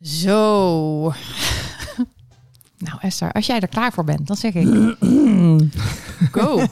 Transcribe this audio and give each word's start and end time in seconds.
Zo. 0.00 1.12
Nou 2.78 2.98
Esther, 3.00 3.32
als 3.32 3.46
jij 3.46 3.60
er 3.60 3.68
klaar 3.68 3.92
voor 3.92 4.04
bent, 4.04 4.26
dan 4.26 4.36
zeg 4.36 4.54
ik 4.54 4.66
go. 6.38 6.66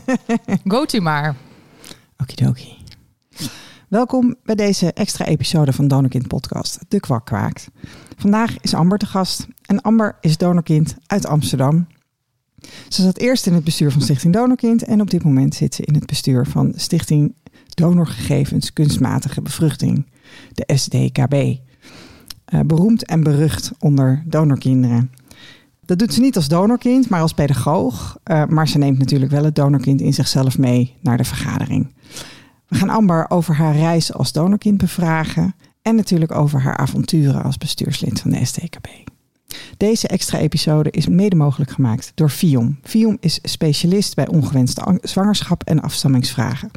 Go 0.65 0.85
to 0.85 1.01
maar. 1.01 1.37
Okidoki. 2.17 2.77
Welkom 3.89 4.37
bij 4.43 4.55
deze 4.55 4.93
extra 4.93 5.25
episode 5.25 5.73
van 5.73 5.89
Donorkind 5.89 6.29
Podcast, 6.29 6.79
De 6.89 7.01
Kwak 7.01 7.27
Kwaakt. 7.27 7.69
Vandaag 8.17 8.61
is 8.61 8.75
Amber 8.75 8.99
te 8.99 9.07
gast 9.07 9.47
en 9.63 9.81
Amber 9.81 10.17
is 10.21 10.37
donorkind 10.37 10.97
uit 11.07 11.27
Amsterdam. 11.27 11.87
Ze 12.89 13.03
zat 13.03 13.19
eerst 13.19 13.47
in 13.47 13.53
het 13.53 13.65
bestuur 13.65 13.93
van 13.93 14.03
Stichting 14.03 14.33
Donorkind 14.33 14.83
en 14.83 15.01
op 15.01 15.11
dit 15.11 15.25
moment 15.25 15.55
zit 15.55 15.75
ze 15.75 15.83
in 15.83 15.95
het 15.95 16.07
bestuur 16.07 16.47
van 16.47 16.73
Stichting 16.77 17.35
Donorgegevens 17.69 18.73
Kunstmatige 18.73 19.43
Bevruchting, 19.43 20.07
de 20.53 20.77
SDKB. 20.77 21.66
Uh, 22.55 22.61
beroemd 22.61 23.05
en 23.05 23.23
berucht 23.23 23.73
onder 23.79 24.23
donorkinderen. 24.27 25.11
Dat 25.85 25.99
doet 25.99 26.15
ze 26.15 26.21
niet 26.21 26.37
als 26.37 26.49
donorkind, 26.49 27.09
maar 27.09 27.21
als 27.21 27.33
pedagoog. 27.33 28.19
Uh, 28.25 28.45
maar 28.45 28.69
ze 28.69 28.79
neemt 28.79 28.99
natuurlijk 28.99 29.31
wel 29.31 29.45
het 29.45 29.55
donorkind 29.55 30.01
in 30.01 30.15
zichzelf 30.15 30.59
mee 30.59 30.95
naar 31.01 31.17
de 31.17 31.25
vergadering. 31.25 31.95
We 32.69 32.77
gaan 32.77 32.91
Amber 32.91 33.31
over 33.31 33.55
haar 33.55 33.77
reis 33.77 34.13
als 34.13 34.33
donorkind 34.33 34.79
bevragen. 34.79 35.55
En 35.83 35.95
natuurlijk 35.95 36.33
over 36.33 36.61
haar 36.61 36.77
avonturen 36.77 37.43
als 37.43 37.59
bestuurslid 37.59 38.21
van 38.21 38.31
de 38.31 38.45
STKB. 38.45 38.87
Deze 39.77 40.09
extra 40.09 40.39
episode 40.39 40.91
is 40.91 41.09
mede 41.09 41.37
mogelijk 41.37 41.71
gemaakt 41.71 42.13
door 42.15 42.29
FIOM. 42.29 42.79
FIOM 42.83 43.17
is 43.21 43.39
specialist 43.43 44.15
bij 44.15 44.29
ongewenste 44.29 44.99
zwangerschap 45.03 45.63
en 45.63 45.81
afstammingsvragen. 45.81 46.71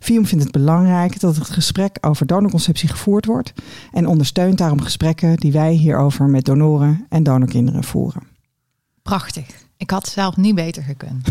FIOM 0.00 0.26
vindt 0.26 0.44
het 0.44 0.52
belangrijk 0.52 1.20
dat 1.20 1.36
het 1.36 1.50
gesprek 1.50 1.98
over 2.00 2.26
donorconceptie 2.26 2.88
gevoerd 2.88 3.26
wordt 3.26 3.52
en 3.92 4.06
ondersteunt 4.06 4.58
daarom 4.58 4.80
gesprekken 4.80 5.36
die 5.36 5.52
wij 5.52 5.72
hierover 5.72 6.28
met 6.28 6.44
donoren 6.44 7.06
en 7.08 7.22
donorkinderen 7.22 7.84
voeren. 7.84 8.22
Prachtig. 9.02 9.46
Ik 9.76 9.90
had 9.90 10.08
zelf 10.08 10.36
niet 10.36 10.54
beter 10.54 10.82
gekund. 10.82 11.28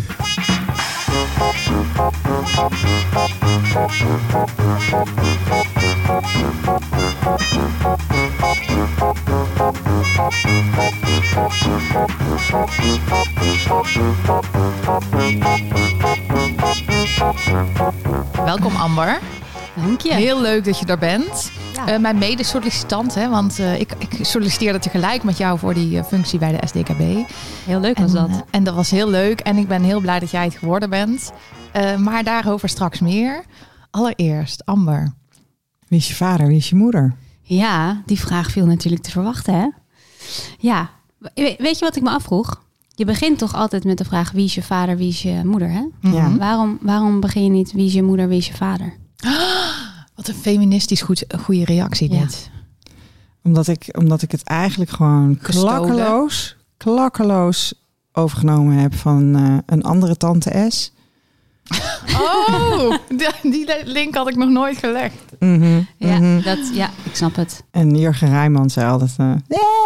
Welkom 18.46 18.76
Amber. 18.76 19.20
Dank 19.76 20.02
je. 20.02 20.14
Heel 20.14 20.42
leuk 20.42 20.66
dat 20.66 20.80
je 20.80 20.86
er 20.86 20.98
bent. 20.98 21.52
Ja. 21.74 21.94
Uh, 21.94 22.00
mijn 22.00 22.18
mede-sollicitant, 22.18 23.16
hè, 23.16 23.30
want 23.30 23.60
uh, 23.60 23.80
ik, 23.80 23.94
ik 23.98 24.26
solliciteerde 24.26 24.80
tegelijk 24.80 25.24
met 25.24 25.38
jou 25.38 25.60
voor 25.60 25.74
die 25.74 25.98
uh, 25.98 26.04
functie 26.04 26.40
bij 26.40 26.52
de 26.52 26.68
SDKB. 26.68 27.30
Heel 27.66 27.80
leuk 27.80 27.98
was 27.98 28.14
en, 28.14 28.28
dat. 28.28 28.44
en 28.50 28.64
dat 28.64 28.76
was 28.76 28.92
heel 28.92 29.10
leuk 29.10 29.40
en 29.40 29.58
ik 29.58 29.68
ben 29.68 29.84
heel 29.84 30.00
blij 30.00 30.20
dat 30.20 30.32
jij 30.32 30.44
het 30.44 30.56
geworden 30.56 30.90
bent. 30.90 31.32
maar 31.98 32.24
daarover 32.24 32.70
straks 32.70 33.00
meer. 33.00 33.44
Allereerst, 33.92 34.66
Amber. 34.66 35.14
Wie 35.88 36.00
is 36.00 36.08
je 36.08 36.16
vader, 36.16 36.48
wie 36.48 36.58
is 36.58 36.70
je 36.70 36.76
moeder? 36.76 37.16
Ja, 37.42 38.02
die 38.06 38.20
vraag 38.20 38.52
viel 38.52 38.66
natuurlijk 38.66 39.04
te 39.04 39.12
verwachten, 39.12 39.54
hè? 39.54 39.68
Ja, 40.58 40.90
weet 41.34 41.80
je 41.80 41.86
wat 41.86 41.96
ik 41.96 42.04
me 42.04 42.10
afvroeg? 42.10 42.62
Je 42.96 43.06
begint 43.06 43.38
toch 43.38 43.54
altijd 43.54 43.84
met 43.84 43.98
de 43.98 44.06
vraag 44.06 44.32
wie 44.32 44.46
is 44.46 44.56
je 44.56 44.64
vader, 44.64 44.98
wie 44.98 45.08
is 45.08 45.22
je 45.22 45.42
moeder, 45.44 45.70
hè? 45.70 45.84
Ja. 46.00 46.38
Waarom, 46.38 46.78
waarom 46.82 47.20
begin 47.20 47.44
je 47.44 47.50
niet 47.50 47.72
wie 47.72 47.86
is 47.86 47.94
je 47.94 48.04
moeder, 48.04 48.28
wie 48.28 48.38
is 48.38 48.48
je 48.48 48.54
vader? 48.54 49.02
Wat 50.16 50.28
een 50.28 50.34
feministisch 50.34 51.02
goed, 51.02 51.26
goede 51.40 51.66
reactie 51.66 52.10
dit. 52.10 52.50
Ja. 52.54 52.62
Omdat, 53.44 53.68
ik, 53.68 53.90
omdat 53.98 54.22
ik 54.22 54.32
het 54.32 54.44
eigenlijk 54.44 54.92
gewoon 54.92 55.38
klakkeloos, 55.38 56.56
klakkeloos 56.78 57.74
overgenomen 58.12 58.78
heb 58.78 58.96
van 58.96 59.38
uh, 59.38 59.58
een 59.66 59.84
andere 59.84 60.18
tante 60.18 60.66
S. 60.70 60.92
Oh, 62.20 62.96
die 63.42 63.66
link 63.84 64.16
had 64.16 64.30
ik 64.30 64.36
nog 64.36 64.50
nooit 64.50 64.78
gelegd. 64.78 65.22
Mm 65.40 65.62
-hmm, 65.62 65.88
ja, 65.98 66.18
mm 66.18 66.22
-hmm. 66.22 66.42
dat, 66.42 66.60
ja, 66.74 66.90
ik 67.04 67.16
snap 67.16 67.36
het. 67.36 67.64
En 67.72 67.98
Jurgen 67.98 68.30
Rijman 68.30 68.70
zei 68.70 68.90
altijd... 68.90 69.16
Uh, 69.18 69.34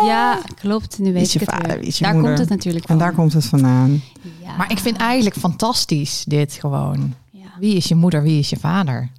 ja, 0.06 0.40
klopt. 0.56 1.00
Nu 1.00 1.14
weet 1.14 1.32
je 1.32 1.40
ik 1.40 1.46
het 1.46 1.56
vader, 1.56 1.80
weer. 1.80 1.98
Daar 2.00 2.14
moeder. 2.14 2.30
komt 2.30 2.40
het 2.40 2.50
natuurlijk 2.50 2.86
En 2.86 2.90
van. 2.90 2.98
daar 2.98 3.14
komt 3.14 3.34
het 3.34 3.46
vandaan. 3.46 4.02
Ja. 4.44 4.58
Maar 4.58 4.72
ik 4.72 4.80
vind 4.80 4.98
eigenlijk 4.98 5.36
fantastisch 5.36 6.24
dit 6.28 6.54
gewoon. 6.54 7.14
Ja. 7.32 7.48
Wie 7.60 7.76
is 7.76 7.88
je 7.88 7.96
moeder, 7.96 8.24
wie 8.24 8.40
is 8.40 8.50
je 8.50 8.58
vader? 8.58 9.10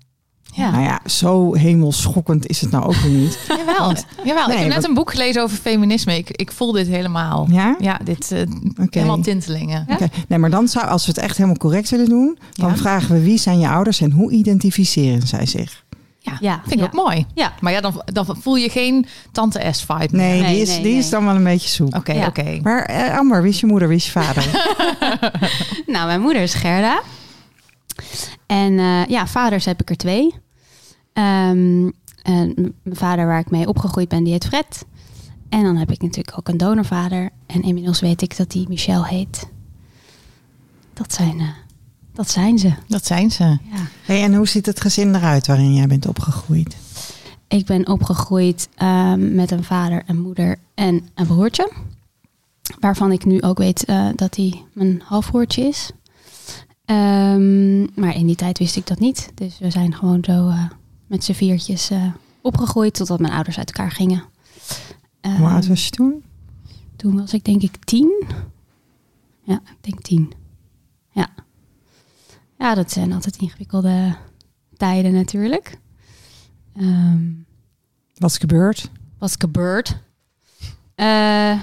Ja. 0.54 0.70
Nou 0.70 0.82
ja, 0.82 1.00
zo 1.06 1.54
hemelschokkend 1.54 2.46
is 2.46 2.60
het 2.60 2.70
nou 2.70 2.84
ook 2.84 2.94
weer 2.94 3.10
niet. 3.10 3.38
Jawel, 3.58 3.78
Want- 3.86 4.04
jawel. 4.24 4.46
Nee, 4.46 4.56
ik 4.56 4.62
heb 4.62 4.68
net 4.72 4.74
wat- 4.80 4.84
een 4.88 4.94
boek 4.94 5.10
gelezen 5.10 5.42
over 5.42 5.56
feminisme. 5.56 6.16
Ik, 6.16 6.30
ik 6.30 6.52
voel 6.52 6.72
dit 6.72 6.86
helemaal. 6.86 7.46
Ja? 7.50 7.76
Ja, 7.78 8.00
dit 8.04 8.32
eh, 8.32 8.40
Oké. 8.70 8.86
helemaal 8.98 9.20
tintelingen. 9.20 9.84
Ja. 9.88 9.94
Oké. 9.94 10.08
Nee, 10.28 10.38
maar 10.38 10.50
dan 10.50 10.68
zou, 10.68 10.86
als 10.86 11.06
we 11.06 11.12
het 11.12 11.20
echt 11.20 11.36
helemaal 11.36 11.58
correct 11.58 11.90
willen 11.90 12.08
doen, 12.08 12.38
dan 12.52 12.68
Ja. 12.68 12.76
vragen 12.76 13.14
we 13.14 13.22
wie 13.22 13.38
zijn 13.38 13.58
je 13.58 13.68
ouders 13.68 14.00
en 14.00 14.10
hoe 14.10 14.30
identificeren 14.32 15.26
zij 15.26 15.46
zich? 15.46 15.84
Ja, 16.20 16.36
Ja, 16.40 16.60
vind 16.62 16.72
ik 16.74 16.78
ja. 16.80 16.84
ook 16.84 16.92
mooi. 16.92 17.26
Ja. 17.34 17.52
Maar 17.60 17.72
ja, 17.72 17.80
dan, 17.80 18.02
dan 18.04 18.36
voel 18.40 18.56
je 18.56 18.68
geen 18.68 19.06
tante 19.32 19.68
S-vibe. 19.70 20.08
Nee, 20.16 20.40
Nee, 20.40 20.52
die, 20.52 20.60
is, 20.62 20.68
nee, 20.68 20.80
die 20.82 20.90
nee. 20.90 20.98
is 21.00 21.10
dan 21.10 21.24
wel 21.24 21.34
een 21.34 21.44
beetje 21.44 21.68
zoek. 21.68 21.96
Oké, 21.96 22.12
Ja. 22.12 22.26
oké. 22.26 22.58
Maar 22.62 22.82
eh, 22.84 23.18
Amber, 23.18 23.42
wie 23.42 23.50
is 23.52 23.60
je 23.60 23.66
moeder, 23.66 23.88
wie 23.88 23.96
is 23.96 24.04
je 24.04 24.10
vader? 24.10 24.44
Nou, 25.94 26.06
mijn 26.06 26.20
moeder 26.20 26.42
is 26.42 26.54
Gerda. 26.54 27.00
En 28.48 28.78
eh, 28.78 29.06
ja, 29.06 29.26
vaders 29.26 29.64
heb 29.64 29.80
ik 29.80 29.90
er 29.90 29.96
twee. 29.96 30.34
Ehm, 31.12 31.90
en 32.22 32.54
mijn 32.82 32.96
vader 32.96 33.26
waar 33.26 33.40
ik 33.40 33.50
mee 33.50 33.68
opgegroeid 33.68 34.08
ben, 34.08 34.24
die 34.24 34.32
heet 34.32 34.46
Fred. 34.46 34.84
En 35.48 35.62
dan 35.62 35.76
heb 35.76 35.90
ik 35.90 36.02
natuurlijk 36.02 36.38
ook 36.38 36.48
een 36.48 36.56
donorvader. 36.56 37.30
En 37.46 37.62
inmiddels 37.62 38.00
weet 38.00 38.22
ik 38.22 38.36
dat 38.36 38.50
die 38.50 38.68
Michel 38.68 39.04
heet. 39.04 39.48
Dat 40.92 41.12
zijn, 41.12 41.40
eh, 41.40 41.48
dat 42.12 42.30
zijn 42.30 42.58
ze. 42.58 42.72
Dat 42.86 43.06
zijn 43.06 43.30
ze. 43.30 43.44
Ja. 43.44 43.58
hey, 44.02 44.22
en 44.22 44.34
hoe 44.34 44.48
ziet 44.48 44.66
het 44.66 44.80
gezin 44.80 45.14
eruit 45.14 45.46
waarin 45.46 45.74
jij 45.74 45.86
bent 45.86 46.06
opgegroeid? 46.06 46.76
Ik 47.48 47.66
ben 47.66 47.88
opgegroeid 47.88 48.68
ehm, 48.74 49.34
met 49.34 49.50
een 49.50 49.64
vader, 49.64 50.02
een 50.06 50.20
moeder 50.20 50.56
en 50.74 51.08
een 51.14 51.26
broertje. 51.26 51.72
Waarvan 52.80 53.12
ik 53.12 53.24
nu 53.24 53.42
ook 53.42 53.58
weet 53.58 53.84
eh, 53.84 54.08
dat 54.14 54.36
hij 54.36 54.62
mijn 54.72 55.02
halfbroertje 55.04 55.62
is. 55.62 55.90
Ehm, 56.88 57.80
maar 58.00 58.14
in 58.14 58.26
die 58.26 58.36
tijd 58.36 58.58
wist 58.58 58.76
ik 58.76 58.86
dat 58.86 58.98
niet. 58.98 59.30
Dus 59.34 59.58
we 59.58 59.70
zijn 59.70 59.94
gewoon 59.94 60.24
zo 60.24 60.48
eh, 60.48 60.64
met 61.06 61.24
z'n 61.24 61.32
viertjes 61.32 61.90
eh, 61.90 62.12
opgegroeid 62.42 62.94
totdat 62.94 63.20
mijn 63.20 63.32
ouders 63.32 63.58
uit 63.58 63.72
elkaar 63.72 63.90
gingen. 63.90 64.24
Ehm, 65.20 65.36
Hoe 65.36 65.48
oud 65.48 65.66
was 65.66 65.84
je 65.84 65.90
toen? 65.90 66.22
Toen 66.96 67.16
was 67.16 67.32
ik 67.32 67.44
denk 67.44 67.62
ik 67.62 67.84
tien. 67.84 68.24
Ja, 69.42 69.54
ik 69.64 69.76
denk 69.80 70.02
tien. 70.02 70.32
Ja. 71.10 71.28
Ja, 72.58 72.74
dat 72.74 72.90
zijn 72.92 73.12
altijd 73.12 73.36
ingewikkelde 73.36 74.16
tijden 74.76 75.12
natuurlijk. 75.12 75.78
Ehm 76.76 77.26
Wat 78.14 78.30
is 78.30 78.38
gebeurd? 78.38 78.90
wat 79.18 79.28
is 79.28 79.34
gebeurd? 79.38 79.96
Eh, 80.94 81.60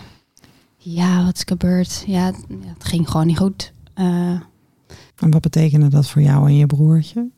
ja, 0.78 1.24
wat 1.26 1.36
is 1.36 1.44
gebeurd? 1.46 2.04
Ja, 2.08 2.26
het, 2.26 2.84
ging 2.84 3.10
gewoon 3.10 3.28
niet 3.28 3.38
goed. 3.38 3.74
En 5.26 5.32
wat 5.32 5.42
betekende 5.42 5.88
dat 5.88 6.10
voor 6.10 6.22
jou 6.22 6.48
en 6.48 6.56
je 6.56 6.66
broertje? 6.66 7.30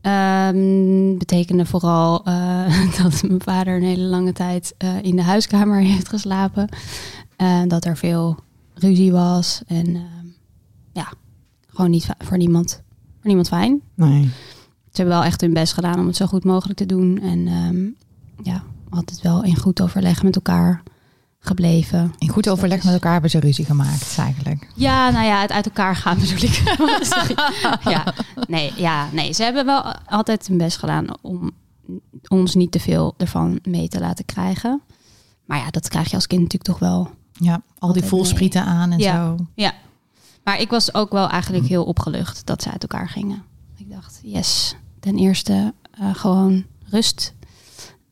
ehm, 0.00 1.18
betekende 1.18 1.66
vooral 1.66 2.24
eh, 2.24 2.96
dat 3.02 3.22
mijn 3.22 3.42
vader 3.42 3.76
een 3.76 3.82
hele 3.82 4.02
lange 4.02 4.32
tijd 4.32 4.74
eh, 4.78 5.02
in 5.02 5.16
de 5.16 5.22
huiskamer 5.22 5.80
heeft 5.92 6.08
geslapen. 6.08 6.68
Eh, 7.36 7.62
dat 7.66 7.84
er 7.84 7.96
veel 7.96 8.36
ruzie 8.74 9.12
was. 9.12 9.62
En 9.66 9.86
ehm, 9.86 10.26
ja, 10.92 11.12
gewoon 11.66 11.90
niet 11.90 12.08
voor 12.18 12.36
niemand, 12.36 12.82
voor 13.18 13.26
niemand 13.26 13.48
fijn. 13.48 13.80
Nee. 13.94 14.22
Ze 14.90 15.00
hebben 15.00 15.14
wel 15.14 15.24
echt 15.24 15.40
hun 15.40 15.52
best 15.52 15.72
gedaan 15.72 15.98
om 15.98 16.06
het 16.06 16.16
zo 16.16 16.26
goed 16.26 16.44
mogelijk 16.44 16.78
te 16.78 16.86
doen. 16.86 17.20
En 17.20 17.46
ehm, 17.46 17.86
ja, 18.42 18.62
altijd 18.90 19.20
wel 19.20 19.44
in 19.44 19.56
goed 19.56 19.82
overleg 19.82 20.22
met 20.22 20.34
elkaar 20.34 20.82
gebleven. 21.46 22.14
In 22.18 22.28
goed 22.28 22.48
overleg 22.48 22.84
met 22.84 22.92
elkaar 22.92 23.12
hebben 23.12 23.30
ze 23.30 23.38
ruzie 23.40 23.64
gemaakt, 23.64 24.14
eigenlijk. 24.18 24.68
Ja, 24.74 25.10
nou 25.10 25.24
ja, 25.26 25.40
het 25.40 25.52
uit 25.52 25.64
elkaar 25.66 25.96
gaan 25.96 26.18
bedoel 26.18 26.42
ik. 26.42 26.62
Ja, 27.90 28.14
nee, 28.48 28.72
ja, 28.76 29.08
nee, 29.12 29.32
ze 29.32 29.42
hebben 29.42 29.66
wel 29.66 29.82
altijd 30.06 30.46
hun 30.46 30.58
best 30.58 30.78
gedaan 30.78 31.06
om 31.22 31.50
ons 32.28 32.54
niet 32.54 32.70
te 32.72 32.80
veel 32.80 33.14
ervan 33.16 33.58
mee 33.62 33.88
te 33.88 34.00
laten 34.00 34.24
krijgen. 34.24 34.80
Maar 35.44 35.58
ja, 35.58 35.70
dat 35.70 35.88
krijg 35.88 36.08
je 36.08 36.14
als 36.14 36.26
kind 36.26 36.42
natuurlijk 36.42 36.70
toch 36.70 36.88
wel. 36.88 37.10
Ja, 37.32 37.52
al 37.52 37.60
die 37.60 37.62
Altijd 37.78 38.04
voelsprieten 38.06 38.64
aan 38.64 38.92
en 38.92 38.98
Ja. 38.98 39.14
zo. 39.36 39.36
Ja. 39.54 39.72
Maar 40.44 40.60
ik 40.60 40.70
was 40.70 40.94
ook 40.94 41.12
wel 41.12 41.28
eigenlijk 41.28 41.66
heel 41.66 41.84
opgelucht 41.84 42.46
dat 42.46 42.62
ze 42.62 42.70
uit 42.70 42.82
elkaar 42.82 43.08
gingen. 43.08 43.42
Ik 43.76 43.90
dacht, 43.90 44.20
yes, 44.22 44.76
ten 45.00 45.16
eerste 45.16 45.74
eh, 45.90 46.14
gewoon 46.14 46.64
rust. 46.90 47.34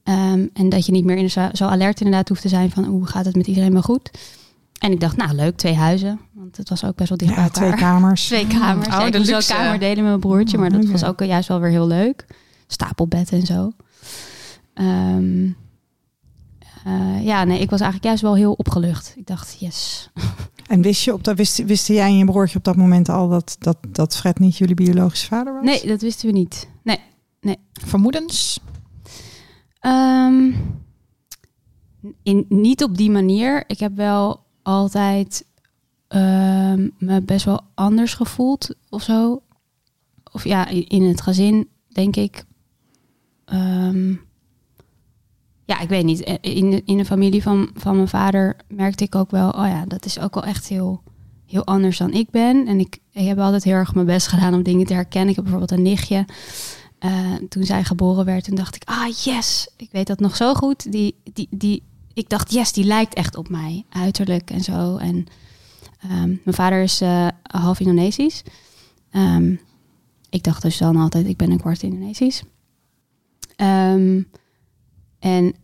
Ehm, 0.02 0.46
en 0.52 0.68
dat 0.68 0.86
je 0.86 0.92
niet 0.92 1.04
meer 1.04 1.16
in 1.16 1.30
zo, 1.30 1.48
zo 1.52 1.64
alert 1.64 2.00
inderdaad 2.00 2.28
hoeft 2.28 2.42
te 2.42 2.48
zijn 2.48 2.70
van 2.70 2.84
hoe 2.84 3.06
gaat 3.06 3.24
het 3.24 3.36
met 3.36 3.46
iedereen 3.46 3.72
wel 3.72 3.82
goed. 3.82 4.10
En 4.78 4.92
ik 4.92 5.00
dacht, 5.00 5.16
nou 5.16 5.34
leuk, 5.34 5.56
twee 5.56 5.74
huizen. 5.74 6.20
Want 6.32 6.56
het 6.56 6.68
was 6.68 6.84
ook 6.84 6.96
best 6.96 7.08
wel 7.08 7.18
dicht 7.18 7.34
bij 7.34 7.44
Ja, 7.44 7.50
elkaar. 7.50 7.68
twee 7.68 7.80
kamers. 7.80 8.26
Twee 8.26 8.46
kamers. 8.46 8.86
Oh, 8.86 8.92
Ja, 8.92 9.06
ik 9.06 9.12
de 9.12 9.18
moest 9.18 9.30
wel 9.30 9.38
luxe. 9.38 9.54
kamer 9.54 9.78
delen 9.78 9.96
met 9.96 10.04
mijn 10.06 10.20
broertje, 10.20 10.58
maar 10.58 10.70
dat 10.70 10.82
Oké. 10.82 10.90
was 10.92 11.04
ook 11.04 11.20
juist 11.24 11.48
wel 11.48 11.60
weer 11.60 11.70
heel 11.70 11.86
leuk. 11.86 12.26
Stapelbed 12.66 13.32
en 13.32 13.46
zo. 13.46 13.72
Ehm, 14.74 15.46
eh, 16.84 17.24
ja, 17.24 17.44
nee, 17.44 17.58
ik 17.60 17.70
was 17.70 17.80
eigenlijk 17.80 18.04
juist 18.04 18.22
wel 18.22 18.34
heel 18.36 18.52
opgelucht. 18.52 19.14
Ik 19.16 19.26
dacht, 19.26 19.56
yes. 19.60 20.10
En 20.66 20.82
wist 20.82 21.02
je 21.04 21.12
op 21.12 21.24
dat, 21.24 21.36
wist, 21.36 21.64
wisten 21.64 21.94
jij 21.94 22.06
en 22.06 22.16
je 22.16 22.24
broertje 22.24 22.58
op 22.58 22.64
dat 22.64 22.76
moment 22.76 23.08
al 23.08 23.28
dat, 23.28 23.56
dat, 23.58 23.76
dat 23.88 24.16
Fred 24.16 24.38
niet 24.38 24.56
jullie 24.56 24.74
biologische 24.74 25.26
vader 25.26 25.54
was? 25.54 25.64
Nee, 25.64 25.86
dat 25.86 26.00
wisten 26.00 26.26
we 26.26 26.32
niet. 26.32 26.68
Nee. 26.82 26.98
Vermoedens? 27.72 28.60
Ehm, 29.82 30.52
in, 32.22 32.46
niet 32.48 32.82
op 32.82 32.96
die 32.96 33.10
manier. 33.10 33.64
Ik 33.66 33.78
heb 33.78 33.96
wel 33.96 34.44
altijd 34.62 35.46
ehm, 36.08 36.88
me 36.98 37.20
best 37.22 37.44
wel 37.44 37.60
anders 37.74 38.14
gevoeld 38.14 38.74
of 38.88 39.02
zo. 39.02 39.42
Of 40.32 40.44
ja, 40.44 40.68
in 40.68 41.02
het 41.02 41.20
gezin, 41.20 41.68
denk 41.88 42.16
ik. 42.16 42.44
Ehm, 43.44 44.10
ja, 45.64 45.80
ik 45.80 45.88
weet 45.88 46.04
niet. 46.04 46.22
Eh, 46.22 46.34
In 46.40 46.70
de, 46.70 46.82
in 46.84 46.96
de 46.96 47.04
familie 47.04 47.42
van, 47.42 47.70
van 47.74 47.96
mijn 47.96 48.08
vader 48.08 48.56
merkte 48.68 49.04
ik 49.04 49.14
ook 49.14 49.30
wel... 49.30 49.50
oh 49.50 49.66
ja, 49.66 49.84
dat 49.86 50.04
is 50.04 50.18
ook 50.18 50.34
wel 50.34 50.44
echt 50.44 50.68
heel, 50.68 51.02
heel 51.46 51.64
anders 51.66 51.98
dan 51.98 52.12
ik 52.12 52.30
ben. 52.30 52.66
En 52.66 52.80
ik, 52.80 52.98
ik 53.12 53.26
heb 53.26 53.38
altijd 53.38 53.64
heel 53.64 53.74
erg 53.74 53.94
mijn 53.94 54.06
best 54.06 54.26
gedaan 54.26 54.54
om 54.54 54.62
dingen 54.62 54.86
te 54.86 54.94
herkennen. 54.94 55.30
Ik 55.30 55.34
heb 55.34 55.44
bijvoorbeeld 55.44 55.78
een 55.78 55.84
nichtje... 55.84 56.24
Eh, 57.02 57.34
toen 57.48 57.64
zij 57.64 57.84
geboren 57.84 58.24
werd, 58.24 58.44
toen 58.44 58.54
dacht 58.54 58.76
ik, 58.76 58.82
ah 58.84 59.08
yes, 59.08 59.68
ik 59.76 59.88
weet 59.92 60.06
dat 60.06 60.20
nog 60.20 60.36
zo 60.36 60.54
goed. 60.54 60.92
Die, 60.92 61.14
die, 61.32 61.48
die, 61.50 61.82
ik 62.14 62.28
dacht, 62.28 62.52
yes, 62.52 62.72
die 62.72 62.84
lijkt 62.84 63.14
echt 63.14 63.36
op 63.36 63.48
mij, 63.48 63.84
uiterlijk 63.88 64.50
en 64.50 64.60
zo. 64.60 64.96
En 64.96 65.26
ehm, 66.00 66.28
mijn 66.28 66.56
vader 66.56 66.82
is 66.82 67.00
eh, 67.00 67.28
half 67.42 67.80
Indonesisch. 67.80 68.42
Ehm, 69.10 69.54
ik 70.30 70.42
dacht 70.42 70.62
dus 70.62 70.78
dan 70.78 70.96
altijd, 70.96 71.26
ik 71.26 71.36
ben 71.36 71.50
een 71.50 71.60
kwart 71.60 71.82
Indonesisch. 71.82 72.42
Ehm, 73.56 74.22
en 75.18 75.54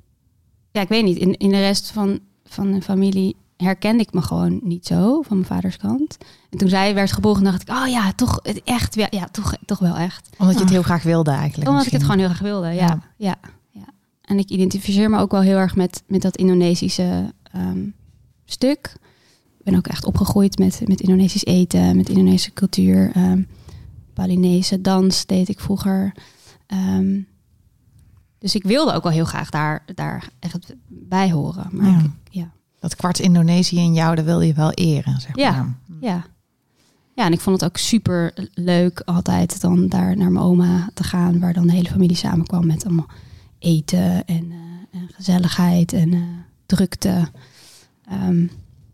ja, 0.70 0.80
ik 0.80 0.88
weet 0.88 1.04
niet, 1.04 1.18
in, 1.18 1.36
in 1.36 1.50
de 1.50 1.60
rest 1.60 1.90
van, 1.90 2.20
van 2.44 2.72
de 2.72 2.82
familie 2.82 3.36
herkende 3.64 4.02
ik 4.02 4.12
me 4.12 4.22
gewoon 4.22 4.60
niet 4.62 4.86
zo, 4.86 5.22
van 5.22 5.36
mijn 5.36 5.48
vaders 5.48 5.76
kant. 5.76 6.16
En 6.50 6.58
toen 6.58 6.68
zij 6.68 6.94
werd 6.94 7.12
geboren, 7.12 7.44
dacht 7.44 7.62
ik, 7.62 7.68
oh 7.70 7.86
ja, 7.88 8.12
toch 8.12 8.38
het 8.42 8.62
echt, 8.64 8.94
ja, 8.94 9.06
ja 9.10 9.28
toch, 9.30 9.54
toch 9.64 9.78
wel 9.78 9.96
echt. 9.96 10.28
Omdat 10.38 10.54
je 10.54 10.60
het 10.60 10.68
Ah. 10.68 10.74
heel 10.74 10.82
graag 10.82 11.02
wilde 11.02 11.30
eigenlijk. 11.30 11.70
Omdat 11.70 11.86
ik 11.86 11.92
het 11.92 12.02
gewoon 12.02 12.18
heel 12.18 12.28
graag 12.28 12.38
wilde, 12.40 12.66
ja. 12.66 12.72
Ja. 12.74 13.02
ja. 13.16 13.36
ja, 13.70 13.86
En 14.22 14.38
ik 14.38 14.48
identificeer 14.48 15.10
me 15.10 15.18
ook 15.18 15.30
wel 15.30 15.40
heel 15.40 15.56
erg 15.56 15.76
met, 15.76 16.02
met 16.06 16.22
dat 16.22 16.36
Indonesische 16.36 17.34
ehm, 17.42 17.86
stuk. 18.44 18.94
Ik 19.58 19.64
ben 19.64 19.76
ook 19.76 19.86
echt 19.86 20.04
opgegroeid 20.04 20.58
met, 20.58 20.80
met 20.86 21.00
Indonesisch 21.00 21.44
eten, 21.44 21.96
met 21.96 22.08
Indonesische 22.08 22.52
cultuur. 22.52 23.10
ehm 23.14 23.42
Balinese 24.14 24.80
dans 24.80 25.26
deed 25.26 25.48
ik 25.48 25.60
vroeger. 25.60 26.14
Ehm, 26.66 27.20
dus 28.38 28.54
ik 28.54 28.62
wilde 28.62 28.92
ook 28.92 29.02
wel 29.02 29.12
heel 29.12 29.24
graag 29.24 29.50
daar, 29.50 29.84
daar 29.94 30.28
echt 30.38 30.74
bij 30.88 31.30
horen. 31.30 31.66
Maar 31.72 31.90
Ja. 31.90 31.98
ik- 31.98 32.10
ja. 32.30 32.50
Dat 32.80 32.96
kwart 32.96 33.18
Indonesië 33.18 33.78
in 33.78 33.94
jou, 33.94 34.14
dat 34.14 34.24
wil 34.24 34.40
je 34.40 34.54
wel 34.54 34.72
eren, 34.72 35.20
zeg 35.20 35.36
Ja. 35.36 35.50
maar. 35.50 35.76
Ja. 36.00 36.24
ja, 37.14 37.24
en 37.24 37.32
ik 37.32 37.40
vond 37.40 37.60
het 37.60 37.70
ook 37.70 37.76
super 37.76 38.48
leuk 38.54 39.00
altijd 39.04 39.60
dan 39.60 39.88
daar 39.88 40.16
naar 40.16 40.30
mijn 40.32 40.44
oma 40.44 40.88
te 40.94 41.04
gaan, 41.04 41.40
waar 41.40 41.52
dan 41.52 41.66
de 41.66 41.72
hele 41.72 41.88
familie 41.88 42.16
samenkwam 42.16 42.66
met 42.66 42.84
allemaal 42.84 43.08
eten 43.58 44.24
en, 44.24 44.50
eh, 44.50 45.00
en 45.00 45.08
gezelligheid 45.14 45.92
en 45.92 46.12
eh, 46.12 46.20
drukte. 46.66 47.28
Ehm, 48.08 48.46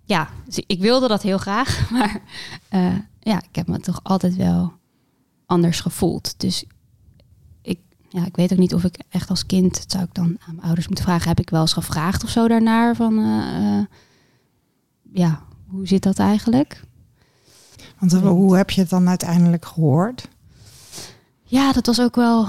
ja, 0.05 0.29
dus 0.47 0.61
ik 0.67 0.81
wilde 0.81 1.09
dat 1.09 1.23
heel 1.23 1.39
graag, 1.39 1.81
maar 1.91 2.21
eh, 2.69 2.95
ja, 3.21 3.43
ik 3.43 3.57
heb 3.57 3.69
me 3.69 3.81
toch 3.81 4.01
altijd 4.03 4.37
wel 4.37 4.73
anders 5.47 5.81
gevoeld. 5.81 6.41
Dus 6.41 6.65
ja, 8.15 8.27
ik 8.27 8.37
weet 8.37 8.53
ook 8.53 8.59
niet 8.59 8.75
of 8.75 8.85
ik 8.85 8.99
echt 9.09 9.31
als 9.31 9.47
kind, 9.47 9.75
dat 9.75 9.91
zou 9.91 10.05
ik 10.05 10.15
dan 10.15 10.25
aan 10.25 10.55
mijn 10.55 10.67
ouders 10.67 10.87
moeten 10.87 11.05
vragen, 11.05 11.29
heb 11.29 11.41
ik 11.41 11.51
wel 11.51 11.61
eens 11.61 11.73
gevraagd 11.73 12.25
of 12.25 12.31
zo 12.31 12.49
daarnaar 12.49 12.97
van, 12.97 13.19
eh, 13.19 13.79
eh, 13.79 13.85
ja, 15.13 15.43
hoe 15.67 15.87
zit 15.87 16.03
dat 16.03 16.19
eigenlijk? 16.19 16.81
Want 17.99 18.13
eh, 18.13 18.21
hoe 18.21 18.57
heb 18.57 18.71
je 18.71 18.81
het 18.81 18.91
dan 18.91 19.09
uiteindelijk 19.09 19.65
gehoord? 19.65 20.29
Ja, 21.43 21.73
dat 21.73 21.87
was 21.87 22.01
ook 22.01 22.15
wel 22.17 22.49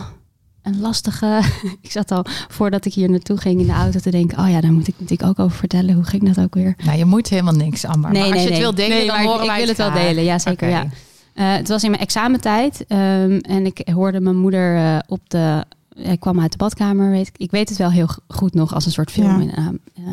een 0.61 0.79
lastige. 0.79 1.41
ik 1.81 1.91
zat 1.91 2.11
al 2.11 2.25
voordat 2.47 2.85
ik 2.85 2.93
hier 2.93 3.09
naartoe 3.09 3.37
ging 3.37 3.59
in 3.59 3.65
de 3.67 3.73
auto 3.73 3.99
te 3.99 4.11
denken: 4.11 4.39
oh 4.39 4.49
ja, 4.49 4.61
daar 4.61 4.73
moet 4.73 4.87
ik 4.87 4.95
natuurlijk 4.99 5.29
ook 5.29 5.39
over 5.39 5.57
vertellen. 5.57 5.95
Hoe 5.95 6.03
ging 6.03 6.33
dat 6.33 6.45
ook 6.45 6.53
weer? 6.53 6.75
Nou, 6.85 6.97
je 6.97 7.05
moet 7.05 7.29
helemaal 7.29 7.53
niks, 7.53 7.85
Amber. 7.85 8.11
maar 8.11 8.21
als 8.31 8.43
je 8.43 8.49
het 8.49 8.57
wil 8.57 8.75
delen, 8.75 8.97
Nee, 8.97 9.07
dan 9.07 9.19
ik- 9.19 9.25
horen 9.25 9.41
ik, 9.41 9.47
wij 9.47 9.57
wil 9.59 9.67
het 9.67 9.77
wel 9.77 9.91
delen. 9.91 10.23
Ja, 10.23 10.39
zeker. 10.39 10.69
Ja. 10.69 10.87
Eh, 11.35 11.53
het 11.53 11.67
was 11.67 11.83
in 11.83 11.89
mijn 11.89 12.01
examentijd 12.01 12.85
ehm, 12.87 13.37
en 13.37 13.65
ik 13.65 13.87
hoorde 13.93 14.19
mijn 14.19 14.37
moeder 14.37 14.75
eh, 14.75 14.97
op 15.07 15.29
de. 15.29 15.63
Ik 15.95 16.19
kwam 16.19 16.39
uit 16.39 16.51
de 16.51 16.57
badkamer, 16.57 17.09
weet 17.11 17.27
ik. 17.27 17.37
Ik 17.37 17.51
weet 17.51 17.69
het 17.69 17.77
wel 17.77 17.91
heel 17.91 18.07
goed 18.27 18.53
nog 18.53 18.73
als 18.73 18.85
een 18.85 18.91
soort 18.91 19.11
film, 19.11 19.41
Ja. 19.41 19.53
in, 19.53 19.79
eh, 19.95 20.03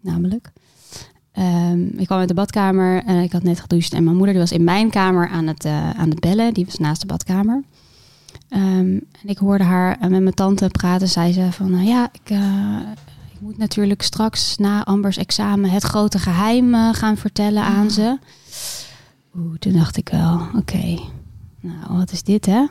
namelijk. 0.00 0.52
Ehm, 1.32 1.80
ik 1.80 2.06
kwam 2.06 2.18
uit 2.18 2.28
de 2.28 2.34
badkamer 2.34 3.04
en 3.04 3.22
ik 3.22 3.32
had 3.32 3.42
net 3.42 3.60
gedoucht. 3.60 3.92
En 3.92 4.04
mijn 4.04 4.16
moeder 4.16 4.34
die 4.34 4.42
was 4.42 4.52
in 4.52 4.64
mijn 4.64 4.90
kamer 4.90 5.28
aan 5.28 5.46
het, 5.46 5.64
aan 5.96 6.10
het 6.10 6.20
bellen. 6.20 6.54
Die 6.54 6.64
was 6.64 6.78
naast 6.78 7.00
de 7.00 7.06
badkamer. 7.06 7.62
Ehm, 8.48 8.62
en 9.22 9.24
ik 9.26 9.38
hoorde 9.38 9.64
haar 9.64 9.96
met 10.00 10.10
mijn 10.10 10.34
tante 10.34 10.66
praten. 10.68 11.08
Zei 11.08 11.32
ze 11.32 11.52
van, 11.52 11.70
nou 11.70 11.84
ja, 11.84 12.08
ik, 12.12 12.30
ik 13.32 13.40
moet 13.40 13.58
natuurlijk 13.58 14.02
straks 14.02 14.56
na 14.56 14.84
Ambers 14.84 15.16
examen 15.16 15.70
het 15.70 15.82
grote 15.82 16.18
geheim 16.18 16.74
eh, 16.74 16.88
gaan 16.92 17.16
vertellen 17.16 17.62
aan 17.62 17.90
ze. 17.90 18.18
Oeh, 19.36 19.54
toen 19.58 19.72
dacht 19.72 19.96
ik 19.96 20.08
wel, 20.08 20.40
oké, 20.56 20.98
nou 21.60 21.96
wat 21.96 22.12
is 22.12 22.22
dit 22.22 22.46
hè? 22.46 22.66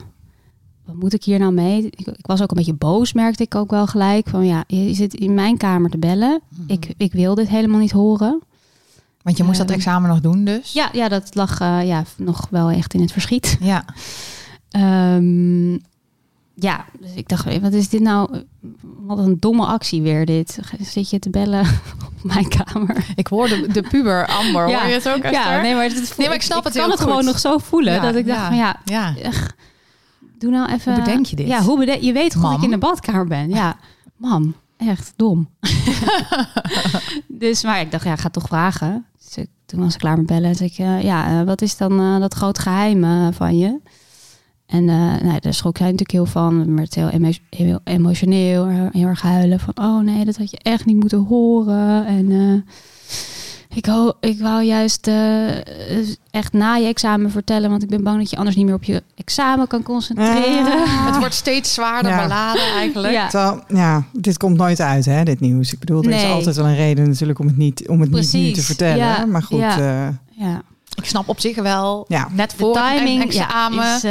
Wat 0.85 0.95
moet 0.95 1.13
ik 1.13 1.23
hier 1.23 1.39
nou 1.39 1.53
mee? 1.53 1.85
Ik, 1.85 2.07
ik 2.07 2.25
was 2.25 2.41
ook 2.41 2.49
een 2.51 2.57
beetje 2.57 2.73
boos, 2.73 3.13
merkte 3.13 3.43
ik 3.43 3.55
ook 3.55 3.69
wel 3.71 3.87
gelijk. 3.87 4.29
Van 4.29 4.45
ja, 4.45 4.63
je 4.67 4.93
zit 4.93 5.13
in 5.13 5.33
mijn 5.33 5.57
kamer 5.57 5.89
te 5.89 5.97
bellen. 5.97 6.41
Ik, 6.67 6.93
ik 6.97 7.11
wil 7.13 7.35
dit 7.35 7.47
helemaal 7.47 7.79
niet 7.79 7.91
horen. 7.91 8.41
Want 9.21 9.37
je 9.37 9.43
moest 9.43 9.57
dat 9.57 9.67
Ehm, 9.67 9.75
examen 9.77 10.09
nog 10.09 10.21
doen 10.21 10.43
dus? 10.43 10.73
Ja, 10.73 10.89
ja 10.93 11.07
dat 11.07 11.35
lag 11.35 11.59
eh, 11.59 11.87
ja, 11.87 12.03
nog 12.17 12.47
wel 12.49 12.69
echt 12.69 12.93
in 12.93 13.01
het 13.01 13.11
verschiet. 13.11 13.57
Ja. 13.59 13.85
Ehm, 14.69 15.77
ja, 16.59 16.85
dus 16.99 17.09
ik 17.15 17.27
dacht, 17.29 17.59
wat 17.59 17.73
is 17.73 17.89
dit 17.89 18.01
nou? 18.01 18.43
Wat 18.81 19.17
een 19.17 19.37
domme 19.39 19.65
actie 19.65 20.01
weer 20.01 20.25
dit. 20.25 20.59
Zit 20.81 21.09
je 21.09 21.19
te 21.19 21.29
bellen 21.29 21.59
op 22.07 22.23
mijn 22.23 22.47
kamer? 22.49 23.05
Ik 23.15 23.27
hoorde 23.27 23.67
de 23.67 23.81
puber 23.81 24.27
Amber. 24.27 24.67
Ja. 24.69 24.79
Hoor 24.79 24.87
je 24.87 24.93
het 24.93 25.09
ook, 25.09 25.23
Ja, 25.23 25.31
Esther? 25.31 25.61
nee, 25.61 25.73
maar, 25.75 25.83
het 25.83 26.13
Nee, 26.17 26.27
maar 26.27 26.35
ik 26.35 26.41
snap 26.41 26.63
het 26.63 26.73
kan 26.73 26.89
het 26.89 26.99
goed. 26.99 27.09
gewoon 27.09 27.25
nog 27.25 27.39
zo 27.39 27.57
voelen. 27.57 27.93
Ja, 27.93 28.01
dat 28.01 28.15
ik 28.15 28.27
dacht 28.27 28.39
ja. 28.39 28.47
van 28.47 28.57
ja, 28.57 28.75
Ja. 28.85 29.13
doe 30.39 30.51
nou 30.51 30.71
even... 30.71 30.93
Hoe 30.93 31.03
bedenk 31.03 31.25
je 31.25 31.35
dit? 31.35 31.47
Ja, 31.47 31.61
hoe 31.61 31.77
bedenk 31.79 32.01
je? 32.01 32.11
weet 32.13 32.31
toch 32.31 32.41
dat 32.41 32.51
ik 32.57 32.61
in 32.63 32.69
de 32.69 32.77
badkamer 32.77 33.27
ben? 33.27 33.49
Ja, 33.49 33.77
mam, 34.15 34.55
echt 34.77 35.13
dom. 35.15 35.49
dus, 37.27 37.63
maar 37.63 37.79
ik 37.81 37.91
dacht, 37.91 38.03
ja, 38.03 38.15
ga 38.15 38.29
toch 38.29 38.47
vragen. 38.47 39.05
Dus 39.25 39.37
ik- 39.37 39.49
toen 39.65 39.79
was 39.79 39.93
ik 39.93 39.99
klaar 39.99 40.17
met 40.17 40.25
bellen 40.25 40.49
en 40.49 40.55
zei 40.55 40.69
ik, 40.69 40.77
eh, 40.77 41.01
ja, 41.03 41.39
eh, 41.39 41.45
wat 41.45 41.61
is 41.61 41.77
dan 41.77 41.99
eh, 41.99 42.19
dat 42.19 42.33
groot 42.33 42.59
geheim 42.59 43.03
eh, 43.03 43.27
van 43.31 43.57
je? 43.57 43.79
En 44.67 44.89
eh 44.89 45.21
nou, 45.23 45.39
daar 45.39 45.53
schrok 45.53 45.77
hij 45.77 45.91
natuurlijk 45.91 46.11
heel 46.11 46.25
van. 46.25 46.75
werd 46.75 46.95
heel, 46.95 47.09
emo- 47.09 47.31
heel 47.49 47.79
emotioneel, 47.83 48.67
heel, 48.67 49.07
erg 49.07 49.21
huilen. 49.21 49.59
Van, 49.59 49.73
oh 49.75 49.99
nee, 49.99 50.25
dat 50.25 50.37
had 50.37 50.51
je 50.51 50.59
echt 50.61 50.85
niet 50.85 50.95
moeten 50.99 51.25
horen. 51.25 52.05
En 52.05 52.31
eh, 52.31 52.73
ik, 53.77 53.85
ho 53.85 54.11
ik 54.19 54.39
wou 54.39 54.63
juist 54.63 55.07
eh, 55.07 55.47
echt 56.31 56.53
na 56.53 56.75
je 56.75 56.87
examen 56.87 57.31
vertellen. 57.31 57.69
Want 57.69 57.83
ik 57.83 57.89
ben 57.89 58.03
bang 58.03 58.17
dat 58.17 58.29
je 58.29 58.37
anders 58.37 58.55
niet 58.55 58.65
meer 58.65 58.73
op 58.75 58.83
je 58.83 59.03
examen 59.15 59.67
kan 59.67 59.83
concentreren. 59.83 60.81
Ah. 60.83 61.05
Het 61.05 61.17
wordt 61.17 61.33
steeds 61.33 61.73
zwaarder 61.73 62.11
Ja. 62.11 62.23
beladen 62.23 62.63
eigenlijk. 62.75 63.13
Ja. 63.13 63.27
Terwijl, 63.27 63.63
ja, 63.67 64.03
dit 64.13 64.37
komt 64.37 64.57
nooit 64.57 64.79
uit, 64.79 65.05
hè, 65.05 65.23
dit 65.23 65.39
nieuws. 65.39 65.73
Ik 65.73 65.79
bedoel, 65.79 66.03
er 66.03 66.09
is 66.09 66.23
altijd 66.25 66.55
wel 66.55 66.65
een 66.65 66.75
reden 66.75 67.07
natuurlijk 67.07 67.39
om 67.39 67.47
het 67.47 67.57
niet, 67.57 67.87
om 67.87 68.01
het 68.01 68.11
niet 68.11 68.33
nu 68.33 68.51
te 68.51 68.61
vertellen. 68.61 68.97
Ja, 68.97 69.25
Maar 69.25 69.43
goed, 69.43 69.59
ja. 69.59 70.19
Ik 70.97 71.05
snap 71.05 71.29
op 71.29 71.39
zich 71.39 71.55
wel, 71.55 72.05
Ja. 72.07 72.27
net 72.31 72.49
De 72.51 72.57
voor 72.57 72.73
timing 72.73 73.21
een 73.21 73.27
examen 73.27 73.85
ja, 73.85 73.95
is, 73.95 74.03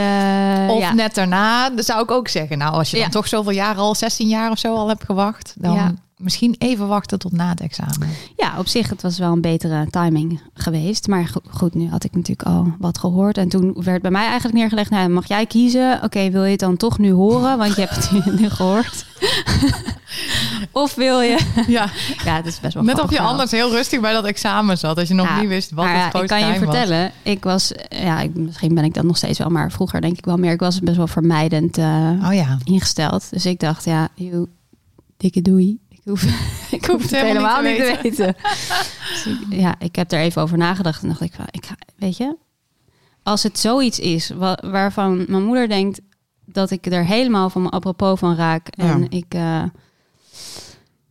eh, 0.68 0.74
of 0.74 0.80
ja. 0.80 0.92
net 0.92 1.14
daarna, 1.14 1.70
dan 1.70 1.84
zou 1.84 2.02
ik 2.02 2.10
ook 2.10 2.28
zeggen. 2.28 2.58
Nou, 2.58 2.72
als 2.74 2.90
je 2.90 3.00
dan 3.00 3.10
toch 3.10 3.28
zoveel 3.28 3.52
jaar 3.52 3.76
al, 3.76 3.94
16 3.94 4.28
jaar 4.28 4.50
of 4.50 4.58
zo 4.58 4.74
al 4.74 4.88
hebt 4.88 5.04
gewacht, 5.04 5.54
dan 5.58 5.74
Ja. 5.74 5.92
Misschien 6.16 6.54
even 6.58 6.88
wachten 6.88 7.18
tot 7.18 7.32
na 7.32 7.48
het 7.48 7.60
examen. 7.60 8.08
Ja, 8.36 8.58
op 8.58 8.66
zich, 8.68 8.88
het 8.88 9.02
was 9.02 9.18
wel 9.18 9.32
een 9.32 9.40
betere 9.40 9.86
timing 9.90 10.40
geweest. 10.54 11.06
Maar 11.08 11.26
go- 11.26 11.40
goed, 11.50 11.74
nu 11.74 11.88
had 11.88 12.04
ik 12.04 12.14
natuurlijk 12.14 12.48
al 12.48 12.72
wat 12.78 12.98
gehoord. 12.98 13.38
En 13.38 13.48
toen 13.48 13.76
werd 13.82 14.02
bij 14.02 14.10
mij 14.10 14.24
eigenlijk 14.26 14.54
neergelegd, 14.54 14.90
nou, 14.90 15.08
mag 15.08 15.28
jij 15.28 15.46
kiezen? 15.46 16.00
Oké, 16.02 16.30
wil 16.30 16.44
je 16.44 16.50
het 16.50 16.60
dan 16.60 16.76
toch 16.76 16.98
nu 16.98 17.12
horen? 17.12 17.58
Want 17.58 17.74
je 17.74 17.80
hebt 17.80 17.96
het 18.10 18.38
nu, 18.40 18.48
gehoord. 18.50 19.06
of 20.72 20.94
wil 20.94 21.20
je... 21.20 21.38
Ja, 21.66 21.88
Ja, 22.24 22.36
het 22.36 22.46
is 22.46 22.60
best 22.60 22.74
wel 22.74 22.82
net 22.82 23.00
of 23.02 23.10
je 23.10 23.20
anders 23.20 23.50
heel 23.50 23.70
rustig 23.70 24.00
bij 24.00 24.12
dat 24.12 24.24
examen 24.24 24.78
zat, 24.78 24.98
als 24.98 25.08
je 25.08 25.14
nog 25.14 25.28
Ja, 25.28 25.40
niet 25.40 25.48
wist 25.48 25.70
wat 25.70 25.84
maar 25.84 25.94
het 25.94 26.02
ja, 26.02 26.08
grote 26.08 26.24
ik 26.24 26.30
kan 26.30 26.40
je 26.40 26.46
was. 26.46 26.58
vertellen, 26.58 27.12
ik 27.22 27.44
was, 27.44 27.72
ja, 27.88 28.20
ik, 28.20 28.34
misschien 28.34 28.74
ben 28.74 28.84
ik 28.84 28.94
dat 28.94 29.04
nog 29.04 29.16
steeds 29.16 29.38
wel, 29.38 29.48
maar 29.48 29.72
vroeger 29.72 30.00
denk 30.00 30.18
ik 30.18 30.24
wel 30.24 30.36
meer, 30.36 30.52
ik 30.52 30.60
was 30.60 30.80
best 30.80 30.96
wel 30.96 31.06
vermijdend 31.06 31.78
eh, 31.78 32.12
Oh 32.24 32.34
ja. 32.34 32.58
ingesteld. 32.64 33.30
Dus 33.30 33.46
ik 33.46 33.60
dacht, 33.60 33.84
ja, 33.84 34.08
joh, 34.14 34.46
dikke 35.16 35.42
doei. 35.42 35.78
Ik 36.06 36.12
hoef, 36.12 36.22
ik 36.78 36.84
hoef 36.84 37.02
het 37.02 37.10
helemaal 37.10 37.62
niet 37.62 37.76
te 37.76 37.98
weten. 38.02 38.36
Dus 39.08 39.26
ik- 39.26 39.46
ja, 39.60 39.74
ik 39.78 39.96
heb 39.96 40.12
er 40.12 40.18
even 40.18 40.42
over 40.42 40.58
nagedacht 40.58 41.02
en 41.02 41.08
dacht 41.08 41.20
ik, 41.20 41.32
van, 41.34 41.46
ik 41.50 41.66
ga, 41.66 41.74
weet 41.96 42.16
je, 42.16 42.36
als 43.22 43.42
het 43.42 43.58
zoiets 43.58 43.98
is 43.98 44.30
wa- 44.30 44.58
waarvan 44.64 45.24
mijn 45.28 45.44
moeder 45.44 45.68
denkt 45.68 46.00
dat 46.44 46.70
ik 46.70 46.86
er 46.86 47.04
helemaal 47.04 47.50
van 47.50 47.60
mijn 47.62 47.72
apropos 47.74 48.18
van 48.18 48.36
raak 48.36 48.68
en 48.68 49.00
Ja. 49.00 49.06
ik, 49.08 49.34
eh, 49.34 49.62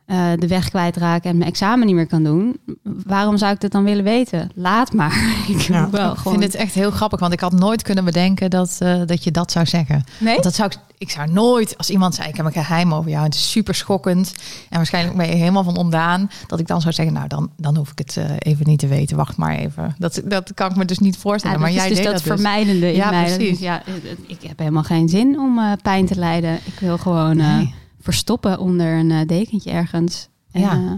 eh, 0.05 0.27
de 0.35 0.47
weg 0.47 0.69
kwijtraak 0.69 1.23
en 1.23 1.37
mijn 1.37 1.49
examen 1.49 1.85
niet 1.85 1.95
meer 1.95 2.07
kan 2.07 2.23
doen, 2.23 2.57
waarom 2.83 3.37
zou 3.37 3.53
ik 3.53 3.59
dat 3.61 3.71
dan 3.71 3.83
willen 3.83 4.03
weten? 4.03 4.49
Laat 4.55 4.93
maar. 4.93 5.35
ik 5.47 5.59
Ja. 5.61 5.81
wil 5.81 5.89
wel 5.99 6.11
Ik 6.11 6.17
gewoon. 6.17 6.39
vind 6.39 6.53
het 6.53 6.61
echt 6.61 6.73
heel 6.73 6.91
grappig, 6.91 7.19
want 7.19 7.33
ik 7.33 7.39
had 7.39 7.51
nooit 7.53 7.81
kunnen 7.81 8.05
bedenken 8.05 8.49
dat, 8.49 8.75
eh, 8.79 9.01
dat 9.05 9.23
je 9.23 9.31
dat 9.31 9.51
zou 9.51 9.65
zeggen. 9.65 10.03
nee? 10.19 10.31
Want 10.31 10.43
dat 10.43 10.55
zou 10.55 10.69
ik, 10.71 10.77
ik 10.97 11.09
zou 11.09 11.31
nooit, 11.31 11.77
als 11.77 11.89
iemand 11.89 12.15
zei, 12.15 12.27
ik 12.29 12.35
heb 12.35 12.45
een 12.45 12.51
geheim 12.51 12.93
over 12.93 13.09
jou, 13.11 13.23
het 13.23 13.33
is 13.33 13.51
super 13.51 13.75
schokkend 13.75 14.33
en 14.69 14.77
waarschijnlijk 14.77 15.17
ben 15.17 15.27
je 15.27 15.35
helemaal 15.35 15.63
van 15.63 15.77
ontdaan, 15.77 16.29
dat 16.47 16.59
ik 16.59 16.67
dan 16.67 16.81
zou 16.81 16.93
zeggen, 16.93 17.13
nou 17.13 17.27
dan, 17.27 17.49
dan 17.57 17.75
hoef 17.77 17.91
ik 17.91 17.97
het 17.97 18.17
eh, 18.17 18.25
even 18.39 18.67
niet 18.67 18.79
te 18.79 18.87
weten, 18.87 19.17
wacht 19.17 19.37
maar 19.37 19.55
even. 19.55 19.95
Dat, 19.97 20.21
dat 20.25 20.53
kan 20.53 20.69
ik 20.69 20.75
me 20.75 20.85
dus 20.85 20.99
niet 20.99 21.13
Ja, 21.15 21.19
voorstellen, 21.21 21.57
dat 21.59 21.65
maar 21.65 21.75
is 21.75 21.81
jij 21.81 21.87
dus 21.89 21.97
deed 21.97 22.05
dat, 22.05 22.15
dat 22.15 22.23
dus. 22.23 22.33
vermijdende 22.33 22.87
in 22.87 22.95
Ja, 22.95 23.09
mij. 23.09 23.23
precies. 23.23 23.49
Dus 23.49 23.59
ja, 23.59 23.81
ik 24.27 24.41
heb 24.47 24.59
helemaal 24.59 24.83
geen 24.83 25.09
zin 25.09 25.39
om 25.39 25.59
eh, 25.59 25.71
pijn 25.81 26.05
te 26.05 26.15
lijden. 26.15 26.53
Ik 26.65 26.79
wil 26.79 26.97
gewoon 26.97 27.39
eh, 27.39 27.55
Nee. 27.55 27.73
Verstoppen 28.05 28.59
onder 28.59 28.93
een 28.97 29.11
eh, 29.11 29.27
dekentje 29.27 29.71
ergens. 29.71 30.29
En, 30.51 30.61
Ja. 30.61 30.71
eh, 30.73 30.91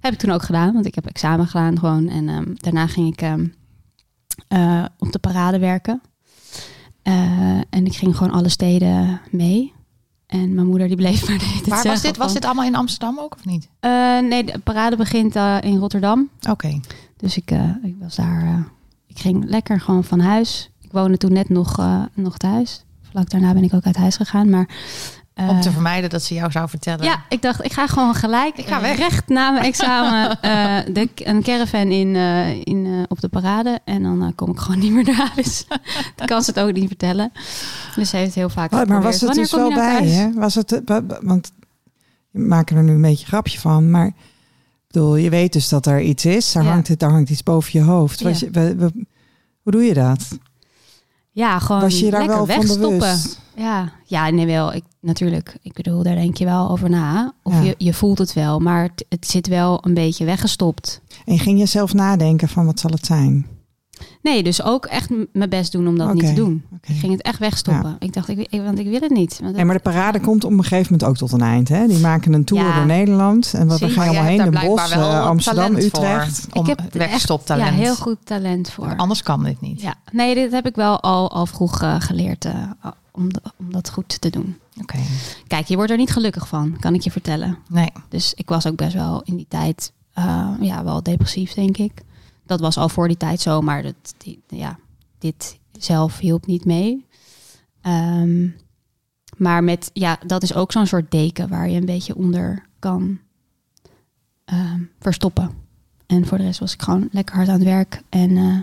heb 0.00 0.12
ik 0.12 0.18
toen 0.18 0.30
ook 0.30 0.42
gedaan, 0.42 0.72
want 0.72 0.86
ik 0.86 0.94
heb 0.94 1.06
examen 1.06 1.46
gedaan 1.46 1.78
gewoon. 1.78 2.08
En 2.08 2.28
ehm, 2.28 2.54
daarna 2.54 2.86
ging 2.86 3.12
ik 3.12 3.20
eh, 4.48 4.84
op 4.98 5.12
de 5.12 5.18
parade 5.18 5.58
werken. 5.58 6.00
En 7.70 7.86
ik 7.86 7.94
ging 7.96 8.16
gewoon 8.16 8.32
alle 8.32 8.48
steden 8.48 9.20
mee. 9.30 9.72
En 10.26 10.54
mijn 10.54 10.66
moeder 10.66 10.86
die 10.86 10.96
bleef 10.96 11.20
maar 11.28 11.38
de 11.38 11.44
hele 11.44 11.60
tijd 11.60 11.68
Waar 11.68 11.92
was 11.92 12.02
dit? 12.02 12.16
Was 12.16 12.32
dit 12.32 12.44
allemaal 12.44 12.64
in 12.64 12.74
Amsterdam 12.74 13.18
ook 13.18 13.34
of 13.34 13.44
niet? 13.44 13.68
Nee, 14.28 14.44
de 14.44 14.58
parade 14.58 14.96
begint 14.96 15.34
in 15.60 15.76
Rotterdam. 15.76 16.28
Oké. 16.50 16.80
Dus 17.16 17.36
ik, 17.36 17.50
ik 17.82 17.94
was 18.00 18.14
daar. 18.16 18.68
ik 19.06 19.18
ging 19.18 19.44
lekker 19.44 19.80
gewoon 19.80 20.04
van 20.04 20.20
huis. 20.20 20.70
Ik 20.80 20.92
woonde 20.92 21.16
toen 21.16 21.32
net 21.32 21.48
nog, 21.48 21.76
nog 22.14 22.36
thuis. 22.36 22.84
Vlak 23.02 23.30
daarna 23.30 23.52
ben 23.52 23.64
ik 23.64 23.74
ook 23.74 23.86
uit 23.86 23.96
huis 23.96 24.16
gegaan. 24.16 24.50
Maar 24.50 24.68
eh, 25.36 25.48
Om 25.48 25.60
te 25.60 25.70
vermijden 25.70 26.10
dat 26.10 26.22
ze 26.22 26.34
jou 26.34 26.50
zou 26.50 26.68
vertellen. 26.68 27.04
ja, 27.04 27.24
ik 27.28 27.42
dacht, 27.42 27.64
ik 27.64 27.72
ga 27.72 27.86
gewoon 27.86 28.14
gelijk. 28.14 28.56
Ik 28.56 28.66
ga 28.66 28.80
weg. 28.80 28.96
Recht 28.96 29.28
na 29.28 29.50
mijn 29.50 29.64
examen 29.64 30.30
eh, 30.40 30.94
de, 30.94 31.08
een 31.14 31.42
caravan 31.42 31.90
in, 31.90 32.16
eh, 32.16 32.50
in, 32.60 32.86
eh, 32.86 33.02
op 33.08 33.20
de 33.20 33.28
parade. 33.28 33.78
En 33.84 34.02
dan 34.02 34.22
eh, 34.22 34.28
kom 34.34 34.50
ik 34.50 34.58
gewoon 34.58 34.78
niet 34.84 34.92
meer 34.92 35.04
naar 35.04 35.30
huis. 35.34 35.64
Dan 36.16 36.26
kan 36.26 36.42
ze 36.42 36.50
het 36.50 36.60
ook 36.60 36.72
niet 36.72 36.86
vertellen. 36.86 37.32
Dus 37.94 38.10
ze 38.10 38.16
heeft 38.16 38.34
heel 38.34 38.48
vaak 38.48 38.72
Oh, 38.72 38.84
maar 38.84 39.02
was 39.02 39.14
het 39.14 39.22
"Wanneer 39.24 39.42
dus 39.44 39.52
wel 39.52 39.68
je 39.68 39.74
naar 39.74 39.84
bij 39.84 39.92
huis?" 39.92 40.16
je? 40.16 40.32
Was 40.34 40.54
het, 40.54 40.72
eh, 40.72 40.80
wa- 40.84 41.04
wa- 41.06 41.18
want 41.22 41.52
we 42.30 42.40
maken 42.40 42.76
er 42.76 42.82
nu 42.82 42.92
een 42.92 43.00
beetje 43.02 43.22
een 43.22 43.28
grapje 43.28 43.58
van, 43.60 43.90
maar 43.90 44.12
bedoel, 44.86 45.16
je 45.16 45.30
weet 45.30 45.52
dus 45.52 45.68
dat 45.68 45.86
er 45.86 46.00
iets 46.00 46.24
is. 46.24 46.52
Daar, 46.52 46.62
Ja. 46.64 46.70
hangt, 46.70 46.88
het, 46.88 46.98
daar 46.98 47.10
hangt 47.10 47.30
iets 47.30 47.42
boven 47.42 47.70
je 47.72 47.84
hoofd. 47.84 48.22
Was 48.22 48.40
Ja. 48.40 48.46
je, 48.46 48.52
we- 48.60 48.76
we- 48.76 49.04
hoe 49.62 49.72
doe 49.72 49.82
je 49.84 49.94
dat? 49.94 50.38
Ja, 51.30 51.58
gewoon 51.58 51.80
Was 51.80 51.98
je 52.00 52.10
daar 52.10 52.20
lekker 52.20 52.36
wel 52.36 52.46
van 52.46 52.56
wegstoppen. 52.56 52.98
bewust? 52.98 53.40
Ja, 53.56 53.92
ja, 54.04 54.30
nee, 54.30 54.46
wel. 54.46 54.72
Ik, 54.74 54.84
natuurlijk. 55.00 55.56
Ik 55.62 55.72
bedoel, 55.72 56.02
daar 56.02 56.14
denk 56.14 56.36
je 56.36 56.44
wel 56.44 56.70
over 56.70 56.90
na. 56.90 57.32
Of 57.42 57.52
Ja. 57.52 57.60
je, 57.60 57.74
je 57.78 57.94
voelt 57.94 58.18
het 58.18 58.32
wel, 58.32 58.58
maar 58.58 58.82
het, 58.82 59.04
het 59.08 59.26
zit 59.26 59.46
wel 59.46 59.78
een 59.84 59.94
beetje 59.94 60.24
weggestopt. 60.24 61.00
En 61.24 61.38
ging 61.38 61.58
je 61.58 61.66
zelf 61.66 61.92
nadenken 61.94 62.48
van 62.48 62.66
wat 62.66 62.80
zal 62.80 62.90
het 62.90 63.06
zijn? 63.06 63.46
Nee, 64.22 64.42
dus 64.42 64.62
ook 64.62 64.86
echt 64.86 65.10
mijn 65.32 65.48
best 65.50 65.72
doen 65.72 65.88
om 65.88 65.98
dat 65.98 66.14
niet 66.14 66.26
te 66.26 66.32
doen. 66.32 66.64
Ik 66.86 66.96
ging 66.96 67.12
het 67.12 67.22
echt 67.22 67.38
wegstoppen. 67.38 67.96
Ik 67.98 68.12
dacht, 68.12 68.28
ik, 68.28 68.38
ik- 68.50 68.62
want 68.62 68.78
ik 68.78 68.86
wil 68.86 69.00
het 69.00 69.10
niet. 69.10 69.38
Want 69.42 69.56
Nee, 69.56 69.64
maar 69.64 69.74
de 69.74 69.80
parade 69.82 70.20
komt 70.20 70.44
op 70.44 70.50
een 70.50 70.62
gegeven 70.62 70.92
moment 70.92 71.04
ook 71.04 71.16
tot 71.16 71.32
een 71.32 71.46
eind. 71.46 71.68
Hè? 71.68 71.86
Die 71.86 71.98
maken 71.98 72.32
een 72.32 72.44
tour 72.44 72.64
Ja. 72.64 72.74
door 72.76 72.86
Nederland. 72.86 73.52
En 73.54 73.66
wat 73.66 73.78
we 73.80 73.88
gaan 73.88 74.04
allemaal 74.08 74.24
heen. 74.24 74.50
wel 74.50 74.78
eh, 75.10 75.26
Amsterdam, 75.26 75.76
Utrecht. 75.76 76.46
Om 76.52 76.60
ik 76.60 76.66
heb 76.66 76.78
echt 76.78 76.94
wegstoptalent. 76.94 77.68
ja, 77.68 77.74
heel 77.74 77.94
goed 77.96 78.16
talent 78.24 78.70
voor. 78.70 78.96
Anders 78.96 79.22
kan 79.22 79.42
dit 79.44 79.60
niet. 79.60 79.80
Ja, 79.80 79.94
nee, 80.12 80.34
dit 80.34 80.52
heb 80.52 80.66
ik 80.66 80.74
wel 80.74 81.00
al, 81.00 81.30
al 81.30 81.46
vroeg 81.46 81.82
eh, 81.82 81.94
geleerd 81.98 82.44
eh, 82.44 82.52
om, 83.16 83.32
de- 83.32 83.40
om 83.56 83.72
dat 83.72 83.90
goed 83.90 84.20
te 84.20 84.30
doen. 84.30 84.58
Oké. 84.80 84.98
Kijk, 85.46 85.66
je 85.66 85.76
wordt 85.76 85.90
er 85.90 85.96
niet 85.96 86.10
gelukkig 86.10 86.48
van, 86.48 86.76
kan 86.80 86.94
ik 86.94 87.00
je 87.00 87.10
vertellen. 87.10 87.58
Nee. 87.68 87.92
Dus 88.08 88.34
ik 88.34 88.48
was 88.48 88.66
ook 88.66 88.76
best 88.76 88.94
wel 88.94 89.22
in 89.22 89.36
die 89.36 89.46
tijd 89.48 89.92
eh, 90.12 90.52
ja, 90.60 90.84
wel 90.84 91.02
depressief, 91.02 91.52
denk 91.54 91.76
ik. 91.76 92.02
Dat 92.46 92.60
was 92.60 92.76
al 92.76 92.88
voor 92.88 93.08
die 93.08 93.16
tijd 93.16 93.40
zo, 93.40 93.60
maar 93.60 93.82
dat, 93.82 94.14
die, 94.18 94.42
ja, 94.48 94.78
dit 95.18 95.58
zelf 95.78 96.18
hielp 96.18 96.46
niet 96.46 96.64
mee. 96.64 97.06
Ehm, 97.80 98.48
maar 99.36 99.64
met, 99.64 99.90
ja, 99.92 100.18
dat 100.26 100.42
is 100.42 100.54
ook 100.54 100.72
zo'n 100.72 100.86
soort 100.86 101.10
deken 101.10 101.48
waar 101.48 101.68
je 101.70 101.76
een 101.78 101.86
beetje 101.86 102.16
onder 102.16 102.66
kan 102.78 103.18
ehm, 104.44 104.80
verstoppen. 105.00 105.50
En 106.06 106.26
voor 106.26 106.38
de 106.38 106.44
rest 106.44 106.60
was 106.60 106.72
ik 106.72 106.82
gewoon 106.82 107.08
lekker 107.12 107.34
hard 107.36 107.48
aan 107.48 107.54
het 107.54 107.64
werk 107.64 108.02
en 108.08 108.36
eh, 108.36 108.58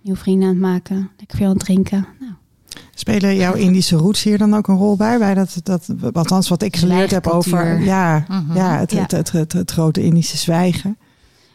nieuwe 0.00 0.18
vrienden 0.18 0.48
aan 0.48 0.54
het 0.54 0.62
maken. 0.62 1.10
Lekker 1.16 1.36
veel 1.38 1.46
aan 1.48 1.54
het 1.56 1.64
drinken. 1.64 2.06
Nou, 2.20 2.32
Spelen 2.94 3.36
jouw 3.36 3.52
Indische 3.54 3.96
roots 3.96 4.22
hier 4.22 4.38
dan 4.38 4.54
ook 4.54 4.68
een 4.68 4.76
rol 4.76 4.96
bij? 4.96 5.18
bij 5.18 5.34
dat, 5.34 5.60
dat, 5.62 5.88
althans, 6.12 6.48
wat 6.48 6.62
ik 6.62 6.76
geleerd 6.76 7.10
heb 7.10 7.26
over 7.26 7.80
ja, 7.82 8.24
Mhm. 8.28 8.56
ja, 8.56 8.78
het, 8.78 8.92
Ja. 8.92 9.00
Het, 9.00 9.10
het, 9.10 9.32
het, 9.32 9.52
het 9.52 9.70
grote 9.70 10.02
Indische 10.04 10.36
zwijgen. 10.36 10.96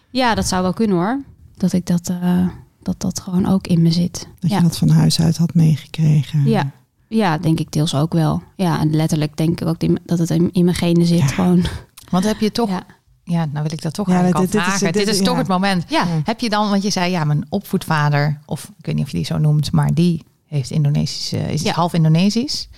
ja, 0.09 0.35
dat 0.35 0.47
zou 0.47 0.61
wel 0.61 0.73
kunnen 0.73 0.97
hoor. 0.97 1.21
Dat 1.57 1.73
ik 1.73 1.85
dat, 1.85 2.09
eh, 2.21 2.47
dat, 2.83 2.99
dat 3.01 3.19
gewoon 3.19 3.45
ook 3.45 3.67
in 3.67 3.81
me 3.81 3.91
zit. 3.91 4.27
Dat 4.39 4.49
ja. 4.51 4.57
je 4.57 4.63
dat 4.63 4.77
van 4.77 4.89
huis 4.89 5.21
uit 5.21 5.37
had 5.37 5.53
meegekregen. 5.53 6.45
Ja. 6.49 6.71
Ja, 7.07 7.37
denk 7.37 7.59
ik 7.59 7.71
deels 7.71 7.95
ook 7.95 8.13
wel. 8.13 8.43
Ja, 8.55 8.79
en 8.79 8.95
letterlijk 8.95 9.37
denk 9.37 9.61
ik 9.61 9.67
ook 9.67 9.79
dat 10.05 10.19
het 10.19 10.29
in, 10.29 10.49
in 10.51 10.63
mijn 10.65 10.75
genen 10.77 11.05
zit. 11.05 11.19
Ja. 11.19 11.27
Gewoon. 11.27 11.65
Want 12.11 12.23
heb 12.25 12.39
je 12.39 12.51
toch... 12.51 12.69
Ja, 12.69 12.83
Ja. 13.23 13.45
nou 13.45 13.63
wil 13.63 13.71
ik 13.73 13.81
dat 13.81 13.93
toch 13.93 14.07
Ja, 14.07 14.13
eigenlijk 14.13 14.51
dit- 14.51 14.61
al 14.61 14.65
dit 14.65 14.73
is- 14.73 14.79
dit 14.79 14.93
Dit 14.93 15.07
is- 15.07 15.17
toch 15.21 15.33
ja. 15.33 15.39
het 15.39 15.47
moment. 15.47 15.83
Ja. 15.87 15.99
Ja. 16.03 16.21
Heb 16.23 16.39
je 16.39 16.49
dan, 16.49 16.69
want 16.69 16.83
je 16.83 16.89
zei 16.89 17.11
ja, 17.11 17.23
mijn 17.23 17.45
opvoedvader, 17.49 18.39
of 18.45 18.71
ik 18.77 18.85
weet 18.85 18.95
niet 18.95 19.03
of 19.05 19.11
je 19.11 19.17
die 19.17 19.25
zo 19.25 19.37
noemt, 19.37 19.71
maar 19.71 19.93
die 19.93 20.23
heeft 20.49 20.71
Indonesische, 20.71 21.37
is 21.37 21.61
Ja. 21.61 21.73
half 21.73 21.93
Indonesisch. 21.93 22.69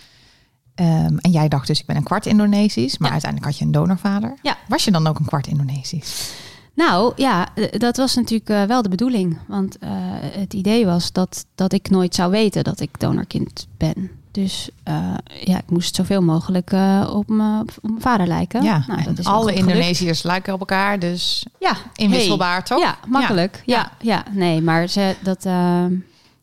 Ehm, 0.75 1.17
en 1.17 1.31
jij 1.31 1.47
dacht 1.47 1.67
dus, 1.67 1.79
ik 1.79 1.85
ben 1.85 1.95
een 1.95 2.03
kwart 2.03 2.25
Indonesisch, 2.25 2.97
maar 2.97 3.07
Ja. 3.07 3.13
uiteindelijk 3.13 3.51
had 3.51 3.59
je 3.59 3.65
een 3.65 3.71
donorvader. 3.71 4.37
Ja. 4.41 4.57
Was 4.67 4.83
je 4.83 4.91
dan 4.91 5.07
ook 5.07 5.19
een 5.19 5.25
kwart 5.25 5.47
Indonesisch? 5.47 6.31
Nou 6.75 7.13
ja, 7.15 7.47
eh, 7.55 7.79
dat 7.79 7.97
was 7.97 8.15
natuurlijk 8.15 8.49
eh, 8.49 8.63
wel 8.63 8.81
de 8.81 8.89
bedoeling. 8.89 9.37
Want 9.47 9.77
eh, 9.77 9.89
het 10.19 10.53
idee 10.53 10.85
was 10.85 11.11
dat, 11.11 11.45
dat 11.55 11.73
ik 11.73 11.89
nooit 11.89 12.15
zou 12.15 12.31
weten 12.31 12.63
dat 12.63 12.79
ik 12.79 12.99
donorkind 12.99 13.67
ben. 13.77 14.11
Dus 14.31 14.69
eh, 14.83 15.13
ja, 15.43 15.57
ik 15.57 15.69
moest 15.69 15.95
zoveel 15.95 16.21
mogelijk 16.21 16.71
eh, 16.71 17.11
op, 17.13 17.27
mijn, 17.27 17.65
vader 17.99 18.27
lijken. 18.27 18.63
Ja, 18.63 18.83
nou, 18.87 19.03
dat 19.03 19.19
is 19.19 19.25
alle. 19.25 19.53
Indonesiërs 19.53 20.23
lijken 20.23 20.53
op 20.53 20.59
elkaar, 20.59 20.99
dus 20.99 21.45
Ja, 21.59 21.75
inwisselbaar 21.95 22.63
toch? 22.63 22.79
Ja, 22.79 22.97
makkelijk. 23.07 23.61
Ja, 23.65 23.91
ja. 24.01 24.23
nee, 24.31 24.61
maar 24.61 24.87
ze, 24.87 25.15
dat, 25.23 25.45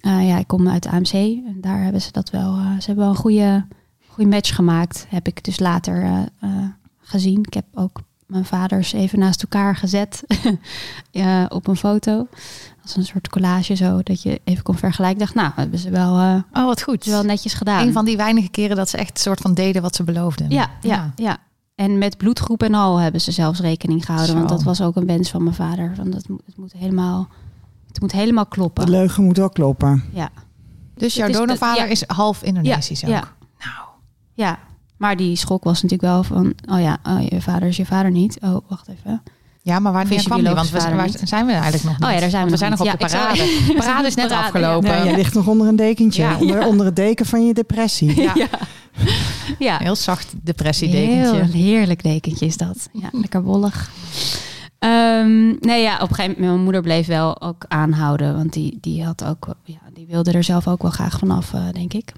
eh, 0.09 0.29
ja, 0.29 0.39
ik 0.39 0.47
kom 0.47 0.69
uit 0.69 0.83
de 0.83 0.91
AMC 0.91 1.13
en 1.13 1.57
daar 1.61 1.83
hebben 1.83 2.03
ze 2.03 2.13
dat 2.13 2.31
wel. 2.31 2.57
eh, 2.57 2.65
ze 2.79 2.87
hebben 2.87 3.05
wel 3.05 3.09
een 3.09 3.21
goede, 3.21 3.67
goede 4.09 4.31
match 4.31 4.55
gemaakt. 4.55 5.07
Heb 5.09 5.27
ik 5.27 5.45
dus 5.45 5.59
later 5.59 6.03
eh, 6.41 6.51
gezien. 7.01 7.39
Ik 7.43 7.55
heb 7.55 7.65
ook 7.75 8.01
mijn 8.27 8.45
vaders 8.45 8.93
even 8.93 9.19
naast 9.19 9.43
elkaar 9.43 9.77
gezet 9.77 10.23
op 11.49 11.67
een 11.67 11.77
foto. 11.77 12.27
Als 12.83 12.97
een 12.97 13.05
soort 13.05 13.29
collage 13.29 13.75
zo, 13.75 14.03
dat 14.03 14.23
je 14.23 14.41
even 14.45 14.63
kon 14.63 14.75
vergelijken. 14.77 15.21
Ik 15.21 15.27
dacht, 15.27 15.35
nou, 15.35 15.53
hebben 15.57 15.79
ze 15.79 15.91
wel, 15.91 16.13
Oh, 16.53 16.65
wat 16.65 16.83
goed. 16.83 17.05
wel 17.05 17.23
netjes 17.23 17.55
gedaan. 17.55 17.87
Een 17.87 17.93
van 17.93 18.05
die 18.05 18.17
weinige 18.17 18.49
keren 18.49 18.77
dat 18.77 18.89
ze 18.89 18.97
echt 18.97 19.11
een 19.11 19.17
soort 19.17 19.41
van 19.41 19.55
deden 19.55 19.83
wat 19.83 19.95
ze 19.95 20.03
beloofden. 20.05 20.51
Ja, 20.51 20.71
ja, 20.81 21.13
ja. 21.17 21.39
En 21.75 21.99
met 21.99 22.17
bloedgroep 22.17 22.63
en 22.63 22.75
al 22.75 22.97
hebben 22.97 23.21
ze 23.21 23.33
zelfs 23.33 23.61
rekening 23.61 24.05
gehouden. 24.05 24.35
Want 24.37 24.49
dat 24.49 24.63
was 24.63 24.81
ook 24.83 24.97
een 24.97 25.07
wens 25.07 25.31
van 25.31 25.43
mijn 25.43 25.55
vader. 25.55 25.93
Want 25.97 26.13
dat, 26.13 26.25
het, 26.47 26.57
moet 26.57 26.73
helemaal, 26.73 27.29
het 28.01 28.13
moet 28.13 28.21
helemaal 28.21 28.45
De 28.45 28.51
kloppen. 28.51 28.91
leugen 28.91 29.25
moet 29.25 29.37
wel 29.37 29.49
kloppen. 29.51 30.05
Ja, 30.13 30.29
Dus 30.95 31.15
jouw 31.15 31.29
is- 31.29 31.37
donorvader 31.37 31.85
ja. 31.85 31.91
is 31.91 32.05
half 32.07 32.43
Indonesisch 32.43 33.05
ook. 33.05 33.11
ja. 33.11 33.21
Nou, 33.59 33.87
ja. 34.35 34.59
Maar 34.97 35.17
die 35.17 35.37
schok 35.37 35.65
was 35.65 35.83
natuurlijk 35.83 36.11
wel 36.13 36.23
van... 36.23 36.53
Oh 36.71 36.81
ja, 36.81 36.99
oh, 37.03 37.23
je 37.29 37.41
vader 37.43 37.69
is 37.69 37.77
je 37.77 37.87
vader 37.87 38.11
niet. 38.11 38.39
Oh, 38.43 38.57
wacht 38.69 38.89
even. 38.89 39.23
ja, 39.63 39.79
maar 39.79 39.93
wanneer 39.93 40.13
is 40.15 40.23
je 40.23 40.27
kwam 40.29 40.45
die? 40.45 40.55
Want 40.55 40.71
we, 40.71 40.79
waar 40.81 41.09
zijn 41.25 41.47
we 41.47 41.53
eigenlijk 41.53 41.85
nog 41.85 41.99
niet? 41.99 42.09
Oh 42.09 42.15
ja, 42.15 42.21
daar 42.21 42.31
zijn 42.31 42.45
we 42.45 42.51
we 42.51 42.57
zijn 42.57 42.71
nog 42.71 42.79
niet. 42.81 42.93
op 42.93 42.99
de 43.01 43.07
parade. 43.07 43.37
zou- 43.47 43.67
De 43.67 43.75
parade 43.77 44.07
is 44.07 44.15
net 44.15 44.27
Parade, 44.29 44.45
afgelopen. 44.47 44.91
Nee, 44.91 45.05
jij 45.05 45.15
ligt 45.15 45.35
nog 45.35 45.47
onder 45.47 45.67
een 45.69 45.77
dekentje. 45.77 46.23
Ja. 46.23 46.39
Onder, 46.39 46.67
onder 46.67 46.87
het 46.87 46.97
deken 46.97 47.27
van 47.27 47.47
je 47.47 47.55
depressie. 47.55 48.21
Ja. 48.23 48.35
Ja, 49.59 49.79
Heel 49.79 49.97
zacht 49.97 50.31
heel 50.31 50.41
depressiedekentje. 50.43 51.59
heerlijk 51.59 52.03
dekentje 52.03 52.47
is 52.47 52.57
dat. 52.57 52.89
Ja, 52.93 53.09
lekker 53.13 53.43
wollig. 53.43 53.91
Ehm, 54.79 55.47
nee, 55.61 55.83
ja, 55.83 55.95
op 55.95 56.09
een 56.09 56.15
gegeven 56.15 56.31
moment, 56.31 56.51
mijn 56.51 56.63
moeder 56.63 56.83
bleef 56.83 57.07
wel 57.07 57.41
ook 57.41 57.65
aanhouden. 57.69 58.35
Want 58.37 58.53
die, 58.53 58.79
die 58.81 59.05
had 59.05 59.25
ook, 59.25 59.55
ja, 59.65 59.79
die 59.93 60.07
wilde 60.07 60.33
er 60.33 60.45
zelf 60.45 60.69
ook 60.69 60.83
wel 60.83 60.91
graag 60.91 61.19
vanaf, 61.19 61.55
eh, 61.55 61.69
denk 61.73 61.93
ik. 61.93 62.13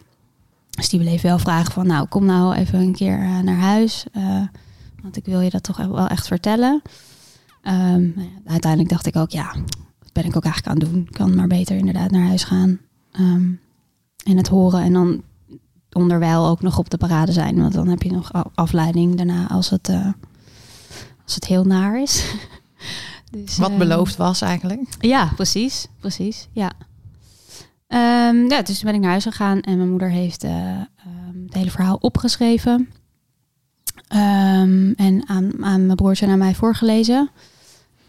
Dus 0.71 0.89
die 0.89 1.01
bleef 1.01 1.23
wel 1.23 1.39
vragen 1.39 1.73
van, 1.73 1.87
nou, 1.87 2.07
kom 2.07 2.25
nou 2.25 2.55
even 2.55 2.81
een 2.81 2.95
keer 2.95 3.19
eh, 3.19 3.39
naar 3.39 3.59
huis. 3.59 4.07
eh, 4.13 4.43
want 5.03 5.17
ik 5.17 5.25
wil 5.25 5.41
je 5.41 5.51
dat 5.51 5.63
toch 5.63 5.77
wel 5.77 6.07
echt 6.07 6.27
vertellen. 6.27 6.83
Ehm, 7.63 8.01
nou 8.15 8.29
uiteindelijk 8.47 8.91
dacht 8.91 9.07
ik 9.07 9.17
ook, 9.17 9.31
ja, 9.31 9.55
wat 9.99 10.13
ben 10.13 10.25
ik 10.25 10.37
ook 10.37 10.45
eigenlijk 10.45 10.67
aan 10.67 10.83
het 10.83 10.93
doen? 10.93 11.03
Ik 11.07 11.13
kan 11.13 11.35
maar 11.35 11.47
beter 11.47 11.77
inderdaad 11.77 12.11
naar 12.11 12.27
huis 12.27 12.45
gaan. 12.45 12.79
Ehm, 13.13 13.51
en 14.25 14.37
het 14.37 14.49
horen 14.49 14.83
en 14.83 14.93
dan 14.93 15.23
onderwijl 15.93 16.47
ook 16.47 16.63
nog 16.63 16.79
op 16.79 16.91
de 16.91 16.97
parade 16.97 17.33
zijn. 17.33 17.57
Want 17.57 17.73
dan 17.73 17.89
heb 17.89 18.03
je 18.03 18.13
nog 18.13 18.31
afleiding 18.55 19.17
daarna 19.17 19.49
als 19.49 19.71
het, 19.71 19.93
als 21.31 21.35
het 21.35 21.47
heel 21.47 21.65
naar 21.65 22.03
is. 22.03 22.25
dus, 23.31 23.57
Wat 23.57 23.69
ehm, 23.71 23.79
beloofd 23.79 24.17
was 24.17 24.41
eigenlijk. 24.41 24.81
Ja, 25.01 25.33
precies. 25.37 25.87
Precies, 26.01 26.49
ja. 26.53 26.73
Ehm, 27.87 28.49
ja, 28.49 28.63
dus 28.63 28.79
toen 28.79 28.85
ben 28.87 28.95
ik 28.95 29.01
naar 29.01 29.11
huis 29.11 29.23
gegaan 29.25 29.61
en 29.61 29.77
mijn 29.77 29.91
moeder 29.91 30.11
heeft 30.11 30.45
eh, 30.45 30.51
ehm, 30.71 31.43
het 31.45 31.55
hele 31.55 31.71
verhaal 31.71 31.97
opgeschreven. 32.01 32.89
Ehm, 34.09 34.93
en 34.97 35.29
aan, 35.29 35.65
aan 35.65 35.87
mijn 35.87 35.97
broertje 35.97 36.27
en 36.27 36.33
aan 36.33 36.39
mij 36.39 36.55
voorgelezen. 36.55 37.31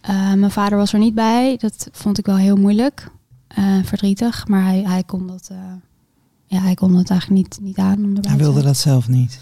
Eh, 0.01 0.33
mijn 0.33 0.51
vader 0.51 0.77
was 0.77 0.93
er 0.93 0.99
niet 0.99 1.15
bij. 1.15 1.57
Dat 1.57 1.87
vond 1.91 2.17
ik 2.17 2.25
wel 2.25 2.37
heel 2.37 2.55
moeilijk. 2.55 3.09
eh, 3.47 3.77
verdrietig. 3.83 4.47
Maar 4.47 4.63
hij, 4.63 4.81
hij, 4.81 5.03
kon 5.03 5.27
dat, 5.27 5.47
eh, 5.51 5.57
ja, 6.45 6.59
hij 6.61 6.73
kon 6.73 6.93
dat 6.93 7.09
eigenlijk 7.09 7.41
niet, 7.41 7.59
niet 7.61 7.77
aan. 7.77 8.17
Hij 8.21 8.37
wilde 8.37 8.61
dat 8.61 8.77
zelf 8.77 9.07
niet. 9.07 9.39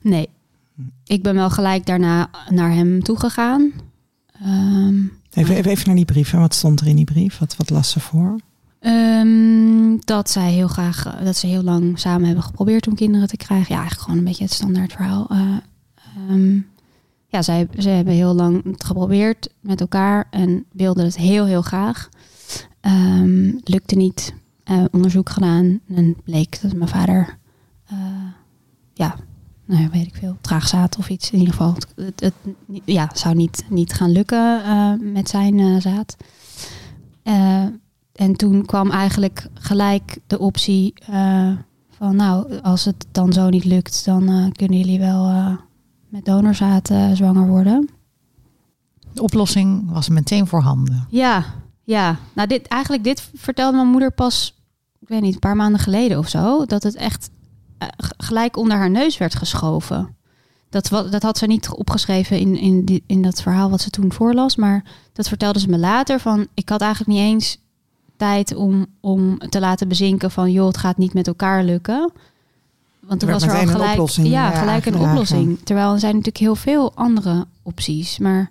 Nee. 0.00 0.28
Ik 1.04 1.22
ben 1.22 1.34
wel 1.34 1.50
gelijk 1.50 1.86
daarna 1.86 2.30
naar 2.48 2.72
hem 2.72 3.02
toegegaan. 3.02 3.72
Ehm 4.42 5.04
Even, 5.32 5.56
even, 5.56 5.70
even 5.70 5.86
naar 5.86 5.96
die 5.96 6.04
brief. 6.04 6.30
hè. 6.30 6.38
Wat 6.38 6.54
stond 6.54 6.80
er 6.80 6.86
in 6.86 6.96
die 6.96 7.04
brief? 7.04 7.38
Wat, 7.38 7.56
wat 7.56 7.70
las 7.70 7.90
ze 7.90 8.00
voor? 8.00 8.40
Ehm, 8.80 9.96
dat 10.04 10.30
zij 10.30 10.52
heel 10.52 10.68
graag, 10.68 11.06
eh, 11.06 11.24
dat 11.24 11.36
ze 11.36 11.46
heel 11.46 11.62
lang 11.62 11.98
samen 11.98 12.26
hebben 12.26 12.44
geprobeerd 12.44 12.86
om 12.86 12.94
kinderen 12.94 13.28
te 13.28 13.36
krijgen. 13.36 13.74
Ja, 13.74 13.80
eigenlijk 13.80 14.02
gewoon 14.02 14.18
een 14.18 14.24
beetje 14.24 14.44
het 14.44 14.52
standaard 14.52 14.92
verhaal. 14.92 15.26
Eh, 15.30 15.56
ehm, 16.28 16.60
ja, 17.26 17.42
zij, 17.42 17.68
ze 17.78 17.88
hebben 17.88 18.14
heel 18.14 18.34
lang 18.34 18.64
het 18.64 18.84
geprobeerd 18.84 19.48
met 19.60 19.80
elkaar 19.80 20.26
en 20.30 20.64
wilden 20.72 21.04
het 21.04 21.16
heel, 21.16 21.44
heel 21.46 21.62
graag. 21.62 22.08
Ehm, 22.80 23.52
lukte 23.64 23.94
niet. 23.94 24.34
Eh, 24.64 24.84
onderzoek 24.90 25.30
gedaan 25.30 25.80
en 25.88 26.16
bleek 26.24 26.62
dat 26.62 26.72
mijn 26.72 26.90
vader, 26.90 27.38
ja, 28.94 29.16
nou 29.72 29.88
weet 29.92 30.06
ik 30.06 30.14
veel, 30.14 30.36
traagzaad 30.40 30.96
of 30.98 31.08
iets. 31.08 31.30
In 31.30 31.38
ieder 31.38 31.54
geval, 31.54 31.74
het, 31.96 32.20
het, 32.20 32.34
ja, 32.84 33.10
zou 33.14 33.34
niet, 33.34 33.64
niet 33.68 33.92
gaan 33.92 34.10
lukken 34.10 34.64
eh, 34.64 34.92
met 35.00 35.28
zijn 35.28 35.58
eh, 35.58 35.80
zaad. 35.80 36.16
Eh, 37.22 37.64
en 38.12 38.36
toen 38.36 38.66
kwam 38.66 38.90
eigenlijk 38.90 39.48
gelijk 39.54 40.18
de 40.26 40.38
optie 40.38 40.94
van, 41.90 42.16
nou, 42.16 42.60
als 42.60 42.84
het 42.84 43.06
dan 43.12 43.32
zo 43.32 43.48
niet 43.48 43.64
lukt, 43.64 44.04
dan 44.04 44.52
kunnen 44.52 44.78
jullie 44.78 44.98
wel 44.98 45.32
met 46.08 46.24
donorzaad 46.24 46.90
zwanger 47.12 47.46
worden. 47.46 47.88
De 49.12 49.22
oplossing 49.22 49.90
was 49.90 50.08
meteen 50.08 50.46
voorhanden. 50.46 51.06
Ja, 51.08 51.44
ja. 51.84 52.16
Nou, 52.34 52.48
dit, 52.48 52.66
eigenlijk 52.66 53.04
dit 53.04 53.30
vertelde 53.34 53.76
mijn 53.76 53.90
moeder 53.90 54.12
pas, 54.12 54.54
ik 55.00 55.08
weet 55.08 55.20
niet, 55.20 55.34
een 55.34 55.40
paar 55.40 55.56
maanden 55.56 55.80
geleden 55.80 56.18
of 56.18 56.28
zo, 56.28 56.66
dat 56.66 56.82
het 56.82 56.94
echt 56.94 57.30
gelijk 58.16 58.56
onder 58.56 58.76
haar 58.76 58.90
neus 58.90 59.18
werd 59.18 59.34
geschoven. 59.34 60.16
Dat, 60.68 60.88
dat 61.10 61.22
had 61.22 61.38
ze 61.38 61.46
niet 61.46 61.68
opgeschreven 61.68 62.38
in, 62.38 62.56
in, 62.56 62.84
die, 62.84 63.02
in 63.06 63.22
dat 63.22 63.42
verhaal 63.42 63.70
wat 63.70 63.80
ze 63.80 63.90
toen 63.90 64.12
voorlas, 64.12 64.56
maar 64.56 64.84
dat 65.12 65.28
vertelde 65.28 65.60
ze 65.60 65.68
me 65.68 65.78
later. 65.78 66.20
Van, 66.20 66.46
ik 66.54 66.68
had 66.68 66.80
eigenlijk 66.80 67.18
niet 67.18 67.28
eens 67.28 67.58
tijd 68.16 68.54
om, 68.54 68.86
om 69.00 69.38
te 69.38 69.60
laten 69.60 69.88
bezinken 69.88 70.30
van, 70.30 70.52
joh, 70.52 70.66
het 70.66 70.76
gaat 70.76 70.96
niet 70.96 71.14
met 71.14 71.26
elkaar 71.26 71.64
lukken. 71.64 72.12
Want 73.00 73.20
toen 73.20 73.28
Er 73.28 73.34
was 73.34 73.44
er 73.44 73.54
al 73.54 73.60
een 73.60 73.68
gelijk, 73.68 73.92
oplossing, 73.92 74.26
ja, 74.26 74.52
eh, 74.52 74.58
gelijk 74.58 74.86
een 74.86 74.98
oplossing. 74.98 75.58
Terwijl 75.64 75.92
er 75.92 75.98
zijn 75.98 76.12
natuurlijk 76.12 76.44
heel 76.44 76.54
veel 76.54 76.92
andere 76.94 77.46
opties. 77.62 78.18
Maar 78.18 78.50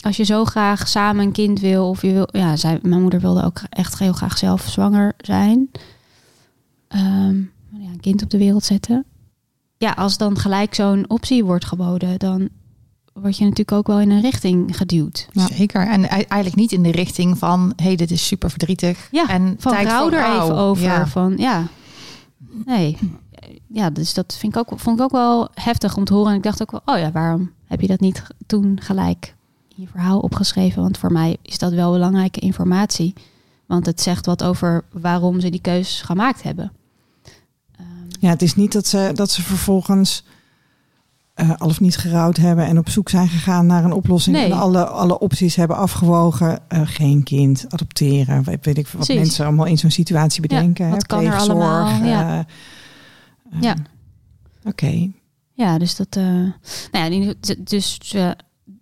als 0.00 0.16
je 0.16 0.24
zo 0.24 0.44
graag 0.44 0.88
samen 0.88 1.24
een 1.24 1.32
kind 1.32 1.60
wil, 1.60 1.88
of 1.88 2.02
je 2.02 2.12
wil, 2.12 2.28
ja, 2.30 2.56
zij, 2.56 2.78
mijn 2.82 3.00
moeder 3.00 3.20
wilde 3.20 3.44
ook 3.44 3.60
echt 3.70 3.98
heel 3.98 4.12
graag 4.12 4.38
zelf 4.38 4.62
zwanger 4.68 5.14
zijn. 5.18 5.70
Ehm, 6.88 7.36
ja, 7.80 7.90
een 7.90 8.00
kind 8.00 8.22
op 8.22 8.30
de 8.30 8.38
wereld 8.38 8.64
zetten. 8.64 9.04
Ja, 9.78 9.90
als 9.90 10.18
dan 10.18 10.38
gelijk 10.38 10.74
zo'n 10.74 11.04
optie 11.08 11.44
wordt 11.44 11.64
geboden, 11.64 12.18
dan 12.18 12.48
word 13.12 13.36
je 13.36 13.42
natuurlijk 13.42 13.72
ook 13.72 13.86
wel 13.86 14.00
in 14.00 14.10
een 14.10 14.20
richting 14.20 14.76
geduwd. 14.76 15.28
Ja. 15.32 15.46
Zeker. 15.46 15.86
En 15.86 16.08
eigenlijk 16.08 16.54
niet 16.54 16.72
in 16.72 16.82
de 16.82 16.90
richting 16.90 17.38
van, 17.38 17.72
hé, 17.76 17.84
hey, 17.84 17.96
dit 17.96 18.10
is 18.10 18.26
super 18.26 18.50
verdrietig. 18.50 19.08
Ja, 19.10 19.28
en 19.28 19.56
Van 19.58 19.72
rouw 19.72 20.10
er 20.10 20.42
even 20.42 20.56
over. 20.56 20.84
Ja. 20.84 21.06
Van 21.06 21.34
ja, 21.36 21.66
nee. 22.64 22.98
Ja, 23.66 23.90
dus 23.90 24.14
dat 24.14 24.36
vind 24.38 24.56
ik 24.56 24.60
ook, 24.60 24.80
vond 24.80 24.98
ik 24.98 25.04
ook 25.04 25.12
wel 25.12 25.48
heftig 25.54 25.96
om 25.96 26.04
te 26.04 26.14
horen. 26.14 26.30
En 26.30 26.36
ik 26.36 26.42
dacht 26.42 26.62
ook 26.62 26.70
wel, 26.70 26.82
oh 26.84 26.98
ja, 26.98 27.12
waarom 27.12 27.50
heb 27.64 27.80
je 27.80 27.86
dat 27.86 28.00
niet 28.00 28.22
toen 28.46 28.80
gelijk 28.82 29.34
in 29.76 29.82
je 29.82 29.88
verhaal 29.88 30.18
opgeschreven? 30.18 30.82
Want 30.82 30.98
voor 30.98 31.12
mij 31.12 31.36
is 31.42 31.58
dat 31.58 31.72
wel 31.72 31.92
belangrijke 31.92 32.40
informatie. 32.40 33.14
Want 33.66 33.86
het 33.86 34.00
zegt 34.00 34.26
wat 34.26 34.44
over 34.44 34.84
waarom 34.92 35.40
ze 35.40 35.50
die 35.50 35.60
keus 35.60 36.02
gemaakt 36.02 36.42
hebben. 36.42 36.72
Ja, 38.20 38.28
het 38.28 38.42
is 38.42 38.54
niet 38.54 38.72
dat 38.72 38.86
ze, 38.86 39.10
dat 39.14 39.30
ze 39.30 39.42
vervolgens 39.42 40.24
eh, 41.34 41.50
al 41.58 41.68
of 41.68 41.80
niet 41.80 41.96
gerouwd 41.96 42.36
hebben 42.36 42.66
en 42.66 42.78
op 42.78 42.88
zoek 42.88 43.08
zijn 43.08 43.28
gegaan 43.28 43.66
naar 43.66 43.84
een 43.84 43.92
oplossing. 43.92 44.36
Nee. 44.36 44.44
En 44.44 44.52
alle, 44.52 44.86
alle 44.86 45.18
opties 45.18 45.56
hebben 45.56 45.76
afgewogen. 45.76 46.58
Eh, 46.68 46.80
geen 46.84 47.22
kind, 47.22 47.64
adopteren. 47.68 48.42
Weet, 48.44 48.64
weet 48.64 48.78
ik 48.78 48.88
wat 48.88 49.08
mensen 49.08 49.46
allemaal 49.46 49.66
in 49.66 49.78
zo'n 49.78 49.90
situatie 49.90 50.42
Ja, 50.42 50.48
bedenken. 50.48 50.90
wat 50.90 51.00
hè, 51.00 51.06
kan 51.06 51.24
er 51.24 51.38
allemaal, 51.38 51.86
ja. 52.04 52.28
eh, 52.30 52.38
eh, 52.38 52.44
Ja. 53.62 53.76
Oké. 54.64 55.10
ja, 55.52 55.78
dus 55.78 55.96
dat, 55.96 56.14
nou 56.92 57.12
ja, 57.12 57.34
dus 57.64 58.14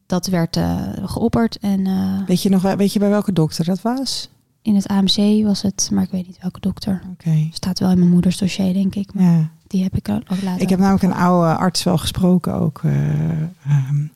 dat 0.06 0.26
werd 0.26 0.58
geopperd. 1.04 1.58
En 1.58 1.86
Weet 2.26 2.42
je 2.42 2.48
nog 2.48 2.62
weet 2.74 2.92
je 2.92 2.98
bij 2.98 3.08
welke 3.08 3.32
dokter 3.32 3.64
dat 3.64 3.82
was? 3.82 4.28
In 4.64 4.74
het 4.74 4.86
AMC 4.88 5.44
was 5.44 5.62
het, 5.62 5.88
maar 5.92 6.02
ik 6.02 6.10
weet 6.10 6.26
niet 6.26 6.38
welke 6.40 6.60
dokter. 6.60 7.02
Oké. 7.12 7.48
Staat 7.52 7.78
wel 7.78 7.90
in 7.90 7.98
mijn 7.98 8.10
moeders 8.10 8.38
dossier, 8.38 8.72
denk 8.72 8.94
ik. 8.94 9.14
Maar 9.14 9.24
Ja. 9.24 9.50
die 9.66 9.82
heb 9.82 9.96
ik 9.96 10.08
ook 10.08 10.42
later. 10.42 10.62
Ik 10.62 10.68
heb 10.68 10.78
namelijk 10.78 11.02
een 11.02 11.12
oude 11.14 11.56
arts 11.56 11.82
wel 11.82 11.98
gesproken 11.98 12.54
ook. 12.54 12.80
eh, 12.84 13.42
ehm, 13.42 14.06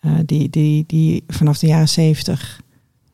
eh, 0.00 0.12
die, 0.26 0.50
die, 0.50 0.84
die 0.86 1.24
vanaf 1.28 1.58
de 1.58 1.66
jaren 1.66 1.88
zeventig 1.88 2.60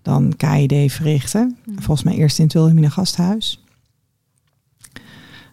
dan 0.03 0.33
KID 0.37 0.93
verrichtte. 0.93 1.55
Mhm. 1.67 1.81
Volgens 1.83 2.03
mij 2.07 2.14
eerst 2.14 2.38
in 2.38 2.45
het 2.45 2.53
Wilhelmina 2.53 2.88
gasthuis. 2.88 3.63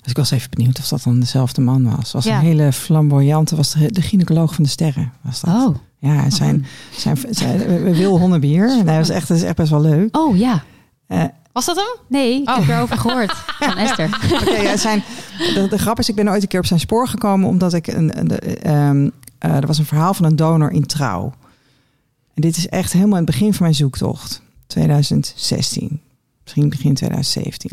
Dus 0.01 0.11
ik 0.11 0.17
was 0.17 0.31
even 0.31 0.49
benieuwd 0.49 0.79
of 0.79 0.87
dat 0.87 1.03
dan 1.03 1.19
dezelfde 1.19 1.61
man 1.61 1.95
was. 1.95 2.11
Was 2.11 2.23
Ja. 2.25 2.35
een 2.35 2.41
hele 2.45 2.71
flamboyante, 2.73 3.55
was 3.55 3.71
de, 3.73 3.91
de 3.91 4.01
gynaecoloog 4.01 4.53
van 4.55 4.63
de 4.63 4.69
sterren. 4.69 5.11
Was 5.21 5.41
dat. 5.41 5.55
Oh. 5.67 5.75
Ja, 5.97 6.29
zijn, 6.29 6.65
zijn, 6.97 7.17
zijn, 7.29 7.93
Wil 7.93 8.19
Honnebier. 8.19 8.69
En 8.79 8.87
hij 8.87 8.97
was 8.97 9.09
echt, 9.09 9.27
dat 9.27 9.37
is 9.37 9.43
echt 9.43 9.55
best 9.55 9.69
wel 9.69 9.81
leuk. 9.81 10.17
Oh 10.17 10.37
ja. 10.37 10.63
Eh, 11.07 11.23
Was 11.51 11.65
dat 11.65 11.75
hem? 11.75 11.99
Nee, 12.07 12.41
ik 12.41 12.49
Oh. 12.49 12.57
heb 12.57 12.67
erover 12.67 12.97
gehoord. 12.97 13.31
Van 13.59 13.77
Esther. 13.87 14.19
Oké, 14.41 14.55
ja, 14.55 14.77
zijn, 14.77 15.03
de, 15.53 15.67
de 15.69 15.77
grap 15.77 15.99
is, 15.99 16.09
ik 16.09 16.15
ben 16.15 16.29
ooit 16.29 16.41
een 16.41 16.47
keer 16.47 16.59
op 16.59 16.65
zijn 16.65 16.79
spoor 16.79 17.07
gekomen 17.07 17.47
omdat 17.49 17.73
ik 17.73 17.87
een, 17.87 18.19
een- 18.19 18.27
de, 18.27 18.37
ehm, 18.39 19.09
eh, 19.37 19.55
er 19.55 19.67
was 19.67 19.77
een 19.77 19.85
verhaal 19.85 20.13
van 20.13 20.25
een 20.25 20.35
donor 20.35 20.71
in 20.71 20.85
trouw. 20.85 21.33
En 22.33 22.41
dit 22.41 22.57
is 22.57 22.67
echt 22.67 22.93
helemaal 22.93 23.17
in 23.19 23.23
het 23.25 23.31
begin 23.31 23.51
van 23.53 23.63
mijn 23.63 23.75
zoektocht, 23.75 24.41
2016, 24.67 26.01
misschien 26.53 26.69
begin 26.69 26.93
2017. 26.93 27.71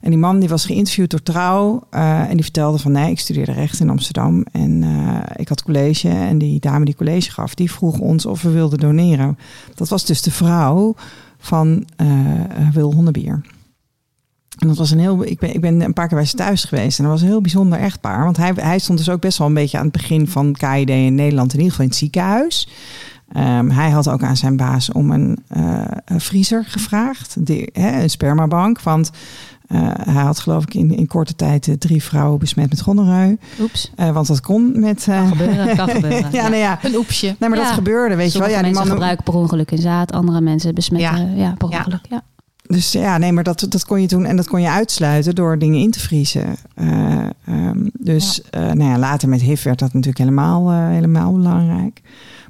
En 0.00 0.10
die 0.10 0.18
man 0.18 0.40
die 0.40 0.48
was 0.48 0.66
geïnterviewd 0.66 1.10
door 1.10 1.22
Trouw 1.22 1.82
eh, 1.90 2.20
en 2.20 2.34
die 2.34 2.42
vertelde 2.42 2.78
van 2.78 2.92
nee, 2.92 3.10
ik 3.10 3.18
studeerde 3.18 3.52
recht 3.52 3.80
in 3.80 3.90
Amsterdam 3.90 4.44
en 4.52 4.82
eh, 4.82 5.36
ik 5.36 5.48
had 5.48 5.62
college 5.62 6.08
en 6.08 6.38
die 6.38 6.60
dame 6.60 6.84
die 6.84 6.96
college 6.96 7.30
gaf, 7.30 7.54
die 7.54 7.72
vroeg 7.72 7.98
ons 7.98 8.26
of 8.26 8.42
we 8.42 8.50
wilden 8.50 8.78
doneren. 8.78 9.38
Dat 9.74 9.88
was 9.88 10.04
dus 10.04 10.22
de 10.22 10.30
vrouw 10.30 10.94
van 11.38 11.86
eh, 11.96 12.06
Wil 12.72 12.92
Honnebier. 12.92 13.40
En 14.58 14.68
dat 14.68 14.76
was 14.76 14.90
een 14.90 14.98
heel. 14.98 15.24
Ik 15.24 15.38
ben, 15.38 15.54
ik 15.54 15.60
ben 15.60 15.80
een 15.80 15.92
paar 15.92 16.08
keer 16.08 16.16
bij 16.16 16.26
ze 16.26 16.36
thuis 16.36 16.64
geweest. 16.64 16.98
En 16.98 17.04
dat 17.04 17.12
was 17.12 17.22
een 17.22 17.28
heel 17.28 17.40
bijzonder 17.40 17.78
echtpaar. 17.78 18.24
Want 18.24 18.36
hij, 18.36 18.52
hij 18.56 18.78
stond 18.78 18.98
dus 18.98 19.08
ook 19.08 19.20
best 19.20 19.38
wel 19.38 19.46
een 19.46 19.54
beetje 19.54 19.78
aan 19.78 19.84
het 19.84 19.92
begin 19.92 20.28
van 20.28 20.52
KID 20.52 20.90
in 20.90 21.14
Nederland, 21.14 21.52
in 21.52 21.58
ieder 21.58 21.70
geval 21.70 21.84
in 21.84 21.90
het 21.90 21.98
ziekenhuis. 21.98 22.68
Ehm, 23.32 23.68
hij 23.68 23.90
had 23.90 24.08
ook 24.08 24.22
aan 24.22 24.36
zijn 24.36 24.56
baas 24.56 24.92
om 24.92 25.10
een, 25.10 25.38
eh, 25.48 25.84
vriezer 26.16 26.64
gevraagd, 26.64 27.46
die, 27.46 27.70
hè, 27.72 28.02
een 28.02 28.10
spermabank. 28.10 28.82
Want 28.82 29.10
eh, 29.66 29.90
hij 29.94 30.22
had 30.22 30.38
geloof 30.38 30.62
ik 30.62 30.74
in, 30.74 30.96
in 30.96 31.06
korte 31.06 31.36
tijd 31.36 31.68
eh, 31.68 31.74
drie 31.74 32.02
vrouwen 32.02 32.38
besmet 32.38 32.68
met 32.70 32.80
gonoreu. 32.80 33.38
Oeps. 33.60 33.92
Want 33.96 34.26
dat 34.26 34.40
kon 34.40 34.80
met... 34.80 35.04
Kan 35.04 35.28
gebeuren, 35.28 35.76
kan 35.76 35.88
gebeuren. 35.88 36.32
ja, 36.32 36.42
Ja. 36.42 36.48
nee, 36.48 36.60
ja. 36.60 36.78
Een 36.82 36.94
oepsje. 36.94 37.36
Nee, 37.38 37.48
maar 37.48 37.58
dat 37.58 37.66
gebeurde, 37.66 38.16
weet 38.16 38.32
je 38.32 38.38
wel. 38.38 38.48
Ja, 38.48 38.54
die 38.54 38.64
mensen 38.64 38.82
man, 38.82 38.92
gebruiken 38.92 39.24
per 39.24 39.34
ongeluk 39.34 39.70
een 39.70 39.78
zaad, 39.78 40.12
andere 40.12 40.40
mensen 40.40 40.74
besmetten. 40.74 41.36
Ja, 41.36 41.54
per 41.58 41.68
ongeluk. 41.68 42.06
Ja. 42.08 42.22
Dus 42.66 42.92
ja, 42.92 43.18
nee, 43.18 43.32
maar 43.32 43.44
dat, 43.44 43.66
dat 43.68 43.84
kon 43.84 44.00
je 44.00 44.08
doen 44.08 44.24
en 44.24 44.36
dat 44.36 44.48
kon 44.48 44.60
je 44.60 44.70
uitsluiten 44.70 45.34
door 45.34 45.58
dingen 45.58 45.80
in 45.80 45.90
te 45.90 46.00
vriezen. 46.00 46.56
Eh, 46.74 47.26
ehm, 47.44 47.86
dus 47.92 48.42
nou 48.50 48.84
ja, 48.84 48.98
later 48.98 49.28
met 49.28 49.40
HIV 49.40 49.62
werd 49.62 49.78
dat 49.78 49.92
natuurlijk 49.92 50.18
helemaal, 50.18 50.72
helemaal 50.72 51.32
belangrijk. 51.32 52.00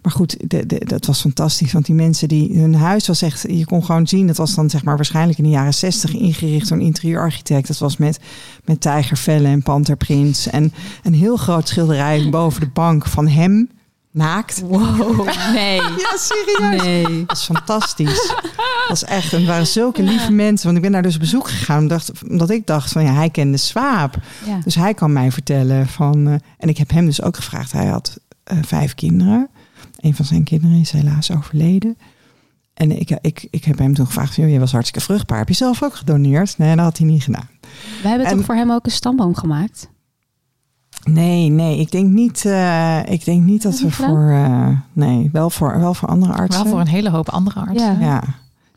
Maar 0.03 0.13
goed, 0.13 0.37
de, 0.51 0.67
de, 0.67 0.81
dat 0.85 1.07
was 1.07 1.21
fantastisch. 1.21 1.73
Want 1.73 1.87
die 1.87 1.95
mensen 1.95 2.29
die 2.29 2.59
hun 2.59 2.75
huis 2.75 3.07
was 3.07 3.23
echt, 3.23 3.45
je 3.49 3.65
kon 3.65 3.85
gewoon 3.85 4.07
zien, 4.07 4.27
dat 4.27 4.37
was 4.37 4.55
dan 4.55 4.71
zeg 4.71 4.85
maar 4.85 4.97
waarschijnlijk 4.97 5.39
in 5.39 5.45
de 5.45 5.51
jaren 5.51 5.75
zestig 5.75 6.15
ingericht 6.15 6.69
door 6.69 6.79
een 6.79 6.85
interieurarchitect. 6.85 7.69
Dat 7.69 7.79
was 7.79 7.97
met, 7.97 8.19
met 8.65 8.81
tijgervellen 8.81 9.51
en 9.51 9.63
panterprints. 9.63 10.47
En 10.51 10.73
een 11.03 11.15
heel 11.15 11.37
groot 11.37 11.69
schilderij 11.69 12.31
boven 12.31 12.61
de 12.61 12.69
bank 12.73 13.07
van 13.07 13.29
hem, 13.29 13.71
naakt. 14.11 14.61
Wow. 14.61 15.29
Nee. 15.55 15.81
Ja, 15.81 16.17
serieus. 16.17 16.83
Nee. 16.83 17.25
Dat 17.27 17.37
is 17.37 17.45
fantastisch. 17.45 18.27
Dat 18.27 18.89
was 18.89 19.05
echt, 19.05 19.33
en 19.33 19.39
het 19.39 19.49
waren 19.49 19.67
zulke 19.67 20.03
lieve 20.03 20.33
mensen. 20.33 20.65
Want 20.65 20.77
ik 20.77 20.83
ben 20.83 20.93
daar 20.93 21.03
dus 21.03 21.15
op 21.15 21.21
bezoek 21.21 21.49
gegaan. 21.49 21.79
Omdat, 21.79 22.13
omdat 22.31 22.51
ik 22.51 22.67
dacht 22.67 22.93
van 22.93 23.03
ja, 23.05 23.13
hij 23.13 23.31
kende 23.31 23.57
Swaap. 23.57 24.17
Ja. 24.47 24.61
Dus 24.65 24.75
hij 24.75 24.95
kan 24.95 25.13
mij 25.13 25.33
vertellen 25.33 25.87
van. 25.87 26.27
eh, 26.29 26.35
en 26.59 26.69
ik 26.69 26.79
heb 26.79 26.91
hem 26.91 27.05
dus 27.07 27.23
ook 27.23 27.37
gevraagd. 27.37 27.73
Hij 27.73 27.87
had 27.87 28.19
eh, 28.45 28.59
vijf 28.67 28.95
kinderen. 28.95 29.49
Een 29.99 30.15
van 30.15 30.25
zijn 30.25 30.45
kinderen 30.45 30.81
is 30.81 30.91
helaas 30.91 31.31
overleden. 31.33 31.97
En 32.75 33.01
ik, 33.01 33.19
ik, 33.21 33.47
ik 33.51 33.65
heb 33.65 33.79
hem 33.79 33.95
toen 33.95 34.07
gevraagd: 34.07 34.35
joh, 34.37 34.51
je 34.51 34.59
was 34.59 34.73
hartstikke 34.73 35.07
vruchtbaar. 35.07 35.39
Heb 35.39 35.49
je 35.49 35.55
zelf 35.55 35.83
ook 35.83 35.95
gedoneerd? 35.95 36.59
Nee, 36.59 36.77
dat 36.77 36.85
had 36.85 36.99
hij 36.99 37.07
niet 37.07 37.23
gedaan. 37.23 37.49
We 38.03 38.09
hebben 38.09 38.27
En- 38.27 38.37
toch 38.37 38.45
voor 38.45 38.55
hem 38.55 38.71
ook 38.73 38.85
een 38.87 38.91
stamboom 38.93 39.35
gemaakt? 39.35 39.89
Nee, 41.05 41.49
nee, 41.49 41.79
ik 41.79 41.91
denk 41.91 42.09
niet, 42.13 42.45
eh, 42.45 43.01
ik 43.09 43.25
denk 43.25 43.43
niet 43.43 43.63
dat 43.63 43.73
Dat 43.73 43.81
we 43.81 43.87
niet 43.87 43.95
voor. 43.95 44.31
eh, 44.31 44.69
nee, 44.93 45.29
wel 45.33 45.51
voor, 45.51 45.79
wel 45.81 45.95
voor 45.95 46.09
andere 46.09 46.33
artsen. 46.33 46.63
Wel 46.63 46.73
voor 46.73 46.81
een 46.81 46.89
hele 46.89 47.11
hoop 47.11 47.29
andere 47.29 47.61
artsen. 47.61 47.99
Ja. 48.01 48.07
Ja. 48.07 48.23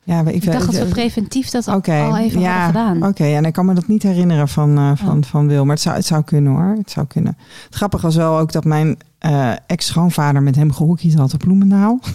Ja, 0.04 0.20
ik, 0.20 0.28
Ik 0.28 0.52
dacht 0.52 0.66
dat 0.66 0.76
we 0.76 0.86
preventief 0.86 1.50
dat 1.50 1.68
al- 1.68 1.82
even 2.18 2.40
ja, 2.40 2.64
hadden 2.64 2.66
gedaan. 2.96 3.10
Oké, 3.10 3.24
en 3.24 3.46
ik 3.46 3.54
kan 3.54 3.66
me 3.66 3.74
dat 3.74 3.88
niet 3.88 4.04
herinneren 4.04 4.48
van, 4.48 4.78
eh, 4.78 4.92
van, 4.96 5.18
Oh. 5.18 5.24
van 5.24 5.48
Wil, 5.48 5.64
maar 5.66 5.74
het 5.74 5.84
zou, 5.84 5.96
het 5.96 6.06
zou 6.06 6.24
kunnen 6.24 6.52
hoor. 6.52 6.76
Het 6.78 6.92
zou 6.92 7.06
kunnen. 7.08 7.38
Het 7.66 7.76
grappige 7.76 8.06
was 8.06 8.16
wel 8.16 8.38
ook 8.38 8.52
dat 8.52 8.64
mijn 8.64 8.98
eh, 9.20 9.52
ex-schoonvader 9.68 10.44
met 10.44 10.56
hem 10.56 10.72
gehockeyd 10.72 11.14
had 11.16 11.34
op 11.34 11.40
Bloemendaal. 11.40 12.00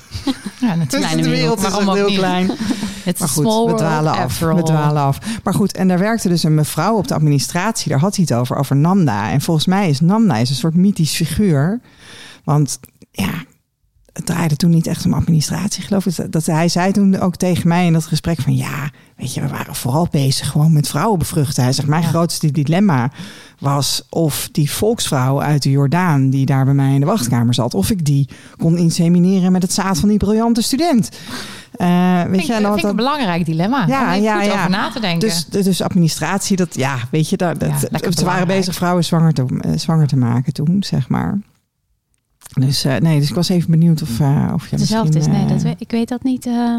Ja, 0.60 0.74
natuurlijk. 0.74 0.90
Kleine 1.12 1.22
de 1.22 1.28
wereld 1.28 1.66
is 1.66 1.74
ook 1.80 1.94
heel 1.94 2.08
niet? 2.08 2.18
klein. 2.18 2.50
Het 3.04 3.18
Maar 3.18 3.28
is 3.28 3.34
goed, 3.34 3.70
we 3.70 3.76
dwalen 3.76 4.12
af. 4.12 4.38
We 4.38 4.62
dwalen 4.62 5.02
af. 5.02 5.18
Maar 5.44 5.54
goed, 5.54 5.76
en 5.76 5.88
daar 5.88 5.98
werkte 5.98 6.28
dus 6.28 6.42
een 6.42 6.54
mevrouw 6.54 6.96
op 6.96 7.08
de 7.08 7.14
administratie. 7.14 7.90
Daar 7.90 8.00
had 8.00 8.16
hij 8.16 8.24
het 8.28 8.38
over, 8.38 8.56
over 8.56 8.76
Nanda. 8.76 9.30
En 9.30 9.40
volgens 9.40 9.66
mij 9.66 9.88
is 9.88 10.00
Nanda 10.00 10.36
is 10.36 10.50
een 10.50 10.56
soort 10.56 10.74
mythisch 10.74 11.14
figuur. 11.16 11.80
Want 12.44 12.78
ja, 13.10 13.30
het 14.16 14.26
draaide 14.26 14.56
toen 14.56 14.70
niet 14.70 14.86
echt 14.86 15.04
om 15.04 15.14
administratie, 15.14 15.82
geloof 15.82 16.06
ik. 16.06 16.16
Dat, 16.16 16.32
dat 16.32 16.46
hij 16.46 16.68
zei 16.68 16.92
toen 16.92 17.18
ook 17.18 17.36
tegen 17.36 17.68
mij 17.68 17.86
in 17.86 17.92
dat 17.92 18.06
gesprek 18.06 18.40
van... 18.40 18.56
ja, 18.56 18.90
weet 19.16 19.34
je, 19.34 19.40
we 19.40 19.48
waren 19.48 19.74
vooral 19.74 20.08
bezig 20.10 20.48
gewoon 20.50 20.72
met 20.72 20.88
vrouwen 20.88 21.18
bevruchten. 21.18 21.62
Hij 21.62 21.72
zegt, 21.72 21.88
mijn 21.88 22.02
Ja. 22.02 22.08
grootste 22.08 22.50
dilemma 22.50 23.10
was 23.58 24.06
of 24.10 24.48
die 24.52 24.70
volksvrouw 24.70 25.42
uit 25.42 25.62
de 25.62 25.70
Jordaan... 25.70 26.30
die 26.30 26.46
daar 26.46 26.64
bij 26.64 26.74
mij 26.74 26.94
in 26.94 27.00
de 27.00 27.06
wachtkamer 27.06 27.54
zat... 27.54 27.74
of 27.74 27.90
ik 27.90 28.04
die 28.04 28.28
kon 28.56 28.76
insemineren 28.76 29.52
met 29.52 29.62
het 29.62 29.72
zaad 29.72 29.98
van 29.98 30.08
die 30.08 30.18
briljante 30.18 30.62
student. 30.62 31.08
Eh, 31.72 32.22
weet 32.22 32.30
Vind, 32.30 32.46
je, 32.46 32.52
en 32.52 32.62
dan 32.62 32.72
vind 32.72 32.84
ik 32.84 32.90
een 32.90 32.96
belangrijk 32.96 33.44
dilemma. 33.44 33.86
Ja, 33.86 34.16
Om 34.16 34.22
ja, 34.22 34.36
goed 34.36 34.44
ja. 34.46 34.52
over 34.52 34.70
na 34.70 34.90
te 34.90 35.00
denken. 35.00 35.28
dus, 35.28 35.46
dus 35.46 35.82
administratie, 35.82 36.56
dat 36.56 36.74
ja, 36.74 36.96
weet 37.10 37.28
je, 37.28 37.36
dat, 37.36 37.60
dat, 37.60 37.88
Ja, 37.90 38.10
ze 38.12 38.24
waren 38.24 38.46
bezig 38.46 38.74
vrouwen 38.74 39.04
zwanger 39.04 39.32
te, 39.32 39.44
eh, 39.60 39.70
zwanger 39.74 40.06
te 40.06 40.16
maken 40.16 40.52
toen, 40.52 40.76
zeg 40.80 41.08
maar. 41.08 41.38
Dus 42.54 42.84
eh, 42.84 42.96
nee, 42.96 43.18
dus 43.20 43.28
ik 43.28 43.34
was 43.34 43.48
even 43.48 43.70
benieuwd 43.70 44.02
of, 44.02 44.20
eh 44.20 44.50
of 44.54 44.68
je 44.70 44.76
Hetzelfde 44.76 45.08
is. 45.08 45.14
misschien, 45.14 45.34
Nee, 45.34 45.44
eh, 45.44 45.48
dat 45.52 45.62
weet, 45.62 45.80
ik 45.80 45.90
weet 45.90 46.08
dat 46.08 46.22
niet, 46.22 46.46
eh, 46.46 46.76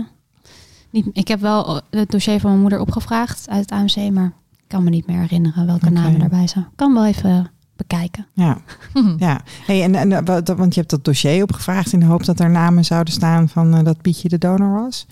niet. 0.92 1.08
Ik 1.14 1.28
heb 1.28 1.40
wel 1.40 1.82
het 1.90 2.12
dossier 2.12 2.40
van 2.40 2.50
mijn 2.50 2.62
moeder 2.62 2.80
opgevraagd 2.80 3.50
uit 3.50 3.62
het 3.62 3.72
AMC, 3.72 4.12
maar 4.14 4.34
ik 4.58 4.64
kan 4.68 4.84
me 4.84 4.90
niet 4.90 5.08
meer 5.08 5.20
herinneren 5.20 5.66
welke 5.66 5.86
Oké. 5.86 5.94
namen 5.94 6.20
daarbij 6.20 6.48
zijn. 6.48 6.68
Kan 6.76 6.94
wel 6.94 7.06
even 7.06 7.52
bekijken. 7.76 8.28
Ja, 8.34 8.58
ja. 9.18 9.42
Hey, 9.66 9.84
en, 9.84 9.96
en, 9.96 10.26
wat- 10.26 10.48
want 10.48 10.74
je 10.74 10.80
hebt 10.80 10.92
dat 10.92 11.06
dossier 11.06 11.44
opgevraagd 11.44 11.94
in 11.94 12.00
de 12.00 12.06
hoop 12.06 12.26
dat 12.26 12.40
er 12.40 12.50
namen 12.50 12.86
zouden 12.86 13.14
staan 13.14 13.50
van 13.50 13.76
eh, 13.76 13.84
dat 13.84 14.02
Pietje 14.02 14.30
de 14.30 14.38
donor 14.38 14.82
was. 14.82 15.08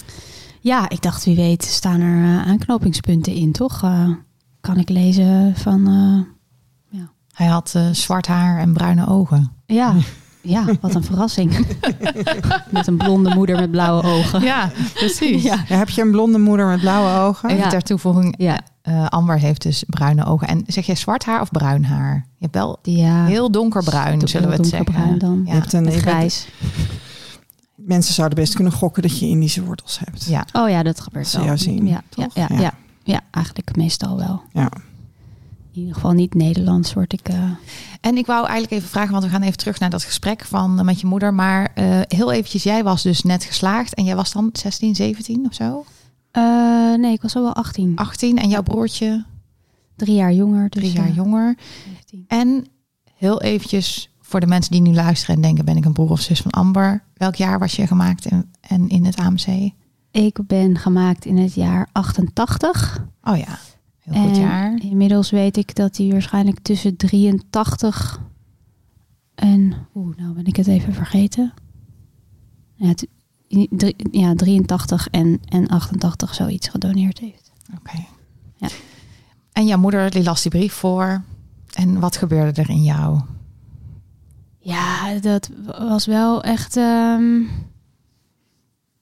Ja, 0.61 0.89
ik 0.89 1.01
dacht 1.01 1.25
wie 1.25 1.35
weet 1.35 1.63
staan 1.63 1.99
er 2.01 2.23
eh, 2.23 2.47
aanknopingspunten 2.47 3.33
in, 3.33 3.51
toch? 3.51 3.83
Eh, 3.83 4.09
kan 4.61 4.77
ik 4.77 4.89
lezen 4.89 5.55
van... 5.55 5.87
eh, 5.87 6.99
Hij 7.33 7.47
had 7.47 7.75
zwart 7.91 8.27
haar 8.27 8.59
en 8.59 8.73
bruine 8.73 9.07
ogen. 9.07 9.51
ja, 9.65 9.93
ja, 10.45 10.65
wat 10.81 10.95
een 10.95 11.03
verrassing. 11.03 11.65
met 12.69 12.88
een 12.88 12.97
blonde 12.97 13.34
moeder 13.36 13.55
met 13.60 13.71
blauwe 13.71 14.03
ogen. 14.03 14.41
Ja, 14.41 14.71
precies. 14.93 15.43
Ja. 15.43 15.63
Ja, 15.67 15.77
heb 15.77 15.89
je 15.89 16.01
een 16.01 16.12
blonde 16.12 16.38
moeder 16.38 16.65
met 16.67 16.79
blauwe 16.79 17.19
ogen? 17.27 17.49
Even 17.49 17.63
Ja. 17.63 17.69
ter 17.69 17.81
toevoeging, 17.81 18.36
Ja, 18.38 18.60
eh, 18.81 19.05
Amber 19.08 19.39
heeft 19.39 19.62
dus 19.62 19.84
bruine 19.88 20.25
ogen. 20.25 20.47
En 20.47 20.63
zeg 20.67 20.86
jij 20.86 20.95
zwart 20.95 21.25
haar 21.25 21.41
of 21.41 21.51
bruin 21.51 21.86
haar? 21.86 22.15
Je 22.38 22.41
hebt 22.51 22.55
wel 22.55 22.79
heel 22.84 23.51
donkerbruin, 23.51 24.27
zullen 24.27 24.49
we 24.49 24.55
het 24.55 24.67
zeggen. 24.67 25.19
dan. 25.19 25.41
Je 25.45 25.51
hebt 25.51 25.73
een, 25.73 25.86
je 25.86 25.91
grijs. 25.99 26.47
mensen 27.75 28.13
zouden 28.13 28.38
best 28.38 28.53
kunnen 28.55 28.73
gokken 28.73 29.01
dat 29.01 29.19
je 29.19 29.25
Indische 29.27 29.63
wortels 29.63 29.99
hebt. 30.05 30.25
ja. 30.25 30.45
Oh 30.53 30.69
ja, 30.69 30.84
dat 30.84 31.01
gebeurt 31.01 31.27
ze 31.27 31.38
wel. 31.38 31.45
jou 31.45 31.58
zien, 31.58 31.86
ja, 31.88 31.91
ja, 31.91 32.01
toch? 32.25 32.36
ja, 32.36 32.45
Ja. 32.49 32.60
ja. 32.62 32.73
ja, 33.03 33.19
eigenlijk 33.31 33.75
meestal 33.75 34.17
wel. 34.17 34.41
Ja. 34.53 34.69
In 35.75 35.81
ieder 35.81 35.95
geval 35.95 36.11
niet 36.11 36.33
Nederlands 36.33 36.93
word 36.93 37.13
ik. 37.13 37.29
eh, 37.29 37.51
En 38.01 38.17
ik 38.17 38.25
wou 38.25 38.43
eigenlijk 38.43 38.71
even 38.71 38.89
vragen, 38.89 39.11
want 39.11 39.23
we 39.23 39.29
gaan 39.29 39.41
even 39.41 39.57
terug 39.57 39.79
naar 39.79 39.89
dat 39.89 40.03
gesprek 40.03 40.43
van 40.45 40.79
eh, 40.79 40.85
met 40.85 40.99
je 40.99 41.07
moeder. 41.07 41.33
Maar 41.33 41.71
eh, 41.73 41.99
heel 42.07 42.31
eventjes, 42.31 42.63
jij 42.63 42.83
was 42.83 43.03
dus 43.03 43.21
net 43.23 43.43
geslaagd 43.43 43.93
en 43.93 44.03
jij 44.03 44.15
was 44.15 44.31
dan 44.31 44.49
16, 44.53 44.95
17 44.95 45.45
of 45.45 45.53
zo? 45.53 45.85
nee, 46.97 47.13
ik 47.13 47.21
was 47.21 47.35
al 47.35 47.41
wel 47.41 47.53
18. 47.53 47.95
18 47.95 48.38
en 48.38 48.49
jouw 48.49 48.63
broertje 48.63 49.25
Drie 49.95 50.15
jaar 50.15 50.33
jonger. 50.33 50.69
Dus, 50.69 50.81
drie 50.81 50.93
jaar 50.93 51.11
jonger. 51.11 51.57
17. 51.85 52.25
En 52.27 52.65
heel 53.15 53.41
eventjes 53.41 54.09
voor 54.21 54.39
de 54.39 54.47
mensen 54.47 54.71
die 54.71 54.81
nu 54.81 54.93
luisteren 54.93 55.35
en 55.35 55.41
denken, 55.41 55.65
ben 55.65 55.77
ik 55.77 55.85
een 55.85 55.93
broer 55.93 56.09
of 56.09 56.21
zus 56.21 56.41
van 56.41 56.51
Amber? 56.51 57.03
Welk 57.13 57.35
jaar 57.35 57.59
was 57.59 57.75
je 57.75 57.88
gemaakt 57.88 58.25
in, 58.25 58.51
en 58.61 58.89
in 58.89 59.05
het 59.05 59.17
AMC? 59.17 59.71
Ik 60.11 60.39
ben 60.47 60.77
gemaakt 60.77 61.25
in 61.25 61.38
het 61.38 61.53
jaar 61.53 61.89
88. 61.91 63.05
Oh 63.23 63.38
ja, 63.38 63.59
heel 64.05 64.23
goed 64.23 64.35
en 64.35 64.41
jaar. 64.41 64.79
Inmiddels 64.81 65.29
weet 65.29 65.57
ik 65.57 65.75
dat 65.75 65.97
hij 65.97 66.07
waarschijnlijk 66.09 66.59
tussen 66.59 66.95
83 66.95 68.21
en. 69.35 69.73
Oeh, 69.95 70.17
nou 70.17 70.33
ben 70.33 70.45
ik 70.45 70.55
het 70.55 70.67
even 70.67 70.93
vergeten. 70.93 71.53
Ja, 72.75 72.87
het- 72.87 73.07
drie- 73.69 73.95
ja 74.11 74.35
83 74.35 75.07
en, 75.07 75.39
en 75.45 75.67
88 75.67 76.33
zoiets 76.33 76.67
gedoneerd 76.67 77.19
heeft. 77.19 77.51
Oké. 77.77 78.05
Ja. 78.55 78.67
En 79.51 79.65
jouw 79.65 79.77
moeder 79.79 80.09
die 80.11 80.23
las 80.23 80.41
die 80.41 80.51
brief 80.51 80.73
voor. 80.73 81.23
En 81.73 81.99
wat 81.99 82.17
gebeurde 82.17 82.61
er 82.61 82.69
in 82.69 82.83
jou? 82.83 83.21
Ja, 84.59 85.19
dat 85.19 85.49
was 85.79 86.05
wel 86.05 86.43
echt. 86.43 86.77
ehm, 86.77 87.39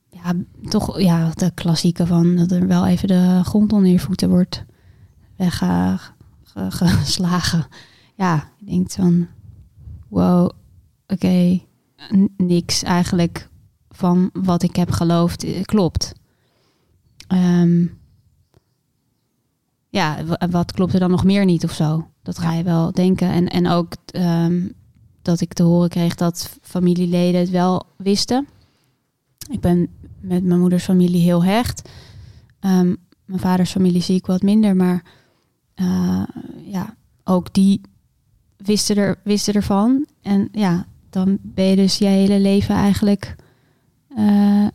ja, 0.10 0.34
toch 0.70 1.00
ja, 1.00 1.30
de 1.36 1.52
klassieke 1.52 2.08
van 2.08 2.36
dat 2.36 2.52
er 2.52 2.68
wel 2.68 2.86
even 2.88 3.08
de 3.08 3.42
grond 3.44 3.74
onder 3.74 3.92
je 3.92 4.00
voeten 4.00 4.30
wordt 4.30 4.66
weggeslagen. 5.36 7.68
Ja, 8.16 8.50
je 8.58 8.66
denkt 8.66 8.96
van, 8.96 9.28
wow, 10.08 10.50
oké, 11.08 11.60
niks 12.38 12.84
eigenlijk 12.84 13.50
van 13.90 14.30
wat 14.34 14.64
ik 14.64 14.76
heb 14.76 14.92
geloofd 14.92 15.44
eh, 15.44 15.62
klopt. 15.62 16.14
Ehm, 17.28 17.86
ja, 19.90 20.18
wat 20.50 20.72
klopt 20.72 20.94
er 20.94 21.00
dan 21.00 21.12
nog 21.12 21.24
meer 21.24 21.46
niet 21.46 21.64
of 21.64 21.74
zo? 21.74 22.08
Dat 22.22 22.40
ga 22.40 22.54
je 22.54 22.64
wel 22.64 22.92
denken. 22.92 23.30
En, 23.30 23.50
en 23.50 23.68
ook 23.68 23.94
ehm, 24.06 24.68
dat 25.22 25.42
ik 25.42 25.54
te 25.54 25.64
horen 25.64 25.90
kreeg 25.90 26.16
dat 26.16 26.58
familieleden 26.62 27.40
het 27.40 27.50
wel 27.50 27.86
wisten. 27.98 28.48
Ik 29.50 29.60
ben 29.60 29.88
met 30.20 30.44
mijn 30.44 30.60
moeders 30.60 30.84
familie 30.84 31.22
heel 31.22 31.44
hecht. 31.44 31.90
Ehm, 32.60 32.96
mijn 33.26 33.40
vaders 33.40 33.72
familie 33.72 34.02
zie 34.02 34.16
ik 34.16 34.26
wat 34.26 34.42
minder, 34.42 34.76
maar 34.76 35.04
eh, 35.76 36.22
ja, 36.66 36.96
ook 37.24 37.54
die 37.54 37.82
wisten, 38.58 38.96
er, 38.98 39.20
wisten 39.24 39.54
ervan. 39.54 40.06
En 40.22 40.50
ja, 40.52 40.86
dan 41.10 41.38
ben 41.42 41.66
je 41.66 41.76
dus 41.76 41.98
je 41.98 42.06
hele 42.06 42.40
leven 42.40 42.76
eigenlijk 42.76 43.36
eh, 44.16 44.68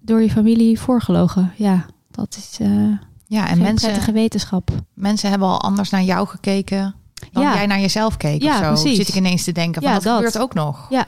door 0.00 0.22
je 0.22 0.30
familie 0.30 0.80
voorgelogen. 0.80 1.52
Ja, 1.56 1.86
dat 2.10 2.36
is 2.36 2.58
eh 2.60 2.92
Ja, 3.26 3.48
en 3.48 3.58
mensen, 3.58 3.88
prettige 3.88 4.12
wetenschap. 4.12 4.70
mensen 4.94 5.30
hebben 5.30 5.48
al 5.48 5.60
anders 5.60 5.90
naar 5.90 6.02
jou 6.02 6.26
gekeken 6.26 6.94
dan 7.32 7.42
Ja. 7.42 7.54
jij 7.54 7.66
naar 7.66 7.80
jezelf 7.80 8.16
keek 8.16 8.42
Ja, 8.42 8.58
of 8.58 8.64
zo. 8.64 8.82
precies. 8.82 8.96
Zit 8.96 9.08
ik 9.08 9.14
ineens 9.14 9.44
te 9.44 9.52
denken 9.52 9.82
van 9.82 9.90
Ja, 9.90 9.96
dat, 9.96 10.04
dat. 10.04 10.14
gebeurt 10.14 10.38
ook 10.38 10.54
nog. 10.54 10.86
Ja, 10.90 11.06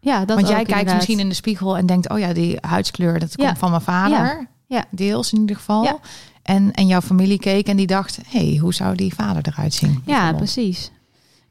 ja 0.00 0.24
dat 0.24 0.36
Want 0.36 0.48
jij 0.48 0.56
kijkt 0.56 0.70
inderdaad. 0.70 0.94
misschien 0.94 1.18
in 1.18 1.28
de 1.28 1.34
spiegel 1.34 1.76
en 1.76 1.86
denkt, 1.86 2.08
oh 2.10 2.18
ja, 2.18 2.32
die 2.32 2.58
huidskleur, 2.60 3.18
dat 3.18 3.32
Ja. 3.36 3.46
komt 3.46 3.58
van 3.58 3.70
mijn 3.70 3.82
vader. 3.82 4.48
Ja. 4.66 4.84
Deels 4.90 5.32
in 5.32 5.40
ieder 5.40 5.56
geval. 5.56 6.00
En, 6.48 6.72
en 6.72 6.86
jouw 6.86 7.00
familie 7.00 7.38
keek 7.38 7.66
en 7.68 7.76
die 7.76 7.86
dacht, 7.86 8.18
hé, 8.26 8.48
hey, 8.48 8.56
hoe 8.56 8.74
zou 8.74 8.94
die 8.96 9.14
vader 9.14 9.42
eruit 9.46 9.74
zien? 9.74 10.02
Ja, 10.06 10.32
precies. 10.32 10.90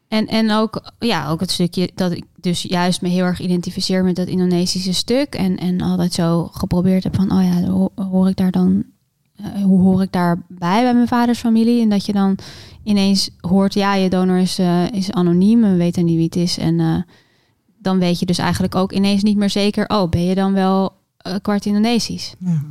En, 0.07 0.27
en 0.27 0.51
ook, 0.51 0.91
ja, 0.99 1.29
ook 1.29 1.39
het 1.39 1.51
stukje 1.51 1.89
dat 1.95 2.11
ik 2.11 2.23
dus 2.39 2.61
juist 2.61 3.01
me 3.01 3.09
heel 3.09 3.23
erg 3.23 3.39
identificeer 3.39 4.03
met 4.03 4.15
dat 4.15 4.27
Indonesische 4.27 4.93
stuk. 4.93 5.35
En, 5.35 5.57
en 5.57 5.81
altijd 5.81 6.13
zo 6.13 6.49
geprobeerd 6.51 7.03
heb 7.03 7.15
van, 7.15 7.31
oh 7.31 7.43
ja, 7.43 7.63
ho- 7.69 7.91
hoor 7.95 8.29
ik 8.29 8.35
daar 8.35 8.51
dan, 8.51 8.83
eh, 9.35 9.45
hoe 9.63 9.81
hoor 9.81 10.01
ik 10.01 10.11
daarbij 10.11 10.81
bij 10.83 10.93
mijn 10.93 11.07
vaders 11.07 11.39
familie? 11.39 11.81
En 11.81 11.89
dat 11.89 12.05
je 12.05 12.13
dan 12.13 12.37
ineens 12.83 13.29
hoort, 13.39 13.73
ja, 13.73 13.93
je 13.95 14.09
donor 14.09 14.37
is, 14.37 14.59
eh, 14.59 14.91
is 14.91 15.11
anoniem, 15.11 15.61
we 15.61 15.75
weten 15.75 16.05
niet 16.05 16.15
wie 16.15 16.25
het 16.25 16.35
is. 16.35 16.57
En 16.57 16.79
eh, 16.79 16.95
dan 17.81 17.99
weet 17.99 18.19
je 18.19 18.25
dus 18.25 18.37
eigenlijk 18.37 18.75
ook 18.75 18.91
ineens 18.91 19.23
niet 19.23 19.37
meer 19.37 19.49
zeker, 19.49 19.87
oh, 19.87 20.09
ben 20.09 20.23
je 20.23 20.35
dan 20.35 20.53
wel 20.53 20.93
kwart 21.41 21.65
Indonesisch? 21.65 22.35
Ja. 22.39 22.61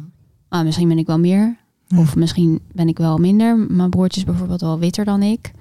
Ah, 0.49 0.65
misschien 0.65 0.89
ben 0.89 0.99
ik 0.99 1.07
wel 1.07 1.19
meer. 1.19 1.57
Ja. 1.87 1.99
Of 1.99 2.17
misschien 2.17 2.61
ben 2.73 2.89
ik 2.89 2.99
wel 2.99 3.19
minder. 3.19 3.57
Mijn 3.59 3.91
broertje 3.91 4.21
is 4.21 4.27
bijvoorbeeld 4.27 4.61
wel 4.61 4.79
witter 4.79 5.05
dan 5.05 5.23
ik. 5.23 5.53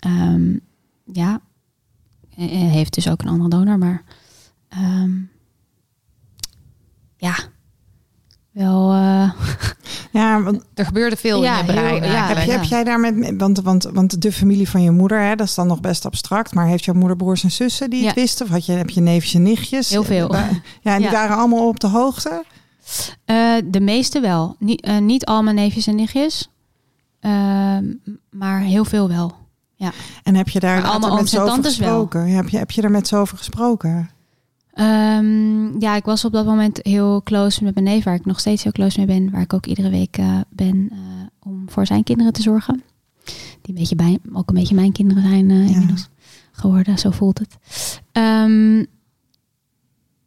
Ehm, 0.00 0.56
ja. 1.12 1.40
En 2.36 2.48
en 2.50 2.68
heeft 2.68 2.94
dus 2.94 3.08
ook 3.08 3.22
een 3.22 3.28
andere 3.28 3.48
donor. 3.48 3.78
Maar 3.78 4.02
ehm, 4.68 5.10
ja. 7.16 7.34
Wel... 8.50 8.92
eh, 8.92 9.30
Ja, 10.12 10.42
want 10.42 10.62
Er 10.74 10.84
gebeurde 10.84 11.16
veel 11.16 11.42
Ja, 11.42 11.60
in 11.60 11.66
je 11.66 11.72
brein 11.72 12.02
heel- 12.02 12.12
ja, 12.12 12.26
heb, 12.26 12.36
heb 12.50 12.62
jij 12.62 12.84
daar 12.84 13.00
met, 13.00 13.34
want, 13.36 13.60
want, 13.60 13.84
want 13.84 14.22
de 14.22 14.32
familie 14.32 14.68
van 14.68 14.82
je 14.82 14.90
moeder, 14.90 15.20
hè, 15.20 15.34
dat 15.36 15.46
is 15.46 15.54
dan 15.54 15.66
nog 15.66 15.80
best 15.80 16.04
abstract, 16.06 16.54
maar 16.54 16.66
heeft 16.66 16.84
jouw 16.84 16.94
moeder 16.94 17.16
broers 17.16 17.42
en 17.44 17.50
zussen 17.50 17.90
die 17.90 18.06
het 18.06 18.14
wisten? 18.14 18.46
Of 18.46 18.52
had 18.52 18.66
je, 18.66 18.72
heb 18.72 18.90
je 18.90 19.00
neefjes 19.00 19.34
en 19.34 19.42
nichtjes? 19.42 19.88
Heel 19.90 20.02
veel. 20.04 20.34
Ja, 20.34 20.48
en 20.82 20.96
die 20.96 21.06
Ja. 21.10 21.12
waren 21.12 21.36
allemaal 21.36 21.68
op 21.68 21.80
de 21.80 21.86
hoogte? 21.88 22.44
Eh, 23.24 23.54
de 23.64 23.80
meeste 23.80 24.20
wel. 24.20 24.56
Niet, 24.58 24.80
eh, 24.80 24.98
niet 24.98 25.24
al 25.24 25.42
mijn 25.42 25.56
neefjes 25.56 25.86
en 25.86 25.94
nichtjes. 25.96 26.48
Ehm, 27.20 27.84
maar 28.30 28.60
heel 28.60 28.84
veel 28.84 29.08
wel. 29.08 29.32
Ja. 29.74 29.92
En 30.22 30.34
heb 30.34 30.48
je 30.48 30.60
daar 30.60 30.82
allemaal 30.82 31.14
met 31.14 31.32
en 31.32 31.40
over 31.40 31.52
tantes 31.52 31.76
wel. 31.76 31.88
gesproken? 31.88 32.26
Heb 32.34 32.48
je, 32.48 32.58
heb 32.58 32.70
je 32.70 32.80
daar 32.80 32.90
met 32.90 33.08
ze 33.08 33.16
over 33.16 33.36
gesproken? 33.38 34.10
Ehm, 34.72 35.80
ja, 35.80 35.96
ik 35.96 36.04
was 36.04 36.24
op 36.24 36.32
dat 36.32 36.46
moment 36.46 36.78
heel 36.82 37.22
close 37.22 37.64
met 37.64 37.74
mijn 37.74 37.86
neef, 37.86 38.04
waar 38.04 38.14
ik 38.14 38.24
nog 38.24 38.40
steeds 38.40 38.62
heel 38.62 38.72
close 38.72 38.98
mee 38.98 39.06
ben. 39.06 39.30
Waar 39.30 39.40
ik 39.40 39.52
ook 39.52 39.66
iedere 39.66 39.90
week 39.90 40.16
eh, 40.16 40.40
ben 40.48 40.90
om 41.42 41.64
voor 41.70 41.86
zijn 41.86 42.02
kinderen 42.04 42.32
te 42.32 42.42
zorgen. 42.42 42.82
Die 43.24 43.34
een 43.62 43.74
beetje 43.74 43.96
bij, 43.96 44.18
ook 44.32 44.48
een 44.48 44.54
beetje 44.54 44.74
mijn 44.74 44.92
kinderen 44.92 45.22
zijn 45.22 45.48
Ja. 45.48 45.54
inmiddels 45.70 46.08
geworden, 46.52 46.98
zo 46.98 47.10
voelt 47.10 47.38
het. 47.38 47.56
Ehm, 48.12 48.84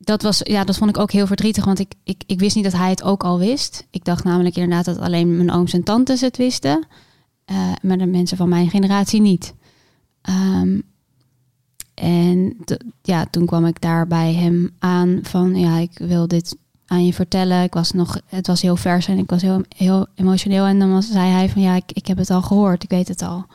dat, 0.05 0.21
was, 0.21 0.39
ja, 0.43 0.63
dat 0.63 0.77
vond 0.77 0.89
ik 0.89 0.97
ook 0.97 1.11
heel 1.11 1.27
verdrietig, 1.27 1.65
want 1.65 1.79
ik, 1.79 1.93
ik, 2.03 2.23
ik 2.25 2.39
wist 2.39 2.55
niet 2.55 2.63
dat 2.63 2.73
hij 2.73 2.89
het 2.89 3.03
ook 3.03 3.23
al 3.23 3.39
wist. 3.39 3.87
Ik 3.89 4.05
dacht 4.05 4.23
namelijk 4.23 4.55
inderdaad 4.55 4.85
dat 4.85 4.99
alleen 4.99 5.37
mijn 5.37 5.51
ooms 5.51 5.73
en 5.73 5.83
tantes 5.83 6.21
het 6.21 6.37
wisten. 6.37 6.87
eh, 7.45 7.71
maar 7.81 7.97
de 7.97 8.05
mensen 8.05 8.37
van 8.37 8.49
mijn 8.49 8.69
generatie 8.69 9.21
niet. 9.21 9.53
Ehm, 10.21 10.79
en 11.93 12.57
ja, 13.01 13.25
toen 13.25 13.45
kwam 13.45 13.65
ik 13.65 13.81
daar 13.81 14.07
bij 14.07 14.33
hem 14.33 14.75
aan 14.79 15.19
van 15.23 15.55
ja, 15.55 15.77
ik 15.77 15.97
wil 15.97 16.27
dit 16.27 16.55
aan 16.85 17.05
je 17.05 17.13
vertellen. 17.13 17.63
Ik 17.63 17.73
was 17.73 17.91
nog, 17.91 18.19
het 18.25 18.47
was 18.47 18.61
heel 18.61 18.75
vers 18.75 19.07
en 19.07 19.17
ik 19.17 19.29
was 19.29 19.41
heel, 19.41 19.61
heel 19.75 20.07
emotioneel. 20.15 20.65
En 20.65 20.79
dan 20.79 20.91
was, 20.91 21.11
zei 21.11 21.29
hij 21.29 21.49
van 21.49 21.61
ja, 21.61 21.75
ik, 21.75 21.91
ik 21.93 22.07
heb 22.07 22.17
het 22.17 22.29
al 22.29 22.41
gehoord, 22.41 22.83
ik 22.83 22.89
weet 22.89 23.07
het 23.07 23.21
al. 23.21 23.45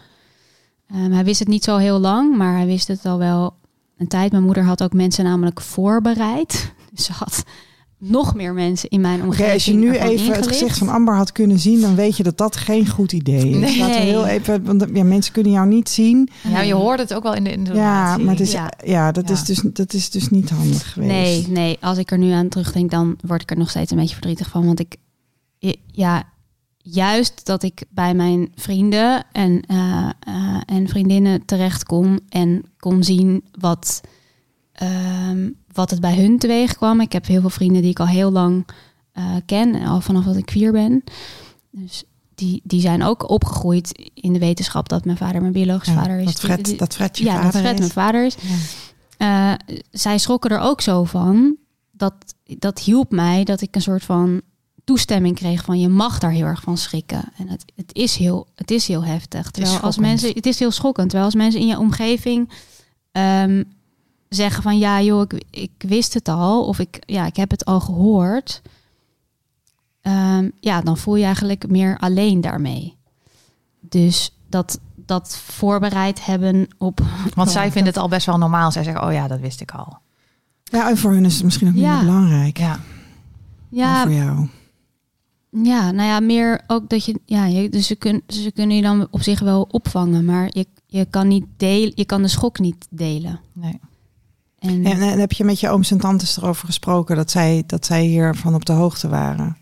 Ehm, 0.86 1.12
hij 1.12 1.24
wist 1.24 1.38
het 1.38 1.48
niet 1.48 1.64
zo 1.64 1.76
heel 1.76 1.98
lang, 1.98 2.36
maar 2.36 2.56
hij 2.56 2.66
wist 2.66 2.88
het 2.88 3.06
al 3.06 3.18
wel 3.18 3.54
een 4.00 4.08
tijd. 4.08 4.30
Mijn 4.32 4.44
moeder 4.44 4.64
had 4.64 4.82
ook 4.82 4.92
mensen 4.92 5.24
namelijk 5.24 5.60
voorbereid. 5.60 6.72
Dus 6.92 7.04
ze 7.06 7.12
had 7.12 7.44
nog 7.98 8.34
meer 8.34 8.52
mensen 8.54 8.88
in 8.88 9.00
mijn 9.00 9.22
omgeving. 9.22 9.52
als 9.52 9.64
je 9.64 9.72
nu 9.72 9.96
even 9.96 10.34
het 10.34 10.46
gezicht 10.46 10.78
van 10.78 10.88
Amber 10.88 11.14
had 11.14 11.32
kunnen 11.32 11.58
zien, 11.58 11.80
dan 11.80 11.94
weet 11.94 12.16
je 12.16 12.22
dat 12.22 12.38
dat 12.38 12.56
geen 12.56 12.88
goed 12.88 13.12
idee 13.12 13.48
is. 13.48 13.56
Nee. 13.56 13.78
Laten 13.78 13.94
we 14.00 14.06
heel 14.06 14.26
even, 14.26 14.64
want 14.64 14.86
ja, 14.92 15.04
mensen 15.04 15.32
kunnen 15.32 15.52
jou 15.52 15.66
niet 15.66 15.88
zien. 15.88 16.28
Ja, 16.48 16.60
je 16.60 16.74
hoort 16.74 16.98
het 16.98 17.14
ook 17.14 17.22
wel 17.22 17.34
in 17.34 17.44
de 17.44 17.50
Ja, 17.50 17.56
intonatie. 17.56 18.24
maar 18.24 18.34
het 18.34 18.42
is, 18.42 18.52
ja. 18.52 18.72
Ja. 18.84 19.12
dat, 19.12 19.28
Ja. 19.28 19.34
Is 19.34 19.44
dus, 19.44 19.62
dat 19.72 19.92
is 19.92 20.10
dus 20.10 20.28
niet 20.28 20.50
handig 20.50 20.92
geweest. 20.92 21.10
Nee, 21.12 21.46
nee, 21.48 21.76
als 21.80 21.98
ik 21.98 22.10
er 22.10 22.18
nu 22.18 22.30
aan 22.30 22.48
terugdenk, 22.48 22.90
dan 22.90 23.16
word 23.26 23.42
ik 23.42 23.50
er 23.50 23.58
nog 23.58 23.70
steeds 23.70 23.90
een 23.90 23.96
beetje 23.98 24.14
verdrietig 24.14 24.48
van. 24.48 24.66
Want 24.66 24.80
ik, 24.80 24.96
ja, 25.86 26.22
juist 26.92 27.46
dat 27.46 27.62
ik 27.62 27.84
bij 27.90 28.14
mijn 28.14 28.52
vrienden 28.54 29.24
en, 29.32 29.60
eh, 29.66 30.10
eh, 30.20 30.60
en 30.66 30.88
vriendinnen 30.88 31.44
terecht 31.44 31.84
kon 31.84 32.20
en 32.28 32.64
kon 32.78 33.04
zien 33.04 33.44
wat, 33.58 34.00
ehm, 34.72 35.50
wat 35.72 35.90
het 35.90 36.00
bij 36.00 36.16
hun 36.16 36.38
teweeg 36.38 36.76
kwam. 36.76 37.00
Ik 37.00 37.12
heb 37.12 37.26
heel 37.26 37.40
veel 37.40 37.50
vrienden 37.50 37.82
die 37.82 37.90
ik 37.90 38.00
al 38.00 38.06
heel 38.06 38.30
lang 38.30 38.66
eh, 39.12 39.36
ken, 39.46 39.82
al 39.82 40.00
vanaf 40.00 40.24
dat 40.24 40.36
ik 40.36 40.50
vier 40.50 40.72
ben. 40.72 41.04
Dus 41.70 42.04
die, 42.34 42.60
die 42.64 42.80
zijn 42.80 43.02
ook 43.02 43.30
opgegroeid 43.30 44.10
in 44.14 44.32
de 44.32 44.38
wetenschap 44.38 44.88
dat 44.88 45.04
mijn 45.04 45.16
vader 45.16 45.40
mijn 45.40 45.52
biologische 45.52 45.92
Ja, 45.92 46.00
vader 46.00 46.18
is. 46.18 46.24
Dat 46.24 46.40
Fred, 46.40 46.78
dat 46.78 46.94
Fred 46.94 47.18
je 47.18 47.24
ja, 47.24 47.32
dat 47.32 47.42
vader 47.42 47.60
Fred 47.60 47.72
is. 47.72 47.78
mijn 47.78 47.90
vader 47.90 48.24
is. 48.24 48.36
Ja. 49.18 49.58
Zij 49.90 50.18
schrokken 50.18 50.50
er 50.50 50.58
ook 50.58 50.80
zo 50.80 51.04
van. 51.04 51.56
Dat, 51.92 52.14
dat 52.44 52.78
hielp 52.78 53.10
mij 53.10 53.44
dat 53.44 53.60
ik 53.60 53.74
een 53.74 53.82
soort 53.82 54.04
van 54.04 54.42
toestemming 54.90 55.36
kreeg 55.36 55.64
van 55.64 55.80
je 55.80 55.88
mag 55.88 56.18
daar 56.18 56.30
heel 56.30 56.46
erg 56.46 56.62
van 56.62 56.76
schrikken. 56.76 57.32
En 57.36 57.48
het, 57.48 57.64
het, 57.76 57.94
is, 57.94 58.16
heel, 58.16 58.46
het 58.54 58.70
is 58.70 58.86
heel 58.86 59.04
heftig. 59.04 59.50
Terwijl 59.50 59.78
als 59.78 59.98
mensen, 59.98 60.32
het 60.34 60.46
is 60.46 60.58
heel 60.58 60.70
schokkend. 60.70 61.08
Terwijl 61.08 61.24
als 61.24 61.38
mensen 61.38 61.60
in 61.60 61.66
je 61.66 61.78
omgeving 61.78 62.50
ehm, 63.12 63.64
zeggen 64.28 64.62
van 64.62 64.78
ja 64.78 65.02
joh, 65.02 65.20
ik, 65.20 65.44
ik 65.50 65.70
wist 65.78 66.14
het 66.14 66.28
al. 66.28 66.66
Of 66.66 66.78
ik, 66.78 67.02
ja, 67.06 67.26
ik 67.26 67.36
heb 67.36 67.50
het 67.50 67.64
al 67.64 67.80
gehoord. 67.80 68.62
Ehm, 70.02 70.48
ja, 70.60 70.80
dan 70.80 70.96
voel 70.96 71.16
je 71.16 71.24
eigenlijk 71.24 71.68
meer 71.68 71.98
alleen 71.98 72.40
daarmee. 72.40 72.96
Dus 73.80 74.36
dat, 74.48 74.78
dat 74.94 75.36
voorbereid 75.36 76.24
hebben 76.24 76.68
op 76.78 77.00
Want 77.34 77.50
zij 77.50 77.70
vinden 77.72 77.92
het 77.92 78.02
al 78.02 78.08
best 78.08 78.26
wel 78.26 78.38
normaal. 78.38 78.72
Zij 78.72 78.82
zeggen, 78.84 79.06
oh 79.06 79.12
ja, 79.12 79.28
dat 79.28 79.40
wist 79.40 79.60
ik 79.60 79.70
al. 79.70 79.98
Ja, 80.64 80.88
en 80.88 80.96
voor 80.98 81.12
hun 81.12 81.24
is 81.24 81.34
het 81.34 81.44
misschien 81.44 81.68
ook 81.68 81.74
niet 81.74 81.82
Ja. 81.82 81.96
meer 81.96 82.04
belangrijk. 82.04 82.58
Ja, 82.58 82.80
ja, 83.68 84.02
voor 84.02 84.12
jou. 84.12 84.48
Ja, 85.62 85.90
nou 85.90 86.08
ja, 86.08 86.20
meer 86.20 86.60
ook 86.66 86.88
dat 86.88 87.04
je, 87.04 87.20
ja, 87.26 87.44
je, 87.46 87.68
dus 87.68 87.86
ze, 87.86 87.94
kun, 87.96 88.22
ze 88.26 88.52
kunnen 88.52 88.76
je 88.76 88.82
dan 88.82 89.08
op 89.10 89.22
zich 89.22 89.40
wel 89.40 89.66
opvangen, 89.70 90.24
maar 90.24 90.46
je, 90.50 90.66
je 90.86 91.04
kan 91.04 91.28
niet 91.28 91.44
delen, 91.56 91.92
je 91.94 92.04
kan 92.04 92.22
de 92.22 92.28
schok 92.28 92.58
niet 92.58 92.86
delen. 92.90 93.40
nee. 93.52 93.80
En, 94.58 94.84
En, 94.84 95.00
en 95.00 95.18
heb 95.18 95.32
je 95.32 95.44
met 95.44 95.60
je 95.60 95.68
ooms 95.68 95.90
en 95.90 95.98
tantes 95.98 96.36
erover 96.36 96.66
gesproken 96.66 97.16
dat 97.16 97.30
zij, 97.30 97.62
dat 97.66 97.86
zij 97.86 98.04
hiervan 98.04 98.54
op 98.54 98.64
de 98.64 98.72
hoogte 98.72 99.08
waren? 99.08 99.56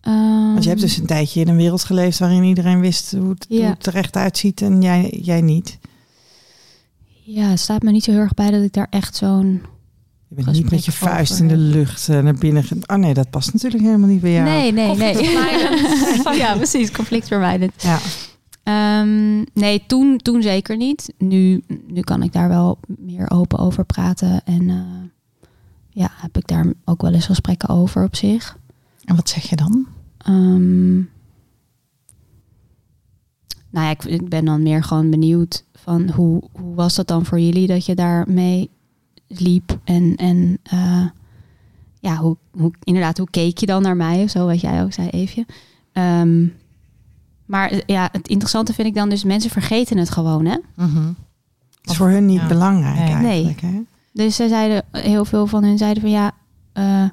ehm, 0.00 0.50
Want 0.52 0.62
je 0.62 0.68
hebt 0.68 0.80
dus 0.80 0.96
een 0.96 1.06
tijdje 1.06 1.40
in 1.40 1.48
een 1.48 1.56
wereld 1.56 1.84
geleefd 1.84 2.18
waarin 2.18 2.42
iedereen 2.42 2.80
wist 2.80 3.12
hoe 3.12 3.28
het, 3.28 3.46
Ja. 3.48 3.56
hoe 3.58 3.66
het 3.68 3.86
er 3.86 3.94
echt 3.96 4.16
uitziet 4.16 4.62
en 4.62 4.82
jij, 4.82 5.18
jij 5.22 5.40
niet. 5.40 5.78
ja, 7.24 7.42
het 7.48 7.60
staat 7.60 7.82
me 7.82 7.90
niet 7.90 8.04
zo 8.04 8.10
heel 8.10 8.20
erg 8.20 8.34
bij 8.34 8.50
dat 8.50 8.62
ik 8.62 8.72
daar 8.72 8.86
echt 8.90 9.16
zo'n. 9.16 9.62
Je 10.30 10.36
bent 10.36 10.56
niet 10.56 10.70
met 10.70 10.84
je 10.84 10.92
vuist 10.92 11.32
over 11.32 11.44
in 11.44 11.48
de 11.48 11.56
lucht 11.56 12.08
eh, 12.08 12.20
naar 12.20 12.34
binnen. 12.34 12.64
Oh 12.86 12.96
nee, 12.96 13.14
dat 13.14 13.30
past 13.30 13.52
natuurlijk 13.52 13.82
helemaal 13.82 14.08
niet 14.08 14.20
bij 14.20 14.32
jou. 14.32 14.44
Nee, 14.44 14.72
nee, 14.72 14.96
nee. 14.96 15.30
Ja, 16.42 16.56
precies, 16.56 16.90
conflictvermijdend. 16.90 17.72
Ja. 17.76 17.98
Ehm, 18.62 19.44
nee, 19.54 19.84
toen, 19.86 20.18
toen 20.18 20.42
zeker 20.42 20.76
niet. 20.76 21.12
Nu, 21.18 21.62
nu 21.86 22.00
kan 22.00 22.22
ik 22.22 22.32
daar 22.32 22.48
wel 22.48 22.78
meer 22.86 23.30
open 23.30 23.58
over 23.58 23.84
praten 23.84 24.44
en 24.44 24.68
eh, 24.68 25.46
ja, 25.88 26.10
heb 26.12 26.36
ik 26.36 26.46
daar 26.46 26.66
ook 26.84 27.02
wel 27.02 27.12
eens 27.12 27.26
gesprekken 27.26 27.68
over 27.68 28.04
op 28.04 28.16
zich. 28.16 28.58
En 29.04 29.16
wat 29.16 29.28
zeg 29.28 29.48
je 29.50 29.56
dan? 29.56 29.86
Ehm, 30.18 30.94
nou 33.70 33.86
ja, 33.86 33.90
ik, 33.90 34.04
ik 34.04 34.28
ben 34.28 34.44
dan 34.44 34.62
meer 34.62 34.84
gewoon 34.84 35.10
benieuwd 35.10 35.64
van 35.74 36.10
hoe, 36.10 36.42
hoe 36.52 36.74
was 36.74 36.94
dat 36.94 37.08
dan 37.08 37.24
voor 37.26 37.40
jullie 37.40 37.66
dat 37.66 37.86
je 37.86 37.94
daarmee 37.94 38.70
liep 39.38 39.78
en, 39.84 40.16
en 40.16 40.58
eh, 40.62 41.06
ja, 42.00 42.16
hoe, 42.16 42.36
hoe, 42.50 42.72
inderdaad, 42.84 43.18
hoe 43.18 43.30
keek 43.30 43.58
je 43.58 43.66
dan 43.66 43.82
naar 43.82 43.96
mij 43.96 44.22
of 44.22 44.30
zo, 44.30 44.46
wat 44.46 44.60
jij 44.60 44.82
ook 44.82 44.92
zei, 44.92 45.08
Eefje. 45.08 45.46
Ehm, 45.92 46.46
maar 47.46 47.70
eh, 47.70 47.80
ja, 47.86 48.08
het 48.12 48.28
interessante 48.28 48.72
vind 48.74 48.88
ik 48.88 48.94
dan 48.94 49.08
dus, 49.08 49.24
mensen 49.24 49.50
vergeten 49.50 49.98
het 49.98 50.10
gewoon, 50.10 50.44
hè? 50.44 50.56
Mhm. 50.76 51.06
Het 51.80 51.90
is 51.90 51.96
voor 51.96 52.08
hun 52.08 52.26
niet 52.26 52.40
Ja. 52.40 52.46
belangrijk 52.46 53.20
Nee. 53.20 53.30
eigenlijk. 53.30 53.60
Hè? 53.60 53.82
Dus 54.12 54.36
ze 54.36 54.48
zeiden, 54.48 54.84
heel 54.92 55.24
veel 55.24 55.46
van 55.46 55.64
hun 55.64 55.78
zeiden 55.78 56.02
van 56.02 56.10
ja, 56.10 56.32
eh, 56.72 57.04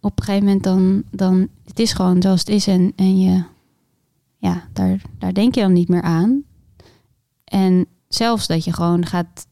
op 0.00 0.18
een 0.18 0.24
gegeven 0.24 0.46
moment 0.46 0.64
dan, 0.64 1.02
dan, 1.10 1.48
het 1.64 1.78
is 1.78 1.92
gewoon 1.92 2.22
zoals 2.22 2.40
het 2.40 2.48
is 2.48 2.66
en, 2.66 2.92
en 2.96 3.20
je, 3.20 3.42
ja, 4.38 4.62
daar, 4.72 5.02
daar 5.18 5.34
denk 5.34 5.54
je 5.54 5.60
dan 5.60 5.72
niet 5.72 5.88
meer 5.88 6.02
aan. 6.02 6.42
En 7.44 7.86
zelfs 8.08 8.46
dat 8.46 8.64
je 8.64 8.72
gewoon 8.72 9.06
gaat 9.06 9.46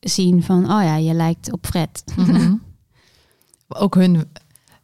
zien 0.00 0.42
van, 0.42 0.64
oh 0.64 0.82
ja, 0.82 0.96
je 0.96 1.12
lijkt 1.14 1.52
op 1.52 1.66
Fred. 1.66 2.04
Mhm. 2.16 2.54
Ook 3.68 3.94
hun, 3.94 4.24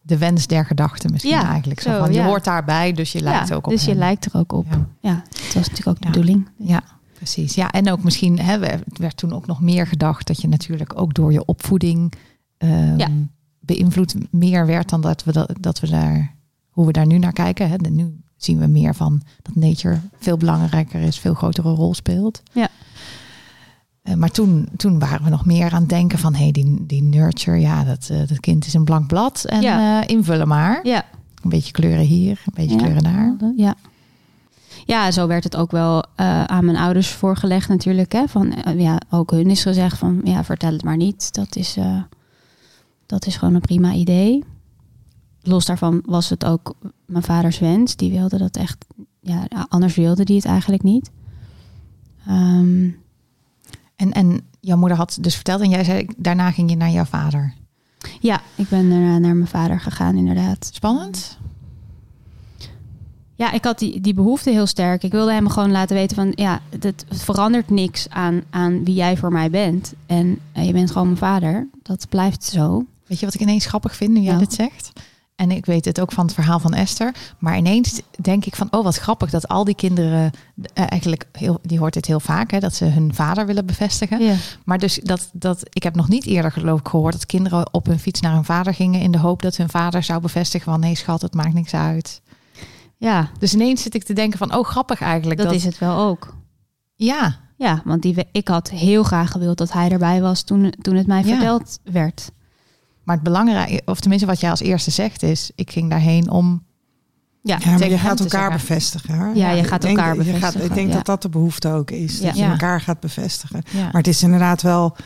de 0.02 0.18
wens 0.18 0.46
der 0.46 0.64
gedachten 0.64 1.12
misschien 1.12 1.32
Ja, 1.34 1.48
eigenlijk. 1.48 1.80
Zo 1.80 1.90
zo, 1.90 1.98
van, 1.98 2.12
je 2.12 2.18
ja. 2.18 2.26
hoort 2.26 2.44
daarbij, 2.44 2.92
dus 2.92 3.12
je 3.12 3.20
lijkt 3.20 3.52
ook 3.52 3.66
op 3.66 3.72
Dus 3.72 3.82
je 3.84 3.90
hem. 3.90 3.98
lijkt 3.98 4.24
er 4.24 4.38
ook 4.38 4.52
op. 4.52 4.66
Ja. 5.00 5.22
Het 5.28 5.54
was 5.54 5.68
natuurlijk 5.68 5.86
ook 5.88 6.00
de 6.00 6.06
bedoeling. 6.06 6.48
Ja, 6.56 6.82
precies. 7.14 7.54
Ja, 7.54 7.70
en 7.70 7.90
ook 7.90 8.02
misschien, 8.02 8.38
hè, 8.38 8.58
werd 8.98 9.16
toen 9.16 9.32
ook 9.32 9.46
nog 9.46 9.60
meer 9.60 9.86
gedacht 9.86 10.26
dat 10.26 10.40
je 10.40 10.48
natuurlijk 10.48 11.00
ook 11.00 11.14
door 11.14 11.32
je 11.32 11.44
opvoeding 11.44 12.12
ehm, 12.58 13.10
beïnvloed 13.60 14.14
meer 14.30 14.66
werd 14.66 14.88
dan 14.88 15.00
dat 15.00 15.24
we, 15.24 15.32
dat, 15.32 15.52
dat 15.60 15.80
we 15.80 15.88
daar, 15.88 16.34
hoe 16.70 16.86
we 16.86 16.92
daar 16.92 17.06
nu 17.06 17.18
naar 17.18 17.32
kijken. 17.32 17.68
Hè. 17.68 17.76
Nu 17.76 18.20
zien 18.36 18.58
we 18.58 18.66
meer 18.66 18.94
van 18.94 19.22
dat 19.42 19.54
nature 19.54 19.98
veel 20.18 20.36
belangrijker 20.36 21.00
is, 21.00 21.18
veel 21.18 21.34
grotere 21.34 21.70
rol 21.70 21.94
speelt. 21.94 22.42
Ja. 22.52 22.68
Eh, 24.06 24.14
maar 24.14 24.30
toen, 24.30 24.68
toen 24.76 24.98
waren 24.98 25.24
we 25.24 25.30
nog 25.30 25.46
meer 25.46 25.72
aan 25.72 25.80
het 25.80 25.88
denken 25.88 26.18
van, 26.18 26.34
hé, 26.34 26.42
hey, 26.42 26.52
die, 26.52 26.86
die 26.86 27.02
nurture, 27.02 27.58
ja, 27.60 27.84
dat, 27.84 28.08
eh, 28.10 28.18
dat 28.26 28.40
kind 28.40 28.66
is 28.66 28.74
een 28.74 28.84
blank 28.84 29.06
blad 29.06 29.44
en 29.44 29.60
Ja. 29.62 30.02
eh, 30.02 30.08
invullen 30.08 30.48
maar. 30.48 30.80
Ja, 30.86 31.04
Een 31.42 31.50
beetje 31.50 31.72
kleuren 31.72 32.04
hier, 32.04 32.42
een 32.46 32.52
beetje 32.54 32.76
Ja. 32.76 32.82
kleuren 32.82 33.02
daar. 33.02 33.36
Ja. 33.56 33.74
Ja, 34.84 35.10
zo 35.10 35.26
werd 35.26 35.44
het 35.44 35.56
ook 35.56 35.70
wel 35.70 36.04
eh, 36.16 36.44
aan 36.44 36.64
mijn 36.64 36.76
ouders 36.76 37.08
voorgelegd 37.08 37.68
natuurlijk. 37.68 38.12
Hè? 38.12 38.28
Van, 38.28 38.52
ja, 38.76 39.00
ook 39.10 39.30
hun 39.30 39.50
is 39.50 39.62
gezegd 39.62 39.98
van, 39.98 40.20
ja, 40.24 40.44
vertel 40.44 40.72
het 40.72 40.84
maar 40.84 40.96
niet. 40.96 41.34
Dat 41.34 41.56
is, 41.56 41.76
eh, 41.76 42.02
dat 43.06 43.26
is 43.26 43.36
gewoon 43.36 43.54
een 43.54 43.60
prima 43.60 43.92
idee. 43.92 44.44
Los 45.42 45.64
daarvan 45.66 46.02
was 46.04 46.28
het 46.28 46.44
ook 46.44 46.74
mijn 47.06 47.22
vaders 47.22 47.58
wens. 47.58 47.96
Die 47.96 48.10
wilde 48.10 48.38
dat 48.38 48.56
echt, 48.56 48.84
ja, 49.20 49.46
anders 49.68 49.94
wilde 49.96 50.24
die 50.24 50.36
het 50.36 50.44
eigenlijk 50.44 50.82
niet. 50.82 51.10
Ehm, 52.26 52.88
En, 53.96 54.12
en 54.12 54.40
jouw 54.60 54.76
moeder 54.76 54.96
had 54.96 55.18
dus 55.20 55.34
verteld 55.34 55.60
en 55.60 55.70
jij 55.70 55.84
zei, 55.84 56.06
daarna 56.16 56.50
ging 56.50 56.70
je 56.70 56.76
naar 56.76 56.90
jouw 56.90 57.04
vader. 57.04 57.54
ja, 58.20 58.40
ik 58.54 58.68
ben 58.68 58.90
daarna 58.90 59.18
naar 59.18 59.36
mijn 59.36 59.48
vader 59.48 59.80
gegaan 59.80 60.16
inderdaad. 60.16 60.70
Spannend? 60.72 61.38
Ja, 63.34 63.52
ik 63.52 63.64
had 63.64 63.78
die, 63.78 64.00
die 64.00 64.14
behoefte 64.14 64.50
heel 64.50 64.66
sterk. 64.66 65.02
Ik 65.02 65.12
wilde 65.12 65.32
hem 65.32 65.48
gewoon 65.48 65.70
laten 65.70 65.96
weten 65.96 66.16
van... 66.16 66.32
ja, 66.34 66.60
het, 66.80 67.04
verandert 67.08 67.70
niks 67.70 68.08
aan, 68.10 68.42
aan 68.50 68.84
wie 68.84 68.94
jij 68.94 69.16
voor 69.16 69.32
mij 69.32 69.50
bent. 69.50 69.92
En 70.06 70.38
eh, 70.52 70.66
je 70.66 70.72
bent 70.72 70.90
gewoon 70.90 71.06
mijn 71.06 71.18
vader. 71.18 71.68
Dat 71.82 72.06
blijft 72.08 72.44
zo. 72.44 72.84
Weet 73.06 73.18
je 73.20 73.24
wat 73.26 73.34
ik 73.34 73.40
ineens 73.40 73.66
grappig 73.66 73.96
vind 73.96 74.10
nu 74.10 74.20
jij 74.20 74.34
Nou. 74.34 74.38
dit 74.44 74.52
zegt? 74.54 74.92
En 75.36 75.50
ik 75.50 75.66
weet 75.66 75.84
het 75.84 76.00
ook 76.00 76.12
van 76.12 76.24
het 76.24 76.34
verhaal 76.34 76.58
van 76.58 76.74
Esther. 76.74 77.14
Maar 77.38 77.56
ineens 77.56 78.00
denk 78.20 78.44
ik 78.44 78.56
van, 78.56 78.68
oh 78.70 78.84
wat 78.84 78.96
grappig 78.96 79.30
dat 79.30 79.48
al 79.48 79.64
die 79.64 79.74
kinderen 79.74 80.30
eh, 80.72 80.84
eigenlijk, 80.88 81.26
heel, 81.32 81.58
die 81.62 81.78
hoort 81.78 81.94
het 81.94 82.06
heel 82.06 82.20
vaak, 82.20 82.50
hè, 82.50 82.58
dat 82.58 82.74
ze 82.74 82.84
hun 82.84 83.14
vader 83.14 83.46
willen 83.46 83.66
bevestigen. 83.66 84.22
Ja. 84.24 84.34
Maar 84.64 84.78
dus 84.78 85.00
dat, 85.02 85.28
dat, 85.32 85.62
ik 85.72 85.82
heb 85.82 85.94
nog 85.94 86.08
niet 86.08 86.26
eerder 86.26 86.52
geloof 86.52 86.80
ik 86.80 86.88
gehoord 86.88 87.12
dat 87.12 87.26
kinderen 87.26 87.72
op 87.72 87.86
hun 87.86 87.98
fiets 87.98 88.20
naar 88.20 88.32
hun 88.34 88.44
vader 88.44 88.74
gingen 88.74 89.00
in 89.00 89.10
de 89.10 89.18
hoop 89.18 89.42
dat 89.42 89.56
hun 89.56 89.68
vader 89.68 90.02
zou 90.02 90.20
bevestigen 90.20 90.70
van, 90.72 90.80
nee 90.80 90.94
schat, 90.94 91.22
het 91.22 91.34
maakt 91.34 91.54
niks 91.54 91.74
uit. 91.74 92.20
ja, 92.96 93.30
Dus 93.38 93.54
ineens 93.54 93.82
zit 93.82 93.94
ik 93.94 94.04
te 94.04 94.12
denken 94.12 94.38
van, 94.38 94.54
oh 94.54 94.64
grappig 94.64 95.00
eigenlijk. 95.00 95.40
dat, 95.42 95.52
is 95.52 95.64
het 95.64 95.78
wel 95.78 95.98
ook. 95.98 96.34
Ja, 96.94 97.36
Ja, 97.58 97.82
want 97.84 98.02
die, 98.02 98.14
we- 98.14 98.26
ik 98.32 98.48
had 98.48 98.70
heel 98.70 99.02
graag 99.02 99.30
gewild 99.30 99.58
dat 99.58 99.72
hij 99.72 99.90
erbij 99.90 100.20
was 100.20 100.42
toen, 100.42 100.74
toen 100.80 100.94
het 100.96 101.06
mij 101.06 101.18
Ja. 101.22 101.24
verteld 101.26 101.78
werd. 101.84 102.30
Maar 103.06 103.14
het 103.14 103.24
belangrijke, 103.24 103.82
of 103.84 104.00
tenminste 104.00 104.26
wat 104.26 104.40
jij 104.40 104.50
als 104.50 104.60
eerste 104.60 104.90
zegt 104.90 105.22
is, 105.22 105.50
ik 105.54 105.70
ging 105.70 105.90
daarheen 105.90 106.30
om, 106.30 106.64
Ja, 107.42 107.58
Ja, 107.60 107.70
maar 107.78 107.88
je 107.88 107.98
gaat 107.98 108.16
te 108.16 108.22
elkaar 108.22 108.50
zeggen. 108.50 108.68
bevestigen. 108.68 109.14
Hè? 109.18 109.30
Ja, 109.34 109.50
je 109.50 109.62
Ik 109.62 109.66
gaat 109.66 109.82
denk- 109.82 109.98
elkaar 109.98 110.14
je 110.16 110.22
gaat- 110.24 110.32
bevestigen, 110.32 110.68
ik 110.68 110.74
denk 110.74 110.88
ja. 110.88 110.94
dat 110.94 111.06
dat 111.06 111.22
de 111.22 111.28
behoefte 111.28 111.68
ook 111.68 111.90
is. 111.90 112.18
Ja. 112.18 112.26
Dat 112.26 112.36
je 112.36 112.42
Ja. 112.42 112.50
elkaar 112.50 112.80
gaat 112.80 113.00
bevestigen. 113.00 113.62
ja. 113.70 113.82
Maar 113.82 113.92
het 113.92 114.06
is 114.06 114.22
inderdaad 114.22 114.62
wel, 114.62 114.96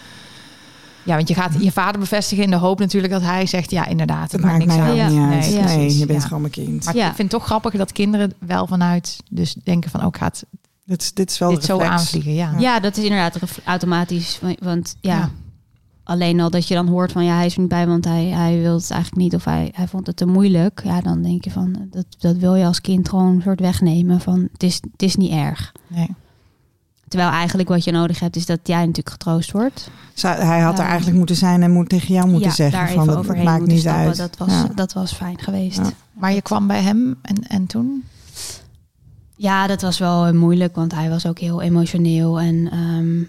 ja, 1.02 1.16
want 1.16 1.28
je 1.28 1.34
gaat 1.34 1.52
je 1.58 1.72
vader 1.72 2.00
bevestigen 2.00 2.44
in 2.44 2.50
de 2.50 2.56
hoop 2.56 2.78
natuurlijk 2.78 3.12
dat 3.12 3.22
hij 3.22 3.46
zegt, 3.46 3.70
ja 3.70 3.86
inderdaad, 3.86 4.22
het 4.22 4.32
het 4.32 4.40
maakt 4.40 4.52
maakt 4.66 4.66
niks 4.66 4.78
mij 4.80 4.88
uit. 4.90 4.92
ook 4.92 5.16
Ja. 5.18 5.24
niet 5.26 5.32
uit. 5.34 5.50
Nee, 5.50 5.62
Nee, 5.64 5.76
precies. 5.76 5.98
je 5.98 6.06
bent 6.06 6.20
Ja. 6.20 6.26
gewoon 6.26 6.40
mijn 6.40 6.52
kind. 6.52 6.84
Maar 6.84 6.96
Ja. 6.96 7.08
ik 7.08 7.14
vind 7.14 7.30
het 7.32 7.40
toch 7.40 7.44
grappig 7.48 7.72
dat 7.72 7.92
kinderen 7.92 8.32
wel 8.38 8.66
vanuit 8.66 9.16
dus 9.30 9.54
denken 9.64 9.90
van, 9.90 10.02
ook 10.02 10.16
gaat 10.16 10.44
dit, 10.84 11.16
dit 11.16 11.30
is 11.30 11.38
wel 11.38 11.50
dit 11.50 11.60
de 11.60 11.66
zo 11.66 11.80
aanvliegen. 11.80 12.34
Ja. 12.34 12.52
Ja, 12.58 12.80
dat 12.80 12.96
is 12.96 13.02
inderdaad 13.04 13.38
automatisch. 13.64 14.38
wa- 14.40 14.54
Want 14.60 14.96
ja, 15.00 15.16
Ja. 15.16 15.30
Alleen 16.10 16.40
al 16.40 16.50
dat 16.50 16.68
je 16.68 16.74
dan 16.74 16.88
hoort 16.88 17.12
van 17.12 17.24
ja, 17.24 17.34
hij 17.36 17.46
is 17.46 17.54
er 17.54 17.60
niet 17.60 17.68
bij, 17.68 17.86
want 17.86 18.04
hij, 18.04 18.24
hij 18.24 18.60
wil 18.60 18.74
het 18.74 18.90
eigenlijk 18.90 19.22
niet 19.22 19.34
of 19.34 19.44
hij, 19.44 19.70
hij 19.74 19.88
vond 19.88 20.06
het 20.06 20.16
te 20.16 20.26
moeilijk. 20.26 20.80
Ja, 20.84 21.00
dan 21.00 21.22
denk 21.22 21.44
je 21.44 21.50
van 21.50 21.76
dat, 21.90 22.04
dat 22.18 22.36
wil 22.36 22.54
je 22.54 22.64
als 22.64 22.80
kind 22.80 23.08
gewoon 23.08 23.34
een 23.34 23.42
soort 23.42 23.60
wegnemen 23.60 24.20
van 24.20 24.48
het 24.52 24.62
is, 24.62 24.74
het 24.92 25.02
is 25.02 25.16
niet 25.16 25.30
erg. 25.30 25.72
Nee. 25.86 26.08
Terwijl 27.08 27.30
eigenlijk 27.30 27.68
wat 27.68 27.84
je 27.84 27.92
nodig 27.92 28.20
hebt 28.20 28.36
is 28.36 28.46
dat 28.46 28.58
jij 28.62 28.78
natuurlijk 28.78 29.10
getroost 29.10 29.52
wordt. 29.52 29.90
Zou- 30.14 30.40
hij 30.40 30.60
had 30.60 30.78
er 30.78 30.84
eigenlijk 30.84 31.16
moeten 31.16 31.36
zijn 31.36 31.62
en 31.62 31.70
moet 31.70 31.88
tegen 31.88 32.14
jou 32.14 32.28
moeten 32.28 32.48
ja, 32.48 32.54
zeggen 32.54 32.78
daar 32.78 33.04
van 33.04 33.16
overheen 33.16 33.44
maakt 33.44 33.66
niet 33.66 33.80
stappen. 33.80 34.02
uit. 34.06 34.16
Dat 34.16 34.36
was, 34.38 34.48
Ja. 34.50 34.68
dat 34.74 34.92
was 34.92 35.12
fijn 35.12 35.38
geweest. 35.38 35.76
Ja. 35.78 35.90
Maar 36.12 36.32
je 36.32 36.42
kwam 36.42 36.66
bij 36.66 36.80
hem 36.80 37.16
en, 37.22 37.36
en 37.46 37.66
toen? 37.66 38.04
Ja, 39.36 39.66
dat 39.66 39.82
was 39.82 39.98
wel 39.98 40.34
moeilijk, 40.34 40.74
want 40.74 40.94
hij 40.94 41.08
was 41.10 41.26
ook 41.26 41.38
heel 41.38 41.60
emotioneel. 41.62 42.40
En 42.40 42.70
ehm, 42.70 43.22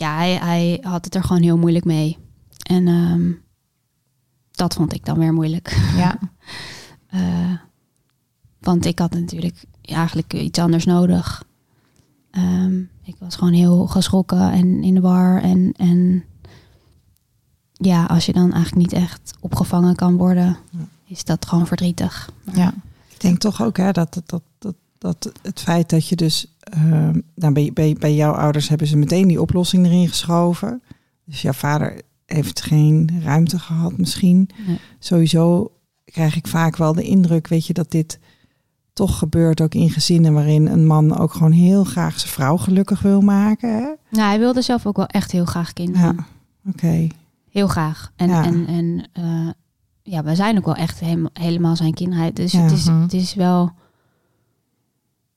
ja, 0.00 0.16
hij, 0.16 0.36
hij 0.36 0.78
had 0.82 1.04
het 1.04 1.14
er 1.14 1.24
gewoon 1.24 1.42
heel 1.42 1.58
moeilijk 1.58 1.84
mee. 1.84 2.18
En 2.62 2.88
ehm, 2.88 3.32
dat 4.50 4.74
vond 4.74 4.92
ik 4.94 5.04
dan 5.04 5.18
weer 5.18 5.32
moeilijk. 5.32 5.90
Ja. 5.96 6.18
Eh, 7.10 7.52
want 8.60 8.84
ik 8.84 8.98
had 8.98 9.12
natuurlijk 9.12 9.64
eigenlijk 9.82 10.32
iets 10.32 10.58
anders 10.58 10.84
nodig. 10.84 11.44
Ehm, 12.30 12.78
ik 13.02 13.16
was 13.18 13.36
gewoon 13.36 13.52
heel 13.52 13.86
geschrokken 13.86 14.50
en 14.52 14.82
in 14.82 14.94
de 14.94 15.00
war. 15.00 15.42
En, 15.42 15.72
en 15.76 16.24
ja, 17.72 18.04
als 18.04 18.26
je 18.26 18.32
dan 18.32 18.52
eigenlijk 18.52 18.74
niet 18.82 18.92
echt 19.02 19.34
opgevangen 19.40 19.94
kan 19.94 20.16
worden, 20.16 20.56
is 21.04 21.24
dat 21.24 21.46
gewoon 21.46 21.66
verdrietig. 21.66 22.30
Maar- 22.44 22.56
ja. 22.56 22.74
Ik 23.08 23.20
denk 23.20 23.38
toch 23.38 23.62
ook 23.62 23.76
hè, 23.76 23.92
dat, 23.92 24.14
dat, 24.14 24.28
dat, 24.28 24.42
dat, 24.58 24.74
dat 24.98 25.32
het 25.42 25.60
feit 25.60 25.90
dat 25.90 26.08
je 26.08 26.16
dus... 26.16 26.46
ehm, 26.70 27.20
nou, 27.34 27.52
bij, 27.52 27.70
bij, 27.74 27.96
bij 27.98 28.14
jouw 28.14 28.32
ouders 28.32 28.68
hebben 28.68 28.86
ze 28.86 28.96
meteen 28.96 29.28
die 29.28 29.40
oplossing 29.40 29.86
erin 29.86 30.08
geschoven. 30.08 30.82
Dus 31.24 31.42
jouw 31.42 31.52
vader 31.52 32.02
heeft 32.26 32.62
geen 32.62 33.20
ruimte 33.24 33.58
gehad 33.58 33.96
misschien. 33.98 34.48
Nee. 34.66 34.78
Sowieso 34.98 35.72
krijg 36.04 36.36
ik 36.36 36.46
vaak 36.46 36.76
wel 36.76 36.92
de 36.92 37.02
indruk, 37.02 37.48
weet 37.48 37.66
je, 37.66 37.72
dat 37.72 37.90
dit 37.90 38.18
toch 38.92 39.18
gebeurt 39.18 39.60
ook 39.60 39.74
in 39.74 39.90
gezinnen 39.90 40.32
waarin 40.32 40.66
een 40.66 40.86
man 40.86 41.18
ook 41.18 41.32
gewoon 41.32 41.52
heel 41.52 41.84
graag 41.84 42.18
zijn 42.20 42.32
vrouw 42.32 42.56
gelukkig 42.56 43.00
wil 43.02 43.20
maken. 43.20 43.68
Hè? 43.74 43.88
Nou, 44.10 44.28
hij 44.28 44.38
wilde 44.38 44.62
zelf 44.62 44.86
ook 44.86 44.96
wel 44.96 45.06
echt 45.06 45.30
heel 45.32 45.44
graag 45.44 45.72
kinderen. 45.72 46.16
Ja, 46.16 46.26
oké. 46.70 47.06
Heel 47.50 47.68
graag. 47.68 48.12
En, 48.16 48.28
Ja. 48.28 48.44
en, 48.44 48.66
en 48.66 49.08
eh, 49.12 49.48
ja, 50.02 50.24
we 50.24 50.34
zijn 50.34 50.58
ook 50.58 50.64
wel 50.64 50.74
echt 50.74 51.00
helemaal 51.32 51.76
zijn 51.76 51.94
kinderen. 51.94 52.34
Dus 52.34 52.52
Ja. 52.52 52.60
het, 52.60 52.72
is, 52.72 52.84
Mhm. 52.84 53.00
het 53.00 53.12
is 53.12 53.34
wel... 53.34 53.72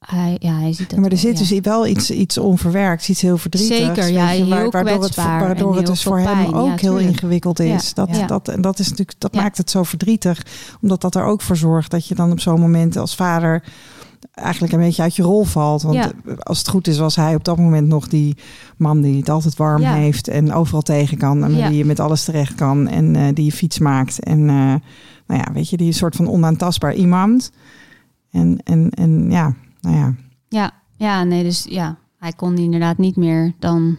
Hij, 0.05 0.35
ja, 0.39 0.53
hij 0.59 0.73
ziet 0.73 0.89
dat 0.89 0.99
maar 0.99 1.09
er 1.09 1.15
wel, 1.15 1.33
zit 1.33 1.39
ja. 1.39 1.55
dus 1.55 1.59
wel 1.59 1.87
iets, 1.87 2.11
iets 2.11 2.37
onverwerkt, 2.37 3.09
iets 3.09 3.21
heel 3.21 3.37
verdrietigs. 3.37 3.77
Zeker, 3.77 4.11
ja, 4.11 4.45
waardoor 4.71 5.03
het, 5.03 5.15
waardoor 5.15 5.75
het 5.75 5.85
dus 5.85 6.03
voor 6.03 6.19
hem 6.19 6.53
ook 6.53 6.79
Ja, 6.79 6.87
heel 6.87 6.97
ingewikkeld 6.97 7.59
is. 7.59 7.93
Dat, 7.93 8.09
dat, 8.27 8.47
en 8.47 8.61
dat, 8.61 8.79
is 8.79 8.89
natuurlijk, 8.89 9.19
dat 9.19 9.35
maakt 9.35 9.57
het 9.57 9.69
zo 9.69 9.83
verdrietig, 9.83 10.45
omdat 10.81 11.01
dat 11.01 11.15
er 11.15 11.23
ook 11.23 11.41
voor 11.41 11.55
zorgt 11.57 11.91
dat 11.91 12.07
je 12.07 12.15
dan 12.15 12.31
op 12.31 12.39
zo'n 12.39 12.59
moment 12.59 12.97
als 12.97 13.15
vader 13.15 13.63
eigenlijk 14.31 14.73
een 14.73 14.79
beetje 14.79 15.01
uit 15.01 15.15
je 15.15 15.23
rol 15.23 15.43
valt. 15.43 15.81
Want 15.81 15.95
Ja. 15.95 16.11
als 16.39 16.57
het 16.57 16.67
goed 16.67 16.87
is, 16.87 16.97
was 16.97 17.15
hij 17.15 17.35
op 17.35 17.43
dat 17.43 17.57
moment 17.57 17.87
nog 17.87 18.07
die 18.07 18.37
man 18.77 19.01
die 19.01 19.17
het 19.17 19.29
altijd 19.29 19.57
warm 19.57 19.81
Ja. 19.81 19.93
heeft 19.93 20.27
en 20.27 20.53
overal 20.53 20.81
tegen 20.81 21.17
kan 21.17 21.43
en 21.43 21.55
Ja. 21.55 21.67
wie 21.67 21.77
je 21.77 21.85
met 21.85 21.99
alles 21.99 22.23
terecht 22.23 22.55
kan 22.55 22.87
en 22.87 23.15
eh, 23.15 23.23
die 23.33 23.45
je 23.45 23.51
fiets 23.51 23.79
maakt. 23.79 24.23
En 24.23 24.39
eh, 24.39 24.55
nou 25.27 25.41
ja, 25.45 25.47
weet 25.53 25.69
je, 25.69 25.77
die 25.77 25.91
soort 25.91 26.15
van 26.15 26.29
onaantastbaar 26.29 26.93
iemand. 26.93 27.51
En, 28.31 28.59
en, 28.63 28.89
en 28.89 29.31
ja, 29.31 29.53
nou 29.83 29.95
ja. 29.95 30.15
Ja, 30.49 30.71
ja, 30.97 31.23
nee, 31.23 31.43
dus 31.43 31.65
ja, 31.69 31.97
hij 32.17 32.31
kon 32.33 32.57
inderdaad 32.57 32.97
niet 32.97 33.15
meer 33.15 33.53
dan 33.59 33.97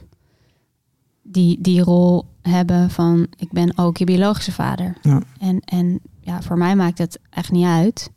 die, 1.23 1.59
die 1.61 1.81
rol 1.81 2.25
hebben 2.43 2.91
van 2.91 3.27
ik 3.37 3.53
ben 3.53 3.79
ook 3.79 3.97
je 3.97 4.05
biologische 4.05 4.53
vader. 4.53 4.97
Ja. 5.03 5.23
En, 5.39 5.61
en 5.61 6.01
ja, 6.21 6.43
voor 6.43 6.59
mij 6.59 6.77
maakt 6.77 6.99
het 6.99 7.19
echt 7.31 7.51
niet 7.53 7.65
uit. 7.67 8.11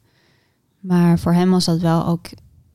Maar 0.80 1.20
voor 1.20 1.34
hem 1.34 1.50
was 1.50 1.66
dat 1.66 1.80
wel 1.80 2.06
ook 2.06 2.26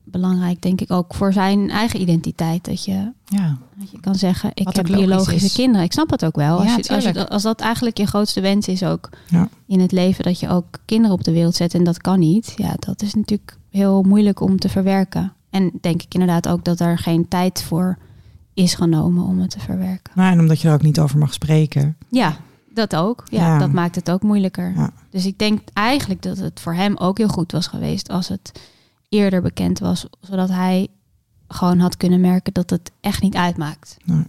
belangrijk, 0.03 0.61
denk 0.61 0.81
ik, 0.81 0.91
ook 0.91 1.13
voor 1.13 1.33
zijn 1.33 1.69
eigen 1.69 2.01
identiteit. 2.01 2.65
Dat 2.65 2.85
je, 2.85 3.11
Ja. 3.25 3.57
dat 3.75 3.91
je 3.91 3.99
kan 3.99 4.15
zeggen, 4.15 4.51
ik 4.53 4.65
Wat 4.65 4.75
heb 4.75 4.85
biologische 4.85 5.45
is. 5.45 5.53
kinderen. 5.53 5.85
Ik 5.85 5.91
snap 5.91 6.09
het 6.09 6.25
ook 6.25 6.35
wel. 6.35 6.57
Als, 6.59 6.75
je, 6.75 6.93
als, 6.95 7.03
je, 7.03 7.29
als 7.29 7.43
dat 7.43 7.59
eigenlijk 7.61 7.97
je 7.97 8.05
grootste 8.05 8.41
wens 8.41 8.67
is 8.67 8.83
ook 8.83 9.09
Ja. 9.27 9.49
in 9.67 9.79
het 9.79 9.91
leven, 9.91 10.23
dat 10.23 10.39
je 10.39 10.49
ook 10.49 10.65
kinderen 10.85 11.15
op 11.17 11.23
de 11.23 11.31
wereld 11.31 11.55
zet 11.55 11.73
en 11.73 11.83
dat 11.83 11.97
kan 12.01 12.19
niet. 12.19 12.53
Ja, 12.55 12.73
dat 12.79 13.01
is 13.01 13.13
natuurlijk 13.13 13.57
heel 13.73 14.03
moeilijk 14.03 14.39
om 14.39 14.59
te 14.59 14.69
verwerken. 14.69 15.33
En 15.49 15.71
denk 15.81 16.01
ik 16.03 16.13
inderdaad 16.13 16.47
ook 16.47 16.63
dat 16.65 16.79
er 16.79 16.97
geen 16.97 17.27
tijd 17.27 17.63
voor 17.63 17.97
is 18.53 18.73
genomen 18.75 19.23
om 19.23 19.39
het 19.39 19.49
te 19.49 19.59
verwerken. 19.59 20.13
Nou, 20.15 20.31
en 20.31 20.39
omdat 20.39 20.61
je 20.61 20.67
er 20.67 20.73
ook 20.73 20.81
niet 20.81 20.99
over 20.99 21.17
mag 21.17 21.33
spreken. 21.33 21.97
Ja, 22.09 22.35
dat 22.73 22.95
ook. 22.95 23.23
Ja, 23.29 23.45
Ja. 23.47 23.57
dat 23.57 23.71
maakt 23.71 23.95
het 23.95 24.11
ook 24.11 24.21
moeilijker. 24.21 24.73
Ja. 24.75 24.91
Dus 25.09 25.25
ik 25.25 25.39
denk 25.39 25.59
eigenlijk 25.73 26.21
dat 26.21 26.37
het 26.37 26.59
voor 26.59 26.73
hem 26.73 26.97
ook 26.97 27.17
heel 27.17 27.27
goed 27.27 27.51
was 27.51 27.67
geweest 27.67 28.09
als 28.09 28.27
het 28.27 28.51
eerder 29.09 29.41
bekend 29.41 29.79
was, 29.79 30.07
zodat 30.21 30.49
hij 30.49 30.87
gewoon 31.47 31.79
had 31.79 31.97
kunnen 31.97 32.21
merken 32.21 32.53
dat 32.53 32.69
het 32.69 32.91
echt 33.01 33.21
niet 33.21 33.35
uitmaakt. 33.35 33.97
Nee, 34.05 34.23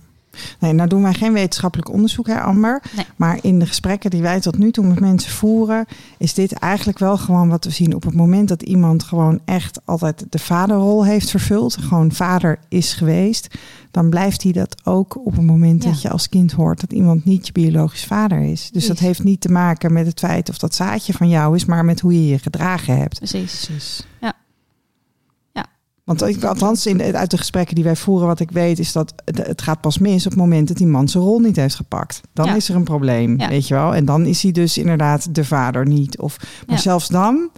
nou 0.58 0.88
doen 0.88 1.02
wij 1.02 1.14
geen 1.14 1.32
wetenschappelijk 1.32 1.90
onderzoek, 1.90 2.26
hè, 2.26 2.40
Amber. 2.40 2.82
Nee. 2.96 3.06
Maar 3.16 3.38
in 3.42 3.58
de 3.58 3.66
gesprekken 3.66 4.10
die 4.10 4.22
wij 4.22 4.40
tot 4.40 4.58
nu 4.58 4.70
toe 4.70 4.86
met 4.86 5.00
mensen 5.00 5.30
voeren, 5.30 5.86
is 6.18 6.34
dit 6.34 6.52
eigenlijk 6.52 6.98
wel 6.98 7.16
gewoon 7.16 7.48
wat 7.48 7.64
we 7.64 7.70
zien. 7.70 7.94
Op 7.94 8.02
het 8.02 8.14
moment 8.14 8.48
dat 8.48 8.62
iemand 8.62 9.02
gewoon 9.02 9.40
echt 9.44 9.80
altijd 9.84 10.26
de 10.30 10.38
vaderrol 10.38 11.04
heeft 11.04 11.30
vervuld, 11.30 11.76
gewoon 11.76 12.12
vader 12.12 12.58
is 12.68 12.92
geweest, 12.92 13.48
dan 13.90 14.10
blijft 14.10 14.42
hij 14.42 14.52
dat 14.52 14.76
ook 14.84 15.26
op 15.26 15.32
het 15.36 15.44
moment 15.44 15.82
Ja. 15.82 15.90
dat 15.90 16.02
je 16.02 16.10
als 16.10 16.28
kind 16.28 16.52
hoort 16.52 16.80
dat 16.80 16.92
iemand 16.92 17.24
niet 17.24 17.46
je 17.46 17.52
biologisch 17.52 18.04
vader 18.04 18.40
is. 18.40 18.70
Dus 18.72 18.86
dat 18.86 18.98
heeft 18.98 19.24
niet 19.24 19.40
te 19.40 19.50
maken 19.50 19.92
met 19.92 20.06
het 20.06 20.18
feit 20.18 20.48
of 20.48 20.58
dat 20.58 20.74
zaadje 20.74 21.12
van 21.12 21.28
jou 21.28 21.54
is, 21.54 21.64
maar 21.64 21.84
met 21.84 22.00
hoe 22.00 22.12
je 22.12 22.26
je 22.26 22.38
gedragen 22.38 22.98
hebt. 22.98 23.18
Precies. 23.18 23.64
Precies. 23.64 24.06
Want 26.04 26.22
ik, 26.22 26.44
althans, 26.44 26.86
in 26.86 27.02
uit 27.16 27.30
de 27.30 27.36
gesprekken 27.38 27.74
die 27.74 27.84
wij 27.84 27.96
voeren, 27.96 28.26
wat 28.26 28.40
ik 28.40 28.50
weet, 28.50 28.78
is 28.78 28.92
dat 28.92 29.14
het, 29.24 29.62
gaat 29.62 29.80
pas 29.80 29.98
mis 29.98 30.24
op 30.24 30.30
het 30.32 30.40
moment 30.40 30.68
dat 30.68 30.76
die 30.76 30.86
man 30.86 31.08
zijn 31.08 31.24
rol 31.24 31.38
niet 31.38 31.56
heeft 31.56 31.74
gepakt. 31.74 32.20
Dan 32.32 32.46
Ja. 32.46 32.54
is 32.54 32.68
er 32.68 32.74
een 32.74 32.84
probleem, 32.84 33.38
Ja. 33.40 33.48
weet 33.48 33.68
je 33.68 33.74
wel. 33.74 33.94
En 33.94 34.04
dan 34.04 34.26
is 34.26 34.42
hij 34.42 34.52
dus 34.52 34.78
inderdaad 34.78 35.34
de 35.34 35.44
vader 35.44 35.86
niet. 35.86 36.18
Of, 36.18 36.36
maar 36.66 36.76
Ja. 36.76 36.82
zelfs 36.82 37.08
dan, 37.08 37.50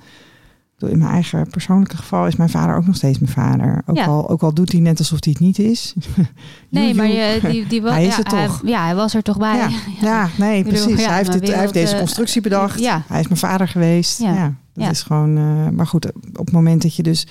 in 0.79 0.99
mijn 0.99 1.11
eigen 1.11 1.47
persoonlijke 1.51 1.97
geval, 1.97 2.27
is 2.27 2.37
mijn 2.37 2.51
vader 2.51 2.77
ook 2.77 2.87
nog 2.87 2.97
steeds 2.97 3.19
mijn 3.19 3.33
vader. 3.33 3.83
Ook, 3.87 3.99
al, 3.99 4.29
ook 4.31 4.43
al 4.43 4.55
doet 4.55 4.73
hij 4.73 4.81
net 4.81 4.99
alsof 4.99 5.25
hij 5.25 5.33
het 5.39 5.43
niet 5.47 5.59
is. 5.59 5.95
Nee, 6.69 6.95
maar 6.95 7.07
je, 7.09 7.39
die, 7.51 7.67
die 7.67 7.83
was, 7.83 7.93
Hij 7.93 8.07
is 8.07 8.19
er 8.19 8.25
toch. 8.25 8.61
ja, 8.65 8.85
hij 8.85 8.95
was 8.95 9.15
er 9.15 9.23
toch 9.23 9.39
bij. 9.39 9.57
Ja, 9.57 9.69
ja, 10.09 10.29
nee, 10.39 10.63
bedoel, 10.65 10.85
precies. 10.85 11.05
hij, 11.07 11.17
heeft 11.17 11.29
maar 11.31 11.41
dit, 11.41 11.49
hij 11.49 11.61
heeft 11.61 11.73
deze 11.73 11.93
eh, 11.93 11.99
constructie 11.99 12.41
bedacht. 12.41 12.81
ja. 12.81 13.03
Hij 13.09 13.21
is 13.21 13.27
mijn 13.27 13.39
vader 13.41 13.69
geweest. 13.69 14.19
Ja, 14.21 14.35
Ja. 14.35 14.55
dat 14.75 14.91
is 14.91 15.03
gewoon. 15.03 15.37
eh, 15.37 15.69
maar 15.69 15.87
goed, 15.87 16.07
op 16.37 16.45
het 16.47 16.53
moment 16.53 16.83
dat 16.83 16.95
je 16.97 17.03
dus 17.03 17.27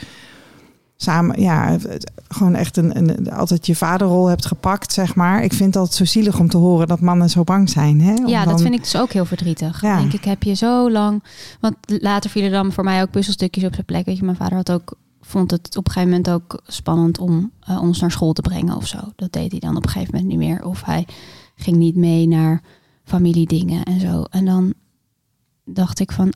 samen, 0.98 1.42
ja, 1.42 1.78
gewoon 2.28 2.56
echt 2.56 2.78
een, 2.78 2.98
een, 2.98 3.32
altijd 3.32 3.66
je 3.66 3.76
vaderrol 3.76 4.28
hebt 4.28 4.46
gepakt, 4.46 4.94
zeg 4.94 5.16
maar. 5.16 5.44
Ik 5.44 5.54
vind 5.54 5.76
altijd 5.76 5.96
zo 5.96 6.06
zielig 6.06 6.40
om 6.40 6.50
te 6.50 6.58
horen 6.58 6.88
dat 6.88 7.00
mannen 7.00 7.30
zo 7.30 7.44
bang 7.44 7.70
zijn. 7.70 8.02
Hè? 8.02 8.14
Om 8.14 8.28
Ja, 8.28 8.40
dat 8.44 8.50
dan- 8.54 8.60
vind 8.60 8.74
ik 8.74 8.80
dus 8.84 8.98
ook 8.98 9.12
heel 9.12 9.26
verdrietig. 9.26 9.82
Ja. 9.82 9.98
Denk 9.98 10.14
ik, 10.14 10.24
heb 10.24 10.44
je 10.44 10.54
zo 10.54 10.92
lang... 10.92 11.24
Want 11.60 11.76
later 11.86 12.30
vielen 12.30 12.52
dan 12.52 12.72
voor 12.72 12.84
mij 12.84 13.02
ook 13.02 13.12
puzzelstukjes 13.12 13.64
op 13.64 13.74
zijn 13.74 13.86
plek. 13.86 14.06
Weet 14.06 14.18
je, 14.18 14.24
mijn 14.24 14.38
vader 14.38 14.56
had 14.58 14.72
ook, 14.72 14.94
vond 15.22 15.52
het 15.52 15.78
op 15.78 15.86
een 15.88 15.92
gegeven 15.92 16.10
moment 16.16 16.30
ook 16.30 16.62
spannend 16.68 17.20
om 17.20 17.52
eh, 17.60 17.82
ons 17.82 18.00
naar 18.00 18.12
school 18.12 18.34
te 18.34 18.42
brengen 18.42 18.76
of 18.76 18.88
zo. 18.88 18.98
Dat 19.16 19.32
deed 19.32 19.52
hij 19.52 19.60
dan 19.60 19.76
op 19.78 19.84
een 19.84 19.90
gegeven 19.90 20.14
moment 20.16 20.32
niet 20.38 20.48
meer. 20.48 20.66
Of 20.66 20.84
hij 20.84 21.08
ging 21.56 21.78
niet 21.78 21.96
mee 21.96 22.28
naar 22.28 22.62
familiedingen 23.04 23.84
en 23.84 24.00
zo. 24.00 24.24
En 24.30 24.46
dan 24.46 24.74
dacht 25.66 26.00
ik 26.00 26.12
van, 26.12 26.34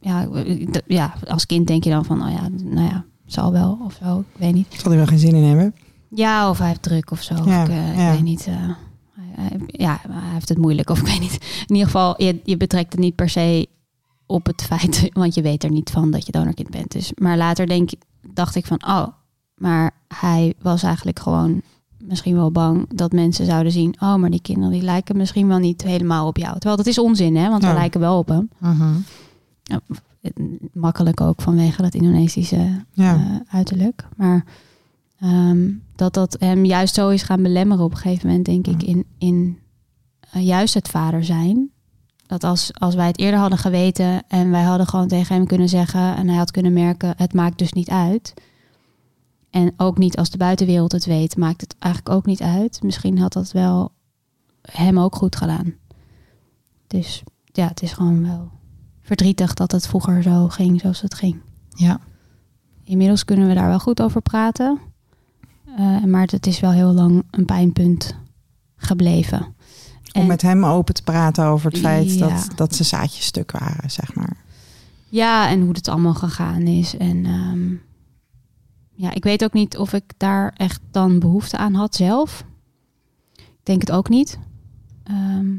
ja, 0.00 0.26
d- 0.70 0.82
ja, 0.86 1.12
als 1.28 1.46
kind 1.46 1.66
denk 1.66 1.84
je 1.84 1.90
dan 1.90 2.04
van, 2.04 2.22
oh 2.22 2.30
ja, 2.32 2.48
nou 2.64 2.86
ja, 2.88 3.04
zal 3.32 3.52
wel 3.52 3.78
of 3.84 3.98
zo, 4.02 4.18
ik 4.18 4.38
weet 4.38 4.54
niet. 4.54 4.66
Zal 4.70 4.88
hij 4.90 4.96
wel 4.96 5.06
geen 5.06 5.18
zin 5.18 5.34
in 5.34 5.42
hebben? 5.44 5.74
Ja, 6.14 6.50
of 6.50 6.58
hij 6.58 6.66
heeft 6.68 6.82
druk 6.82 7.10
of 7.10 7.22
zo. 7.22 7.34
Of 7.34 7.46
Ja, 7.46 7.62
ik, 7.62 7.68
eh, 7.68 7.96
ja. 7.96 8.06
ik 8.08 8.12
weet 8.14 8.22
niet. 8.24 8.46
eh, 8.46 8.54
hij- 8.56 9.34
hij- 9.48 9.60
ja, 9.66 10.00
hij 10.10 10.32
heeft 10.32 10.48
het 10.48 10.58
moeilijk 10.58 10.90
of 10.90 10.98
ik 11.00 11.06
weet 11.06 11.20
niet. 11.20 11.34
In 11.66 11.74
ieder 11.74 11.84
geval, 11.90 12.22
je, 12.22 12.40
je 12.44 12.56
betrekt 12.56 12.92
het 12.92 13.00
niet 13.00 13.14
per 13.14 13.28
se 13.28 13.66
op 14.26 14.46
het 14.46 14.62
feit, 14.62 15.08
want 15.12 15.34
je 15.34 15.42
weet 15.42 15.64
er 15.64 15.70
niet 15.70 15.90
van 15.90 16.10
dat 16.10 16.26
je 16.26 16.32
donorkind 16.32 16.70
bent. 16.70 16.90
Dus, 16.92 17.12
maar 17.14 17.36
later 17.36 17.66
denk, 17.66 17.90
dacht 18.32 18.54
ik 18.54 18.66
van, 18.66 18.82
oh, 18.86 19.06
maar 19.54 19.90
hij 20.14 20.54
was 20.62 20.82
eigenlijk 20.82 21.18
gewoon 21.18 21.62
misschien 21.98 22.34
wel 22.34 22.50
bang 22.50 22.86
dat 22.94 23.12
mensen 23.12 23.46
zouden 23.46 23.72
zien, 23.72 23.94
oh, 24.00 24.14
maar 24.14 24.30
die 24.30 24.42
kinderen 24.42 24.70
die 24.70 24.82
lijken 24.82 25.16
misschien 25.16 25.48
wel 25.48 25.58
niet 25.58 25.82
helemaal 25.82 26.26
op 26.26 26.36
jou. 26.36 26.52
Terwijl 26.52 26.76
dat 26.76 26.86
is 26.86 26.98
onzin, 26.98 27.36
hè, 27.36 27.48
want 27.48 27.62
Ja. 27.62 27.68
we 27.68 27.74
lijken 27.78 28.00
wel 28.00 28.18
op 28.18 28.28
hem. 28.28 28.50
Mhm. 28.58 28.94
Makkelijk 30.72 31.20
ook 31.20 31.42
vanwege 31.42 31.82
dat 31.82 31.94
Indonesische 31.94 32.84
Ja. 32.92 33.14
eh, 33.14 33.54
uiterlijk. 33.54 34.08
Maar 34.16 34.44
ehm, 35.18 35.70
dat 35.96 36.14
dat 36.14 36.36
hem 36.38 36.64
juist 36.64 36.94
zo 36.94 37.08
is 37.08 37.22
gaan 37.22 37.42
belemmeren 37.42 37.84
op 37.84 37.90
een 37.90 37.96
gegeven 37.96 38.26
moment, 38.28 38.44
denk 38.44 38.66
ik, 38.66 38.82
in, 38.82 39.06
in 39.18 39.58
eh, 40.32 40.46
juist 40.46 40.74
het 40.74 40.88
vader 40.88 41.24
zijn. 41.24 41.70
Dat 42.26 42.44
als, 42.44 42.70
als 42.78 42.94
wij 42.94 43.06
het 43.06 43.18
eerder 43.18 43.40
hadden 43.40 43.58
geweten 43.58 44.22
en 44.28 44.50
wij 44.50 44.62
hadden 44.62 44.86
gewoon 44.86 45.08
tegen 45.08 45.34
hem 45.34 45.46
kunnen 45.46 45.68
zeggen 45.68 46.16
en 46.16 46.28
hij 46.28 46.36
had 46.36 46.50
kunnen 46.50 46.72
merken, 46.72 47.14
het 47.16 47.32
maakt 47.34 47.58
dus 47.58 47.72
niet 47.72 47.90
uit. 47.90 48.34
En 49.50 49.72
ook 49.76 49.98
niet 49.98 50.16
als 50.16 50.30
de 50.30 50.38
buitenwereld 50.38 50.92
het 50.92 51.04
weet, 51.04 51.36
maakt 51.36 51.60
het 51.60 51.76
eigenlijk 51.78 52.14
ook 52.14 52.26
niet 52.26 52.42
uit. 52.42 52.82
Misschien 52.82 53.18
had 53.18 53.32
dat 53.32 53.52
wel 53.52 53.92
hem 54.62 54.98
ook 54.98 55.14
goed 55.16 55.36
gedaan. 55.36 55.74
Dus 56.86 57.22
ja, 57.44 57.66
het 57.66 57.82
is 57.82 57.92
gewoon 57.92 58.22
wel 58.22 58.50
verdrietig 59.10 59.54
dat 59.54 59.72
het 59.72 59.86
vroeger 59.86 60.22
zo 60.22 60.48
ging 60.48 60.80
zoals 60.80 61.00
het 61.00 61.14
ging. 61.14 61.36
Ja. 61.68 62.00
Inmiddels 62.84 63.24
kunnen 63.24 63.48
we 63.48 63.54
daar 63.54 63.68
wel 63.68 63.78
goed 63.78 64.02
over 64.02 64.20
praten. 64.22 64.78
Eh, 65.76 66.04
maar 66.04 66.26
het 66.30 66.46
is 66.46 66.60
wel 66.60 66.70
heel 66.72 66.92
lang 66.92 67.22
een 67.30 67.44
pijnpunt 67.44 68.14
gebleven. 68.76 69.40
Om 70.12 70.20
En- 70.20 70.26
met 70.26 70.42
hem 70.42 70.64
open 70.64 70.94
te 70.94 71.02
praten 71.02 71.44
over 71.44 71.70
het 71.70 71.80
feit 71.80 72.14
Ja. 72.14 72.28
dat, 72.28 72.48
dat 72.56 72.74
ze 72.74 72.84
zaadjes 72.84 73.24
stuk 73.24 73.50
waren, 73.50 73.90
zeg 73.90 74.14
maar. 74.14 74.36
Ja, 75.08 75.48
en 75.48 75.60
hoe 75.60 75.72
het 75.72 75.88
allemaal 75.88 76.14
gegaan 76.14 76.62
is. 76.62 76.96
En 76.96 77.24
ehm, 77.26 77.74
ja, 78.94 79.14
ik 79.14 79.24
weet 79.24 79.44
ook 79.44 79.52
niet 79.52 79.76
of 79.78 79.92
ik 79.92 80.12
daar 80.16 80.52
echt 80.56 80.80
dan 80.90 81.18
behoefte 81.18 81.56
aan 81.56 81.74
had 81.74 81.94
zelf. 81.94 82.44
Ik 83.36 83.60
denk 83.62 83.80
het 83.80 83.92
ook 83.92 84.08
niet. 84.08 84.38
Ehm, 85.02 85.56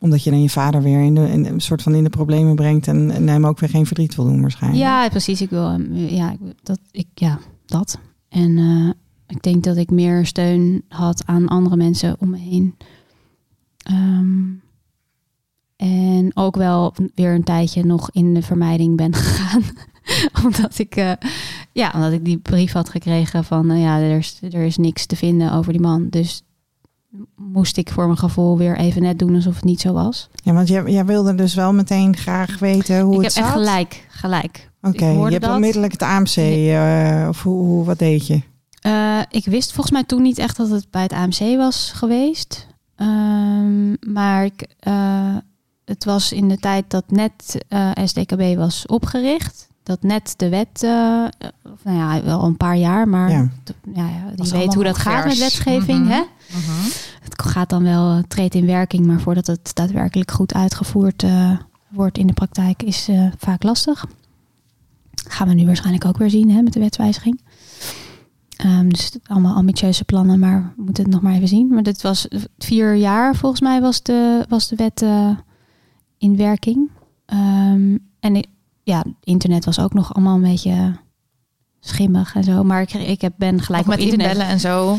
Omdat 0.00 0.22
je 0.22 0.30
dan 0.30 0.42
je 0.42 0.50
vader 0.50 0.82
weer 0.82 1.00
in 1.00 1.14
de, 1.14 1.28
in 1.28 1.46
een 1.46 1.60
soort 1.60 1.82
van 1.82 1.94
in 1.94 2.04
de 2.04 2.10
problemen 2.10 2.54
brengt 2.54 2.88
en, 2.88 3.10
en 3.10 3.28
hem 3.28 3.46
ook 3.46 3.58
weer 3.58 3.70
geen 3.70 3.86
verdriet 3.86 4.14
wil 4.14 4.24
doen 4.24 4.40
waarschijnlijk. 4.40 4.82
ja, 4.82 5.08
precies. 5.08 5.40
Ik 5.40 5.50
wil. 5.50 5.80
Ja, 5.92 6.36
dat, 6.62 6.78
ik, 6.90 7.06
ja, 7.14 7.38
dat. 7.66 7.98
En 8.28 8.58
eh, 8.58 8.90
ik 9.26 9.42
denk 9.42 9.64
dat 9.64 9.76
ik 9.76 9.90
meer 9.90 10.26
steun 10.26 10.84
had 10.88 11.22
aan 11.26 11.48
andere 11.48 11.76
mensen 11.76 12.16
om 12.18 12.30
me 12.30 12.38
heen. 12.38 12.74
Ehm, 13.82 14.44
en 15.76 16.30
ook 16.34 16.56
wel 16.56 16.94
weer 17.14 17.34
een 17.34 17.44
tijdje 17.44 17.84
nog 17.84 18.10
in 18.10 18.34
de 18.34 18.42
vermijding 18.42 18.96
ben 18.96 19.14
gegaan. 19.24 19.62
omdat 20.44 20.78
ik, 20.78 20.96
eh, 20.96 21.12
ja, 21.72 21.90
omdat 21.94 22.12
ik 22.12 22.24
die 22.24 22.38
brief 22.38 22.72
had 22.72 22.88
gekregen 22.88 23.44
van, 23.44 23.66
nou 23.66 23.80
ja, 23.80 24.00
er 24.00 24.18
is, 24.18 24.38
er 24.50 24.62
is 24.62 24.76
niks 24.76 25.06
te 25.06 25.16
vinden 25.16 25.52
over 25.52 25.72
die 25.72 25.80
man. 25.80 26.08
Dus 26.08 26.42
moest 27.36 27.76
ik 27.76 27.90
voor 27.90 28.04
mijn 28.06 28.18
gevoel 28.18 28.58
weer 28.58 28.76
even 28.76 29.02
net 29.02 29.18
doen 29.18 29.34
alsof 29.34 29.54
het 29.54 29.64
niet 29.64 29.80
zo 29.80 29.92
was. 29.92 30.28
Ja, 30.34 30.52
want 30.52 30.68
jij, 30.68 30.82
jij 30.84 31.04
wilde 31.04 31.34
dus 31.34 31.54
wel 31.54 31.72
meteen 31.72 32.16
graag 32.16 32.58
weten 32.58 33.00
hoe 33.00 33.14
ik 33.18 33.22
het 33.24 33.34
heb 33.34 33.44
echt 33.44 33.52
zat. 33.54 33.62
gelijk, 33.62 34.06
gelijk. 34.10 34.70
Oké, 34.82 35.04
Ik 35.04 35.24
je 35.24 35.30
hebt 35.30 35.42
dat. 35.44 35.54
onmiddellijk 35.54 35.92
het 35.92 36.02
AMC, 36.02 36.36
eh, 36.36 37.26
of 37.28 37.42
hoe, 37.42 37.64
hoe, 37.66 37.84
wat 37.84 37.98
deed 37.98 38.26
je? 38.26 38.42
Eh, 38.80 39.20
ik 39.30 39.44
wist 39.44 39.72
volgens 39.72 39.94
mij 39.94 40.04
toen 40.04 40.22
niet 40.22 40.38
echt 40.38 40.56
dat 40.56 40.70
het 40.70 40.90
bij 40.90 41.02
het 41.02 41.12
AMC 41.12 41.56
was 41.56 41.92
geweest. 41.94 42.66
Ehm, 42.96 44.12
maar 44.12 44.44
ik, 44.44 44.66
eh, 44.78 45.36
het 45.84 46.04
was 46.04 46.32
in 46.32 46.48
de 46.48 46.58
tijd 46.58 46.84
dat 46.90 47.04
net 47.10 47.64
SDKB 48.04 48.56
was 48.56 48.86
opgericht. 48.86 49.67
Dat 49.88 50.02
net 50.02 50.34
de 50.36 50.48
wet, 50.48 50.68
of 51.72 51.84
nou 51.84 51.96
ja, 51.96 52.22
wel 52.22 52.42
een 52.44 52.56
paar 52.56 52.76
jaar, 52.76 53.08
maar 53.08 53.30
Ja. 53.30 53.48
ja, 53.94 54.08
ja, 54.08 54.30
die 54.34 54.50
weet 54.52 54.74
hoe 54.74 54.84
dat 54.84 54.98
gaat 54.98 55.24
met 55.24 55.38
wetgeving. 55.38 55.98
Mhm. 56.04 56.08
hè? 56.12 56.22
Het 57.22 57.42
gaat 57.42 57.70
dan 57.70 57.82
wel, 57.82 58.16
eh, 58.16 58.22
treedt 58.28 58.54
in 58.54 58.66
werking, 58.66 59.06
maar 59.06 59.20
voordat 59.20 59.46
het 59.46 59.70
daadwerkelijk 59.74 60.30
goed 60.30 60.54
uitgevoerd 60.54 61.22
eh, 61.22 61.50
wordt 61.88 62.18
in 62.18 62.26
de 62.26 62.32
praktijk, 62.32 62.82
is 62.82 63.08
eh, 63.08 63.26
vaak 63.38 63.62
lastig. 63.62 64.06
Gaan 65.28 65.48
we 65.48 65.54
nu 65.54 65.66
waarschijnlijk 65.66 66.04
ook 66.04 66.16
weer 66.18 66.30
zien 66.30 66.50
hè, 66.50 66.62
met 66.62 66.72
de 66.72 66.80
wetswijziging. 66.80 67.40
Ehm, 68.56 68.88
dus 68.88 69.10
allemaal 69.26 69.54
ambitieuze 69.56 70.04
plannen, 70.04 70.38
maar 70.38 70.72
we 70.76 70.82
moeten 70.82 71.04
het 71.04 71.12
nog 71.12 71.22
maar 71.22 71.32
even 71.34 71.48
zien. 71.48 71.68
Maar 71.68 71.82
dit 71.82 72.02
was 72.02 72.28
vier 72.58 72.94
jaar 72.94 73.36
volgens 73.36 73.60
mij 73.60 73.80
was 73.80 74.02
de, 74.02 74.44
was 74.48 74.68
de 74.68 74.76
wet 74.76 75.02
eh, 75.02 75.30
in 76.18 76.36
werking. 76.36 76.90
Ehm, 77.26 77.96
en 78.20 78.34
i- 78.36 78.44
ja, 78.88 79.04
internet 79.24 79.64
was 79.64 79.80
ook 79.80 79.92
nog 79.94 80.14
allemaal 80.14 80.34
een 80.34 80.42
beetje 80.50 80.96
schimmig 81.80 82.34
en 82.34 82.44
zo. 82.44 82.62
Maar 82.64 82.80
ik, 82.82 82.92
ik 82.94 83.20
heb, 83.20 83.32
ben 83.36 83.62
gelijk 83.62 83.86
Ook 83.86 83.92
op 83.92 83.98
met 83.98 84.04
internet. 84.04 84.26
inbellen 84.32 84.52
en 84.52 84.60
zo. 84.60 84.98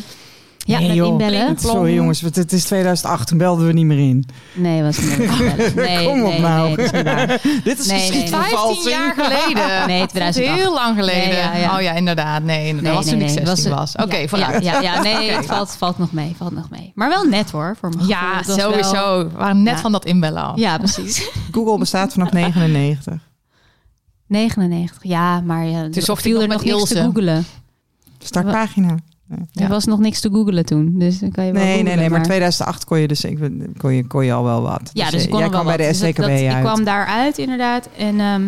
Ja, 0.58 0.78
Nee, 0.80 0.88
met 0.88 0.96
joh. 0.96 1.08
inbellen. 1.08 1.60
Sorry 1.60 1.94
jongens, 1.94 2.22
want 2.22 2.36
het 2.36 2.52
is 2.54 2.64
2008, 2.66 3.28
toen 3.28 3.38
belden 3.38 3.66
we 3.68 3.74
niet 3.74 3.86
meer 3.86 4.00
in. 4.10 4.26
Nee, 4.56 4.84
was 4.84 4.98
niet 5.00 5.18
met 5.18 5.30
inbellen. 5.30 5.76
Nee, 5.86 6.06
Kom 6.08 6.24
op 6.24 6.30
nee, 6.32 6.40
nou. 6.40 6.76
nee, 6.76 6.86
is 6.86 6.92
niet. 6.92 7.64
Dit 7.64 7.80
is 7.80 7.88
Nee, 7.88 8.10
nee, 8.12 8.20
nee. 8.20 8.28
15 8.30 8.90
jaar 8.92 9.14
geleden. 9.18 9.88
Nee, 9.88 10.06
2008. 10.08 10.60
Heel 10.62 10.74
lang 10.74 10.98
geleden. 10.98 11.28
Nee, 11.30 11.38
ja, 11.38 11.56
ja. 11.56 11.76
Oh 11.76 11.82
ja, 11.82 11.92
inderdaad. 11.92 12.44
Nee, 12.44 12.68
inderdaad. 12.68 12.84
Nee, 12.84 12.94
was 12.94 13.06
nee, 13.06 13.14
toen 13.14 13.22
ik 13.30 13.36
nee, 13.36 13.46
16 13.46 13.72
was- 13.72 13.94
was. 13.94 14.06
Oké, 14.06 14.18
ja, 14.18 14.28
vooruit. 14.28 14.64
Ja, 14.64 14.82
ja, 14.82 14.94
ja, 14.94 15.02
nee, 15.02 15.32
het 15.32 15.46
valt, 15.46 15.76
valt 15.78 15.98
nog 15.98 16.12
mee, 16.12 16.34
valt 16.38 16.54
nog 16.54 16.70
mee. 16.70 16.92
Maar 16.96 17.10
wel 17.10 17.24
net 17.24 17.52
hoor, 17.52 17.76
voor 17.80 17.90
mijn 17.96 18.08
Ja, 18.08 18.42
wel- 18.46 18.58
sowieso. 18.58 19.18
We 19.30 19.38
waren 19.38 19.64
net 19.64 19.74
Ja. 19.76 19.80
van 19.82 19.92
dat 19.92 20.06
inbellen 20.06 20.44
af. 20.44 20.58
Ja, 20.58 20.78
precies. 20.78 21.30
Google 21.52 21.78
bestaat 21.78 22.14
vanaf 22.14 22.32
99. 22.32 23.28
99, 24.30 25.04
ja, 25.04 25.42
maar 25.42 25.66
ja, 25.66 25.82
Toen 25.90 26.04
er 26.06 26.18
viel 26.18 26.34
nog 26.34 26.42
er 26.42 26.48
nog 26.48 26.64
niks 26.64 26.90
te 26.90 27.02
googelen. 27.02 27.44
Startpagina. 28.18 28.96
Ja. 29.52 29.64
Er 29.64 29.68
was 29.70 29.86
nog 29.86 30.00
niks 30.00 30.20
te 30.20 30.30
googelen 30.30 30.66
toen, 30.66 31.00
dus 31.00 31.20
dan 31.20 31.32
kan 31.32 31.46
je 31.46 31.52
wel 31.52 31.62
Nee, 31.62 31.72
nee, 31.72 31.80
googlen, 31.82 32.00
nee, 32.00 32.10
maar 32.10 32.24
2008 32.24 32.86
kon 32.86 33.00
je 33.00 33.08
dus 33.08 33.24
ik, 33.24 33.40
kon 33.78 33.94
je, 33.94 34.08
kon 34.08 34.26
je 34.26 34.34
al 34.34 34.44
wel 34.44 34.62
wat. 34.62 34.90
Ja, 34.94 35.10
dus 35.10 35.24
ik 35.24 35.30
kon 35.30 35.40
jij 35.40 35.50
wel 35.50 35.60
kwam 35.62 35.76
bij 35.78 35.78
de. 35.78 36.00
Dus 36.00 36.08
SCKB 36.10 36.16
dat- 36.16 36.30
uit. 36.30 36.52
Ik 36.56 36.60
kwam 36.62 36.84
daaruit 36.84 37.38
inderdaad. 37.38 37.90
En 37.98 38.20
ehm, 38.20 38.48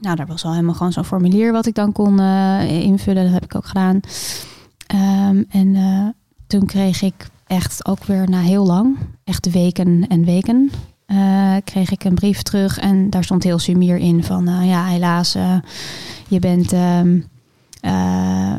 nou, 0.00 0.16
daar 0.16 0.26
was 0.26 0.44
al 0.44 0.52
helemaal 0.52 0.74
gewoon 0.74 0.92
zo'n 0.92 1.04
formulier 1.04 1.52
wat 1.52 1.66
ik 1.66 1.74
dan 1.74 1.92
kon 1.92 2.20
eh, 2.20 2.70
invullen. 2.82 3.24
Dat 3.24 3.32
heb 3.32 3.44
ik 3.44 3.54
ook 3.54 3.66
gedaan. 3.66 4.00
Ehm, 4.86 5.42
en 5.50 5.74
eh, 5.76 6.06
toen 6.46 6.66
kreeg 6.66 7.02
ik 7.02 7.26
echt 7.46 7.86
ook 7.86 8.04
weer 8.04 8.28
na 8.30 8.40
heel 8.40 8.66
lang, 8.66 8.96
echt 9.24 9.50
weken 9.50 10.06
en 10.08 10.24
weken, 10.24 10.70
eh, 11.08 11.54
kreeg 11.64 11.90
ik 11.90 12.04
een 12.04 12.14
brief 12.14 12.42
terug. 12.42 12.78
En 12.78 13.10
daar 13.10 13.24
stond 13.24 13.42
heel 13.42 13.58
sumier 13.58 13.96
in 13.96 14.24
van, 14.24 14.48
eh, 14.48 14.68
ja, 14.68 14.84
helaas, 14.86 15.34
eh, 15.34 15.54
je 16.28 16.38
bent... 16.38 16.72
ehm, 16.72 17.18
eh, 17.80 18.54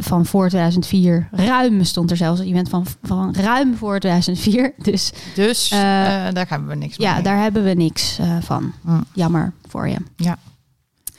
van 0.00 0.26
voor 0.26 0.48
2004. 0.48 1.28
Ruim 1.32 1.84
stond 1.84 2.10
er 2.10 2.16
zelfs. 2.16 2.40
Je 2.40 2.52
bent 2.52 2.68
van, 2.68 2.86
van 3.02 3.34
ruim 3.34 3.76
voor 3.76 3.98
2004. 3.98 4.72
Dus 4.82 5.12
Dus 5.34 5.68
daar 5.68 6.46
hebben 6.48 6.68
we 6.68 6.74
niks 6.74 6.96
ja, 6.96 7.14
mee. 7.14 7.22
daar 7.22 7.38
hebben 7.40 7.64
we 7.64 7.72
niks 7.74 8.18
van. 8.40 8.72
Jammer 9.12 9.52
voor 9.68 9.88
je. 9.88 9.96
Ja. 10.16 10.38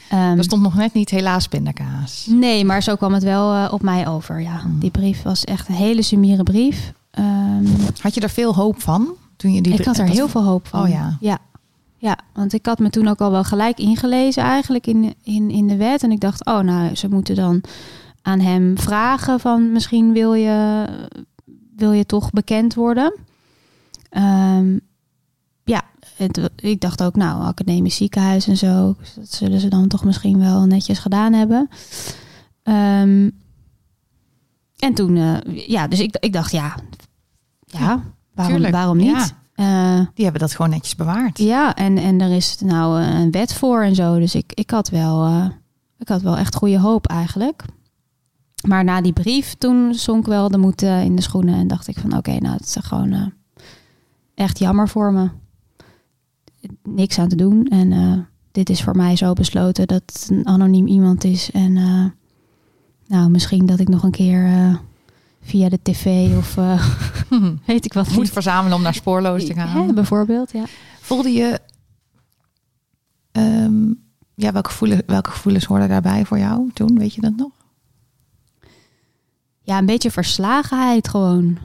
Ehm, 0.10 0.38
Er 0.38 0.44
stond 0.44 0.62
nog 0.62 0.76
net 0.76 0.94
niet 0.94 1.10
helaas 1.10 1.48
pindakaas. 1.48 2.26
nee, 2.30 2.66
maar 2.66 2.84
zo 2.84 2.96
kwam 2.96 3.14
het 3.14 3.24
wel 3.24 3.70
op 3.70 3.82
mij 3.82 4.08
over. 4.08 4.42
Ja, 4.42 4.60
Hm. 4.60 4.80
die 4.80 4.92
brief 4.92 5.22
was 5.22 5.44
echt 5.44 5.68
een 5.70 5.76
hele 5.76 6.02
sumiere 6.02 6.44
brief. 6.44 6.94
Ehm, 7.12 7.66
Had 8.02 8.14
je 8.14 8.22
er 8.22 8.30
veel 8.30 8.56
hoop 8.56 8.82
van? 8.82 9.08
Toen 9.40 9.54
je 9.54 9.62
die 9.62 9.74
ik 9.74 9.86
had 9.86 9.98
er 9.98 10.08
heel 10.08 10.28
veel 10.28 10.44
hoop 10.44 10.68
van. 10.68 10.82
Oh 10.82 10.90
ja. 10.90 11.18
ja. 11.20 11.38
Ja, 11.98 12.18
want 12.34 12.54
ik 12.54 12.66
had 12.66 12.80
me 12.80 12.90
toen 12.90 13.08
ook 13.08 13.22
al 13.22 13.32
wel 13.32 13.44
gelijk 13.44 13.78
ingelezen 13.78 14.44
eigenlijk 14.44 14.88
in, 14.88 15.14
in, 15.24 15.50
in 15.50 15.68
de 15.68 15.76
wet. 15.76 16.04
En 16.04 16.12
ik 16.12 16.20
dacht, 16.20 16.46
oh 16.46 16.60
nou, 16.60 16.96
ze 16.96 17.10
moeten 17.10 17.36
dan 17.36 17.62
aan 18.22 18.40
hem 18.40 18.78
vragen 18.78 19.40
van 19.40 19.72
misschien 19.72 20.14
wil 20.14 20.34
je, 20.34 20.86
wil 21.76 21.92
je 21.92 22.06
toch 22.06 22.30
bekend 22.30 22.74
worden. 22.74 23.14
Ehm, 24.10 24.78
ja, 25.64 25.82
het, 26.16 26.50
ik 26.56 26.82
dacht 26.82 27.04
ook, 27.04 27.16
nou, 27.16 27.42
academisch 27.42 27.96
ziekenhuis 27.96 28.48
en 28.48 28.58
zo, 28.58 28.96
dat 29.16 29.34
zullen 29.34 29.60
ze 29.60 29.68
dan 29.68 29.88
toch 29.88 30.04
misschien 30.04 30.40
wel 30.40 30.66
netjes 30.66 31.00
gedaan 31.00 31.34
hebben. 31.34 31.70
Ehm, 32.64 33.30
en 34.78 34.94
toen, 34.94 35.18
eh, 35.18 35.68
ja, 35.68 35.88
dus 35.88 36.00
ik, 36.00 36.16
ik 36.20 36.34
dacht, 36.34 36.52
ja, 36.52 36.76
ja, 37.66 38.04
waarom, 38.40 38.56
tuurlijk, 38.56 38.76
waarom 38.76 38.98
niet? 38.98 39.34
Eh, 39.56 40.00
Die 40.14 40.24
hebben 40.24 40.42
dat 40.42 40.56
gewoon 40.56 40.70
netjes 40.72 40.96
bewaard. 40.96 41.38
ja, 41.38 41.76
en, 41.76 41.98
en 41.98 42.22
er 42.22 42.32
is 42.32 42.58
nou 42.60 43.02
eh, 43.02 43.20
een 43.20 43.32
wet 43.32 43.54
voor 43.54 43.84
en 43.84 43.96
zo. 43.96 44.20
Dus 44.20 44.36
ik, 44.36 44.52
ik, 44.54 44.70
had 44.70 44.90
wel, 44.90 45.26
eh, 45.26 45.46
ik 45.98 46.08
had 46.08 46.22
wel 46.22 46.38
echt 46.38 46.56
goede 46.56 46.80
hoop 46.80 47.08
eigenlijk. 47.08 47.64
Maar 48.68 48.84
na 48.84 49.02
die 49.02 49.14
brief, 49.14 49.56
toen 49.58 49.94
zonk 49.94 50.26
wel 50.26 50.50
de 50.50 50.58
moed 50.58 50.82
in 50.82 51.16
de 51.16 51.22
schoenen. 51.22 51.56
En 51.56 51.68
dacht 51.68 51.88
ik 51.88 51.98
van, 52.00 52.18
oké, 52.18 52.38
nou, 52.38 52.56
het 52.56 52.66
is 52.66 52.76
gewoon 52.82 53.34
echt 54.36 54.60
jammer 54.60 54.90
voor 54.90 55.14
me. 55.14 55.30
niks 56.84 57.20
aan 57.20 57.28
te 57.28 57.36
doen. 57.36 57.66
En 57.66 58.28
dit 58.52 58.70
is 58.70 58.84
voor 58.84 58.96
mij 58.96 59.16
zo 59.16 59.34
besloten 59.34 59.88
dat 59.88 60.02
het 60.06 60.28
een 60.32 60.48
anoniem 60.48 60.88
iemand 60.88 61.24
is. 61.24 61.52
En 61.52 61.74
nou, 63.08 63.30
misschien 63.30 63.66
dat 63.66 63.80
ik 63.80 63.88
nog 63.88 64.04
een 64.04 64.12
keer 64.12 64.50
via 65.42 65.70
de 65.70 65.80
tv 65.84 66.38
of 66.38 66.58
weet 67.66 67.86
ik 67.86 67.94
wat 67.94 68.10
Moet 68.10 68.18
niet. 68.18 68.32
verzamelen 68.32 68.78
om 68.78 68.84
naar 68.84 68.94
spoorloos 68.94 69.46
te 69.46 69.54
gaan. 69.54 69.88
Hè, 69.88 69.94
bijvoorbeeld, 69.94 70.52
ja. 70.52 70.64
Voelde 71.00 71.32
je... 71.32 71.60
ehm, 73.32 73.94
ja, 74.36 74.52
welke 74.52 74.70
gevoelens, 74.70 75.02
welke 75.06 75.32
gevoelens 75.32 75.66
hoorden 75.66 75.90
daarbij 75.90 76.26
voor 76.26 76.40
jou 76.40 76.70
toen? 76.74 76.98
Weet 76.98 77.14
je 77.14 77.22
dat 77.22 77.36
nog? 77.36 77.52
ja, 79.62 79.78
een 79.78 79.86
beetje 79.86 80.12
verslagenheid 80.12 81.08
gewoon. 81.08 81.58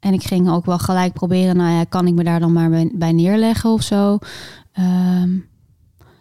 En 0.00 0.12
ik 0.12 0.22
ging 0.22 0.50
ook 0.50 0.64
wel 0.64 0.78
gelijk 0.78 1.12
proberen, 1.12 1.56
nou 1.56 1.70
ja, 1.70 1.84
kan 1.84 2.06
ik 2.06 2.14
me 2.14 2.24
daar 2.24 2.40
dan 2.40 2.52
maar 2.52 2.70
bij, 2.70 2.90
bij 2.94 3.12
neerleggen 3.12 3.70
of 3.70 3.82
zo. 3.82 4.18
Ehm, 4.72 5.30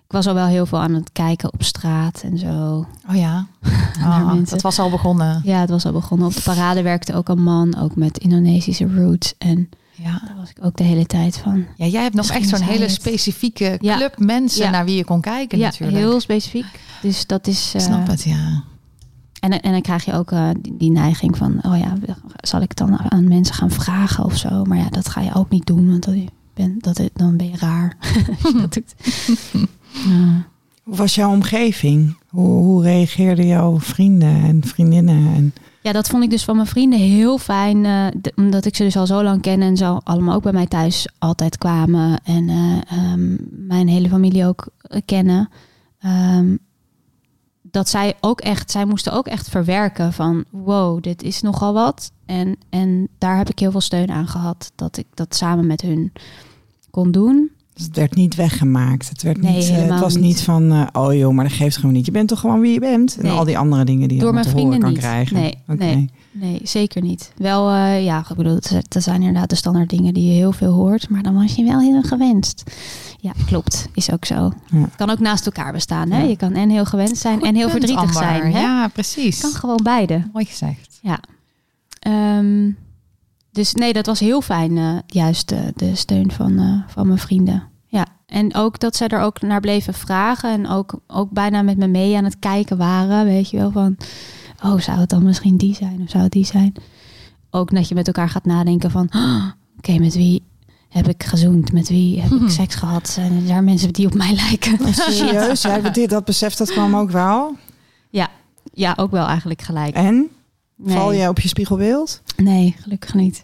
ik 0.07 0.13
was 0.13 0.27
al 0.27 0.33
wel 0.33 0.45
heel 0.45 0.65
veel 0.65 0.79
aan 0.79 0.93
het 0.93 1.09
kijken 1.11 1.53
op 1.53 1.63
straat 1.63 2.21
en 2.23 2.37
zo. 2.37 2.85
Oh 3.09 3.15
ja. 3.15 3.47
Oh, 4.03 4.25
mensen. 4.25 4.45
dat 4.49 4.61
was 4.61 4.79
al 4.79 4.89
begonnen. 4.89 5.41
Ja, 5.43 5.59
het 5.59 5.69
was 5.69 5.85
al 5.85 5.91
begonnen. 5.91 6.27
Op 6.27 6.35
de 6.35 6.41
parade 6.41 6.81
werkte 6.81 7.13
ook 7.15 7.29
een 7.29 7.43
man, 7.43 7.77
ook 7.77 7.95
met 7.95 8.17
Indonesische 8.17 8.93
roots. 8.95 9.33
En 9.37 9.69
Ja. 9.91 10.21
daar 10.25 10.35
was 10.39 10.49
ik 10.49 10.57
ook 10.61 10.75
de 10.77 10.83
hele 10.83 11.05
tijd 11.05 11.37
van. 11.37 11.65
ja, 11.75 11.85
jij 11.85 12.01
hebt 12.01 12.15
nog 12.15 12.25
Misschien 12.27 12.49
echt 12.51 12.57
zo'n 12.57 12.67
hele 12.67 12.83
het. 12.83 12.91
specifieke 12.91 13.77
Ja. 13.81 13.95
club 13.97 14.19
mensen 14.19 14.63
Ja. 14.63 14.69
naar 14.69 14.85
wie 14.85 14.95
je 14.95 15.03
kon 15.05 15.21
kijken 15.21 15.57
ja, 15.57 15.65
natuurlijk. 15.65 15.97
heel 15.97 16.19
specifiek. 16.19 16.65
Dus 17.01 17.25
dat 17.27 17.47
is. 17.47 17.67
Ik 17.73 17.81
eh, 17.81 17.87
snap 17.87 18.07
het, 18.07 18.23
ja. 18.23 18.63
En, 19.39 19.61
en 19.61 19.71
dan 19.71 19.81
krijg 19.81 20.05
je 20.05 20.13
ook 20.13 20.31
eh, 20.31 20.49
die, 20.59 20.75
die 20.77 20.91
neiging 20.91 21.37
van, 21.37 21.59
oh 21.61 21.77
ja, 21.77 21.93
zal 22.41 22.61
ik 22.61 22.75
dan 22.75 22.97
aan 23.11 23.27
mensen 23.27 23.55
gaan 23.55 23.71
vragen 23.71 24.23
of 24.25 24.37
zo? 24.37 24.63
Maar 24.63 24.77
ja, 24.77 24.89
dat 24.89 25.09
ga 25.09 25.21
je 25.21 25.33
ook 25.33 25.49
niet 25.49 25.65
doen, 25.65 25.89
want 25.89 26.03
dat, 26.05 26.13
je 26.13 26.27
bent, 26.53 26.83
dat, 26.83 27.01
dan 27.13 27.37
ben 27.37 27.49
je 27.49 27.57
raar. 27.57 27.97
Dat 28.61 28.73
doet. 28.73 28.95
Hoe 30.83 30.95
was 30.95 31.15
jouw 31.15 31.31
omgeving? 31.31 32.17
Hoe, 32.29 32.83
reageerden 32.83 33.47
jouw 33.47 33.79
vrienden 33.79 34.43
en 34.43 34.61
vriendinnen? 34.63 35.33
En, 35.35 35.53
Ja, 35.81 35.91
dat 35.91 36.07
vond 36.07 36.23
ik 36.23 36.29
dus 36.29 36.43
van 36.43 36.55
mijn 36.55 36.67
vrienden 36.67 36.99
heel 36.99 37.37
fijn. 37.37 37.85
eh, 37.85 38.07
omdat 38.35 38.65
ik 38.65 38.75
ze 38.75 38.83
dus 38.83 38.97
al 38.97 39.05
zo 39.05 39.23
lang 39.23 39.41
ken 39.41 39.61
en 39.61 39.77
zo 39.77 39.99
allemaal 40.03 40.35
ook 40.35 40.43
bij 40.43 40.51
mij 40.53 40.67
thuis 40.67 41.07
altijd 41.19 41.57
kwamen. 41.57 42.19
En 42.23 42.49
eh, 42.49 42.97
ehm, 42.97 43.35
mijn 43.67 43.87
hele 43.87 44.09
familie 44.09 44.45
ook 44.45 44.67
eh, 44.81 45.01
kennen. 45.05 45.49
Ehm, 45.99 46.55
dat 47.61 47.89
zij 47.89 48.13
ook 48.21 48.41
echt, 48.41 48.71
zij 48.71 48.85
moesten 48.85 49.13
ook 49.13 49.27
echt 49.27 49.49
verwerken 49.49 50.13
van 50.13 50.43
wow, 50.49 51.03
dit 51.03 51.23
is 51.23 51.41
nogal 51.41 51.73
wat. 51.73 52.11
En, 52.25 52.57
en 52.69 53.07
daar 53.17 53.37
heb 53.37 53.49
ik 53.49 53.59
heel 53.59 53.71
veel 53.71 53.81
steun 53.81 54.11
aan 54.11 54.27
gehad. 54.27 54.71
Dat 54.75 54.97
ik 54.97 55.05
dat 55.13 55.35
samen 55.35 55.67
met 55.67 55.81
hun 55.81 56.11
kon 56.89 57.11
doen. 57.11 57.51
Dus 57.77 57.85
het 57.85 57.95
werd 57.95 58.15
niet 58.15 58.35
weggemaakt. 58.35 59.09
Het, 59.09 59.21
werd 59.21 59.41
Nee, 59.41 59.55
niet, 59.55 59.69
eh, 59.69 59.75
het 59.87 59.99
was 59.99 60.13
niet. 60.15 60.23
niet 60.23 60.41
van, 60.41 60.71
eh, 60.71 60.87
oh 60.93 61.13
joh, 61.13 61.33
maar 61.33 61.45
dat 61.47 61.53
geeft 61.53 61.75
gewoon 61.77 61.93
niet. 61.93 62.05
Je 62.05 62.11
bent 62.11 62.27
toch 62.27 62.39
gewoon 62.39 62.59
wie 62.59 62.73
je 62.73 62.79
bent? 62.79 63.17
En 63.17 63.29
al 63.29 63.43
die 63.45 63.57
andere 63.57 63.85
dingen 63.85 64.07
die 64.07 64.17
je 64.17 64.23
Door 64.23 64.33
allemaal 64.33 64.53
mijn 64.53 64.55
te 64.55 64.61
horen 64.61 64.79
vrienden 64.79 64.79
kan 64.79 64.89
niet. 64.89 65.27
krijgen. 65.27 65.35
Nee, 65.35 65.57
Oké. 65.67 65.95
nee. 65.95 66.09
Nee, 66.31 66.59
zeker 66.63 67.01
niet. 67.01 67.31
Wel, 67.37 67.69
eh, 67.69 68.03
ja, 68.03 68.25
ik 68.29 68.35
bedoel, 68.35 68.59
dat 68.87 69.03
zijn 69.03 69.21
inderdaad 69.21 69.49
de 69.49 69.55
standaard 69.55 69.89
dingen 69.89 70.13
die 70.13 70.25
je 70.27 70.33
heel 70.33 70.51
veel 70.51 70.71
hoort. 70.73 71.09
Maar 71.09 71.23
dan 71.23 71.33
was 71.35 71.55
je 71.55 71.63
wel 71.63 71.79
heel 71.79 72.01
gewenst. 72.01 72.63
Ja, 73.19 73.31
klopt. 73.45 73.87
Is 73.93 74.11
ook 74.11 74.25
zo. 74.25 74.35
Ja. 74.71 74.77
Het 74.81 74.95
kan 74.95 75.09
ook 75.09 75.19
naast 75.19 75.45
elkaar 75.45 75.71
bestaan. 75.71 76.11
Hè? 76.11 76.21
Ja. 76.21 76.27
Je 76.27 76.35
kan 76.37 76.53
en 76.53 76.69
heel 76.69 76.85
gewenst 76.85 77.17
zijn 77.17 77.41
en 77.41 77.55
heel 77.55 77.69
Punt, 77.69 77.71
verdrietig 77.71 77.99
Amber. 78.15 78.15
zijn. 78.23 78.51
Hè? 78.53 78.59
Ja, 78.59 78.87
precies. 78.87 79.39
kan 79.41 79.51
gewoon 79.51 79.79
beide. 79.83 80.21
Mooi 80.33 80.45
gezegd. 80.45 80.99
Ja. 81.01 81.19
Ehm, 81.99 82.69
dus 83.57 83.73
nee, 83.73 83.93
dat 83.93 84.05
was 84.05 84.19
heel 84.19 84.41
fijn. 84.41 84.77
eh, 84.77 84.97
juist 85.07 85.49
de, 85.49 85.71
de 85.75 85.95
steun 85.95 86.31
van, 86.31 86.59
eh, 86.59 86.91
van 86.93 87.07
mijn 87.07 87.19
vrienden. 87.19 87.63
Ja, 87.85 88.05
en 88.25 88.55
ook 88.55 88.79
dat 88.79 88.95
zij 88.95 89.07
er 89.07 89.19
ook 89.21 89.41
naar 89.41 89.59
bleven 89.59 89.93
vragen. 89.93 90.51
En 90.51 90.67
ook, 90.67 90.99
ook 91.07 91.31
bijna 91.31 91.61
met 91.61 91.77
me 91.77 91.87
mee 91.87 92.17
aan 92.17 92.23
het 92.23 92.39
kijken 92.39 92.77
waren. 92.77 93.25
Weet 93.25 93.49
je 93.49 93.57
wel, 93.57 93.71
van... 93.71 93.97
Oh, 94.63 94.79
zou 94.79 94.99
het 94.99 95.09
dan 95.09 95.23
misschien 95.23 95.57
die 95.57 95.75
zijn? 95.75 96.01
Of 96.03 96.09
zou 96.09 96.23
het 96.23 96.31
die 96.31 96.45
zijn? 96.45 96.73
Ook 97.51 97.75
dat 97.75 97.87
je 97.87 97.95
met 97.95 98.07
elkaar 98.07 98.29
gaat 98.29 98.45
nadenken 98.45 98.91
van... 98.91 99.07
"Ah, 99.09 99.43
Oké, 99.77 99.97
met 99.99 100.13
wie 100.15 100.43
heb 100.89 101.07
ik 101.07 101.23
gezoend? 101.23 101.71
Met 101.71 101.89
wie 101.89 102.21
heb 102.21 102.31
ik 102.31 102.49
seks 102.61 102.75
gehad? 102.75 103.09
Zijn 103.09 103.31
er 103.35 103.47
daar 103.47 103.63
mensen 103.63 103.93
die 103.93 104.05
op 104.05 104.13
mij 104.13 104.33
lijken? 104.33 104.79
Oh, 104.81 104.93
serieus? 104.93 105.61
Ja, 105.61 105.79
dit, 105.89 106.09
dat 106.09 106.25
besef 106.25 106.53
dat 106.55 106.71
kwam 106.71 106.95
ook 106.95 107.11
wel. 107.11 107.55
Ja, 108.73 108.93
ook 108.95 109.11
wel 109.11 109.25
eigenlijk 109.27 109.61
gelijk. 109.61 109.95
En? 109.95 110.27
Nee, 110.77 110.95
Val 110.95 111.11
je 111.11 111.27
op 111.29 111.39
je 111.39 111.47
spiegelbeeld? 111.47 112.21
nee 112.37 112.75
gelukkig 112.79 113.13
niet. 113.13 113.43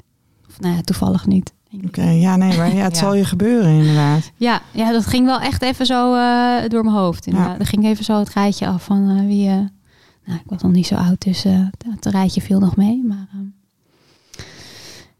Of, 0.49 0.59
nou 0.59 0.75
ja, 0.75 0.81
toevallig 0.81 1.25
niet. 1.25 1.53
Oké, 1.85 2.03
ja, 2.09 2.35
nee, 2.35 2.57
maar 2.57 2.75
ja, 2.75 2.83
het 2.83 2.93
Ja. 2.95 2.99
zal 2.99 3.13
je 3.15 3.25
gebeuren 3.25 3.71
inderdaad. 3.71 4.31
Ja, 4.35 4.61
ja, 4.71 4.91
dat 4.91 5.05
ging 5.05 5.25
wel 5.25 5.39
echt 5.39 5.61
even 5.61 5.85
zo 5.85 6.13
eh, 6.15 6.69
door 6.69 6.83
mijn 6.83 6.95
hoofd. 6.95 7.25
Inderdaad. 7.27 7.53
Ja. 7.53 7.59
Er 7.59 7.65
ging 7.65 7.85
even 7.85 8.03
zo 8.03 8.19
het 8.19 8.29
rijtje 8.33 8.67
af 8.67 8.83
van 8.83 9.09
eh, 9.09 9.25
wie... 9.25 9.47
eh, 9.49 9.55
nou, 10.25 10.39
ik 10.39 10.43
was 10.49 10.61
nog 10.61 10.71
niet 10.71 10.87
zo 10.87 10.95
oud, 10.95 11.21
dus 11.21 11.45
eh, 11.45 11.59
het 11.95 12.05
rijtje 12.05 12.41
viel 12.41 12.59
nog 12.59 12.75
mee. 12.75 13.03
Maar 13.07 13.27
ehm, 13.33 13.43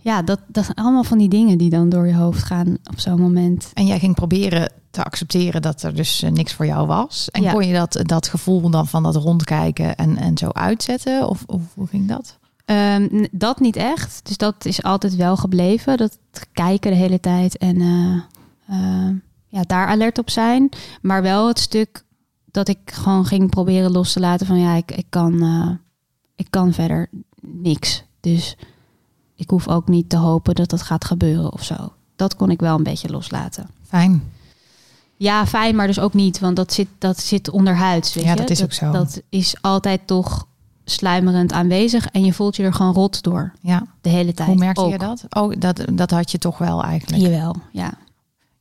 ja, 0.04 0.22
dat, 0.22 0.40
dat 0.48 0.66
zijn 0.66 0.78
allemaal 0.78 1.04
van 1.04 1.18
die 1.18 1.30
dingen 1.30 1.58
die 1.58 1.70
dan 1.70 1.90
door 1.90 2.08
je 2.08 2.16
hoofd 2.16 2.44
gaan 2.44 2.78
op 2.92 3.00
zo'n 3.00 3.20
moment. 3.20 3.72
En 3.74 3.86
jij 3.86 4.00
ging 4.00 4.16
proberen 4.16 4.72
te 4.92 5.04
accepteren 5.04 5.62
dat 5.62 5.82
er 5.84 5.96
dus 5.96 6.22
eh, 6.22 6.32
niks 6.32 6.54
voor 6.54 6.66
jou 6.66 6.88
was. 6.88 7.30
En 7.32 7.42
Ja. 7.42 7.52
kon 7.52 7.68
je 7.68 7.74
dat, 7.74 8.00
dat 8.02 8.28
gevoel 8.28 8.70
dan 8.70 8.88
van 8.88 9.04
dat 9.04 9.16
rondkijken 9.16 9.96
en, 9.96 10.18
en 10.18 10.38
zo 10.38 10.50
uitzetten? 10.50 11.30
Of, 11.30 11.44
of 11.46 11.62
hoe 11.74 11.88
ging 11.88 12.08
dat? 12.08 12.38
Ehm, 12.66 13.26
dat 13.32 13.60
niet 13.60 13.76
echt. 13.76 14.20
Dus 14.24 14.38
dat 14.38 14.66
is 14.66 14.84
altijd 14.84 15.16
wel 15.16 15.38
gebleven. 15.38 15.98
Dat 15.98 16.20
kijken 16.54 16.92
de 16.92 16.98
hele 16.98 17.20
tijd 17.20 17.58
en 17.58 17.82
eh, 17.82 18.16
eh, 18.68 19.16
ja, 19.48 19.62
daar 19.62 19.88
alert 19.88 20.18
op 20.18 20.30
zijn. 20.30 20.70
Maar 21.02 21.22
wel 21.22 21.48
het 21.48 21.60
stuk 21.60 22.04
dat 22.52 22.68
ik 22.68 22.80
gewoon 22.84 23.26
ging 23.26 23.50
proberen 23.50 23.92
los 23.92 24.14
te 24.14 24.20
laten 24.20 24.48
van 24.48 24.60
ja, 24.60 24.74
ik, 24.74 24.92
ik, 24.92 25.06
kan, 25.10 25.44
ik 26.36 26.48
kan 26.50 26.74
verder 26.74 27.10
niks. 27.42 28.04
Dus 28.20 28.58
ik 29.36 29.50
hoef 29.50 29.68
ook 29.68 29.88
niet 29.88 30.10
te 30.10 30.18
hopen 30.18 30.56
dat 30.56 30.70
dat 30.70 30.82
gaat 30.82 31.06
gebeuren 31.06 31.54
of 31.54 31.64
zo. 31.64 31.94
Dat 32.16 32.36
kon 32.36 32.50
ik 32.52 32.60
wel 32.60 32.76
een 32.78 32.84
beetje 32.84 33.10
loslaten. 33.10 33.70
Fijn. 33.88 34.24
Ja, 35.18 35.46
fijn, 35.48 35.76
maar 35.76 35.88
dus 35.88 36.00
ook 36.00 36.14
niet, 36.14 36.40
want 36.40 36.56
dat 36.56 36.74
zit, 36.74 36.88
dat 36.98 37.20
zit 37.20 37.50
onderhuids. 37.50 38.14
Weet 38.14 38.24
Ja, 38.24 38.30
je? 38.32 38.36
dat 38.38 38.50
is 38.50 38.64
ook 38.64 38.74
zo. 38.74 38.92
Dat 38.92 39.22
is 39.30 39.56
altijd 39.62 40.08
toch 40.08 40.48
sluimerend 40.86 41.52
aanwezig 41.54 42.08
en 42.08 42.26
je 42.26 42.34
voelt 42.34 42.56
je 42.56 42.64
er 42.64 42.74
gewoon 42.74 42.94
rot 42.94 43.24
door 43.24 43.54
Ja. 43.62 43.86
de 44.02 44.10
hele 44.10 44.34
tijd. 44.34 44.48
Hoe 44.48 44.58
merkte 44.58 44.82
ook. 44.82 44.92
je 44.92 44.98
dat? 44.98 45.26
Oh, 45.30 45.54
dat, 45.60 45.82
dat 45.94 46.12
had 46.12 46.32
je 46.32 46.38
toch 46.38 46.58
wel 46.58 46.84
eigenlijk. 46.84 47.22
Jawel, 47.22 47.56
ja. 47.72 47.94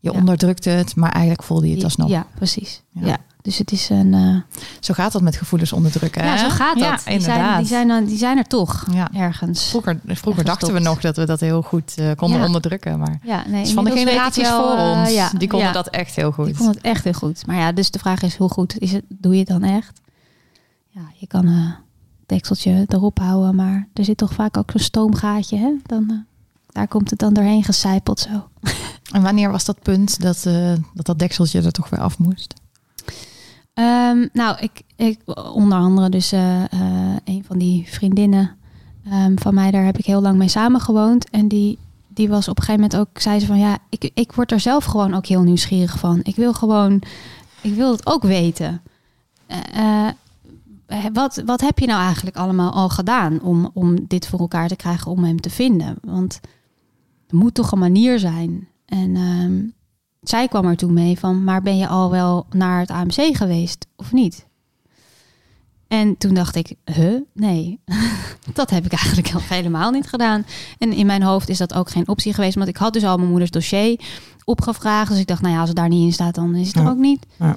Je 0.02 0.12
Ja. 0.12 0.18
onderdrukte 0.18 0.70
het, 0.70 0.96
maar 0.96 1.10
eigenlijk 1.10 1.42
voelde 1.42 1.68
je 1.68 1.74
het 1.74 1.84
alsnog. 1.84 2.08
Ja, 2.08 2.26
precies. 2.34 2.82
Ja. 2.90 3.06
Ja. 3.06 3.16
Dus 3.42 3.58
het 3.58 3.72
is 3.72 3.88
een... 3.88 4.14
eh, 4.14 4.56
Zo 4.80 4.94
gaat 4.94 5.12
dat 5.12 5.22
met 5.22 5.36
gevoelens 5.36 5.72
onderdrukken. 5.72 6.24
ja, 6.24 6.30
hè? 6.32 6.38
zo 6.38 6.48
gaat 6.48 6.74
dat. 6.78 6.82
Ja, 6.84 6.90
die, 6.94 7.00
zijn, 7.02 7.18
inderdaad. 7.20 7.58
die, 7.58 7.66
zijn, 7.66 7.88
dan- 7.88 8.04
die 8.04 8.16
zijn 8.18 8.38
er 8.38 8.46
toch 8.46 8.86
Ja. 8.92 9.08
ergens. 9.14 9.68
Vroeger, 9.68 10.00
vroeger 10.04 10.28
Ergens 10.44 10.46
dachten 10.46 10.72
we 10.72 10.80
nog 10.88 11.00
dat 11.00 11.16
we 11.16 11.24
dat 11.26 11.40
heel 11.40 11.62
goed 11.62 11.94
eh, 11.98 12.10
konden 12.16 12.42
onderdrukken. 12.44 12.98
Maar 12.98 13.18
Ja, 13.22 13.44
nee, 13.48 13.66
van 13.66 13.84
de 13.84 13.90
generaties 13.90 14.42
wel, 14.48 14.62
voor 14.68 14.78
eh, 14.78 14.98
ons. 15.00 15.10
ja, 15.14 15.30
die 15.38 15.48
konden 15.48 15.72
dat 15.72 15.88
echt 15.88 16.16
heel 16.16 16.32
goed. 16.32 16.44
Die 16.46 16.54
konden 16.56 16.74
het 16.74 16.84
echt 16.84 17.04
heel 17.04 17.12
goed. 17.12 17.46
Maar 17.46 17.56
ja, 17.56 17.72
dus 17.72 17.90
de 17.90 17.98
vraag 17.98 18.22
is 18.22 18.36
hoe 18.36 18.48
goed 18.48 18.78
is 18.78 18.92
het, 18.92 19.04
doe 19.08 19.32
je 19.32 19.38
het 19.38 19.48
dan 19.48 19.62
echt? 19.62 20.00
Ja, 20.88 21.02
je 21.18 21.26
kan 21.26 21.46
een 21.46 21.74
dekseltje 22.26 22.84
erop 22.88 23.18
houden, 23.18 23.54
maar 23.54 23.88
er 23.94 24.04
zit 24.04 24.16
toch 24.16 24.32
vaak 24.32 24.56
ook 24.56 24.70
zo'n 24.70 24.80
stoomgaatje. 24.80 25.56
Hè? 25.56 25.72
Dan, 25.86 26.24
daar 26.66 26.88
komt 26.88 27.10
het 27.10 27.18
dan 27.18 27.32
doorheen 27.34 27.64
gecijpeld 27.64 28.20
zo. 28.20 28.48
En 29.12 29.22
wanneer 29.22 29.50
was 29.50 29.64
dat 29.64 29.82
punt 29.82 30.20
dat, 30.20 30.46
eh, 30.46 30.72
dat 30.94 31.06
dat 31.06 31.18
dekseltje 31.18 31.62
er 31.62 31.72
toch 31.72 31.88
weer 31.88 32.00
af 32.00 32.18
moest? 32.18 32.54
Ehm, 33.74 34.26
nou, 34.32 34.56
ik, 34.60 34.82
ik 34.96 35.20
onder 35.52 35.78
andere 35.78 36.08
dus 36.08 36.32
eh, 36.32 36.62
eh, 36.62 37.16
een 37.24 37.44
van 37.46 37.58
die 37.58 37.86
vriendinnen 37.88 38.56
ehm, 39.04 39.36
van 39.36 39.54
mij, 39.54 39.70
daar 39.70 39.84
heb 39.84 39.98
ik 39.98 40.06
heel 40.06 40.20
lang 40.20 40.38
mee 40.38 40.48
samengewoond. 40.48 41.30
En 41.30 41.48
die, 41.48 41.78
die 42.08 42.28
was 42.28 42.48
op 42.48 42.58
een 42.58 42.64
gegeven 42.64 42.88
moment 42.88 43.00
ook, 43.00 43.20
zei 43.20 43.40
ze 43.40 43.46
van 43.46 43.58
ja, 43.58 43.78
ik, 43.88 44.10
ik 44.14 44.32
word 44.32 44.52
er 44.52 44.60
zelf 44.60 44.84
gewoon 44.84 45.14
ook 45.14 45.26
heel 45.26 45.42
nieuwsgierig 45.42 45.98
van. 45.98 46.20
Ik 46.22 46.36
wil 46.36 46.52
gewoon, 46.52 47.02
ik 47.60 47.74
wil 47.74 47.92
het 47.92 48.06
ook 48.06 48.22
weten. 48.22 48.82
Wat, 51.12 51.42
wat 51.44 51.60
heb 51.60 51.78
je 51.78 51.86
nou 51.86 52.00
eigenlijk 52.02 52.36
allemaal 52.36 52.72
al 52.72 52.88
gedaan 52.88 53.40
om, 53.40 53.70
om 53.74 54.06
dit 54.06 54.26
voor 54.26 54.38
elkaar 54.38 54.68
te 54.68 54.76
krijgen, 54.76 55.10
om 55.10 55.24
hem 55.24 55.40
te 55.40 55.50
vinden? 55.50 55.96
Want 56.02 56.40
er 57.28 57.36
moet 57.36 57.54
toch 57.54 57.72
een 57.72 57.78
manier 57.78 58.18
zijn. 58.18 58.68
En 58.92 59.16
ehm, 59.16 59.62
zij 60.20 60.48
kwam 60.48 60.66
er 60.66 60.76
toen 60.76 60.92
mee 60.92 61.18
van, 61.18 61.44
maar 61.44 61.62
ben 61.62 61.76
je 61.76 61.86
al 61.86 62.10
wel 62.10 62.46
naar 62.50 62.80
het 62.80 62.90
AMC 62.90 63.36
geweest 63.36 63.86
of 63.96 64.12
niet? 64.12 64.46
En 65.88 66.16
toen 66.16 66.34
dacht 66.34 66.56
ik, 66.56 66.74
huh? 66.84 67.20
Nee, 67.32 67.80
dat 68.54 68.70
heb 68.70 68.84
ik 68.84 68.92
eigenlijk 68.92 69.32
nog 69.32 69.48
helemaal 69.48 69.90
niet 69.90 70.06
gedaan. 70.06 70.46
En 70.78 70.92
in 70.92 71.06
mijn 71.06 71.22
hoofd 71.22 71.48
is 71.48 71.58
dat 71.58 71.74
ook 71.74 71.90
geen 71.90 72.08
optie 72.08 72.34
geweest, 72.34 72.54
want 72.54 72.68
ik 72.68 72.76
had 72.76 72.92
dus 72.92 73.04
al 73.04 73.16
mijn 73.16 73.28
moeders 73.28 73.50
dossier 73.50 74.00
opgevraagd. 74.44 75.10
Dus 75.10 75.20
ik 75.20 75.26
dacht, 75.26 75.42
nou 75.42 75.54
ja, 75.54 75.60
als 75.60 75.68
het 75.68 75.78
daar 75.78 75.88
niet 75.88 76.06
in 76.06 76.12
staat, 76.12 76.34
dan 76.34 76.54
is 76.54 76.66
het 76.66 76.76
er 76.76 76.90
ook 76.90 76.98
niet. 76.98 77.26
Ja. 77.38 77.56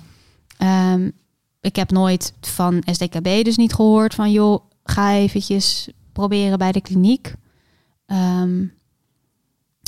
Ehm, 0.57 1.09
ik 1.61 1.75
heb 1.75 1.91
nooit 1.91 2.33
van 2.41 2.83
SDKB 2.85 3.43
dus 3.43 3.57
niet 3.57 3.73
gehoord 3.73 4.13
van, 4.13 4.31
joh, 4.31 4.63
ga 4.83 5.13
eventjes 5.13 5.89
proberen 6.11 6.57
bij 6.57 6.71
de 6.71 6.81
kliniek. 6.81 7.35
Ehm, 8.05 8.65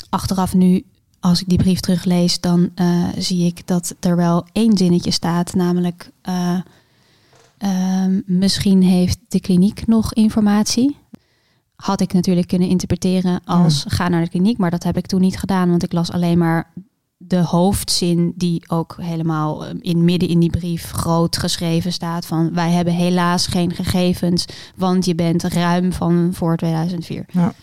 achteraf 0.10 0.54
nu 0.54 0.86
als 1.20 1.42
ik 1.42 1.50
die 1.50 1.58
brief 1.58 1.80
teruglees, 1.80 2.40
dan 2.40 2.70
eh, 2.76 3.04
zie 3.18 3.46
ik 3.46 3.68
dat 3.68 3.96
er 4.00 4.16
wel 4.16 4.46
één 4.52 4.78
zinnetje 4.78 5.12
staat, 5.12 5.54
namelijk 5.54 6.12
eh, 6.22 6.60
ehm, 7.58 8.22
misschien 8.26 8.84
heeft 8.84 9.20
de 9.28 9.40
kliniek 9.40 9.88
nog 9.88 10.14
informatie. 10.14 10.96
Had 11.76 12.02
ik 12.02 12.14
natuurlijk 12.14 12.48
kunnen 12.48 12.68
interpreteren 12.68 13.42
als 13.46 13.86
ga 13.88 14.08
naar 14.08 14.24
de 14.24 14.30
kliniek, 14.30 14.58
maar 14.58 14.72
dat 14.72 14.84
heb 14.84 14.98
ik 14.98 15.06
toen 15.06 15.22
niet 15.22 15.40
gedaan, 15.40 15.70
want 15.70 15.84
ik 15.84 15.94
las 15.94 16.12
alleen 16.12 16.38
maar 16.38 16.72
de 17.18 17.42
hoofdzin 17.42 18.34
die 18.36 18.70
ook 18.70 18.96
helemaal 19.02 19.66
eh, 19.66 19.76
in 19.80 20.06
midden 20.06 20.30
in 20.30 20.40
die 20.40 20.50
brief 20.50 20.92
groot 20.92 21.38
geschreven 21.38 21.94
staat 21.94 22.26
van 22.26 22.54
wij 22.54 22.72
hebben 22.72 22.94
helaas 22.94 23.48
geen 23.48 23.72
gegevens, 23.72 24.46
want 24.76 25.06
je 25.06 25.16
bent 25.16 25.44
ruim 25.44 25.94
van 25.94 26.30
voor 26.34 26.58
2004. 26.58 27.26
Ja. 27.32 27.54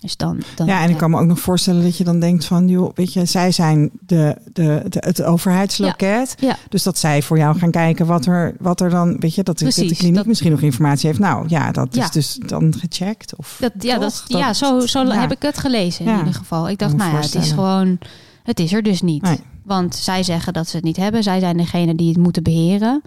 Dus 0.00 0.16
dan, 0.16 0.42
dan 0.54 0.66
Ja, 0.66 0.82
en 0.82 0.90
ik 0.90 0.96
kan 0.96 1.10
me 1.10 1.18
ook 1.20 1.26
nog 1.26 1.40
voorstellen 1.40 1.82
dat 1.82 1.96
je 1.96 2.04
dan 2.04 2.20
denkt 2.20 2.44
van, 2.44 2.68
joh, 2.68 2.90
weet 2.94 3.12
je, 3.12 3.24
zij 3.24 3.50
zijn 3.52 3.90
de, 4.06 4.36
de, 4.52 4.82
de, 4.88 4.98
het 5.06 5.22
overheidsloket. 5.22 6.34
Ja. 6.38 6.56
Dus 6.68 6.82
dat 6.82 6.98
zij 6.98 7.22
voor 7.22 7.38
jou 7.38 7.58
gaan 7.58 7.70
kijken 7.70 8.06
wat 8.06 8.26
er, 8.26 8.54
wat 8.58 8.80
er 8.80 8.90
dan, 8.90 9.16
weet 9.18 9.34
je, 9.34 9.42
dat 9.42 9.58
de, 9.58 9.64
dat 9.64 9.74
de 9.74 9.80
Precies, 9.80 9.98
kliniek 9.98 10.16
dat- 10.16 10.26
misschien 10.26 10.50
nog 10.50 10.60
informatie 10.60 11.06
heeft. 11.08 11.18
Nou 11.20 11.44
ja, 11.48 11.72
dat 11.72 11.96
is 11.96 12.10
dus 12.10 12.38
dan 12.46 12.74
gecheckt. 12.78 13.36
Of 13.36 13.56
Dat, 13.60 13.72
ja, 13.78 13.92
toch? 13.98 14.02
dat, 14.02 14.24
ja, 14.26 14.52
zo, 14.52 14.80
zo 14.80 15.06
heb 15.06 15.32
ik 15.32 15.42
het 15.42 15.58
gelezen 15.58 16.06
in 16.06 16.18
ieder 16.18 16.34
geval. 16.34 16.68
Ik 16.68 16.78
dacht, 16.78 16.96
nou 16.96 17.12
ja, 17.12 17.20
het 17.20 17.34
is 17.34 17.50
gewoon, 17.52 17.98
het 18.42 18.60
is 18.60 18.72
er 18.72 18.82
dus 18.82 19.02
niet. 19.02 19.22
Nee. 19.22 19.40
Want 19.64 19.94
zij 19.96 20.22
zeggen 20.22 20.52
dat 20.52 20.68
ze 20.68 20.76
het 20.76 20.84
niet 20.84 20.96
hebben. 20.96 21.22
Zij 21.22 21.40
zijn 21.40 21.56
degene 21.56 21.94
die 21.94 22.08
het 22.08 22.18
moeten 22.18 22.42
beheren. 22.42 23.02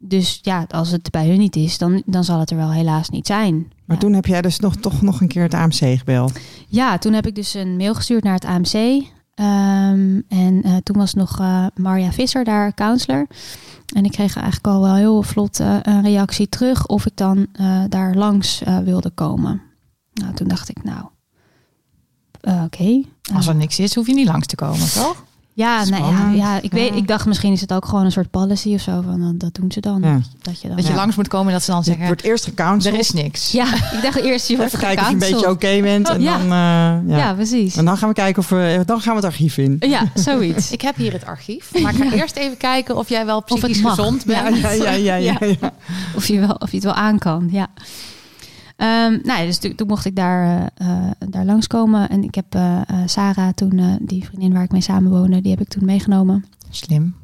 Dus 0.00 0.38
ja, 0.42 0.66
als 0.68 0.90
het 0.90 1.10
bij 1.10 1.28
hun 1.28 1.38
niet 1.38 1.56
is, 1.56 1.78
dan, 1.78 2.02
dan 2.06 2.24
zal 2.24 2.40
het 2.40 2.50
er 2.50 2.56
wel 2.56 2.72
helaas 2.72 3.08
niet 3.08 3.26
zijn. 3.26 3.54
Maar 3.84 3.96
ja. 3.96 4.02
toen 4.02 4.12
heb 4.12 4.26
jij 4.26 4.42
dus 4.42 4.58
nog, 4.58 4.76
toch 4.76 5.02
nog 5.02 5.20
een 5.20 5.28
keer 5.28 5.42
het 5.42 5.54
AMC 5.54 5.98
gebeld. 5.98 6.38
Ja, 6.68 6.98
toen 6.98 7.12
heb 7.12 7.26
ik 7.26 7.34
dus 7.34 7.54
een 7.54 7.76
mail 7.76 7.94
gestuurd 7.94 8.24
naar 8.24 8.34
het 8.34 8.44
AMC. 8.44 8.72
Ehm, 9.34 10.20
en 10.28 10.62
eh, 10.62 10.76
toen 10.82 10.96
was 10.96 11.14
nog 11.14 11.40
eh 11.40 11.66
Marja 11.74 12.12
Visser 12.12 12.44
daar, 12.44 12.74
counselor. 12.74 13.26
En 13.94 14.04
ik 14.04 14.10
kreeg 14.10 14.36
eigenlijk 14.36 14.66
al 14.66 14.80
wel 14.80 14.94
heel 14.94 15.22
vlot 15.22 15.60
eh, 15.60 15.76
een 15.82 16.02
reactie 16.02 16.48
terug 16.48 16.86
of 16.86 17.06
ik 17.06 17.16
dan 17.16 17.46
eh, 17.52 17.82
daar 17.88 18.14
langs 18.14 18.62
eh, 18.62 18.78
wilde 18.78 19.10
komen. 19.10 19.62
Nou, 20.12 20.34
toen 20.34 20.48
dacht 20.48 20.68
ik, 20.68 20.84
nou, 20.84 21.04
oké. 22.64 23.02
Als 23.34 23.46
er 23.46 23.54
niks 23.54 23.78
is, 23.78 23.94
hoef 23.94 24.06
je 24.06 24.14
niet 24.14 24.26
langs 24.26 24.46
te 24.46 24.56
komen, 24.56 24.92
toch? 24.92 25.24
Ja, 25.58 25.84
nou 25.84 26.14
ja, 26.14 26.30
ja, 26.30 26.60
ik, 26.62 26.72
weet, 26.72 26.88
Ja. 26.88 26.94
ik 26.94 27.08
dacht 27.08 27.26
misschien 27.26 27.52
is 27.52 27.60
het 27.60 27.72
ook 27.72 27.84
gewoon 27.84 28.04
een 28.04 28.12
soort 28.12 28.30
policy 28.30 28.74
of 28.74 28.80
zo. 28.80 29.00
Van, 29.04 29.34
dat 29.38 29.54
doen 29.54 29.72
ze 29.72 29.80
dan. 29.80 30.00
Ja. 30.02 30.20
Dat 30.42 30.60
je 30.60 30.66
dan 30.68 30.76
Dat 30.76 30.86
je 30.86 30.92
Ja. 30.92 30.98
langs 30.98 31.16
moet 31.16 31.28
komen 31.28 31.46
en 31.46 31.52
dat 31.52 31.62
ze 31.62 31.70
dan 31.70 31.78
Je 31.78 31.84
zeggen, 31.84 32.06
wordt 32.06 32.22
eerst 32.22 32.44
gecounseld. 32.44 32.94
er 32.94 33.00
is 33.00 33.10
niks. 33.10 33.52
Ja, 33.52 33.74
ik 33.74 33.98
dacht 34.02 34.16
eerst 34.16 34.48
je 34.48 34.56
wordt 34.56 34.74
Even 34.74 34.84
kijken 34.86 35.02
of 35.02 35.08
je 35.08 35.12
een 35.14 35.18
beetje 35.20 35.34
gecanceld. 35.36 35.64
oké 35.74 35.80
bent. 35.82 36.08
En 36.08 36.20
Ja. 36.28 36.38
dan, 36.38 36.42
eh, 36.46 37.10
ja. 37.10 37.16
Ja, 37.18 37.32
precies. 37.34 37.76
En 37.76 37.84
dan 37.84 37.96
gaan 37.98 38.08
we 38.08 38.14
kijken 38.14 38.42
of 38.42 38.48
we, 38.48 38.82
dan 38.86 39.00
gaan 39.00 39.10
we 39.10 39.16
het 39.16 39.26
archief 39.28 39.56
in. 39.58 39.76
Ja, 39.80 40.02
zoiets. 40.14 40.70
Ik 40.72 40.80
heb 40.80 40.96
hier 40.96 41.12
het 41.12 41.26
archief, 41.26 41.70
maar 41.82 41.94
ik 41.94 42.02
ga 42.04 42.12
eerst 42.16 42.36
even 42.36 42.56
kijken 42.56 42.96
of 42.96 43.08
jij 43.08 43.26
wel 43.26 43.36
het 43.36 43.44
psychisch 43.44 43.80
mag. 43.80 43.94
gezond 43.94 44.22
Ja, 44.26 44.42
bent. 44.42 44.56
ja, 44.60 44.70
ja, 44.70 44.92
ja, 44.92 45.14
ja, 45.14 45.36
ja. 45.60 45.72
Of 46.16 46.26
je, 46.26 46.40
wel, 46.40 46.54
of 46.58 46.68
je 46.70 46.76
het 46.76 46.84
wel 46.84 46.94
aan 46.94 47.18
kan, 47.18 47.48
ja. 47.50 47.66
Ehm, 48.78 49.18
nou 49.22 49.40
ja, 49.40 49.44
dus 49.44 49.58
toen, 49.58 49.74
toen 49.74 49.86
mocht 49.86 50.04
ik 50.04 50.16
daar, 50.16 50.70
eh, 50.74 51.10
daar 51.28 51.44
langskomen. 51.44 52.08
En 52.08 52.22
ik 52.24 52.34
heb 52.34 52.54
eh, 52.54 52.80
Sarah 53.06 53.52
toen, 53.54 53.98
die 54.00 54.24
vriendin 54.24 54.52
waar 54.52 54.62
ik 54.62 54.70
mee 54.72 54.80
samenwoonde, 54.80 55.40
die 55.40 55.50
heb 55.50 55.60
ik 55.60 55.68
toen 55.68 55.84
meegenomen. 55.84 56.44
Slim. 56.70 57.14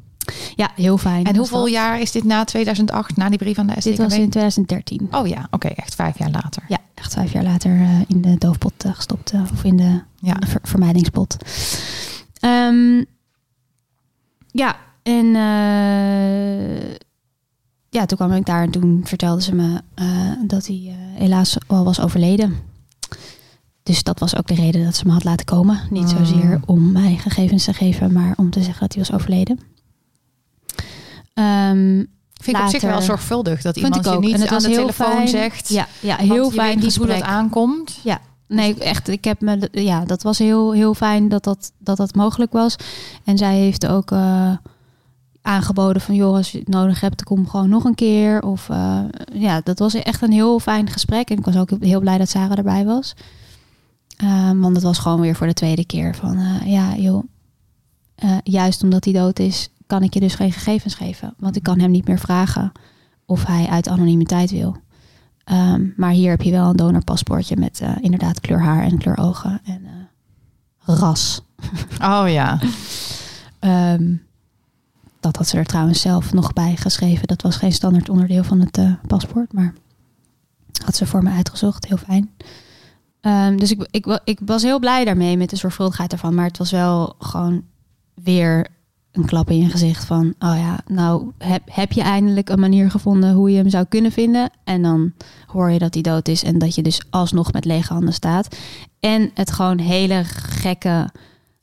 Ja, 0.57 0.71
heel 0.75 0.99
fijn. 0.99 1.25
En 1.25 1.37
hoeveel 1.37 1.61
dat. 1.61 1.71
jaar 1.71 2.01
is 2.01 2.13
dit 2.13 2.25
na 2.25 2.45
2008, 2.45 3.17
na 3.17 3.29
die 3.29 3.39
brief 3.39 3.59
aan 3.59 3.67
de 3.67 3.73
SDKB? 3.73 3.85
Dit 3.85 3.99
was 3.99 4.13
in 4.19 4.31
2013. 4.31 5.09
Oh 5.11 5.27
ja, 5.27 5.47
oké, 5.51 5.69
echt 5.69 5.95
vijf 5.95 6.19
jaar 6.19 6.31
later. 6.31 6.63
Ja, 6.69 6.79
echt 6.95 7.13
vijf 7.13 7.33
jaar 7.33 7.43
later 7.45 7.81
in 8.09 8.21
de 8.23 8.35
doofpot 8.39 8.73
gestopt. 8.87 9.33
of 9.53 9.65
in 9.65 9.77
de 9.77 10.01
Ja. 10.21 10.37
ver- 10.47 10.61
vermijdingspot. 10.63 11.37
Ehm, 12.41 13.05
ja, 14.51 14.77
en 15.03 15.35
ja, 17.95 18.07
toen 18.07 18.17
kwam 18.19 18.33
ik 18.33 18.47
daar 18.47 18.63
en 18.63 18.71
toen 18.71 19.01
vertelde 19.05 19.43
ze 19.43 19.55
me 19.55 19.81
eh, 19.95 20.07
dat 20.47 20.67
hij 20.67 20.83
eh, 20.87 21.21
helaas 21.21 21.57
al 21.67 21.85
was 21.85 22.01
overleden. 22.01 22.55
Dus 23.83 24.03
dat 24.03 24.19
was 24.19 24.37
ook 24.37 24.47
de 24.47 24.55
reden 24.55 24.85
dat 24.85 24.97
ze 24.97 25.07
me 25.07 25.13
had 25.13 25.25
laten 25.25 25.47
komen. 25.47 25.81
Niet 25.91 26.03
Mm. 26.03 26.09
zozeer 26.27 26.61
om 26.67 26.93
mij 26.93 27.17
gegevens 27.17 27.65
te 27.65 27.73
geven, 27.73 28.13
maar 28.13 28.33
om 28.37 28.51
te 28.51 28.63
zeggen 28.63 28.81
dat 28.81 28.95
hij 28.95 29.03
was 29.09 29.13
overleden. 29.13 29.59
Ehm, 31.35 32.05
Vind 32.43 32.57
ik 32.57 32.63
op 32.63 32.69
zich 32.69 32.83
wel 32.83 33.01
zorgvuldig 33.03 33.63
dat 33.63 33.77
iemand 33.77 34.05
je 34.05 34.19
niet 34.19 34.35
En 34.35 34.41
het 34.41 34.51
aan 34.53 34.59
de 34.63 34.69
telefoon 34.69 35.07
fijn. 35.13 35.29
zegt. 35.29 35.69
ja, 35.69 35.87
ja, 36.01 36.17
heel 36.17 36.51
fijn 36.51 36.79
niet 36.79 36.97
hoe 36.97 37.07
dat 37.07 37.23
aankomt. 37.23 37.99
Ja, 38.03 38.21
nee, 38.49 38.75
echt. 38.79 39.09
Ik 39.09 39.25
heb 39.25 39.41
me, 39.41 39.69
ja, 39.73 40.05
dat 40.05 40.23
was 40.23 40.39
heel, 40.39 40.73
heel 40.73 40.95
fijn 40.95 41.29
dat 41.29 41.45
dat, 41.45 41.73
dat 41.79 41.97
dat 41.97 42.15
mogelijk 42.15 42.53
was. 42.53 42.77
En 43.25 43.39
zij 43.39 43.57
heeft 43.57 43.87
ook 43.87 44.11
eh, 44.11 44.51
aangeboden 45.45 46.03
van, 46.03 46.15
joh, 46.15 46.35
als 46.35 46.53
je 46.53 46.59
het 46.59 46.69
nodig 46.69 47.01
hebt, 47.01 47.17
dan 47.17 47.37
kom 47.37 47.49
gewoon 47.49 47.69
nog 47.69 47.85
een 47.85 47.95
keer. 47.95 48.43
Of 48.43 48.69
eh, 48.69 49.01
ja, 49.33 49.61
dat 49.65 49.79
was 49.79 49.95
echt 49.95 50.23
een 50.23 50.33
heel 50.33 50.59
fijn 50.59 50.89
gesprek. 50.89 51.31
En 51.31 51.39
ik 51.39 51.45
was 51.45 51.57
ook 51.57 51.71
heel 51.81 52.01
blij 52.01 52.19
dat 52.19 52.29
Sarah 52.29 52.59
erbij 52.59 52.85
was. 52.85 53.15
Ehm, 54.17 54.59
want 54.59 54.75
het 54.75 54.85
was 54.85 54.99
gewoon 54.99 55.21
weer 55.21 55.35
voor 55.35 55.47
de 55.47 55.53
tweede 55.53 55.85
keer 55.85 56.15
van, 56.15 56.39
eh, 56.39 56.73
ja, 56.73 56.97
joh, 56.97 57.25
eh, 58.15 58.37
juist 58.43 58.83
omdat 58.83 59.05
hij 59.05 59.13
dood 59.13 59.39
is, 59.39 59.69
kan 59.87 60.03
ik 60.03 60.15
je 60.15 60.21
dus 60.21 60.35
geen 60.35 60.53
gegevens 60.53 60.95
geven. 60.95 61.35
Want 61.39 61.57
ik 61.57 61.63
kan 61.63 61.79
hem 61.79 61.91
niet 61.91 62.09
meer 62.09 62.19
vragen 62.19 62.73
of 63.27 63.47
hij 63.47 63.67
uit 63.67 63.89
anonimiteit 63.89 64.51
wil. 64.51 64.77
Ehm, 65.45 65.87
maar 65.97 66.11
hier 66.11 66.31
heb 66.31 66.43
je 66.43 66.51
wel 66.51 66.71
een 66.71 66.77
donorpaspoortje 66.77 67.57
met 67.57 67.83
inderdaad 68.01 68.41
kleur 68.41 68.61
haar 68.61 68.83
en 68.83 68.99
kleur 68.99 69.19
ogen 69.19 69.61
en 69.65 69.87
ras. 70.79 71.43
Oh 72.03 72.25
ja. 72.27 72.59
Ehm, 73.59 74.15
dat 75.25 75.37
had 75.37 75.49
ze 75.49 75.57
er 75.57 75.67
trouwens 75.67 76.01
zelf 76.01 76.33
nog 76.33 76.53
bij 76.53 76.77
geschreven. 76.77 77.27
Dat 77.27 77.43
was 77.43 77.57
geen 77.57 77.73
standaard 77.73 78.09
onderdeel 78.09 78.45
van 78.45 78.61
het 78.61 78.79
eh, 78.79 78.93
paspoort, 79.07 79.53
maar 79.53 79.75
had 80.85 80.97
ze 80.97 81.07
voor 81.07 81.23
me 81.23 81.31
uitgezocht. 81.31 81.87
Heel 81.87 81.97
fijn. 81.97 82.31
Ehm, 83.21 83.57
dus 83.57 83.71
ik, 83.71 83.87
ik, 83.91 84.21
ik 84.25 84.39
was 84.45 84.63
heel 84.63 84.79
blij 84.79 85.05
daarmee 85.05 85.37
met 85.37 85.51
de 85.51 85.57
zorgvuldigheid 85.57 86.13
ervan. 86.13 86.35
Maar 86.35 86.47
het 86.47 86.59
was 86.59 86.71
wel 86.71 87.15
gewoon 87.19 87.63
weer 88.15 88.67
een 89.13 89.25
klap 89.27 89.51
in 89.51 89.59
je 89.59 89.69
gezicht 89.69 90.05
van... 90.05 90.35
oh 90.39 90.57
ja, 90.57 90.79
nou 90.87 91.31
heb, 91.39 91.63
heb 91.65 91.93
je 91.93 92.03
eindelijk 92.03 92.49
een 92.49 92.61
manier 92.61 92.91
gevonden 92.91 93.33
hoe 93.33 93.51
je 93.51 93.57
hem 93.57 93.69
zou 93.69 93.85
kunnen 93.85 94.13
vinden. 94.13 94.51
En 94.65 94.83
dan 94.83 95.13
hoor 95.47 95.71
je 95.71 95.79
dat 95.79 95.95
hij 95.95 96.03
dood 96.03 96.29
is 96.29 96.43
en 96.43 96.59
dat 96.59 96.75
je 96.75 96.83
dus 96.83 97.03
alsnog 97.11 97.53
met 97.53 97.65
lege 97.65 97.93
handen 97.93 98.15
staat. 98.15 98.57
En 99.01 99.31
het 99.35 99.53
gewoon 99.53 99.79
hele 99.79 100.25
gekke 100.25 101.09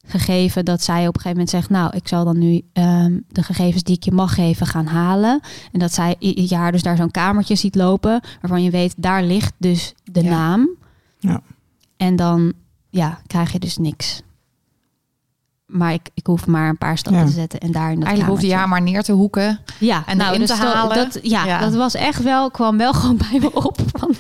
gegeven 0.06 0.66
dat 0.66 0.82
zij 0.84 1.00
op 1.08 1.16
een 1.16 1.22
gegeven 1.22 1.30
moment 1.32 1.50
zegt... 1.50 1.70
nou, 1.70 1.96
ik 1.96 2.08
zal 2.08 2.26
dan 2.26 2.38
nu 2.38 2.62
ehm, 2.74 3.20
de 3.30 3.44
gegevens 3.44 3.84
die 3.84 3.96
ik 3.96 4.04
je 4.04 4.12
mag 4.12 4.34
geven 4.34 4.68
gaan 4.68 4.86
halen. 4.86 5.40
En 5.72 5.80
dat 5.80 5.94
zij 5.94 6.16
jaar 6.20 6.72
dus 6.72 6.84
daar 6.84 6.98
zo'n 6.98 7.12
kamertje 7.12 7.56
ziet 7.56 7.76
lopen... 7.76 8.22
waarvan 8.42 8.64
je 8.64 8.70
weet, 8.70 8.94
daar 8.98 9.24
ligt 9.24 9.54
dus 9.58 9.94
de 10.04 10.24
Ja. 10.24 10.30
naam. 10.30 10.70
Ja. 11.20 11.42
En 11.98 12.16
dan 12.16 12.54
ja, 12.90 13.20
krijg 13.28 13.52
je 13.52 13.60
dus 13.60 13.78
niks. 13.78 14.22
Maar 15.66 15.94
ik, 15.94 16.10
ik 16.14 16.26
hoef 16.28 16.48
maar 16.48 16.70
een 16.70 16.78
paar 16.78 16.98
stappen 16.98 17.22
Ja. 17.22 17.28
te 17.28 17.34
zetten 17.34 17.60
en 17.60 17.72
daar 17.72 17.90
in 17.92 17.96
dat 17.96 18.04
Eigenlijk 18.08 18.30
hoefde 18.34 18.48
je 18.48 18.58
haar 18.60 18.68
maar 18.68 18.82
neer 18.82 19.04
te 19.04 19.12
hoeken. 19.12 19.60
ja, 19.80 20.04
en 20.06 20.18
nou, 20.18 20.38
dus 20.38 20.50
te 20.50 20.62
dat- 20.62 20.74
halen. 20.74 20.96
Dat, 20.96 21.20
ja, 21.22 21.46
Ja. 21.46 21.60
dat 21.60 21.74
was 21.74 21.94
echt 21.96 22.24
wel, 22.24 22.52
kwam 22.52 22.78
wel 22.78 22.94
gewoon 23.00 23.18
bij 23.18 23.40
me 23.40 23.54
op. 23.54 23.78
Van, 23.94 24.16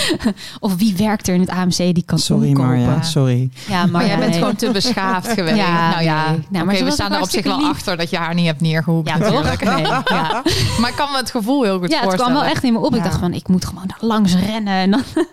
of 0.60 0.76
wie 0.76 0.96
werkt 0.96 1.28
er 1.28 1.34
in 1.34 1.40
het 1.40 1.48
AMC 1.50 1.76
die 1.76 2.02
kan 2.04 2.18
Sorry 2.18 2.48
omkopen? 2.48 2.68
Marja, 2.68 3.02
sorry. 3.02 3.50
Ja, 3.68 3.80
maar, 3.82 3.90
Maar 3.90 4.06
jij 4.06 4.18
bent 4.18 4.30
nee. 4.30 4.38
gewoon 4.38 4.56
te 4.56 4.70
beschaafd 4.70 5.32
geweest. 5.32 5.56
Ja, 5.56 5.90
nou 5.90 6.02
ja, 6.02 6.30
nee. 6.30 6.64
Nou, 6.64 6.84
we 6.84 6.90
staan 6.90 7.12
er 7.12 7.20
op 7.20 7.28
zich 7.28 7.44
wel 7.44 7.58
lief. 7.58 7.68
achter 7.68 7.96
dat 7.96 8.10
je 8.10 8.16
haar 8.16 8.34
niet 8.34 8.46
hebt 8.46 8.60
neergehoekt. 8.60 9.08
Ja, 9.08 9.18
toch? 9.18 9.60
Nee, 9.64 9.82
ja. 9.86 10.42
Maar 10.80 10.90
ik 10.90 10.96
kan 10.96 11.10
me 11.10 11.16
het 11.16 11.30
gevoel 11.30 11.62
heel 11.62 11.78
goed 11.78 11.90
ja, 11.90 11.94
het 11.94 12.04
voorstellen. 12.04 12.32
kwam 12.32 12.42
wel 12.42 12.52
echt 12.54 12.64
in 12.64 12.72
me 12.72 12.78
op. 12.78 12.90
Ik 12.92 12.96
Ja. 12.98 13.02
dacht 13.04 13.18
van, 13.18 13.32
ik 13.32 13.48
moet 13.48 13.64
gewoon 13.64 13.86
daar 13.86 13.98
langs 14.08 14.34
rennen. 14.36 14.72
En 14.74 14.90
dan... 14.90 15.02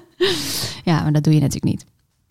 ja, 0.84 1.02
maar 1.02 1.12
dat 1.12 1.24
doe 1.24 1.34
je 1.34 1.40
natuurlijk 1.40 1.66
niet. 1.66 1.86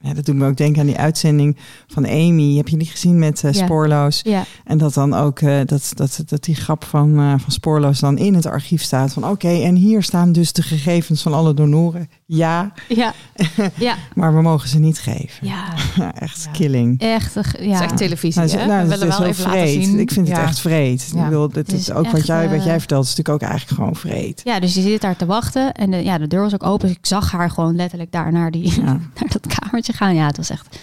Ja, 0.04 0.14
dat 0.14 0.24
doet 0.24 0.34
me 0.34 0.46
ook 0.46 0.56
denken 0.56 0.80
aan 0.80 0.86
die 0.86 0.98
uitzending 0.98 1.56
van 1.86 2.06
Amy. 2.06 2.56
Heb 2.56 2.68
je 2.68 2.76
die 2.76 2.86
gezien 2.86 3.18
met 3.18 3.44
eh, 3.44 3.52
Ja. 3.52 3.64
Spoorloos? 3.64 4.20
Ja, 4.22 4.44
En 4.64 4.78
dat 4.78 4.94
dan 4.94 5.14
ook 5.14 5.40
eh, 5.40 5.60
dat, 5.64 5.92
dat, 5.94 6.22
dat 6.26 6.44
die 6.44 6.54
grap 6.54 6.84
van, 6.84 7.18
eh, 7.18 7.28
van 7.38 7.52
Spoorloos 7.52 8.00
dan 8.00 8.18
in 8.18 8.34
het 8.34 8.46
archief 8.46 8.82
staat. 8.82 9.12
Van 9.12 9.28
oké, 9.28 9.48
en 9.48 9.74
hier 9.74 10.02
staan 10.02 10.32
dus 10.32 10.52
de 10.52 10.62
gegevens 10.62 11.22
van 11.22 11.34
alle 11.34 11.54
donoren. 11.54 12.08
Ja, 12.34 12.72
ja, 12.88 13.12
ja, 13.78 13.96
maar 14.14 14.34
we 14.34 14.42
mogen 14.42 14.68
ze 14.68 14.78
niet 14.78 14.98
geven. 14.98 15.46
ja. 15.46 15.74
echt 16.14 16.44
Ja. 16.44 16.50
killing. 16.50 17.00
Echt, 17.00 17.34
Het 17.34 17.56
ja. 17.60 17.74
is 17.74 17.80
echt 17.80 17.96
televisie, 17.96 18.40
Nou, 18.42 18.50
hè? 18.52 18.58
het 18.58 18.62
is- 18.62 18.74
nou, 18.74 18.84
we 18.86 18.90
het 18.90 19.00
willen 19.00 19.18
wel 19.18 19.26
even 19.28 19.44
laten 19.44 19.58
vreed. 19.60 19.84
zien. 19.84 19.98
Ik 19.98 20.10
vind 20.10 20.26
Ja. 20.28 20.34
het 20.38 20.42
echt 20.48 20.60
vreed. 20.60 21.10
Ja. 21.14 21.18
Ik 21.18 21.24
bedoel, 21.24 21.48
Het 21.52 21.72
is 21.72 21.78
is 21.80 21.90
ook 21.92 22.10
wat 22.10 22.26
jij, 22.26 22.48
wat 22.48 22.58
eh, 22.58 22.64
jij 22.64 22.78
vertelt, 22.78 23.04
is 23.04 23.14
natuurlijk 23.16 23.42
ook 23.44 23.48
eigenlijk 23.50 23.80
gewoon 23.80 23.96
vreed. 23.96 24.40
Ja, 24.44 24.60
dus 24.60 24.74
je 24.74 24.80
zit 24.80 25.00
daar 25.00 25.16
te 25.16 25.26
wachten 25.26 25.72
en 25.72 25.90
de, 25.90 25.96
ja, 25.96 26.18
de 26.18 26.26
deur 26.26 26.40
was 26.40 26.54
ook 26.54 26.62
open. 26.62 26.88
Dus 26.88 26.96
ik 26.96 27.06
zag 27.06 27.30
haar 27.32 27.50
gewoon 27.50 27.76
letterlijk 27.76 28.12
daar 28.12 28.32
naar, 28.32 28.50
die, 28.50 28.74
Ja. 28.74 28.82
naar 29.14 29.28
dat 29.28 29.46
kamertje 29.58 29.92
gaan. 29.92 30.14
Ja, 30.14 30.26
het 30.26 30.36
was 30.36 30.50
echt, 30.50 30.76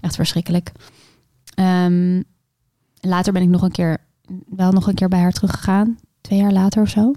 echt 0.00 0.14
verschrikkelijk. 0.14 0.72
Ehm, 1.54 2.22
later 3.00 3.32
ben 3.32 3.42
ik 3.42 3.48
nog 3.48 3.62
een 3.62 3.70
keer, 3.72 3.98
wel 4.48 4.72
nog 4.72 4.86
een 4.86 4.94
keer 4.94 5.08
bij 5.08 5.20
haar 5.20 5.32
teruggegaan. 5.32 5.98
Twee 6.20 6.38
jaar 6.38 6.52
later 6.52 6.82
of 6.82 6.88
zo. 6.88 7.12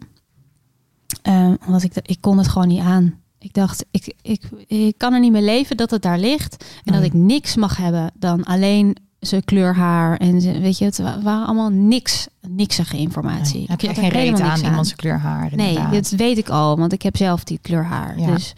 Ehm, 1.21 1.55
omdat 1.65 1.83
ik, 1.83 1.91
ik 2.01 2.17
kon 2.21 2.37
het 2.37 2.47
gewoon 2.47 2.67
niet 2.67 2.81
aan. 2.81 3.13
Ik 3.47 3.53
dacht, 3.53 3.85
ik, 3.91 4.13
ik, 4.21 4.43
ik 4.67 4.97
kan 4.97 5.13
er 5.13 5.19
niet 5.19 5.31
meer 5.31 5.41
leven 5.41 5.77
dat 5.77 5.91
het 5.91 6.01
daar 6.01 6.19
ligt. 6.19 6.65
En 6.83 6.93
dat 6.93 7.03
ik 7.03 7.13
niks 7.13 7.55
mag 7.55 7.77
hebben 7.77 8.11
dan 8.19 8.43
alleen 8.43 8.95
zijn 9.19 9.43
kleur 9.43 9.75
haar 9.75 10.17
en 10.17 10.41
ze- 10.41 10.59
weet 10.59 10.77
je, 10.77 10.85
het 10.85 10.97
wa- 10.97 11.21
waren 11.21 11.45
allemaal 11.45 11.69
niks, 11.69 12.27
niksige 12.47 12.97
informatie. 12.97 13.63
Heb 13.67 13.81
je 13.81 13.87
echt 13.87 13.99
geen 13.99 14.09
reet 14.09 14.21
helemaal 14.21 14.41
aan 14.41 14.53
niks 14.57 14.67
iemands 14.69 14.95
kleur 14.95 15.17
haar? 15.19 15.51
Nee, 15.55 15.79
dat 15.91 16.09
weet 16.09 16.37
ik 16.37 16.49
al, 16.49 16.77
want 16.77 16.93
ik 16.93 17.01
heb 17.01 17.17
zelf 17.17 17.43
die 17.43 17.59
kleur 17.61 17.83
haar. 17.85 18.19
Ja. 18.19 18.31
Dus 18.33 18.53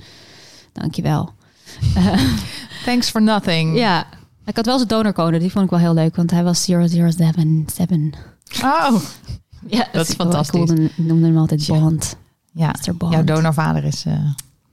dankjewel. 0.73 1.29
Thanks 2.85 3.09
for 3.09 3.21
nothing. 3.21 3.77
ja, 3.77 4.05
ik 4.45 4.55
had 4.55 4.65
wel 4.65 4.75
zijn 4.77 4.87
donorcode, 4.89 5.37
die 5.39 5.51
vond 5.51 5.63
ik 5.65 5.69
wel 5.71 5.79
heel 5.79 5.93
leuk, 5.93 6.15
want 6.15 6.31
hij 6.31 6.43
was 6.43 6.65
0077. 6.65 8.23
Oh, 8.63 9.01
Ja, 9.67 9.87
Dat 9.91 10.01
is 10.07 10.13
ik- 10.13 10.15
Ik 10.15 10.15
fantastisch. 10.21 10.71
noemde, 10.95 11.25
hem 11.27 11.37
altijd 11.37 11.67
Bond. 11.67 12.15
ja. 12.51 12.73
Bond. 12.97 13.13
Jouw 13.13 13.23
donorvader 13.23 13.83
is 13.83 14.05
eh, 14.05 14.13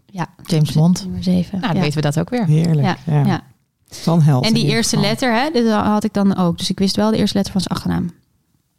Ja, 0.07 0.26
James 0.42 0.72
Bond. 0.72 1.02
nummer 1.02 1.22
7. 1.22 1.50
Nou, 1.50 1.66
dan 1.66 1.74
ja. 1.74 1.80
weten 1.80 1.96
we 1.96 2.00
dat 2.00 2.18
ook 2.18 2.30
weer. 2.30 2.46
Heerlijk. 2.46 2.86
Ja. 2.86 2.96
Ja, 3.04 3.26
ja. 3.26 3.42
Van 3.88 4.22
held. 4.22 4.44
En 4.44 4.54
die 4.54 4.66
eerste 4.66 5.00
letter, 5.00 5.34
hè, 5.34 5.50
dit 5.50 5.70
had 5.70 6.04
ik 6.04 6.12
dan 6.12 6.36
ook. 6.36 6.59
Dus 6.59 6.70
ik 6.70 6.78
wist 6.78 6.96
wel 6.96 7.11
de 7.11 7.16
eerste 7.16 7.36
letter 7.36 7.52
van 7.52 7.62
zijn 7.62 7.74
achternaam. 7.74 8.11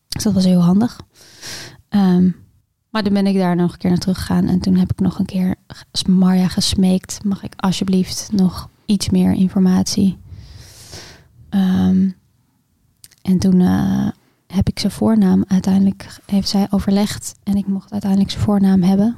Dus 0.08 0.24
dat 0.24 0.34
was 0.34 0.46
heel 0.46 0.64
handig. 0.64 1.00
Ehm, 1.90 2.30
maar 2.90 3.04
toen 3.04 3.14
ben 3.14 3.28
ik 3.28 3.38
daar 3.38 3.56
nog 3.56 3.72
een 3.72 3.78
keer 3.78 3.90
naar 3.90 4.00
teruggegaan. 4.00 4.48
En 4.48 4.60
toen 4.60 4.76
heb 4.76 4.92
ik 4.92 5.00
nog 5.00 5.20
een 5.20 5.26
keer 5.26 5.56
Marja 6.08 6.48
gesmeekt. 6.48 7.24
Mag 7.24 7.44
ik 7.44 7.54
alsjeblieft 7.56 8.30
nog 8.32 8.70
iets 8.86 9.10
meer 9.10 9.34
informatie? 9.34 10.18
Ehm, 11.50 12.10
en 13.22 13.40
toen 13.40 13.62
eh, 13.62 14.08
heb 14.48 14.68
ik 14.68 14.80
zijn 14.80 14.92
voornaam 14.92 15.44
uiteindelijk... 15.48 16.20
Heeft 16.26 16.50
zij 16.50 16.68
overlegd. 16.70 17.36
En 17.44 17.56
ik 17.56 17.68
mocht 17.68 17.92
uiteindelijk 17.92 18.32
zijn 18.32 18.44
voornaam 18.44 18.84
hebben. 18.84 19.18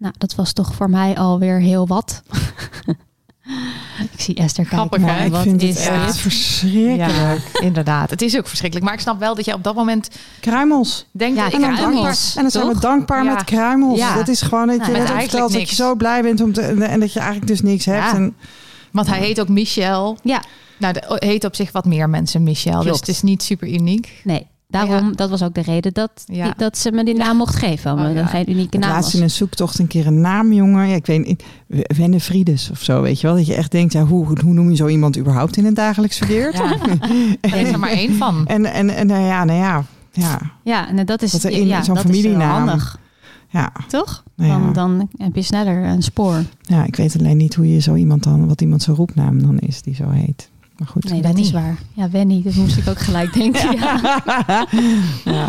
Nou, 0.00 0.14
dat 0.18 0.34
was 0.34 0.52
toch 0.52 0.74
voor 0.74 0.90
mij 0.90 1.16
alweer 1.16 1.60
heel 1.60 1.86
wat. 1.86 2.22
ik 4.12 4.20
zie 4.20 4.34
Esther 4.34 4.64
kijken. 4.64 4.78
Grappig? 4.78 5.00
Maar 5.00 5.24
ik 5.24 5.32
wat 5.32 5.42
vind 5.42 5.62
is 5.62 5.78
het 5.84 5.88
echt 5.92 6.16
verschrikkelijk. 6.16 7.10
Ja, 7.52 7.60
inderdaad. 7.60 8.10
Het 8.10 8.22
is 8.22 8.36
ook 8.38 8.46
verschrikkelijk. 8.46 8.86
Maar 8.88 8.96
ik 8.96 9.02
snap 9.04 9.18
wel 9.18 9.34
dat 9.34 9.44
je 9.44 9.54
op 9.54 9.64
dat 9.64 9.74
moment 9.74 10.08
Kruimels. 10.40 11.06
denkt... 11.12 11.36
Ja, 11.36 11.50
En 11.50 11.60
dan, 11.60 11.76
dankbaar, 11.76 12.16
en 12.36 12.42
dan 12.42 12.50
zijn 12.50 12.68
we 12.68 12.80
dankbaar 12.80 13.24
Ja. 13.24 13.32
met 13.34 13.44
kruimels. 13.44 13.98
Ja. 13.98 14.14
Dat 14.14 14.28
is 14.28 14.42
gewoon 14.42 14.66
dat 14.66 14.86
je 14.86 14.92
Nou, 14.92 15.04
net 15.04 15.08
vertelt 15.12 15.52
dat 15.52 15.68
je 15.68 15.74
zo 15.74 15.94
blij 15.94 16.22
bent 16.22 16.40
om 16.40 16.52
te, 16.52 16.60
en 16.62 17.00
dat 17.00 17.12
je 17.12 17.18
eigenlijk 17.18 17.48
dus 17.48 17.60
niks 17.62 17.84
hebt. 17.84 17.98
Ja. 18.04 18.14
En, 18.14 18.36
Want 18.90 19.06
hij 19.06 19.18
heet 19.18 19.40
ook 19.40 19.48
Michel. 19.48 20.18
Ja, 20.22 20.42
Nou, 20.78 20.94
er 20.98 21.24
heet 21.28 21.44
op 21.44 21.54
zich 21.54 21.72
wat 21.72 21.84
meer 21.84 22.08
mensen 22.10 22.42
Michel. 22.42 22.82
Dus 22.82 22.96
het 22.96 23.08
is 23.08 23.22
niet 23.22 23.42
super 23.42 23.68
uniek. 23.68 24.20
nee. 24.24 24.46
Daarom, 24.70 25.16
dat 25.16 25.30
was 25.30 25.42
ook 25.42 25.54
de 25.54 25.62
reden 25.62 25.92
dat, 25.92 26.10
Ja. 26.26 26.44
die- 26.44 26.52
dat 26.56 26.78
ze 26.78 26.92
me 26.92 27.04
die 27.04 27.14
naam 27.14 27.36
mocht 27.36 27.54
geven. 27.56 27.92
Oh, 27.92 27.98
ja. 27.98 28.06
het 28.20 28.28
geen 28.30 28.50
unieke 28.50 28.78
naam 28.78 28.90
laatst 28.90 29.14
in 29.14 29.22
een 29.22 29.30
zoektocht 29.30 29.78
een 29.78 29.86
keer 29.86 30.06
een 30.06 30.20
naam, 30.20 30.52
jongen. 30.52 30.88
Ja, 30.88 30.94
ik 30.94 31.06
weet 31.06 31.26
niet, 31.26 31.42
Wennefriedes 31.96 32.70
of 32.70 32.82
zo, 32.82 33.02
weet 33.02 33.20
je 33.20 33.26
wel. 33.26 33.36
Dat 33.36 33.46
je 33.46 33.54
echt 33.54 33.70
denkt, 33.70 33.92
ja, 33.92 34.04
hoe, 34.04 34.26
hoe 34.44 34.52
noem 34.52 34.70
je 34.70 34.76
zo 34.76 34.86
iemand 34.86 35.18
überhaupt 35.18 35.56
in 35.56 35.64
het 35.64 35.76
dagelijks 35.76 36.16
verkeer? 36.18 36.52
Ja. 36.54 36.76
Er 37.40 37.54
is 37.60 37.68
er 37.72 37.78
maar 37.78 37.90
één 37.90 38.14
van. 38.14 38.46
En, 38.46 38.64
en, 38.64 38.90
en 38.90 39.06
nou 39.06 39.24
ja, 39.24 39.44
nou 39.44 39.58
ja, 39.58 39.84
ja, 40.12 40.38
Ja, 40.64 40.88
en 40.88 41.06
dat 41.06 41.22
is, 41.22 41.30
Dat 41.30 41.42
er 41.44 41.50
in 41.50 41.66
ja, 41.66 41.82
zo'n 41.82 41.94
dat 41.94 42.04
is 42.04 42.10
familienaam- 42.10 42.38
wel 42.38 42.66
handig. 42.68 42.98
ja, 43.48 43.72
Toch? 43.88 44.22
nou 44.36 44.50
ja. 44.50 44.58
Dan, 44.58 44.72
dan 44.98 45.08
heb 45.16 45.34
je 45.34 45.42
sneller 45.42 45.84
een 45.84 46.02
spoor. 46.02 46.42
ja. 46.62 46.84
Ik 46.84 46.96
weet 46.96 47.18
alleen 47.18 47.36
niet 47.36 47.54
hoe 47.54 47.72
je 47.72 47.78
zo 47.80 47.94
iemand 47.94 48.22
dan, 48.22 48.46
wat 48.48 48.60
iemand 48.60 48.82
zijn 48.82 48.96
roepnaam 48.96 49.42
dan 49.42 49.58
is 49.58 49.82
die 49.82 49.94
zo 49.94 50.08
heet. 50.10 50.49
Maar 50.80 50.88
goed. 50.88 51.04
Nee, 51.04 51.20
dat 51.22 51.30
Wenny. 51.32 51.40
is 51.46 51.50
waar. 51.50 51.78
Ja, 51.92 52.10
Wenny, 52.10 52.42
dat 52.42 52.54
moest 52.54 52.76
ik 52.76 52.88
ook 52.88 52.98
gelijk 52.98 53.32
denken. 53.32 53.76
Ja, 53.78 54.00
ja. 55.24 55.48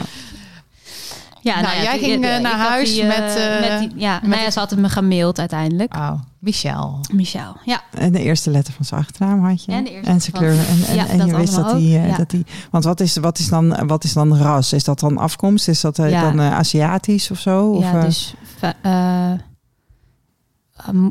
ja, 1.42 1.62
Nou, 1.62 1.82
jij 1.82 1.98
toen- 2.00 2.10
ging, 2.10 2.26
eh, 2.26 2.36
ik 2.36 2.42
naar 2.42 2.58
huis 2.58 2.92
die, 2.94 3.02
eh, 3.02 3.08
met, 3.08 3.36
eh, 3.36 3.80
die- 3.80 3.92
ja, 4.00 4.14
met 4.14 4.22
nou 4.22 4.36
ja, 4.36 4.42
die- 4.44 4.52
ze 4.52 4.60
had 4.60 4.70
het 4.70 4.80
me 4.80 4.90
gemaild 4.90 5.40
uiteindelijk. 5.40 5.96
Oh, 5.96 6.12
Michel. 6.40 7.00
Michel, 7.14 7.56
ja. 7.66 7.82
En 7.92 8.12
de 8.12 8.20
eerste 8.20 8.50
letter 8.52 8.74
van 8.74 8.86
zijn 8.86 9.02
achternaam 9.02 9.46
had 9.46 9.64
je. 9.64 9.72
En 9.72 9.84
de 9.84 9.90
eerste 9.92 10.06
zijn 10.06 10.22
van- 10.22 10.32
kleur. 10.40 10.58
En, 10.60 10.84
en, 10.88 10.96
Ja, 10.96 11.08
en 11.08 11.18
dat 11.18 11.28
je 11.28 11.36
wist 11.36 11.56
dat 11.56 11.76
ja. 11.82 12.18
dat 12.18 12.32
hij. 12.32 12.46
Want 12.72 12.84
wat 12.84 13.00
is, 13.00 13.18
wat, 13.18 13.40
is 13.40 13.48
dan, 13.50 13.88
wat 13.88 14.04
is 14.04 14.14
dan 14.14 14.38
ras? 14.38 14.74
Is 14.74 14.84
dat 14.84 15.00
dan 15.00 15.18
afkomst? 15.18 15.68
Is 15.68 15.82
dat 15.82 15.98
Ja. 15.98 16.22
dan 16.22 16.40
eh, 16.40 16.54
Aziatisch 16.54 17.32
of 17.32 17.40
zo? 17.40 17.70
Of, 17.72 17.84
ja, 17.84 18.02
dus 18.02 18.34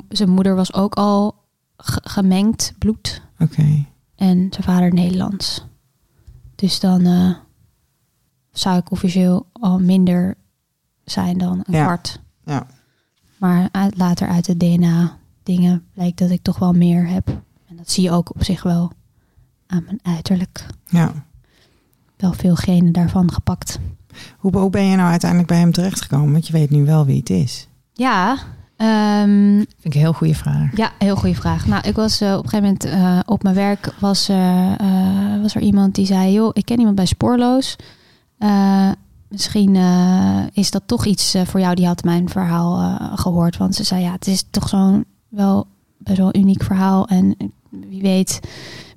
zijn 0.09 0.31
moeder 0.31 0.55
was 0.55 0.75
ook 0.75 0.95
al 0.95 1.35
ge- 1.77 2.03
gemengd 2.05 2.73
bloed. 2.79 3.23
Oké. 3.39 3.85
En 4.21 4.47
zijn 4.51 4.63
vader 4.65 4.93
Nederlands. 4.95 5.65
Dus 6.55 6.81
dan 6.81 7.05
eh, 7.07 7.35
zou 8.53 8.79
ik 8.79 8.91
officieel 8.91 9.47
al 9.53 9.79
minder 9.79 10.37
zijn 11.05 11.39
dan 11.39 11.63
een 11.67 11.75
Ja. 11.75 11.85
kwart. 11.85 12.21
Ja. 12.45 12.67
Maar 13.39 13.69
uit- 13.73 13.97
later 13.97 14.29
uit 14.29 14.45
de 14.45 14.57
DNA 14.57 15.17
dingen 15.43 15.85
blijkt 15.95 16.19
dat 16.19 16.31
ik 16.31 16.43
toch 16.43 16.59
wel 16.59 16.73
meer 16.73 17.09
heb. 17.09 17.29
En 17.69 17.77
dat 17.77 17.91
zie 17.91 18.03
je 18.03 18.11
ook 18.11 18.35
op 18.35 18.45
zich 18.45 18.63
wel 18.63 18.93
aan 19.67 19.83
mijn 19.85 19.99
uiterlijk. 20.03 20.67
ja. 20.89 21.13
Wel 22.17 22.33
veel 22.33 22.55
genen 22.57 22.93
daarvan 22.93 23.33
gepakt. 23.33 23.79
Hoe, 24.39 24.57
hoe 24.57 24.71
ben 24.71 24.85
je 24.85 24.97
nou 24.97 25.11
uiteindelijk 25.11 25.51
bij 25.51 25.59
hem 25.61 25.73
terechtgekomen? 25.73 26.33
Want 26.33 26.47
je 26.47 26.53
weet 26.53 26.71
nu 26.71 26.85
wel 26.85 27.05
wie 27.07 27.19
het 27.19 27.31
is. 27.31 27.69
Ja, 27.93 28.39
ehm, 28.87 29.57
Vind 29.57 29.83
ik 29.83 29.95
een 29.95 30.01
heel 30.01 30.13
goede 30.13 30.35
vraag. 30.35 30.77
Ja, 30.77 30.93
heel 30.99 31.17
goede 31.17 31.35
vraag. 31.35 31.67
Nou, 31.67 31.89
ik 31.89 31.95
was 31.95 32.21
eh, 32.21 32.35
op 32.37 32.45
een 32.45 32.49
gegeven 32.49 32.65
moment 32.65 32.85
eh, 32.85 33.19
op 33.27 33.43
mijn 33.43 33.55
werk 33.55 33.95
was, 33.99 34.29
eh, 34.29 34.73
was 35.43 35.55
er 35.55 35.63
iemand 35.63 35.95
die 35.95 36.07
zei: 36.07 36.33
joh, 36.33 36.51
ik 36.53 36.65
ken 36.65 36.79
iemand 36.79 36.97
bij 36.97 37.07
Spoorloos. 37.07 37.77
Misschien 39.29 39.77
is 40.53 40.71
dat 40.71 40.83
toch 40.87 41.07
iets 41.07 41.37
voor 41.45 41.61
jou. 41.61 41.75
Die 41.75 41.87
had 41.87 42.05
mijn 42.05 42.29
verhaal 42.29 42.81
eh, 42.81 43.19
gehoord, 43.19 43.57
want 43.57 43.75
ze 43.75 43.85
zei: 43.85 44.03
ja, 44.03 44.13
het 44.13 44.27
is 44.27 44.45
toch 44.51 44.69
zo'n 44.69 45.05
wel 45.29 45.67
best 45.99 46.19
wel 46.19 46.37
uniek 46.37 46.63
verhaal 46.63 47.07
en 47.07 47.37
wie 47.71 48.03
weet 48.03 48.41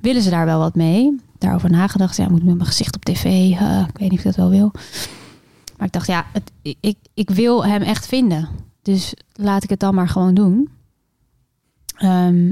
willen 0.02 0.22
ze 0.22 0.30
daar 0.30 0.46
wel 0.46 0.60
wat 0.60 0.76
mee. 0.76 1.16
Daarover 1.38 1.70
nagedacht. 1.70 2.18
Ja, 2.18 2.30
moet 2.30 2.44
met 2.44 2.56
mijn 2.56 2.68
gezicht 2.68 2.96
op 2.96 3.06
tv. 3.06 3.26
ik 3.90 3.98
weet 3.98 4.10
niet 4.10 4.12
of 4.12 4.18
ik 4.18 4.24
dat 4.24 4.36
wel 4.36 4.50
wil. 4.50 4.72
Maar 5.78 5.88
ik 5.88 5.94
dacht, 5.94 6.08
ja, 6.08 6.26
het, 6.34 6.52
ik, 6.80 6.98
ik 7.14 7.30
wil 7.30 7.66
hem 7.66 7.82
echt 7.82 8.08
vinden. 8.08 8.50
Dus 8.84 9.14
laat 9.34 9.64
ik 9.64 9.70
het 9.70 9.80
dan 9.80 9.96
maar 9.96 10.08
gewoon 10.10 10.34
doen. 10.34 10.70
Ehm, 11.98 12.52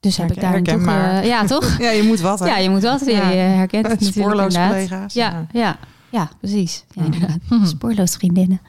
dus 0.00 0.16
heb 0.16 0.30
ik 0.32 0.40
daar 0.40 0.62
toch... 0.62 0.86
eh, 0.86 1.24
ja, 1.24 1.44
toch? 1.44 1.78
Ja, 1.80 1.90
je 1.90 2.02
moet 2.02 2.20
wat. 2.20 2.38
hè? 2.38 2.46
ja, 2.46 2.56
je 2.58 2.70
moet 2.70 2.82
wat. 2.82 3.00
Je, 3.04 3.10
Ja. 3.10 3.28
je 3.30 3.36
herkent 3.36 3.86
het 3.86 3.92
natuurlijk 4.00 4.26
Spoorloos 4.26 4.54
inderdaad. 4.54 4.70
collega's. 4.88 5.14
Ja, 5.14 5.46
ja, 5.52 5.78
ja, 6.10 6.30
precies. 6.40 6.84
Ja, 6.92 7.04
inderdaad. 7.04 7.38
Spoorloos 7.68 8.16
vriendinnen. 8.16 8.60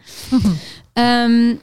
Ehm, 0.94 1.56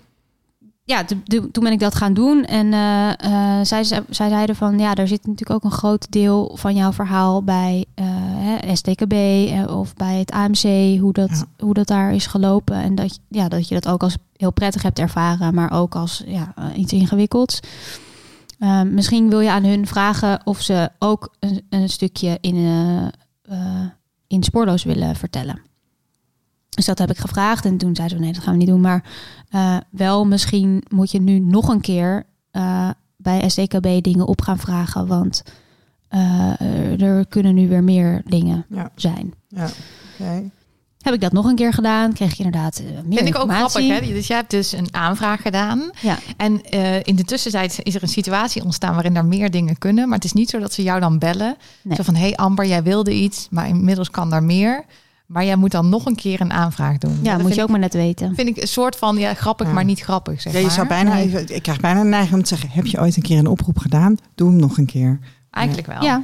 ja, 0.89 1.05
to- 1.05 1.17
to- 1.25 1.51
toen 1.51 1.63
ben 1.65 1.73
ik 1.73 1.79
dat 1.81 1.95
gaan 1.95 2.15
doen. 2.15 2.45
En 2.45 2.73
eh, 2.73 3.11
eh, 3.59 3.65
zij, 3.65 3.85
zij 3.85 4.05
zeiden 4.11 4.57
van... 4.57 4.79
Ja, 4.79 4.95
er 4.95 5.09
zit 5.09 5.27
natuurlijk 5.27 5.51
ook 5.65 5.65
een 5.73 5.79
groot 5.79 6.07
deel 6.11 6.53
van 6.55 6.75
jouw 6.75 6.93
verhaal 6.93 7.43
bij 7.45 7.85
eh, 7.95 8.05
hè, 8.09 8.77
STKB... 8.77 9.13
of 9.71 9.95
bij 9.95 10.19
het 10.19 10.31
AMC, 10.31 10.99
hoe 11.01 11.13
dat, 11.13 11.29
Ja. 11.31 11.65
hoe 11.65 11.75
dat 11.75 11.87
daar 11.87 12.13
is 12.15 12.27
gelopen. 12.27 12.77
En 12.77 12.95
dat, 12.95 13.15
je- 13.15 13.21
ja, 13.39 13.49
dat 13.49 13.69
je 13.69 13.75
dat 13.75 13.89
ook 13.89 14.03
als 14.03 14.17
heel 14.37 14.53
prettig 14.53 14.83
hebt 14.83 14.99
ervaren... 14.99 15.55
maar 15.55 15.73
ook 15.73 15.95
als 15.95 16.23
ja, 16.27 16.55
iets 16.75 16.93
ingewikkelds. 16.93 17.61
Misschien 18.91 19.29
wil 19.29 19.41
je 19.41 19.51
aan 19.51 19.65
hun 19.65 19.87
vragen 19.87 20.41
of 20.45 20.61
ze 20.61 20.91
ook 20.99 21.35
een, 21.41 21.63
een 21.71 21.89
stukje 21.89 22.39
in, 22.41 22.55
in 24.27 24.43
spoorloos 24.43 24.85
willen 24.85 25.17
vertellen. 25.17 25.61
Dus 26.77 26.85
dat 26.87 26.99
heb 26.99 27.11
ik 27.11 27.19
gevraagd 27.19 27.65
en 27.65 27.77
toen 27.77 27.97
zeiden 27.97 28.17
ze 28.19 28.23
nee, 28.25 28.33
dat 28.33 28.43
gaan 28.43 28.53
we 28.53 28.59
niet 28.59 28.69
doen. 28.69 28.81
Maar 28.81 29.05
eh, 29.51 29.77
wel 29.91 30.27
misschien 30.27 30.83
moet 30.89 31.11
je 31.11 31.21
nu 31.21 31.39
nog 31.39 31.69
een 31.69 31.81
keer 31.81 32.27
eh, 32.51 32.91
bij 33.17 33.49
SDKB 33.49 34.03
dingen 34.03 34.27
op 34.27 34.41
gaan 34.43 34.59
vragen. 34.59 35.07
Want 35.07 35.43
eh, 36.09 37.01
er 37.03 37.27
kunnen 37.27 37.55
nu 37.55 37.69
weer 37.69 37.85
meer 37.85 38.23
dingen 38.27 38.67
Ja. 38.69 38.91
zijn. 38.95 39.35
Ja. 39.49 39.69
Oké. 40.21 40.51
Heb 41.01 41.15
ik 41.15 41.21
dat 41.21 41.33
nog 41.33 41.45
een 41.45 41.55
keer 41.55 41.73
gedaan, 41.73 42.13
kreeg 42.13 42.33
ik 42.33 42.39
inderdaad 42.39 42.83
meer 42.83 43.19
Vind 43.19 43.29
ik 43.29 43.37
ook 43.37 43.43
informatie. 43.43 43.89
grappig. 43.91 44.09
Hè? 44.09 44.15
Dus 44.15 44.27
jij 44.27 44.37
hebt 44.37 44.51
dus 44.51 44.73
een 44.73 44.89
aanvraag 44.95 45.43
gedaan. 45.43 45.91
Ja. 46.01 46.19
En 46.37 46.63
eh, 46.63 47.03
in 47.03 47.17
de 47.17 47.25
tussentijd 47.25 47.79
is 47.83 47.95
er 47.95 48.03
een 48.03 48.09
situatie 48.09 48.65
ontstaan 48.65 48.95
waarin 48.95 49.17
er 49.17 49.25
meer 49.25 49.51
dingen 49.51 49.79
kunnen. 49.79 50.05
Maar 50.09 50.15
het 50.17 50.25
is 50.25 50.33
niet 50.33 50.51
zo 50.51 50.59
dat 50.59 50.73
ze 50.73 50.83
jou 50.83 51.01
dan 51.01 51.19
bellen. 51.19 51.57
Nee. 51.83 51.97
Zo 51.97 52.03
van, 52.03 52.15
hé 52.15 52.21
hey 52.21 52.37
Amber, 52.37 52.67
jij 52.67 52.83
wilde 52.83 53.15
iets, 53.15 53.47
maar 53.51 53.69
inmiddels 53.69 54.11
kan 54.11 54.31
daar 54.31 54.43
meer. 54.43 54.85
Maar 55.27 55.45
jij 55.45 55.57
moet 55.57 55.71
dan 55.71 55.89
nog 55.89 56.05
een 56.07 56.15
keer 56.17 56.41
een 56.41 56.53
aanvraag 56.53 56.99
doen. 56.99 57.19
Ja, 57.23 57.33
Dat 57.35 57.43
moet 57.43 57.55
je 57.55 57.61
ook 57.61 57.67
ik, 57.67 57.71
maar 57.73 57.81
net 57.81 57.93
weten. 57.95 58.35
Vind 58.35 58.49
ik 58.49 58.57
een 58.57 58.69
soort 58.69 58.97
van, 58.97 59.17
ja, 59.17 59.35
grappig, 59.35 59.67
Ja. 59.67 59.73
maar 59.73 59.85
niet 59.85 60.01
grappig, 60.01 60.41
zeg 60.41 60.53
Ja, 60.53 60.59
je 60.59 60.65
maar. 60.65 60.75
zou 60.75 60.89
bijna 60.89 61.17
even, 61.19 61.55
ik 61.55 61.63
krijg 61.63 61.81
bijna 61.81 62.01
een 62.01 62.09
neiging 62.09 62.35
om 62.35 62.43
te 62.43 62.49
zeggen: 62.49 62.71
heb 62.71 62.87
je 62.87 63.01
ooit 63.01 63.17
een 63.17 63.23
keer 63.23 63.39
een 63.39 63.47
oproep 63.47 63.79
gedaan? 63.79 64.17
Doe 64.35 64.49
hem 64.51 64.59
nog 64.61 64.79
een 64.79 64.87
keer. 64.87 65.19
Eigenlijk 65.51 65.87
wel. 65.87 66.03
Ja. 66.03 66.23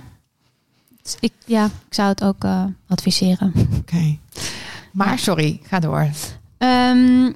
Dus 1.02 1.16
Ik, 1.20 1.32
ja, 1.44 1.64
ik 1.64 1.94
zou 1.94 2.08
het 2.08 2.24
ook 2.24 2.44
eh, 2.44 2.64
adviseren. 2.88 3.52
Oké. 3.78 4.16
Maar 4.92 5.18
sorry, 5.18 5.60
ga 5.62 5.78
door. 5.80 6.08
Ehm, 6.58 7.32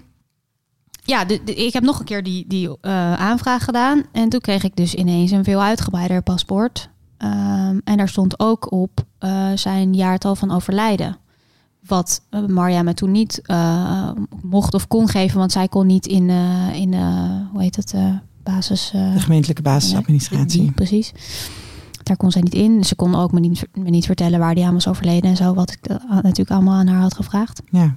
ja, 1.05 1.25
de, 1.25 1.41
de- 1.45 1.55
ik 1.55 1.73
heb 1.73 1.83
nog 1.83 1.99
een 1.99 2.05
keer 2.05 2.23
die, 2.23 2.45
die 2.49 2.77
eh, 2.81 3.12
aanvraag 3.12 3.64
gedaan. 3.64 4.03
En 4.12 4.29
toen 4.29 4.41
kreeg 4.41 4.62
ik 4.64 4.77
dus 4.77 4.95
ineens 4.95 5.31
een 5.31 5.45
veel 5.45 5.62
uitgebreider 5.62 6.23
paspoort. 6.23 6.89
Ehm, 7.19 7.79
en 7.85 7.97
daar 7.97 8.09
stond 8.09 8.39
ook 8.41 8.73
op 8.73 9.05
eh, 9.19 9.51
zijn 9.55 9.95
jaartal 9.95 10.35
van 10.37 10.51
overlijden. 10.51 11.17
Wat 11.87 12.22
eh, 12.30 12.47
Marja 12.47 12.82
me 12.82 12.95
toen 12.95 13.11
niet 13.11 13.41
eh, 13.43 14.11
mocht 14.43 14.74
of 14.74 14.89
kon 14.89 15.09
geven. 15.09 15.39
Want 15.39 15.53
zij 15.53 15.68
kon 15.68 15.87
niet 15.87 16.07
in, 16.07 16.30
eh, 16.30 16.74
in 16.74 16.95
hoe 17.53 17.62
heet 17.62 17.76
het, 17.76 17.95
basis... 18.43 18.91
De 18.93 19.20
gemeentelijke 19.20 19.62
basisadministratie. 19.62 20.72
precies. 20.72 21.12
daar 22.03 22.16
kon 22.16 22.30
zij 22.30 22.43
niet 22.43 22.55
in. 22.55 22.84
Ze 22.84 22.95
kon 22.95 23.14
ook 23.14 23.32
me 23.32 23.41
niet, 23.41 23.66
me 23.74 23.91
niet 23.91 24.07
vertellen 24.07 24.39
waar 24.39 24.55
die 24.55 24.64
aan 24.64 24.74
was 24.74 24.89
overleden 24.89 25.30
en 25.30 25.37
zo. 25.37 25.55
Wat 25.55 25.70
ik 25.70 25.89
natuurlijk 26.09 26.51
allemaal 26.51 26.74
aan 26.74 26.87
haar 26.87 27.01
had 27.01 27.14
gevraagd. 27.14 27.62
Ja. 27.70 27.95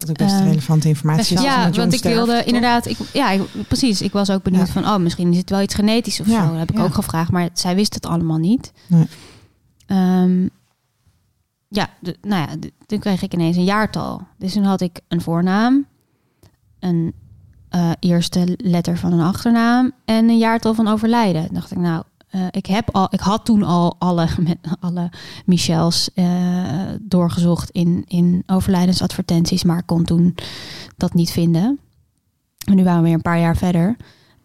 Dat 0.00 0.10
ook 0.10 0.16
best 0.16 0.40
relevante 0.40 0.88
informatie 0.88 1.34
best 1.34 1.46
ja, 1.46 1.70
want 1.70 1.92
ik 1.92 2.02
wilde 2.02 2.36
toch? 2.36 2.44
inderdaad, 2.44 2.86
ik, 2.86 2.98
ja, 3.12 3.30
ik, 3.30 3.42
precies. 3.68 4.02
Ik 4.02 4.12
was 4.12 4.30
ook 4.30 4.42
benieuwd 4.42 4.66
Ja. 4.66 4.72
van, 4.72 4.84
oh, 4.84 4.96
misschien 4.96 5.30
is 5.30 5.36
het 5.36 5.50
wel 5.50 5.60
iets 5.60 5.74
genetisch 5.74 6.20
of 6.20 6.26
Ja, 6.26 6.44
zo. 6.44 6.50
Dat 6.50 6.58
heb 6.58 6.70
ik 6.70 6.76
ja. 6.76 6.82
ook 6.82 6.94
gevraagd, 6.94 7.30
maar 7.30 7.48
zij 7.52 7.74
wist 7.74 7.94
het 7.94 8.06
allemaal 8.06 8.38
niet. 8.38 8.72
Nee. 8.86 9.06
Ehm, 9.86 10.46
ja, 11.72 11.88
nou 12.00 12.50
ja, 12.50 12.70
toen 12.86 12.98
kreeg 12.98 13.22
ik 13.22 13.34
ineens 13.34 13.56
een 13.56 13.64
jaartal. 13.64 14.22
Dus 14.38 14.52
toen 14.52 14.64
had 14.64 14.80
ik 14.80 15.00
een 15.08 15.20
voornaam, 15.20 15.86
een 16.78 17.12
eh, 17.68 17.90
eerste 17.98 18.56
letter 18.56 18.98
van 18.98 19.12
een 19.12 19.26
achternaam 19.26 19.92
en 20.04 20.28
een 20.28 20.38
jaartal 20.38 20.74
van 20.74 20.88
overlijden. 20.88 21.44
Toen 21.44 21.54
dacht 21.54 21.70
ik, 21.70 21.78
nou, 21.78 22.02
eh, 22.28 22.46
ik, 22.50 22.66
heb 22.66 22.88
al, 22.94 23.08
ik 23.10 23.20
had 23.20 23.44
toen 23.44 23.62
al 23.62 23.96
alle, 23.98 24.28
met 24.48 24.58
alle 24.80 25.10
Michels 25.46 26.10
eh, 26.14 26.24
doorgezocht 27.00 27.70
in, 27.70 28.04
in 28.06 28.42
overlijdensadvertenties, 28.46 29.64
maar 29.64 29.82
kon 29.82 30.04
toen 30.04 30.34
dat 30.96 31.14
niet 31.14 31.30
vinden. 31.30 31.80
En 32.64 32.76
nu 32.76 32.84
waren 32.84 33.00
we 33.00 33.06
weer 33.06 33.16
een 33.16 33.22
paar 33.22 33.40
jaar 33.40 33.56
verder. 33.56 33.96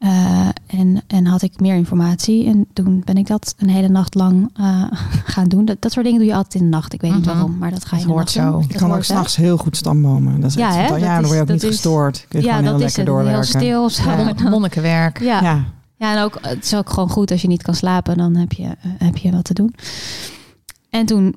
Eh, 0.06 0.48
en, 0.68 1.02
en 1.08 1.26
had 1.26 1.42
ik 1.42 1.60
meer 1.60 1.76
informatie. 1.76 2.46
En 2.46 2.66
toen 2.74 3.02
ben 3.06 3.18
ik 3.18 3.28
dat 3.28 3.56
een 3.58 3.70
hele 3.70 3.88
nacht 3.88 4.16
lang 4.16 4.50
eh, 4.56 4.84
gaan 5.34 5.48
doen. 5.48 5.66
Dat, 5.66 5.82
dat 5.82 5.92
soort 5.92 6.06
dingen 6.06 6.20
doe 6.20 6.30
je 6.30 6.36
altijd 6.36 6.54
in 6.56 6.64
de 6.64 6.76
nacht. 6.76 6.94
Ik 6.94 7.02
weet 7.02 7.12
niet 7.14 7.26
Mhm. 7.26 7.30
waarom, 7.34 7.58
maar 7.58 7.72
dat 7.72 7.86
ga 7.86 7.96
je 7.98 8.02
Dat 8.06 8.12
hoort 8.12 8.34
doen. 8.34 8.44
zo. 8.44 8.60
Ik 8.60 8.68
Dat 8.70 8.78
kan 8.78 8.88
ook 8.88 8.94
hoort, 8.94 9.06
s'nachts 9.06 9.36
heel 9.36 9.58
goed 9.58 9.78
stambomen. 9.78 10.40
Dat 10.42 10.50
is 10.50 10.56
Ja, 10.56 10.80
echt. 10.80 10.90
Dat 10.90 11.00
ja, 11.00 11.06
dan 11.06 11.16
word 11.16 11.28
je 11.30 11.36
is- 11.36 11.42
ook 11.42 11.48
niet 11.48 11.64
is- 11.64 11.70
gestoord. 11.70 12.26
Kun 12.30 12.40
je 12.40 12.46
Ja, 12.46 12.56
gewoon 12.56 12.72
dat 12.72 12.80
heel 12.80 12.88
is 12.88 12.96
lekker 12.96 13.14
het. 13.16 13.24
Heel 13.24 13.32
doorwerken. 13.34 13.60
stil. 13.62 13.90
Zo. 13.90 14.10
Ja. 14.18 14.24
Mon- 14.44 14.50
Monnikenwerk. 14.54 15.20
Ja. 15.20 15.42
Ja. 15.42 15.64
Ja, 15.98 16.16
en 16.16 16.24
ook, 16.24 16.38
het 16.42 16.64
is 16.64 16.74
ook 16.76 16.90
gewoon 16.90 17.10
goed 17.10 17.32
als 17.32 17.42
je 17.42 17.48
niet 17.48 17.62
kan 17.64 17.76
slapen, 17.76 18.18
dan 18.18 18.36
heb 18.36 18.52
je, 18.52 18.64
eh, 18.64 18.92
heb 18.98 19.18
je 19.18 19.32
wat 19.32 19.44
te 19.44 19.54
doen. 19.54 19.76
En 20.90 21.06
toen, 21.06 21.36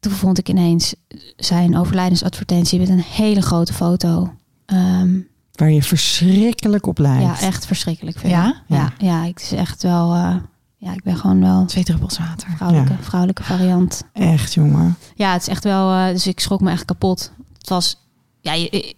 toen 0.00 0.12
vond 0.12 0.38
ik 0.38 0.48
ineens 0.48 0.94
zijn 1.36 1.76
overlijdensadvertentie 1.76 2.78
met 2.78 2.88
een 2.88 3.02
hele 3.02 3.40
grote 3.42 3.72
foto. 3.72 4.30
Ehm, 4.66 5.18
Waar 5.58 5.70
je 5.70 5.82
verschrikkelijk 5.82 6.86
op 6.86 6.98
lijkt. 6.98 7.22
ja, 7.40 7.46
echt 7.46 7.66
verschrikkelijk 7.66 8.18
veel. 8.18 8.30
Ja? 8.30 8.62
Ja, 8.66 8.92
ja, 8.98 9.24
ik 9.24 9.40
is 9.40 9.52
echt 9.52 9.82
wel, 9.82 10.14
eh, 10.14 10.36
ja, 10.76 10.92
ik 10.92 11.02
ben 11.02 11.16
gewoon 11.16 11.40
wel 11.40 11.64
Twee 11.64 11.84
druppels 11.84 12.18
water. 12.18 12.48
vrouwelijke, 12.56 12.92
Ja. 12.92 12.98
vrouwelijke 13.02 13.42
variant. 13.42 14.02
Echt, 14.12 14.54
jongen. 14.54 14.96
Ja, 15.14 15.32
het 15.32 15.42
is 15.42 15.48
echt 15.48 15.64
wel, 15.64 15.92
eh, 15.92 16.06
dus 16.08 16.26
ik 16.26 16.40
schrok 16.40 16.60
me 16.60 16.70
echt 16.70 16.84
kapot. 16.84 17.32
Het 17.58 17.68
was, 17.68 18.06
ja, 18.40 18.52
je, 18.52 18.94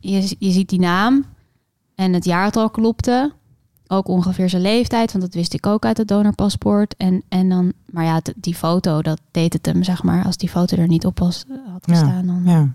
je, 0.00 0.36
je 0.38 0.50
ziet 0.50 0.68
die 0.68 0.78
naam 0.80 1.24
en 1.94 2.12
het 2.12 2.24
jaartal 2.24 2.70
klopte. 2.70 3.32
Ook 3.86 4.08
ongeveer 4.08 4.48
zijn 4.48 4.62
leeftijd, 4.62 5.12
want 5.12 5.24
dat 5.24 5.34
wist 5.34 5.54
ik 5.54 5.66
ook 5.66 5.84
uit 5.84 5.96
het 5.96 6.08
donorpaspoort. 6.08 6.96
En, 6.96 7.22
en 7.28 7.48
dan, 7.48 7.72
maar 7.90 8.04
ja, 8.04 8.20
die 8.36 8.54
foto, 8.54 9.02
dat 9.02 9.20
deed 9.30 9.52
het 9.52 9.66
hem, 9.66 9.82
zeg 9.82 10.02
maar. 10.02 10.24
Als 10.24 10.36
die 10.36 10.48
foto 10.48 10.76
er 10.76 10.86
niet 10.88 11.06
op 11.06 11.18
was, 11.18 11.44
eh, 11.48 11.56
had 11.72 11.82
Ja. 11.86 11.92
gestaan, 11.94 12.26
dan... 12.26 12.42
Ja. 12.44 12.68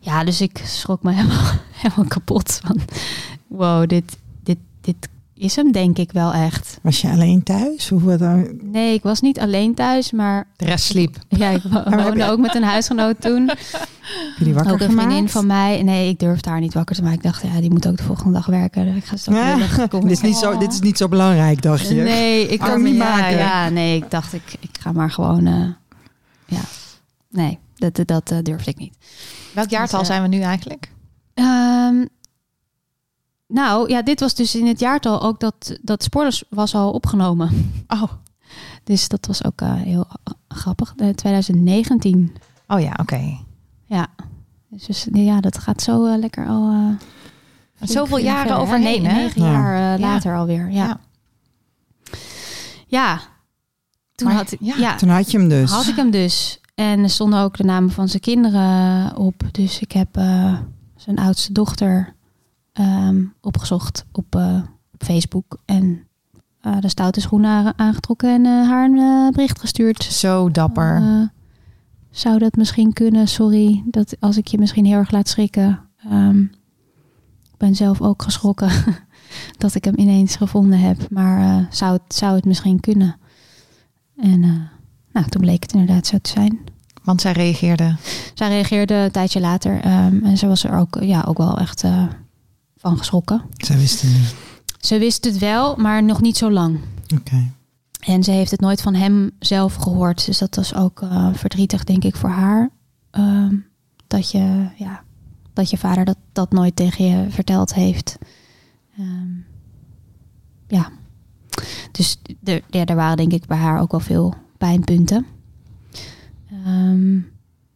Ja. 0.00 0.24
dus 0.24 0.40
ik 0.40 0.60
schrok 0.64 1.02
me 1.02 1.12
helemaal, 1.18 1.52
helemaal 1.72 2.06
kapot 2.08 2.60
van... 2.64 2.80
Wow, 3.46 3.88
dit, 3.88 4.16
dit, 4.42 4.58
dit 4.80 5.08
is 5.34 5.56
hem 5.56 5.72
denk 5.72 5.98
ik 5.98 6.12
wel 6.12 6.32
echt. 6.32 6.78
Was 6.82 7.00
je 7.00 7.08
alleen 7.10 7.42
thuis? 7.42 7.88
Hoe 7.88 8.16
dan? 8.16 8.58
Nee, 8.62 8.94
ik 8.94 9.02
was 9.02 9.20
niet 9.20 9.40
alleen 9.40 9.74
thuis, 9.74 10.12
maar 10.12 10.46
De 10.56 10.64
rest 10.64 10.84
sliep. 10.84 11.16
ja, 11.28 11.48
ik 11.50 11.62
woonde 11.62 12.30
ook 12.30 12.38
met 12.38 12.54
een 12.54 12.62
huisgenoot 12.62 13.20
toen. 13.20 13.46
Heb 13.48 14.38
je 14.38 14.44
die 14.44 14.54
wakker 14.54 14.72
ook 14.72 14.80
een 14.80 14.88
gemaakt? 14.88 15.06
vriendin 15.06 15.28
van 15.28 15.46
mij. 15.46 15.82
Nee, 15.82 16.08
ik 16.08 16.18
durfde 16.18 16.50
haar 16.50 16.60
niet 16.60 16.74
wakker 16.74 16.96
te 16.96 17.02
maken. 17.02 17.16
Ik 17.16 17.22
dacht, 17.22 17.42
ja, 17.42 17.60
die 17.60 17.70
moet 17.70 17.88
ook 17.88 17.96
de 17.96 18.02
volgende 18.02 18.32
dag 18.32 18.46
werken. 18.46 18.84
Dus 18.84 18.94
Ik 18.94 19.04
ga 19.04 19.16
zo 19.16 19.32
Ja, 19.32 19.56
dit, 19.88 20.10
is 20.10 20.20
niet 20.20 20.36
zo, 20.36 20.58
dit 20.58 20.72
is 20.72 20.80
niet 20.80 20.96
zo 20.98 21.08
belangrijk, 21.08 21.62
dacht 21.62 21.88
je? 21.88 21.94
Nee, 21.94 22.48
ik 22.48 22.58
Kan 22.58 22.82
niet 22.82 22.96
ja, 22.96 23.16
maken. 23.16 23.36
Ja, 23.38 23.68
nee, 23.68 23.96
ik 23.96 24.10
dacht, 24.10 24.32
ik, 24.32 24.54
ik 24.60 24.70
ga 24.80 24.92
maar 24.92 25.10
gewoon... 25.10 25.46
eh, 25.46 25.64
ja, 26.46 26.60
nee, 27.30 27.58
dat, 27.78 27.96
dat, 27.96 28.06
dat 28.08 28.30
eh, 28.30 28.38
durfde 28.42 28.70
ik 28.70 28.76
niet. 28.78 28.96
Welk 29.54 29.70
jaartal 29.70 29.98
Dus, 29.98 30.08
eh, 30.08 30.14
zijn 30.14 30.30
we 30.30 30.36
nu 30.36 30.42
eigenlijk? 30.42 30.92
Ehm, 31.34 32.04
nou, 33.46 33.88
ja, 33.90 34.02
dit 34.02 34.20
was 34.20 34.34
dus 34.34 34.54
in 34.54 34.66
het 34.66 34.80
jaartal 34.80 35.22
ook 35.22 35.40
dat, 35.40 35.78
dat 35.82 36.02
Spoilers 36.02 36.44
was 36.50 36.74
al 36.74 36.90
opgenomen. 36.92 37.72
Oh, 37.88 38.02
Dus 38.84 39.08
dat 39.08 39.26
was 39.26 39.44
ook 39.44 39.60
eh, 39.60 39.74
heel 39.74 40.06
grappig. 40.48 40.92
Eh, 40.96 41.08
2019. 41.08 42.34
oh 42.68 42.80
ja, 42.80 42.96
oké. 43.00 43.36
Ja. 43.86 44.06
Dus, 44.70 44.84
dus, 44.86 45.06
ja, 45.12 45.40
dat 45.40 45.58
gaat 45.58 45.82
zo 45.82 46.16
lekker 46.18 46.46
al... 46.46 46.70
eh, 46.70 47.06
Met 47.78 47.90
zoveel 47.90 48.18
jaren 48.18 48.66
hè? 49.04 49.12
Negen 49.22 49.42
Ja. 49.42 49.50
jaar 49.52 49.78
Ja. 49.80 49.98
later 49.98 50.36
alweer, 50.36 50.70
ja. 50.70 50.86
Ja. 50.86 51.00
Ja. 52.86 53.20
Toen 54.14 54.28
Maar- 54.28 54.36
had, 54.36 54.56
ja. 54.60 54.76
ja, 54.76 54.96
Toen 54.96 55.08
had 55.08 55.30
je 55.30 55.38
hem 55.38 55.48
dus. 55.48 55.70
had 55.70 55.86
ik 55.86 55.96
hem 55.96 56.10
dus. 56.10 56.60
En 56.78 57.02
er 57.02 57.10
stonden 57.10 57.40
ook 57.40 57.56
de 57.56 57.64
namen 57.64 57.90
van 57.90 58.08
zijn 58.08 58.22
kinderen 58.22 59.16
op. 59.16 59.42
Dus 59.50 59.80
ik 59.80 59.92
heb 59.92 60.16
eh, 60.16 60.58
zijn 60.96 61.18
oudste 61.18 61.52
dochter 61.52 62.14
ehm, 62.72 63.24
opgezocht 63.40 64.06
op, 64.12 64.34
eh, 64.34 64.62
op 64.92 65.04
Facebook. 65.04 65.58
En 65.64 66.06
eh, 66.60 66.80
de 66.80 66.88
stoute 66.88 67.20
schoenen 67.20 67.50
aan- 67.50 67.72
aangetrokken 67.76 68.28
en 68.28 68.66
haar 68.66 68.84
een 68.84 69.30
bericht 69.32 69.60
gestuurd. 69.60 70.02
Zo 70.02 70.50
dapper. 70.50 71.02
Zou 72.10 72.38
dat 72.38 72.56
misschien 72.56 72.92
kunnen? 72.92 73.28
Sorry, 73.28 73.82
dat 73.86 74.16
als 74.20 74.36
ik 74.36 74.46
je 74.46 74.58
misschien 74.58 74.84
heel 74.84 74.98
erg 74.98 75.10
laat 75.10 75.28
schrikken. 75.28 75.80
Ehm, 76.04 76.40
ik 77.42 77.56
ben 77.56 77.74
zelf 77.74 78.00
ook 78.00 78.22
geschrokken 78.22 78.70
dat 79.58 79.74
ik 79.74 79.84
hem 79.84 79.94
ineens 79.96 80.36
gevonden 80.36 80.78
heb. 80.78 81.10
Maar 81.10 81.66
zou, 81.70 81.92
het, 81.92 82.14
zou 82.14 82.34
het 82.34 82.44
misschien 82.44 82.80
kunnen? 82.80 83.16
En 84.16 84.70
nou, 85.18 85.30
toen 85.30 85.40
bleek 85.40 85.62
het 85.62 85.72
inderdaad 85.72 86.06
zo 86.06 86.18
te 86.18 86.30
zijn. 86.30 86.58
Want 87.02 87.20
zij 87.20 87.32
reageerde. 87.32 87.96
Zij 88.34 88.48
reageerde 88.48 88.94
een 88.94 89.10
tijdje 89.10 89.40
later. 89.40 89.80
ehm, 89.80 90.24
en 90.24 90.38
ze 90.38 90.46
was 90.46 90.64
er 90.64 90.78
ook, 90.78 90.98
ja, 91.00 91.24
ook 91.28 91.38
wel 91.38 91.58
echt 91.58 91.82
eh, 91.82 92.04
van 92.76 92.98
geschrokken. 92.98 93.42
Zij 93.56 93.76
wist 93.76 94.00
het 94.02 94.10
niet. 94.10 94.34
Ze 94.80 94.98
wist 94.98 95.24
het 95.24 95.38
wel, 95.38 95.76
maar 95.76 96.02
nog 96.02 96.20
niet 96.20 96.36
zo 96.36 96.50
lang. 96.50 96.80
Oké. 97.16 97.50
En 98.00 98.24
ze 98.24 98.30
heeft 98.30 98.50
het 98.50 98.60
nooit 98.60 98.82
van 98.82 98.94
hem 98.94 99.30
zelf 99.38 99.74
gehoord. 99.74 100.26
Dus 100.26 100.38
dat 100.38 100.56
was 100.56 100.74
ook 100.74 101.02
eh, 101.02 101.28
verdrietig, 101.34 101.84
denk 101.84 102.04
ik, 102.04 102.16
voor 102.16 102.30
haar. 102.30 102.70
Ehm, 103.10 103.54
dat, 104.06 104.30
je, 104.30 104.68
ja, 104.76 105.02
dat 105.52 105.70
je 105.70 105.78
vader 105.78 106.04
dat, 106.04 106.18
dat 106.32 106.52
nooit 106.52 106.76
tegen 106.76 107.04
je 107.04 107.30
verteld 107.30 107.74
heeft. 107.74 108.18
Ehm, 108.98 109.30
ja. 110.66 110.90
Dus 111.92 112.20
er, 112.44 112.62
ja, 112.70 112.84
er 112.84 112.96
waren 112.96 113.16
denk 113.16 113.32
ik 113.32 113.46
bij 113.46 113.58
haar 113.58 113.80
ook 113.80 113.90
wel 113.90 114.00
veel 114.00 114.34
pijnpunten. 114.58 115.26
Ehm, 116.64 117.14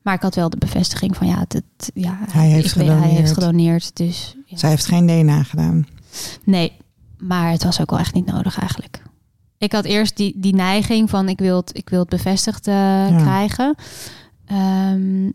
maar 0.03 0.15
ik 0.15 0.23
had 0.23 0.35
wel 0.35 0.51
de 0.51 0.57
bevestiging 0.57 1.17
van 1.17 1.27
ja, 1.27 1.39
het, 1.39 1.53
het- 1.53 1.91
ja 1.95 2.19
Hij 2.31 2.49
heeft 2.49 2.75
weet- 2.75 2.87
hij 2.87 2.95
gedoneerd. 2.97 3.19
heeft 3.19 3.33
gedoneerd. 3.33 3.97
Dus 3.97 4.37
ja. 4.47 4.57
Zij 4.57 4.71
heeft 4.71 4.87
geen 4.87 5.07
DNA 5.07 5.43
gedaan. 5.43 5.87
Nee, 6.45 6.73
maar 7.19 7.51
het 7.51 7.65
was 7.65 7.81
ook 7.81 7.91
wel 7.91 7.99
echt 7.99 8.15
niet 8.15 8.27
nodig 8.27 8.59
eigenlijk. 8.61 9.03
Ik 9.59 9.73
had 9.73 9.85
eerst 9.85 10.17
die, 10.17 10.35
die 10.41 10.55
neiging 10.55 11.11
van 11.11 11.29
ik 11.29 11.39
wil 11.39 11.57
het, 11.57 11.77
ik 11.77 11.89
wil 11.89 12.01
het 12.01 12.09
bevestigd 12.09 12.67
eh, 12.67 13.07
krijgen. 13.17 13.75
Ehm, 14.45 15.31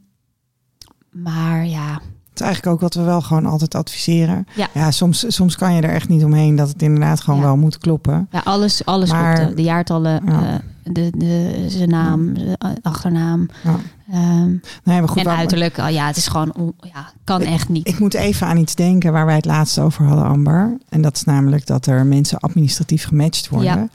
maar 1.11 1.65
ja, 1.65 2.01
is 2.39 2.45
eigenlijk 2.45 2.75
ook 2.75 2.81
wat 2.81 2.93
we 2.93 3.01
wel 3.01 3.21
gewoon 3.21 3.45
altijd 3.45 3.75
adviseren. 3.75 4.47
Ja. 4.73 4.91
soms, 4.91 5.25
soms 5.27 5.55
kan 5.55 5.73
je 5.73 5.81
er 5.81 5.93
echt 5.93 6.09
niet 6.09 6.23
omheen 6.23 6.55
dat 6.55 6.67
het 6.69 6.81
inderdaad 6.81 7.21
gewoon 7.21 7.39
Ja. 7.39 7.45
wel 7.45 7.57
moet 7.57 7.77
kloppen. 7.77 8.27
ja 8.31 8.41
alles, 8.43 8.85
alles 8.85 9.09
Maar- 9.11 9.35
klopte. 9.35 9.53
De 9.55 9.61
jaartallen, 9.63 10.21
Ja. 10.25 10.47
eh, 10.49 10.55
de, 10.93 11.11
de, 11.17 11.65
zijn 11.67 11.89
naam, 11.89 12.33
de 12.33 12.57
achternaam. 12.81 13.47
Ja. 13.63 13.75
ehm, 14.11 14.49
Nee, 14.83 14.99
maar 14.99 15.07
goed, 15.09 15.17
en 15.17 15.27
uiterlijk, 15.29 15.77
oh 15.77 15.89
ja, 15.89 16.07
het 16.07 16.17
is 16.17 16.27
gewoon, 16.27 16.55
on- 16.55 16.73
ja, 16.93 17.11
kan 17.23 17.41
echt 17.41 17.69
niet. 17.69 17.87
Ik 17.87 17.99
moet 17.99 18.13
even 18.13 18.47
aan 18.47 18.57
iets 18.57 18.75
denken 18.75 19.11
waar 19.11 19.25
wij 19.25 19.35
het 19.35 19.45
laatst 19.45 19.79
over 19.79 20.05
hadden, 20.05 20.25
Amber. 20.25 20.77
En 20.89 21.01
dat 21.01 21.15
is 21.15 21.23
namelijk 21.23 21.65
dat 21.65 21.85
er 21.85 22.05
mensen 22.05 22.39
administratief 22.39 23.05
gematcht 23.05 23.49
worden. 23.49 23.67
Ja. 23.79 23.87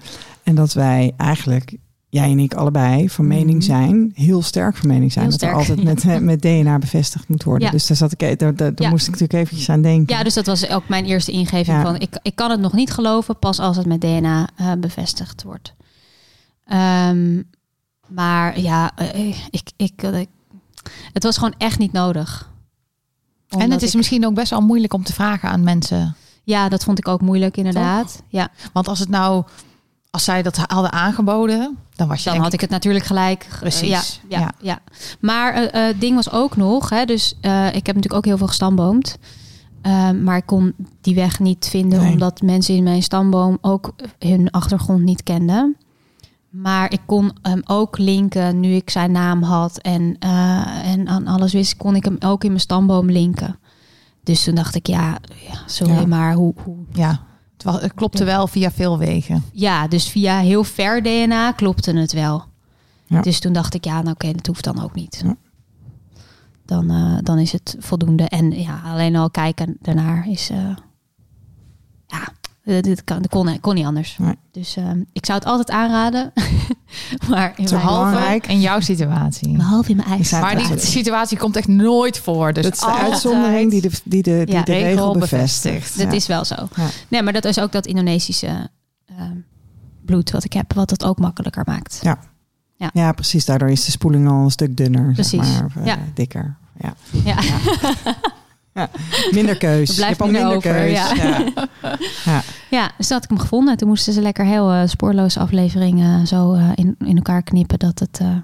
En 0.42 0.54
dat 0.54 0.72
wij 0.72 1.12
eigenlijk, 1.16 1.76
jij 2.12 2.30
en 2.30 2.38
ik 2.38 2.54
allebei, 2.54 3.10
van 3.10 3.26
Mhm. 3.26 3.34
mening 3.34 3.64
zijn, 3.64 4.10
heel 4.14 4.42
sterk 4.42 4.76
van 4.76 4.88
mening 4.88 5.12
zijn, 5.12 5.28
Heel 5.28 5.38
dat 5.38 5.48
er 5.48 5.54
altijd 5.54 5.82
met, 5.84 6.04
met 6.22 6.42
DNA 6.42 6.78
bevestigd 6.78 7.28
moet 7.28 7.44
worden. 7.44 7.66
Ja. 7.66 7.70
Dus 7.72 7.86
daar, 7.86 7.96
zat 7.96 8.12
ik, 8.12 8.18
daar, 8.18 8.36
daar, 8.36 8.54
daar 8.56 8.72
Ja. 8.76 8.88
moest 8.90 9.06
ik 9.06 9.12
natuurlijk 9.12 9.38
eventjes 9.44 9.68
aan 9.68 9.82
denken. 9.82 10.16
Ja, 10.16 10.22
dus 10.22 10.34
dat 10.34 10.46
was 10.46 10.68
ook 10.68 10.88
mijn 10.88 11.04
eerste 11.04 11.32
ingeving 11.32 11.76
Ja. 11.76 11.82
van 11.82 11.98
ik, 12.00 12.18
ik 12.22 12.34
kan 12.34 12.50
het 12.50 12.60
nog 12.60 12.72
niet 12.72 12.90
geloven 12.90 13.38
pas 13.38 13.58
als 13.58 13.76
het 13.76 13.86
met 13.86 14.00
DNA 14.00 14.48
eh, 14.56 14.72
bevestigd 14.78 15.42
wordt. 15.42 15.74
Ehm, 16.66 17.42
maar 18.08 18.60
ja, 18.60 18.90
eh, 18.96 19.28
ik, 19.50 19.70
ik, 19.76 20.02
ik- 20.02 20.28
het 21.12 21.22
was 21.22 21.36
gewoon 21.36 21.54
echt 21.58 21.78
niet 21.78 21.92
nodig. 21.92 22.50
en 23.48 23.70
het 23.70 23.82
is 23.82 23.90
ik- 23.90 23.96
misschien 23.96 24.26
ook 24.26 24.34
best 24.34 24.50
wel 24.50 24.60
moeilijk 24.60 24.94
om 24.94 25.04
te 25.04 25.12
vragen 25.12 25.48
aan 25.48 25.62
mensen. 25.62 26.14
Ja, 26.44 26.68
dat 26.68 26.84
vond 26.84 26.98
ik 26.98 27.08
ook 27.08 27.20
moeilijk 27.20 27.56
inderdaad. 27.56 28.22
Ja, 28.28 28.48
Want 28.72 28.88
als 28.88 28.98
het 28.98 29.08
nou, 29.08 29.44
als 30.12 30.24
zij 30.24 30.42
dat 30.42 30.56
hadden 30.56 30.92
aangeboden, 30.92 31.78
dan 31.94 32.08
was 32.08 32.24
je 32.24 32.30
dan 32.30 32.38
had 32.40 32.52
ik 32.52 32.60
het 32.60 32.70
natuurlijk 32.70 33.04
gelijk. 33.04 33.46
eh, 33.52 33.58
Precies, 33.58 34.20
Ja, 34.28 34.38
ja, 34.38 34.38
ja. 34.40 34.50
ja. 34.60 34.78
Maar 35.20 35.54
het 35.54 35.70
eh, 35.70 35.82
ding 35.98 36.14
was 36.14 36.30
ook 36.32 36.56
nog, 36.56 36.90
hè, 36.90 37.04
dus 37.04 37.36
eh, 37.40 37.66
ik 37.66 37.86
heb 37.86 37.94
natuurlijk 37.96 38.14
ook 38.14 38.24
heel 38.24 38.36
veel 38.36 38.46
gestamboomd. 38.46 39.16
Ehm, 39.82 40.22
maar 40.24 40.36
ik 40.36 40.46
kon 40.46 40.74
die 41.00 41.14
weg 41.14 41.40
niet 41.40 41.66
vinden 41.70 42.00
Nee. 42.02 42.12
omdat 42.12 42.42
mensen 42.42 42.74
in 42.74 42.82
mijn 42.82 43.02
stamboom 43.02 43.58
ook 43.60 43.94
hun 44.18 44.50
achtergrond 44.50 45.02
niet 45.02 45.22
kenden. 45.22 45.76
Maar 46.50 46.92
ik 46.92 47.00
kon 47.06 47.32
hem 47.42 47.60
ook 47.64 47.98
linken 47.98 48.60
nu 48.60 48.72
ik 48.74 48.90
zijn 48.90 49.12
naam 49.12 49.42
had 49.42 49.78
en, 49.78 50.16
eh, 50.18 50.90
en 50.92 51.08
aan 51.08 51.26
alles 51.26 51.52
wist, 51.52 51.76
kon 51.76 51.96
ik 51.96 52.04
hem 52.04 52.16
ook 52.20 52.42
in 52.42 52.48
mijn 52.48 52.60
stamboom 52.60 53.10
linken. 53.10 53.58
Dus 54.22 54.44
toen 54.44 54.54
dacht 54.54 54.74
ik, 54.74 54.86
ja, 54.86 55.18
ja 55.48 55.58
sorry, 55.66 55.92
Ja. 55.94 56.06
maar 56.06 56.32
hoe, 56.34 56.54
hoe... 56.64 56.76
Ja, 56.92 57.20
het, 57.62 57.94
klopte 57.94 58.24
wel 58.24 58.46
via 58.46 58.70
veel 58.70 58.98
wegen. 58.98 59.44
Ja, 59.52 59.88
dus 59.88 60.08
via 60.08 60.38
heel 60.38 60.64
ver 60.64 61.02
DNA 61.02 61.52
klopte 61.52 61.92
het 61.92 62.12
wel. 62.12 62.44
Ja. 63.06 63.20
Dus 63.20 63.40
toen 63.40 63.52
dacht 63.52 63.74
ik, 63.74 63.84
ja, 63.84 64.02
nou 64.02 64.10
oké, 64.10 64.32
dat 64.32 64.46
hoeft 64.46 64.64
dan 64.64 64.82
ook 64.82 64.94
niet. 64.94 65.22
Ja. 65.24 65.36
Dan, 66.64 66.90
eh, 66.90 67.18
dan 67.22 67.38
is 67.38 67.52
het 67.52 67.76
voldoende. 67.78 68.24
En 68.24 68.50
ja, 68.60 68.80
alleen 68.84 69.16
al 69.16 69.30
kijken 69.30 69.76
daarnaar 69.80 70.28
is... 70.28 70.50
eh, 70.50 70.76
ja, 72.64 72.72
eh, 72.76 72.82
dit 72.82 73.04
kan, 73.04 73.22
dat 73.22 73.30
kon, 73.30 73.60
kon 73.60 73.74
niet 73.74 73.84
anders. 73.84 74.16
Nee. 74.18 74.34
Dus 74.50 74.76
eh, 74.76 74.90
ik 75.12 75.26
zou 75.26 75.38
het 75.38 75.48
altijd 75.48 75.70
aanraden. 75.70 76.32
maar 77.28 77.52
in. 77.56 77.64
Behalve 77.64 78.40
in 78.46 78.60
jouw 78.60 78.80
situatie. 78.80 79.56
behalve 79.56 79.90
in 79.90 79.96
mijn 79.96 80.08
eigen 80.08 80.26
zei- 80.26 80.42
Maar 80.42 80.56
die 80.56 80.78
situatie 80.78 81.38
komt 81.38 81.56
echt 81.56 81.68
nooit 81.68 82.18
voor. 82.18 82.52
Dus 82.52 82.62
dat 82.64 82.72
is 82.72 82.78
de 82.80 82.86
altijd 82.86 83.10
uitzondering 83.12 83.70
die 83.70 83.80
de, 83.80 83.90
die 84.04 84.22
de, 84.22 84.42
die 84.44 84.54
Ja, 84.54 84.62
de 84.62 84.72
regel 84.72 85.18
bevestigt. 85.18 85.98
Dat 85.98 86.06
Ja. 86.06 86.12
is 86.12 86.26
wel 86.26 86.44
zo. 86.44 86.54
Ja. 86.76 86.86
Nee, 87.08 87.22
maar 87.22 87.32
dat 87.32 87.44
is 87.44 87.58
ook 87.60 87.72
dat 87.72 87.86
Indonesische 87.86 88.70
ehm, 89.06 89.36
bloed 90.04 90.30
wat 90.30 90.44
ik 90.44 90.52
heb, 90.52 90.72
wat 90.72 90.90
het 90.90 91.04
ook 91.04 91.18
makkelijker 91.18 91.62
maakt. 91.66 91.98
Ja. 92.02 92.18
Ja, 92.92 93.12
precies. 93.12 93.44
Daardoor 93.44 93.70
is 93.70 93.84
de 93.84 93.90
spoeling 93.90 94.28
al 94.28 94.44
een 94.44 94.50
stuk 94.50 94.76
dunner, 94.76 95.12
Precies. 95.12 95.30
zeg 95.46 95.52
maar. 95.58 95.64
Of, 95.64 95.76
eh, 95.76 95.86
Ja. 95.86 95.98
Dikker. 96.14 96.56
Ja. 96.78 96.94
Ja. 97.24 97.36
Ja. 98.74 98.90
Minder 99.30 99.56
keus. 99.56 99.88
Er 99.88 99.94
blijft 99.94 99.98
je 99.98 100.04
hebt 100.04 100.20
al 100.20 100.26
minder 100.30 100.56
over, 100.56 100.72
keus. 100.72 100.92
ja. 100.92 101.14
Ja. 101.14 101.44
Ja. 102.24 102.42
ja, 102.70 102.90
dus 102.96 103.06
toen 103.06 103.16
had 103.16 103.24
ik 103.24 103.30
hem 103.30 103.38
gevonden. 103.38 103.76
Toen 103.76 103.88
moesten 103.88 104.12
ze 104.12 104.20
lekker 104.20 104.44
heel 104.44 104.70
eh, 104.72 104.82
spoorloze 104.86 105.40
afleveringen 105.40 106.26
zo 106.26 106.52
eh, 106.52 106.70
in, 106.74 106.94
in 107.04 107.16
elkaar 107.16 107.42
knippen 107.42 107.78
dat 107.78 107.98
het, 107.98 108.18
eh, 108.20 108.36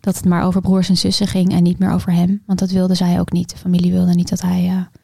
dat 0.00 0.16
het 0.16 0.24
maar 0.24 0.42
over 0.44 0.60
broers 0.60 0.88
en 0.88 0.96
zussen 0.96 1.26
ging 1.26 1.52
en 1.52 1.62
niet 1.62 1.78
meer 1.78 1.92
over 1.92 2.12
hem. 2.12 2.42
Want 2.46 2.58
dat 2.58 2.70
wilde 2.70 2.94
zij 2.94 3.20
ook 3.20 3.32
niet. 3.32 3.50
De 3.50 3.56
familie 3.56 3.92
wilde 3.92 4.14
niet 4.14 4.28
dat 4.28 4.40
hij 4.40 4.66
eh, 4.68 4.98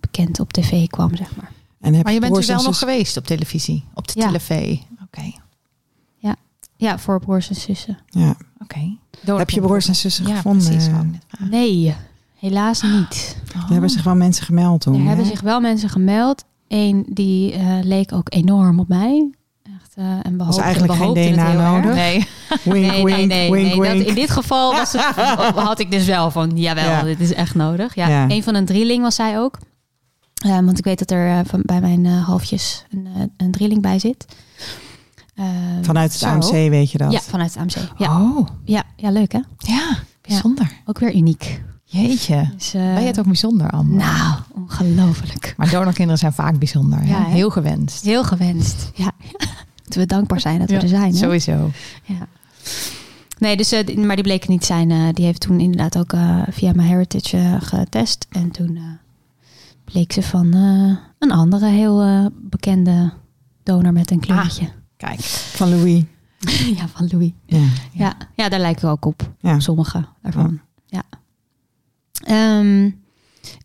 bekend 0.00 0.40
op 0.40 0.52
tv 0.52 0.86
kwam, 0.86 1.16
zeg 1.16 1.36
maar. 1.36 1.52
En 1.80 1.94
heb 1.94 2.04
Maar 2.04 2.12
je 2.12 2.20
bent 2.20 2.32
broers 2.32 2.46
dus 2.46 2.54
wel 2.56 2.64
en 2.64 2.70
nog 2.70 2.78
geweest 2.78 3.16
op 3.16 3.26
televisie, 3.26 3.84
op 3.94 4.08
de 4.08 4.20
Ja. 4.20 4.30
tv. 4.32 4.76
Oké, 5.04 5.32
Ja, 6.80 6.98
voor 6.98 7.20
broers 7.20 7.48
en 7.48 7.54
zussen. 7.54 7.98
Ja. 8.06 8.36
oké. 8.58 8.96
Heb 9.24 9.50
je 9.50 9.60
broers 9.60 9.88
en 9.88 9.94
zussen 9.96 10.26
ja, 10.26 10.36
gevonden? 10.36 10.66
Precies, 10.68 10.88
net. 10.88 11.50
Nee, 11.50 11.94
helaas 12.38 12.82
niet. 12.82 13.36
Oh. 13.56 13.62
Er 13.62 13.72
hebben 13.72 13.90
zich 13.90 14.02
wel 14.02 14.14
mensen 14.14 14.44
gemeld 14.44 14.80
toen. 14.80 15.00
Er 15.00 15.06
hebben 15.06 15.26
zich 15.26 15.40
wel 15.40 15.60
mensen 15.60 15.88
gemeld. 15.88 16.44
Eén 16.68 17.06
die 17.08 17.52
eh, 17.52 17.78
leek 17.82 18.12
ook 18.12 18.26
enorm 18.34 18.78
op 18.80 18.88
mij. 18.88 19.30
Echt, 19.62 19.92
eh 19.94 20.04
en 20.22 20.36
behoopte, 20.36 20.60
eigenlijk 20.62 20.92
geen 20.92 21.12
DNA 21.34 21.52
nodig? 21.52 21.94
Nee, 21.94 22.26
Wink, 22.64 22.86
nee, 22.86 23.04
wink, 23.04 23.16
nee, 23.16 23.26
nee, 23.26 23.50
wink, 23.50 23.74
nee. 23.82 23.98
Dat, 23.98 24.06
in 24.08 24.14
dit 24.14 24.30
geval 24.30 24.72
was 24.72 24.92
het, 24.92 25.00
had 25.68 25.78
ik 25.80 25.90
dus 25.90 26.06
wel 26.06 26.30
van, 26.30 26.50
jawel, 26.54 26.84
Ja. 26.84 27.02
dit 27.02 27.20
is 27.20 27.34
echt 27.34 27.54
nodig. 27.54 27.94
Ja, 27.94 28.08
Ja. 28.08 28.28
Een 28.28 28.42
van 28.42 28.54
een 28.54 28.64
drieling 28.66 29.02
was 29.02 29.14
zij 29.14 29.38
ook. 29.38 29.58
Eh, 30.44 30.50
want 30.50 30.78
ik 30.78 30.84
weet 30.84 30.98
dat 30.98 31.10
er 31.10 31.44
van, 31.46 31.60
bij 31.64 31.80
mijn 31.80 32.06
halfjes 32.06 32.84
een, 32.90 33.32
een 33.36 33.50
drieling 33.50 33.82
bij 33.82 33.98
zit. 33.98 34.24
Vanuit 35.82 36.10
het 36.12 36.20
Zo. 36.20 36.26
AMC 36.26 36.50
weet 36.50 36.90
je 36.90 36.98
dat. 36.98 37.12
Ja, 37.12 37.20
vanuit 37.20 37.54
het 37.54 37.62
AMC. 37.76 37.88
Ja, 37.98 38.20
Oh, 38.20 38.46
ja, 38.64 38.82
ja, 38.96 39.10
leuk 39.10 39.32
hè? 39.32 39.40
ja, 39.58 39.98
bijzonder. 40.20 40.70
Ook 40.84 40.98
weer 40.98 41.14
uniek. 41.14 41.62
Jeetje. 41.90 42.50
Dus, 42.56 42.74
eh, 42.74 42.82
Ben 42.94 43.00
je 43.00 43.06
het 43.06 43.18
ook 43.18 43.24
bijzonder, 43.26 43.70
Amber? 43.70 43.96
Nou, 43.96 44.38
ongelooflijk. 44.54 45.54
Maar 45.56 45.70
donorkinderen 45.70 46.18
zijn 46.18 46.32
vaak 46.32 46.58
bijzonder. 46.58 46.98
hè? 47.00 47.08
Ja, 47.08 47.24
hè? 47.24 47.30
Heel 47.30 47.50
gewenst. 47.50 48.04
Heel 48.04 48.24
gewenst. 48.24 48.90
Ja. 48.94 49.12
Moeten 49.82 50.00
we 50.00 50.06
dankbaar 50.06 50.40
zijn 50.40 50.58
dat 50.58 50.68
we 50.68 50.74
Ja, 50.74 50.80
er 50.82 50.88
zijn. 50.88 51.10
Hè? 51.12 51.16
Sowieso. 51.16 51.70
Ja. 52.02 52.26
Nee, 53.38 53.56
dus, 53.56 53.72
eh, 53.72 53.96
maar 53.96 54.14
die 54.14 54.24
bleek 54.24 54.48
niet 54.48 54.64
zijn. 54.64 54.90
eh, 54.90 55.08
die 55.12 55.24
heeft 55.24 55.40
toen 55.40 55.60
inderdaad 55.60 55.98
ook 55.98 56.14
via 56.50 56.72
mijn 56.72 56.88
heritage 56.88 57.56
getest. 57.60 58.26
En 58.30 58.50
toen 58.50 58.78
bleek 59.84 60.12
ze 60.12 60.22
van 60.22 60.52
een 61.18 61.32
andere 61.32 61.66
heel 61.66 62.30
bekende 62.34 63.12
donor 63.62 63.92
met 63.92 64.10
een 64.10 64.20
kleurtje. 64.20 64.68
Kijk. 64.96 65.20
Van 65.20 65.68
Louis. 65.68 66.04
ja, 66.78 66.88
van 66.94 67.08
Louis. 67.12 67.30
Ja. 67.46 67.60
Ja, 67.92 68.14
ja 68.34 68.48
daar 68.48 68.60
lijken 68.60 68.84
we 68.84 68.90
ook 68.90 69.04
op. 69.04 69.32
Ja. 69.38 69.60
Sommige 69.60 70.04
daarvan. 70.22 70.60
Ja. 70.86 71.02
Ehm, 72.24 72.90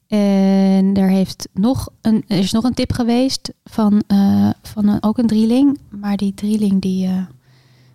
en 0.08 0.94
er, 0.94 1.10
heeft 1.10 1.50
nog 1.54 1.90
een, 2.02 2.24
er 2.28 2.38
is 2.38 2.52
nog 2.52 2.64
een 2.64 2.74
tip 2.74 2.92
geweest 2.92 3.54
van, 3.64 4.04
eh, 4.08 4.50
van 4.62 4.88
een, 4.88 5.04
ook 5.04 5.18
een 5.18 5.28
drieling. 5.28 5.80
Maar 5.90 6.18
die 6.18 6.34
drieling 6.34 6.82
die, 6.82 7.08
eh, 7.08 7.26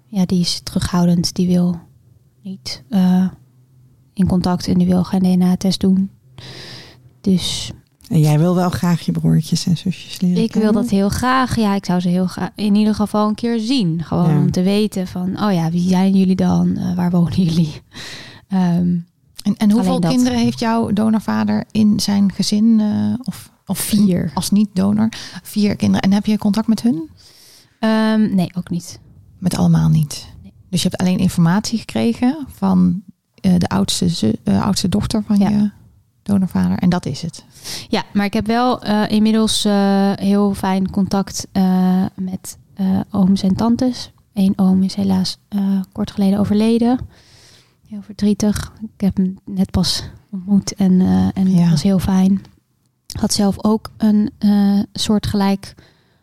ja, 0.06 0.26
die 0.26 0.40
is 0.40 0.60
terughoudend. 0.62 1.34
Die 1.34 1.46
wil 1.46 1.80
niet 2.42 2.82
eh, 2.88 3.28
in 4.14 4.26
contact 4.26 4.68
en 4.68 4.78
die 4.78 4.86
wil 4.86 5.04
geen 5.04 5.22
DNA-test 5.22 5.80
doen. 5.80 6.10
Dus 7.20 7.72
En 8.08 8.20
jij 8.20 8.38
wil 8.38 8.54
wel 8.54 8.70
graag 8.70 9.00
je 9.00 9.12
broertjes 9.12 9.66
en 9.66 9.76
zusjes 9.76 10.20
leren 10.20 10.42
ik 10.42 10.54
wil 10.54 10.72
dat 10.72 10.88
heel 10.90 11.08
graag. 11.08 11.56
Ja, 11.56 11.74
ik 11.74 11.84
zou 11.84 12.00
ze 12.00 12.08
heel 12.08 12.26
graag 12.26 12.50
in 12.54 12.74
ieder 12.74 12.94
geval 12.94 13.28
een 13.28 13.34
keer 13.34 13.58
zien. 13.60 14.02
Gewoon 14.04 14.30
Ja. 14.30 14.38
om 14.38 14.50
te 14.50 14.62
weten 14.62 15.06
van, 15.06 15.42
oh 15.42 15.52
ja, 15.52 15.70
wie 15.70 15.88
zijn 15.88 16.12
jullie 16.16 16.36
dan? 16.36 16.94
Waar 16.94 17.10
wonen 17.10 17.42
jullie? 17.42 17.72
Ehm, 18.48 18.96
En, 19.48 19.56
en 19.56 19.70
hoeveel 19.70 19.98
kinderen 19.98 20.38
heeft 20.38 20.58
jouw 20.58 20.92
donorvader 20.92 21.64
in 21.70 22.00
zijn 22.00 22.32
gezin? 22.32 22.80
eh, 22.80 23.14
of, 23.24 23.50
of 23.66 23.78
Vier. 23.78 24.30
Als 24.34 24.50
niet-donor. 24.50 25.08
Vier 25.42 25.76
kinderen. 25.76 26.02
En 26.02 26.12
heb 26.12 26.26
je 26.26 26.38
contact 26.38 26.66
met 26.66 26.82
hun? 26.82 27.10
ehm, 27.80 28.34
nee, 28.34 28.50
ook 28.54 28.70
niet. 28.70 29.00
Met 29.38 29.56
allemaal 29.56 29.88
niet. 29.88 30.26
Nee. 30.42 30.52
Dus 30.70 30.82
je 30.82 30.88
hebt 30.88 31.00
alleen 31.00 31.18
informatie 31.18 31.78
gekregen 31.78 32.46
van 32.48 33.02
eh, 33.34 33.54
de 33.58 33.68
oudste, 33.68 34.38
eh, 34.44 34.62
oudste 34.62 34.88
dochter 34.88 35.22
van 35.26 35.38
Ja. 35.38 35.48
je 35.48 35.70
donorvader. 36.22 36.78
En 36.78 36.88
dat 36.88 37.06
is 37.06 37.22
het. 37.22 37.44
Ja, 37.88 38.04
maar 38.12 38.24
ik 38.24 38.32
heb 38.32 38.46
wel 38.46 38.82
inmiddels 39.06 39.62
heel 40.14 40.54
fijn 40.54 40.90
contact 40.90 41.46
met 42.14 42.58
ooms 43.10 43.42
en 43.42 43.54
tantes. 43.54 44.12
Eén 44.34 44.52
oom 44.56 44.82
is 44.82 44.94
helaas 44.94 45.38
kort 45.92 46.10
geleden 46.10 46.38
overleden. 46.38 46.98
Heel 47.88 48.02
verdrietig. 48.02 48.72
Ik 48.82 49.00
heb 49.00 49.16
hem 49.16 49.36
net 49.44 49.70
pas 49.70 50.10
ontmoet 50.30 50.74
en, 50.74 51.00
eh 51.00 51.28
en 51.34 51.50
Ja. 51.50 51.70
was 51.70 51.82
heel 51.82 51.98
fijn. 51.98 52.40
Had 53.20 53.32
zelf 53.32 53.64
ook 53.64 53.90
een 53.96 54.30
eh 54.38 54.78
soortgelijk 54.92 55.74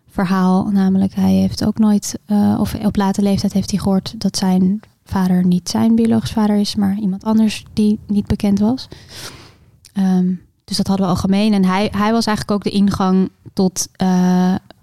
verhaal. 0.07 0.70
Namelijk, 0.72 1.13
hij 1.13 1.34
heeft 1.34 1.66
ook 1.66 1.78
nooit, 1.78 2.20
eh, 2.26 2.57
of 2.59 2.74
op 2.74 2.95
late 2.95 3.22
leeftijd 3.22 3.53
heeft 3.53 3.70
hij 3.72 3.80
gehoord 3.80 4.20
dat 4.22 4.38
zijn 4.38 4.80
vader 5.03 5.45
niet 5.45 5.70
zijn 5.70 5.95
biologisch 5.95 6.32
vader 6.32 6.55
is, 6.55 6.76
maar 6.76 6.97
iemand 6.97 7.24
anders 7.24 7.66
die 7.74 7.99
niet 8.07 8.26
bekend 8.26 8.59
was. 8.59 8.88
Ehm, 9.93 10.34
dus 10.66 10.78
dat 10.78 10.88
hadden 10.88 11.05
we 11.05 11.11
al 11.11 11.20
gemeen. 11.20 11.53
En 11.53 11.66
hij, 11.66 11.88
hij 11.91 12.11
was 12.11 12.26
eigenlijk 12.26 12.51
ook 12.57 12.63
de 12.63 12.78
ingang 12.78 13.30
tot 13.53 13.88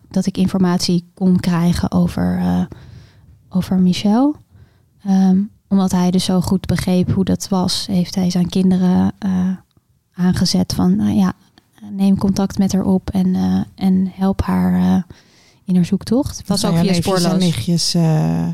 dat 0.09 0.27
ik 0.27 0.37
informatie 0.37 1.05
kon 1.15 1.41
krijgen 1.41 1.93
over, 1.93 2.43
over 3.49 3.79
Michel. 3.79 4.37
Ehm, 5.05 5.41
omdat 5.73 5.91
hij 5.93 6.11
dus 6.11 6.25
zo 6.25 6.41
goed 6.41 6.67
begreep 6.67 7.13
hoe 7.13 7.25
dat 7.25 7.49
was, 7.49 7.87
heeft 7.87 8.15
hij 8.15 8.31
zijn 8.31 8.49
kinderen 8.49 9.13
eh, 9.19 9.49
aangezet 10.15 10.73
van, 10.75 10.97
nou 10.97 11.11
ja, 11.15 11.33
neem 11.91 12.19
contact 12.19 12.59
met 12.59 12.73
haar 12.73 12.85
op 12.85 13.11
en, 13.11 13.35
eh, 13.35 13.61
en 13.75 14.11
help 14.15 14.43
haar 14.43 14.75
eh, 14.97 15.03
in 15.65 15.75
haar 15.75 15.85
zoektocht. 15.85 16.39
Het 16.39 16.49
was 16.49 16.61
Dat 16.61 16.71
ook 16.71 16.77
zijn 16.77 16.89
via 16.89 16.95
neefjes 16.97 17.15
en 17.15 17.21
spoorloos. 17.21 17.45
nichtjes. 17.45 17.95
eh, 17.95 18.49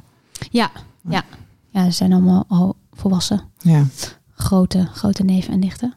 Ja, 0.50 0.70
ja. 1.08 1.24
ja, 1.70 1.84
ze 1.84 1.90
zijn 1.90 2.12
allemaal 2.12 2.44
al 2.48 2.76
volwassen 2.92 3.40
ja. 3.58 3.84
grote, 4.34 4.86
grote 4.92 5.22
neven 5.24 5.52
en 5.52 5.58
nichten. 5.58 5.94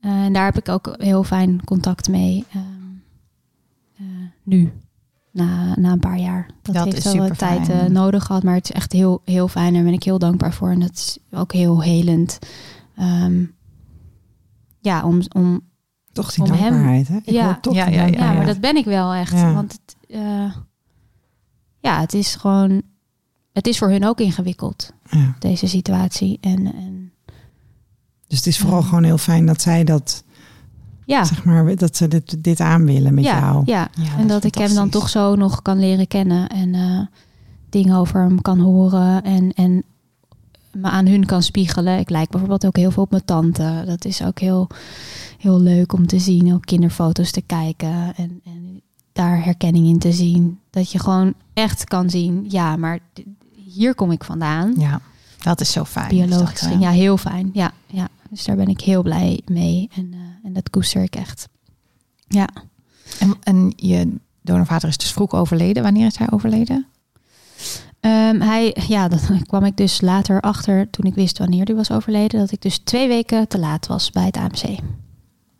Eh, 0.00 0.10
en 0.24 0.32
daar 0.32 0.44
heb 0.44 0.56
ik 0.58 0.68
ook 0.68 0.94
heel 0.98 1.24
fijn 1.24 1.64
contact 1.64 2.08
mee 2.08 2.44
ehm, 2.52 2.62
eh, 3.96 4.04
nu, 4.42 4.72
na, 5.34 5.74
na 5.78 5.92
een 5.92 6.00
paar 6.00 6.18
jaar. 6.18 6.46
Dat, 6.62 6.74
Dat 6.74 6.84
heeft 6.84 6.96
is 7.06 7.12
wel 7.12 7.28
wat 7.28 7.38
tijd 7.38 7.68
eh, 7.68 7.82
nodig 7.84 8.24
gehad, 8.24 8.42
maar 8.42 8.54
het 8.54 8.64
is 8.64 8.72
echt 8.76 8.92
heel, 8.92 9.22
heel 9.24 9.48
fijn. 9.48 9.74
Daar 9.74 9.82
ben 9.82 9.92
ik 9.92 10.02
heel 10.02 10.18
dankbaar 10.18 10.52
voor. 10.52 10.70
En 10.70 10.80
dat 10.80 10.90
is 10.92 11.18
ook 11.30 11.52
heel 11.52 11.82
helend. 11.82 12.38
Ehm, 12.96 13.44
ja, 14.80 15.04
om, 15.04 15.20
om, 15.32 15.60
Toch 16.12 16.32
die 16.32 16.44
Om 16.44 16.50
hem- 16.50 16.60
dankbaarheid. 16.60 17.08
Hè? 17.08 17.16
Ik 17.16 17.30
Ja. 17.30 17.58
toch 17.60 17.74
Ja, 17.74 17.86
ja, 17.88 18.06
ja, 18.06 18.24
ja, 18.24 18.32
maar 18.32 18.46
dat 18.46 18.60
ben 18.60 18.76
ik 18.76 18.84
wel 18.84 19.12
echt. 19.12 19.32
Ja. 19.32 19.52
Want 19.54 19.72
het, 19.72 19.96
eh, 20.08 20.52
ja, 21.80 22.00
het 22.00 22.12
is 22.14 22.34
gewoon, 22.34 22.82
het 23.52 23.66
is 23.66 23.78
voor 23.78 23.90
hun 23.90 24.04
ook 24.06 24.20
ingewikkeld, 24.20 24.92
Ja. 25.10 25.34
deze 25.38 25.66
situatie. 25.66 26.38
En, 26.40 26.74
en 26.74 27.12
Dus 28.26 28.38
het 28.38 28.46
is 28.46 28.58
vooral 28.58 28.80
Ja. 28.80 28.84
gewoon 28.86 29.04
heel 29.04 29.18
fijn 29.18 29.46
dat 29.46 29.60
zij 29.60 29.84
dat, 29.84 30.24
ja, 31.06 31.24
zeg 31.24 31.44
maar, 31.44 31.76
dat 31.76 31.96
ze 31.96 32.08
dit, 32.08 32.44
dit 32.44 32.60
aan 32.60 32.84
willen 32.84 33.14
met 33.14 33.24
ja, 33.24 33.38
jou. 33.38 33.62
ja, 33.66 33.88
Ja, 33.94 34.18
en 34.18 34.26
dat, 34.26 34.44
ik 34.44 34.54
hem 34.54 34.74
dan 34.74 34.88
toch 34.88 35.08
zo 35.08 35.34
nog 35.34 35.62
kan 35.62 35.78
leren 35.78 36.06
kennen 36.06 36.48
en 36.48 36.74
eh, 36.74 37.00
dingen 37.70 37.96
over 37.96 38.20
hem 38.20 38.42
kan 38.42 38.58
horen 38.58 39.22
en, 39.22 39.52
en 39.54 39.84
me 40.72 40.88
aan 40.88 41.06
hun 41.06 41.26
kan 41.26 41.42
spiegelen. 41.42 41.98
Ik 41.98 42.10
lijk 42.10 42.30
bijvoorbeeld 42.30 42.66
ook 42.66 42.76
heel 42.76 42.90
veel 42.90 43.02
op 43.02 43.10
mijn 43.10 43.24
tante. 43.24 43.82
Dat 43.86 44.04
is 44.04 44.22
ook 44.22 44.38
heel, 44.38 44.68
heel 45.38 45.60
leuk 45.60 45.92
om 45.92 46.06
te 46.06 46.18
zien, 46.18 46.54
ook 46.54 46.64
kinderfoto's 46.64 47.30
te 47.30 47.42
kijken 47.42 48.14
en, 48.16 48.40
en 48.44 48.82
daar 49.12 49.44
herkenning 49.44 49.86
in 49.86 49.98
te 49.98 50.12
zien. 50.12 50.58
Dat 50.70 50.92
je 50.92 50.98
gewoon 50.98 51.34
echt 51.52 51.84
kan 51.84 52.10
zien, 52.10 52.44
ja, 52.48 52.76
maar 52.76 52.98
hier 53.66 53.94
kom 53.94 54.10
ik 54.10 54.24
vandaan. 54.24 54.74
Ja, 54.78 55.00
dat 55.42 55.60
is 55.60 55.72
zo 55.72 55.84
fijn. 55.84 56.16
dat, 56.16 56.28
Biologisch 56.28 56.68
ja, 56.78 56.90
heel 56.90 57.16
fijn. 57.16 57.50
Ja, 57.52 57.72
ja, 57.86 58.08
dus 58.34 58.44
daar 58.44 58.56
ben 58.56 58.66
ik 58.68 58.80
heel 58.80 59.02
blij 59.02 59.40
mee. 59.46 59.88
En, 59.94 60.10
eh, 60.12 60.18
en 60.42 60.52
dat 60.52 60.70
koester 60.70 61.02
ik 61.02 61.16
echt. 61.16 61.48
Ja, 62.28 62.48
En, 63.18 63.36
en 63.42 63.72
je 63.76 64.14
donorvader 64.42 64.88
is 64.88 64.96
dus 64.96 65.12
vroeg 65.12 65.32
overleden. 65.32 65.82
Wanneer 65.82 66.06
is 66.06 66.18
hij 66.18 66.30
overleden? 66.30 66.86
Ehm, 68.00 68.40
hij, 68.40 68.76
ja, 68.88 69.08
dat 69.08 69.30
kwam 69.46 69.64
ik 69.64 69.76
dus 69.76 70.00
later 70.00 70.40
achter 70.40 70.90
toen 70.90 71.04
ik 71.06 71.14
wist 71.14 71.38
wanneer 71.38 71.64
hij 71.64 71.74
was 71.74 71.90
overleden. 71.90 72.40
Dat 72.40 72.52
ik 72.52 72.62
dus 72.62 72.78
twee 72.78 73.08
weken 73.08 73.48
te 73.48 73.58
laat 73.58 73.86
was 73.86 74.10
bij 74.10 74.24
het 74.24 74.36
AMC. 74.36 74.78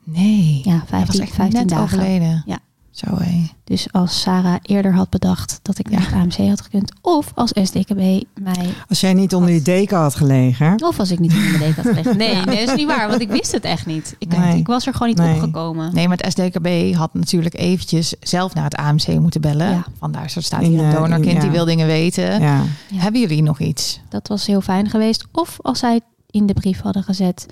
Nee. 0.05 0.61
Ja, 0.65 0.85
hij 0.87 1.07
was 1.07 1.17
15, 1.17 1.21
echt 1.21 1.35
15 1.35 1.59
net 1.59 1.69
dagen. 1.69 1.85
overleden. 1.85 2.43
Ja. 2.47 2.59
Zo 2.95 3.07
hé. 3.19 3.51
Dus 3.65 3.93
als 3.93 4.21
Sarah 4.21 4.55
eerder 4.63 4.95
had 4.95 5.11
bedacht 5.11 5.59
dat 5.63 5.79
ik 5.79 5.91
naar 5.91 6.01
Ja. 6.01 6.07
het 6.07 6.15
AMC 6.15 6.49
had 6.49 6.61
gekund. 6.61 6.93
Of 7.01 7.33
als 7.35 7.51
SDKB 7.63 7.97
mij... 8.41 8.75
Als 8.89 9.01
jij 9.01 9.15
niet 9.15 9.35
onder 9.35 9.51
die 9.51 9.63
deken 9.63 9.97
had 9.99 10.15
gelegen. 10.15 10.83
Of 10.85 10.99
als 10.99 11.11
ik 11.11 11.19
niet 11.19 11.33
in 11.33 11.43
mijn 11.43 11.59
deken 11.59 11.75
had 11.75 11.87
gelegd. 11.87 12.17
Nee, 12.17 12.35
nee, 12.35 12.45
dat 12.45 12.69
is 12.69 12.75
niet 12.77 12.87
waar. 12.87 13.09
Want 13.09 13.21
ik 13.21 13.31
wist 13.31 13.53
het 13.53 13.65
echt 13.65 13.87
niet. 13.87 14.15
Ik, 14.19 14.37
Nee. 14.39 14.57
ik 14.59 14.67
was 14.67 14.87
er 14.87 14.93
gewoon 14.93 15.09
niet 15.09 15.19
Nee. 15.19 15.35
opgekomen. 15.35 15.95
Nee, 15.95 16.09
maar 16.09 16.17
het 16.17 16.33
SDKB 16.33 16.95
had 16.95 17.15
natuurlijk 17.15 17.55
eventjes 17.55 18.15
zelf 18.21 18.55
naar 18.55 18.65
het 18.65 18.77
AMC 18.77 19.07
moeten 19.21 19.41
bellen. 19.41 19.71
Ja. 19.71 19.85
Vandaar, 19.99 20.31
zo 20.31 20.41
staat 20.41 20.63
In, 20.63 20.71
hier 20.71 20.83
een 20.83 20.91
donorkind 20.95 21.27
in- 21.27 21.35
ja. 21.35 21.41
die 21.41 21.51
wil 21.51 21.65
dingen 21.65 21.87
weten. 21.87 22.41
Ja. 22.41 22.63
Ja. 22.91 22.99
Hebben 23.01 23.21
jullie 23.21 23.43
nog 23.43 23.61
iets? 23.61 24.01
Dat 24.09 24.29
was 24.29 24.47
heel 24.47 24.61
fijn 24.61 24.91
geweest. 24.91 25.25
Of 25.33 25.57
als 25.63 25.79
zij 25.79 26.01
in 26.31 26.47
de 26.47 26.53
brief 26.55 26.81
hadden 26.81 27.03
gezet... 27.03 27.47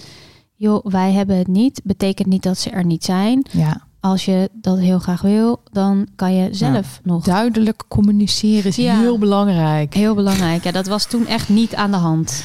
joh, 0.55 0.85
wij 0.87 1.13
hebben 1.13 1.37
het 1.39 1.47
niet. 1.49 1.81
Betekent 1.85 2.29
niet 2.29 2.43
dat 2.43 2.59
ze 2.59 2.71
er 2.71 2.85
niet 2.85 3.05
zijn. 3.05 3.47
Ja. 3.51 3.83
Als 4.03 4.25
je 4.25 4.51
dat 4.53 4.79
heel 4.79 4.99
graag 4.99 5.21
wil, 5.21 5.63
dan 5.73 6.09
kan 6.17 6.35
je 6.35 6.49
zelf 6.55 7.01
nog... 7.03 7.25
Duidelijk 7.25 7.83
communiceren 7.89 8.65
is 8.65 8.77
Ja. 8.77 8.99
heel 8.99 9.19
belangrijk. 9.19 9.95
Heel 9.95 10.15
belangrijk. 10.15 10.65
Ja, 10.65 10.71
dat 10.71 10.87
was 10.87 11.07
toen 11.07 11.27
echt 11.27 11.49
niet 11.49 11.75
aan 11.75 11.91
de 11.91 11.97
hand. 11.97 12.45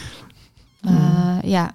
Hmm. 0.82 0.96
Eh, 0.98 1.50
ja. 1.50 1.72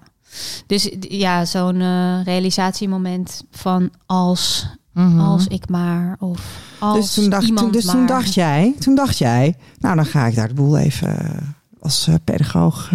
Dus 0.67 0.91
ja, 1.01 1.45
zo'n 1.45 1.81
eh, 1.81 2.25
realisatiemoment 2.25 3.43
van 3.51 3.91
als, 4.07 4.67
Mhm. 4.93 5.21
als 5.21 5.47
ik 5.47 5.69
maar 5.69 6.17
of 6.19 6.61
als 6.79 6.97
Dus, 6.99 7.15
toen 7.15 7.31
dacht, 7.31 7.47
iemand 7.47 7.63
toen, 7.73 7.73
dus 7.81 7.91
toen 7.91 8.07
dacht 8.07 8.35
jij, 8.35 8.75
toen 8.79 8.95
dacht 8.95 9.19
jij, 9.19 9.57
nou 9.79 9.97
dan 9.97 10.07
ga 10.07 10.27
ik 10.27 10.35
daar 10.35 10.49
de 10.49 10.55
boel 10.55 10.79
even 10.79 11.19
eh, 11.19 11.37
als 11.81 12.09
pedagoog 12.25 12.91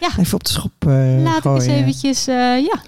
Ja. 0.00 0.08
even 0.18 0.34
op 0.34 0.44
de 0.44 0.50
schop 0.50 0.72
eh 0.86 1.22
Laat 1.22 1.38
ik 1.38 1.44
eens 1.44 1.64
gooien. 1.64 1.74
eventjes, 1.80 2.26
eh, 2.26 2.58
ja. 2.60 2.80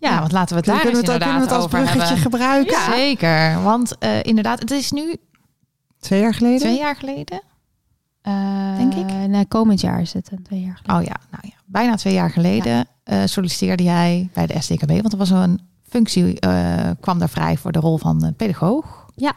Ja, 0.00 0.18
want 0.20 0.32
laten 0.32 0.48
we 0.48 0.56
het 0.56 0.64
daar 0.64 0.80
kunnen, 0.80 1.04
we 1.04 1.12
het, 1.12 1.22
kunnen 1.22 1.38
we 1.38 1.44
het 1.44 1.52
als 1.56 1.66
bruggetje 1.66 2.00
hebben. 2.00 2.18
gebruiken? 2.18 2.80
Zeker, 2.92 3.62
want 3.62 3.98
eh, 3.98 4.22
inderdaad, 4.22 4.58
het 4.60 4.70
is 4.70 4.90
nu 4.90 5.16
Twee 6.00 6.20
jaar 6.20 6.34
geleden? 6.34 6.58
twee 6.58 6.78
jaar 6.78 6.96
geleden. 6.96 7.42
Eh, 8.22 8.76
denk 8.76 8.94
ik. 8.94 9.28
Nee, 9.28 9.46
komend 9.46 9.80
jaar 9.80 10.00
is 10.00 10.12
het, 10.12 10.32
een 10.32 10.42
twee 10.42 10.60
jaar 10.60 10.76
geleden. 10.82 10.96
Oh 10.96 11.02
ja, 11.02 11.16
nou 11.30 11.42
ja, 11.46 11.62
bijna 11.66 11.96
twee 11.96 12.14
jaar 12.14 12.30
geleden 12.30 12.86
eh, 13.08 13.22
solliciteerde 13.24 13.82
jij 13.82 14.28
bij 14.32 14.46
de 14.46 14.60
SDKB, 14.60 14.88
want 14.88 15.12
er 15.12 15.18
was 15.18 15.30
een 15.30 15.60
functie 15.88 16.40
eh, 16.40 16.90
kwam 17.00 17.18
daar 17.18 17.28
vrij 17.28 17.56
voor 17.56 17.72
de 17.72 17.78
rol 17.78 17.98
van 17.98 18.24
eh, 18.24 18.30
pedagoog. 18.36 19.06
Ja. 19.14 19.32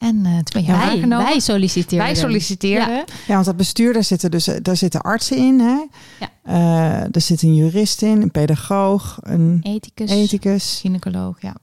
En 0.00 0.26
eh 0.26 0.32
toen 0.32 0.44
ben 0.52 0.62
je 0.62 0.72
wij, 0.72 0.80
aangenomen. 0.80 1.26
wij 1.26 1.40
solliciteerden. 1.40 2.06
Wij 2.06 2.16
solliciteerden. 2.16 3.04
Ja, 3.26 3.34
want 3.34 3.44
dat 3.44 3.56
bestuur, 3.56 3.92
daar 3.92 4.04
zitten 4.04 4.30
dus 4.30 4.44
daar 4.62 4.76
zitten 4.76 5.00
artsen 5.00 5.36
in. 5.36 5.60
Hè? 5.60 5.84
Ja. 6.20 6.28
Eh, 6.42 7.14
er 7.14 7.20
zit 7.20 7.42
een 7.42 7.54
jurist 7.54 8.02
in, 8.02 8.22
een 8.22 8.30
pedagoog, 8.30 9.18
een 9.22 9.60
Ethicus. 9.62 10.10
ethicus. 10.10 10.78
Gynaecoloog, 10.80 11.40
ja. 11.40 11.54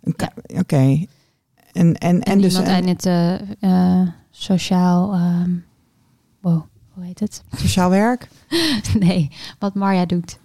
Oké. 0.45 0.77
En, 0.77 1.07
en, 1.73 1.95
en, 1.99 2.21
En, 2.21 2.41
dus 2.41 2.51
iemand 2.51 2.67
en, 2.67 2.73
uit 2.73 2.85
het 2.85 3.05
eh, 3.05 4.01
eh, 4.01 4.07
sociaal... 4.31 5.13
ehm, 5.13 5.51
wow, 6.41 6.61
hoe 6.93 7.03
heet 7.03 7.19
het? 7.19 7.43
sociaal 7.63 7.89
werk, 7.89 8.27
nee, 8.99 9.29
wat 9.59 9.73
Marja 9.73 10.05
doet. 10.05 10.39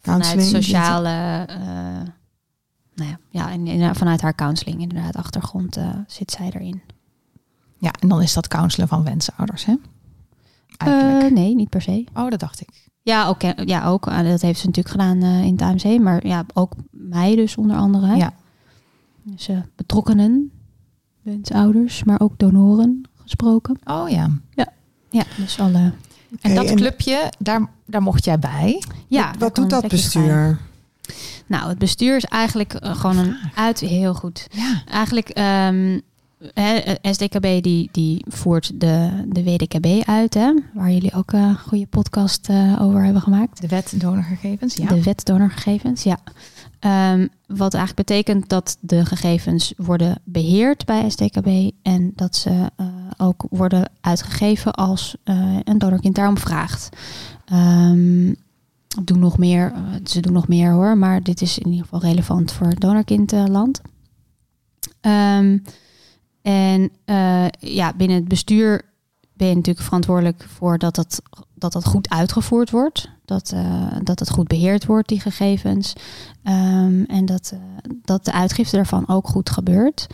Vanuit 0.00 0.42
sociale... 0.42 1.46
eh, 3.00 3.06
nou 3.06 3.18
ja, 3.30 3.44
ja 3.44 3.50
en, 3.50 3.66
en 3.66 3.94
vanuit 3.96 4.20
haar 4.20 4.34
counseling 4.34 4.80
inderdaad, 4.80 5.16
achtergrond 5.16 5.76
eh, 5.76 5.88
zit 6.06 6.30
zij 6.30 6.50
erin. 6.52 6.80
Ja, 7.78 7.90
en 8.00 8.08
dan 8.08 8.22
is 8.22 8.32
dat 8.32 8.48
counselen 8.48 8.88
van 8.88 9.04
wensouders, 9.04 9.64
hè? 9.64 9.74
Eigenlijk. 10.76 11.22
Eh, 11.22 11.30
nee, 11.30 11.54
niet 11.54 11.68
per 11.68 11.82
se. 11.82 12.04
oh, 12.14 12.30
dat 12.30 12.40
dacht 12.40 12.60
ik. 12.60 12.68
Ja, 13.02 13.26
ook, 13.26 13.42
eh, 13.42 13.66
ja, 13.66 13.86
ook 13.86 14.06
eh, 14.06 14.22
dat 14.22 14.40
heeft 14.40 14.60
ze 14.60 14.66
natuurlijk 14.66 14.94
gedaan 14.94 15.22
eh, 15.22 15.44
in 15.44 15.52
het 15.52 15.62
AMC. 15.62 16.00
Maar 16.00 16.26
ja, 16.26 16.44
ook 16.54 16.72
mij 16.90 17.36
dus 17.36 17.56
onder 17.56 17.76
andere. 17.76 18.16
Ja. 18.16 18.32
Dus 19.22 19.48
eh, 19.48 19.58
betrokkenen, 19.76 20.50
wensouders, 21.22 22.04
maar 22.04 22.20
ook 22.20 22.38
donoren 22.38 23.02
gesproken. 23.22 23.78
Oh 23.84 24.08
ja. 24.08 24.30
Ja, 25.10 25.24
dus 25.36 25.60
alle... 25.60 25.92
En 26.40 26.54
dat 26.54 26.66
en- 26.66 26.76
clubje, 26.76 27.32
daar, 27.38 27.70
daar 27.86 28.02
mocht 28.02 28.24
jij 28.24 28.38
bij. 28.38 28.82
Ja, 29.06 29.30
wat 29.30 29.38
wat 29.38 29.54
doet 29.54 29.70
dat 29.70 29.88
bestuur? 29.88 30.58
Nou, 31.48 31.68
het 31.68 31.78
bestuur 31.78 32.16
is 32.16 32.24
eigenlijk 32.24 32.74
eh, 32.74 32.94
gewoon 32.94 33.18
een 33.18 33.36
uit... 33.54 33.80
Heel 33.80 34.14
goed. 34.14 34.46
Ja. 34.50 34.82
Eigenlijk, 34.86 35.28
ehm, 35.28 35.98
hè, 36.54 36.94
SDKB 37.02 37.62
die, 37.62 37.88
die 37.92 38.24
voert 38.28 38.80
de, 38.80 39.24
de 39.28 39.44
WDKB 39.44 40.08
uit, 40.08 40.34
hè, 40.34 40.52
waar 40.74 40.90
jullie 40.90 41.14
ook 41.14 41.32
een 41.32 41.58
goede 41.58 41.86
podcast 41.86 42.48
eh, 42.48 42.82
over 42.82 43.04
hebben 43.04 43.22
gemaakt. 43.22 43.60
De 43.60 43.68
wet 43.68 44.00
donorgegevens, 44.00 44.74
ja. 44.74 44.86
De 44.86 45.02
wet 45.02 45.24
donorgegevens, 45.24 46.02
ja. 46.02 46.18
Ehm, 46.78 47.26
wat 47.46 47.74
eigenlijk 47.74 48.08
betekent 48.08 48.48
dat 48.48 48.76
de 48.80 49.04
gegevens 49.04 49.72
worden 49.76 50.20
beheerd 50.24 50.84
bij 50.84 51.10
SDKB 51.10 51.70
en 51.82 52.12
dat 52.14 52.36
ze 52.36 52.70
eh, 52.76 52.86
ook 53.16 53.46
worden 53.50 53.90
uitgegeven 54.00 54.72
als 54.72 55.16
eh, 55.24 55.56
een 55.64 55.78
donorkind 55.78 56.14
daarom 56.14 56.38
vraagt. 56.38 56.88
Ehm, 57.44 58.32
doen 59.04 59.18
nog 59.18 59.38
meer, 59.38 59.72
eh, 59.72 59.80
ze 60.04 60.20
doen 60.20 60.32
nog 60.32 60.48
meer 60.48 60.72
hoor, 60.72 60.98
maar 60.98 61.22
dit 61.22 61.42
is 61.42 61.58
in 61.58 61.66
ieder 61.66 61.82
geval 61.82 62.00
relevant 62.00 62.52
voor 62.52 62.74
donorkindland. 62.74 63.80
Ehm, 65.00 65.58
en 66.42 66.90
eh, 67.04 67.46
ja, 67.58 67.92
binnen 67.96 68.16
het 68.16 68.28
bestuur 68.28 68.82
ben 69.32 69.48
je 69.48 69.54
natuurlijk 69.54 69.84
verantwoordelijk 69.84 70.46
voor 70.48 70.78
dat 70.78 70.94
dat, 70.94 71.22
dat, 71.54 71.72
dat 71.72 71.84
goed 71.84 72.08
uitgevoerd 72.08 72.70
wordt. 72.70 73.10
Dat, 73.24 73.52
eh, 73.52 73.86
dat 74.02 74.18
het 74.18 74.30
goed 74.30 74.48
beheerd 74.48 74.86
wordt, 74.86 75.08
die 75.08 75.20
gegevens. 75.20 75.92
Ehm, 76.42 77.02
en 77.02 77.26
dat, 77.26 77.54
dat 78.02 78.24
de 78.24 78.32
uitgifte 78.32 78.76
daarvan 78.76 79.08
ook 79.08 79.28
goed 79.28 79.50
gebeurt. 79.50 80.06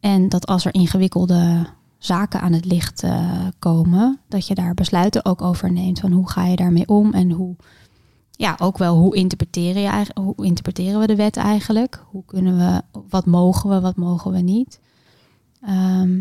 En 0.00 0.28
dat 0.28 0.46
als 0.46 0.64
er 0.64 0.74
ingewikkelde 0.74 1.66
zaken 1.98 2.40
aan 2.40 2.52
het 2.52 2.64
licht 2.64 3.04
komen, 3.58 4.20
dat 4.28 4.46
je 4.46 4.54
daar 4.54 4.74
besluiten 4.74 5.24
ook 5.24 5.42
over 5.42 5.72
neemt. 5.72 6.00
Van 6.00 6.12
hoe 6.12 6.30
ga 6.30 6.44
je 6.44 6.56
daarmee 6.56 6.88
om 6.88 7.12
en 7.12 7.30
hoe, 7.30 7.56
ja, 8.36 8.56
ook 8.60 8.78
wel 8.78 8.96
hoe 8.96 9.16
interpreteren, 9.16 9.82
je, 9.82 10.06
hoe 10.14 10.46
interpreteren 10.46 11.00
we 11.00 11.06
de 11.06 11.16
wet 11.16 11.36
eigenlijk? 11.36 12.04
Hoe 12.10 12.24
kunnen 12.24 12.56
we, 12.56 13.00
wat 13.08 13.26
mogen 13.26 13.70
we, 13.70 13.80
wat 13.80 13.96
mogen 13.96 14.32
we 14.32 14.40
niet? 14.40 14.80
Ehm, 15.60 16.20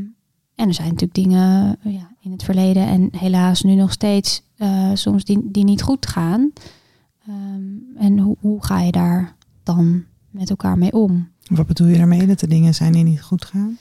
en 0.55 0.67
er 0.67 0.73
zijn 0.73 0.87
natuurlijk 0.87 1.13
dingen 1.13 1.77
ja, 1.81 2.11
in 2.21 2.31
het 2.31 2.43
verleden 2.43 2.87
en 2.87 3.09
helaas 3.11 3.61
nu 3.61 3.75
nog 3.75 3.91
steeds 3.91 4.43
eh, 4.57 4.89
soms 4.93 5.23
die, 5.23 5.51
die 5.51 5.63
niet 5.63 5.81
goed 5.81 6.07
gaan. 6.07 6.51
Ehm, 7.27 7.97
en 7.97 8.19
hoe, 8.19 8.37
hoe 8.39 8.63
ga 8.63 8.79
je 8.79 8.91
daar 8.91 9.35
dan 9.63 10.03
met 10.29 10.49
elkaar 10.49 10.77
mee 10.77 10.93
om? 10.93 11.31
Wat 11.49 11.67
bedoel 11.67 11.87
je 11.87 11.97
daarmee 11.97 12.27
dat 12.27 12.39
de 12.39 12.47
dingen 12.47 12.73
zijn 12.73 12.91
die 12.91 13.03
niet 13.03 13.21
goed 13.21 13.45
gaan? 13.45 13.77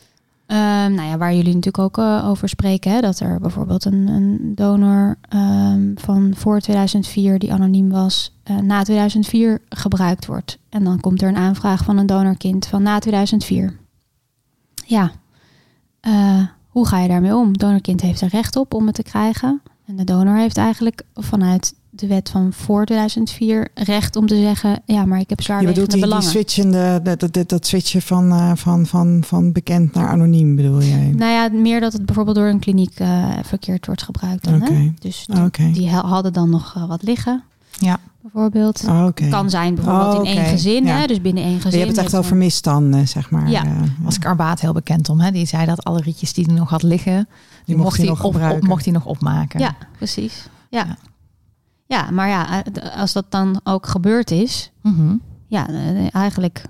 Ehm, 0.53 0.95
nou 0.95 1.09
ja, 1.09 1.16
waar 1.16 1.35
jullie 1.35 1.55
natuurlijk 1.55 1.79
ook 1.79 1.99
eh, 1.99 2.29
over 2.29 2.49
spreken, 2.49 2.93
hè, 2.93 3.01
dat 3.01 3.20
er 3.20 3.41
bijvoorbeeld 3.41 3.85
een, 3.85 4.09
een 4.09 4.55
donor 4.55 5.16
ehm, 5.29 5.91
van 5.95 6.33
voor 6.37 6.61
2004 6.61 7.39
die 7.39 7.53
anoniem 7.53 7.91
was, 7.91 8.37
eh, 8.43 8.57
na 8.57 8.83
2004 8.83 9.62
gebruikt 9.69 10.27
wordt. 10.27 10.59
En 10.69 10.85
dan 10.85 11.01
komt 11.01 11.23
er 11.23 11.29
een 11.29 11.37
aanvraag 11.37 11.85
van 11.85 11.99
een 11.99 12.07
donorkind 12.07 12.66
van 12.66 12.83
na 12.83 12.99
2004. 12.99 13.77
Ja, 14.87 15.12
eh, 16.01 16.47
hoe 16.69 16.87
ga 16.87 16.99
je 16.99 17.09
daarmee 17.09 17.37
om? 17.37 17.59
Donorkind 17.59 18.01
heeft 18.01 18.20
er 18.20 18.29
recht 18.29 18.57
op 18.57 18.74
om 18.74 18.87
het 18.87 18.95
te 18.95 19.03
krijgen. 19.03 19.62
En 19.87 19.97
de 19.97 20.05
donor 20.05 20.37
heeft 20.37 20.57
eigenlijk 20.57 21.03
vanuit 21.15 21.74
de 21.94 22.06
wet 22.06 22.28
van 22.31 22.52
voor 22.52 22.85
2004 22.85 23.69
recht 23.74 24.16
om 24.16 24.27
te 24.27 24.36
zeggen, 24.36 24.81
ja, 24.85 25.05
maar 25.05 25.19
ik 25.20 25.28
heb 25.28 25.39
Je 25.39 25.44
zwaarwegende 25.44 25.81
bedoelt 25.81 25.90
die, 25.90 26.01
die 26.01 26.09
belangen. 26.09 26.31
switchende, 26.31 27.01
dat, 27.02 27.20
dat, 27.20 27.32
dat, 27.32 27.48
dat 27.48 27.66
switchen 27.66 28.02
van, 28.02 28.32
eh, 28.32 28.52
van, 28.55 28.86
van, 28.86 29.23
van 29.27 29.52
bekend 29.52 29.94
naar 29.94 30.09
anoniem 30.09 30.56
bedoel 30.56 30.82
jij? 30.82 31.12
Nou 31.16 31.32
ja, 31.32 31.48
meer 31.60 31.81
dat 31.81 31.93
het 31.93 32.06
bijvoorbeeld 32.06 32.36
door 32.36 32.47
een 32.47 32.59
kliniek 32.59 32.93
eh, 32.98 33.28
verkeerd 33.43 33.86
wordt 33.86 34.02
gebruikt. 34.02 34.44
Dan, 34.44 34.62
Oké. 34.62 34.73
hè? 34.73 34.93
Dus 34.98 35.27
die, 35.27 35.43
Oké. 35.44 35.70
die 35.73 35.90
ha- 35.90 36.06
hadden 36.06 36.32
dan 36.32 36.51
nog 36.51 36.73
eh, 36.77 36.89
wat 36.89 37.02
liggen, 37.02 37.43
Ja. 37.78 37.98
bijvoorbeeld. 38.20 38.85
Oh, 38.89 39.05
Oké. 39.06 39.28
Kan 39.28 39.51
zijn 39.51 39.74
bijvoorbeeld 39.74 40.14
Oh, 40.19 40.28
in 40.28 40.36
één 40.36 40.44
gezin, 40.47 40.85
Ja. 40.86 40.97
hè? 40.98 41.06
dus 41.06 41.20
binnen 41.20 41.44
één 41.44 41.60
gezin. 41.60 41.70
Je 41.78 41.85
hebt 41.85 41.97
het 41.97 42.05
echt 42.05 42.10
met 42.12 42.20
over 42.20 42.32
een- 42.32 42.39
misstanden, 42.39 43.09
zeg 43.09 43.31
maar. 43.31 43.51
Ja. 43.51 43.64
eh, 43.64 43.70
Was 44.02 44.19
Karbaat 44.19 44.60
heel 44.60 44.73
bekend 44.73 45.09
om. 45.09 45.20
Hè? 45.20 45.31
Die 45.31 45.47
zei 45.47 45.66
dat 45.66 45.85
alle 45.85 46.01
rietjes 46.01 46.32
die 46.32 46.44
hij 46.44 46.55
nog 46.55 46.70
had 46.70 46.82
liggen, 46.82 47.28
die 47.64 47.77
mocht 47.77 47.85
mocht, 47.86 47.97
hij 47.97 48.06
nog 48.06 48.24
op, 48.24 48.62
mocht 48.66 48.85
hij 48.85 48.93
nog 48.94 49.05
opmaken. 49.06 49.60
Ja, 49.60 49.74
precies. 49.97 50.47
Ja. 50.70 50.85
Ja. 50.85 50.97
Ja. 51.93 52.10
maar 52.10 52.28
ja, 52.28 52.64
eh, 52.64 52.97
als 53.01 53.12
dat 53.12 53.31
dan 53.31 53.60
ook 53.64 53.86
gebeurd 53.86 54.31
is, 54.31 54.73
Mhm. 54.82 55.16
ja, 55.47 55.69
eh, 55.69 56.14
eigenlijk, 56.14 56.64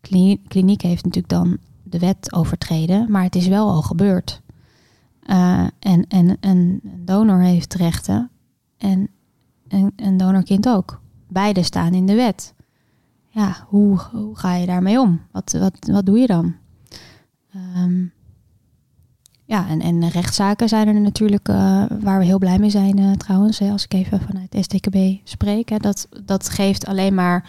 kliniek, 0.00 0.48
kliniek 0.48 0.82
heeft 0.82 1.04
natuurlijk 1.04 1.32
dan 1.32 1.56
de 1.82 1.98
wet 1.98 2.32
overtreden, 2.32 3.10
maar 3.10 3.22
het 3.22 3.34
is 3.34 3.46
wel 3.46 3.68
al 3.68 3.82
gebeurd. 3.82 4.40
Uh, 5.26 5.66
en, 5.78 6.06
en 6.08 6.36
een 6.40 6.80
donor 7.04 7.40
heeft 7.40 7.74
rechten 7.74 8.30
en 8.78 9.08
een, 9.68 9.92
een 9.96 10.16
donorkind 10.16 10.68
ook. 10.68 11.00
Beide 11.28 11.62
staan 11.62 11.94
in 11.94 12.06
de 12.06 12.14
wet. 12.14 12.54
Ja, 13.28 13.56
hoe, 13.66 13.98
hoe 14.12 14.36
ga 14.38 14.54
je 14.54 14.66
daarmee 14.66 15.00
om? 15.00 15.20
Wat, 15.32 15.52
wat, 15.52 15.88
wat 15.90 16.06
doe 16.06 16.18
je 16.18 16.26
dan? 16.26 16.54
Um, 17.76 18.12
ja, 19.48 19.68
en, 19.68 19.80
en 19.80 20.08
rechtszaken 20.08 20.68
zijn 20.68 20.88
er 20.88 21.00
natuurlijk 21.00 21.48
uh, 21.48 21.84
waar 22.00 22.18
we 22.18 22.24
heel 22.24 22.38
blij 22.38 22.58
mee 22.58 22.70
zijn 22.70 22.98
uh, 22.98 23.12
trouwens. 23.12 23.58
Hè, 23.58 23.70
als 23.70 23.84
ik 23.84 23.94
even 23.94 24.20
vanuit 24.20 24.56
STKB 24.60 24.96
spreek. 25.24 25.68
Hè, 25.68 25.76
dat, 25.76 26.08
dat 26.24 26.48
geeft 26.48 26.86
alleen 26.86 27.14
maar 27.14 27.44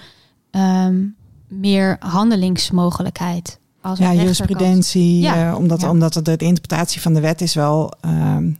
um, 0.51 1.15
meer 1.47 1.95
handelingsmogelijkheid. 1.99 3.59
Als 3.81 3.99
ja, 3.99 4.13
jurisprudentie. 4.13 5.19
Ja. 5.19 5.49
Uh, 5.49 5.57
omdat, 5.57 5.81
ja. 5.81 5.89
omdat 5.89 6.13
de, 6.13 6.21
de 6.21 6.45
interpretatie 6.45 7.01
van 7.01 7.13
de 7.13 7.19
wet 7.19 7.41
is 7.41 7.53
wel 7.53 7.93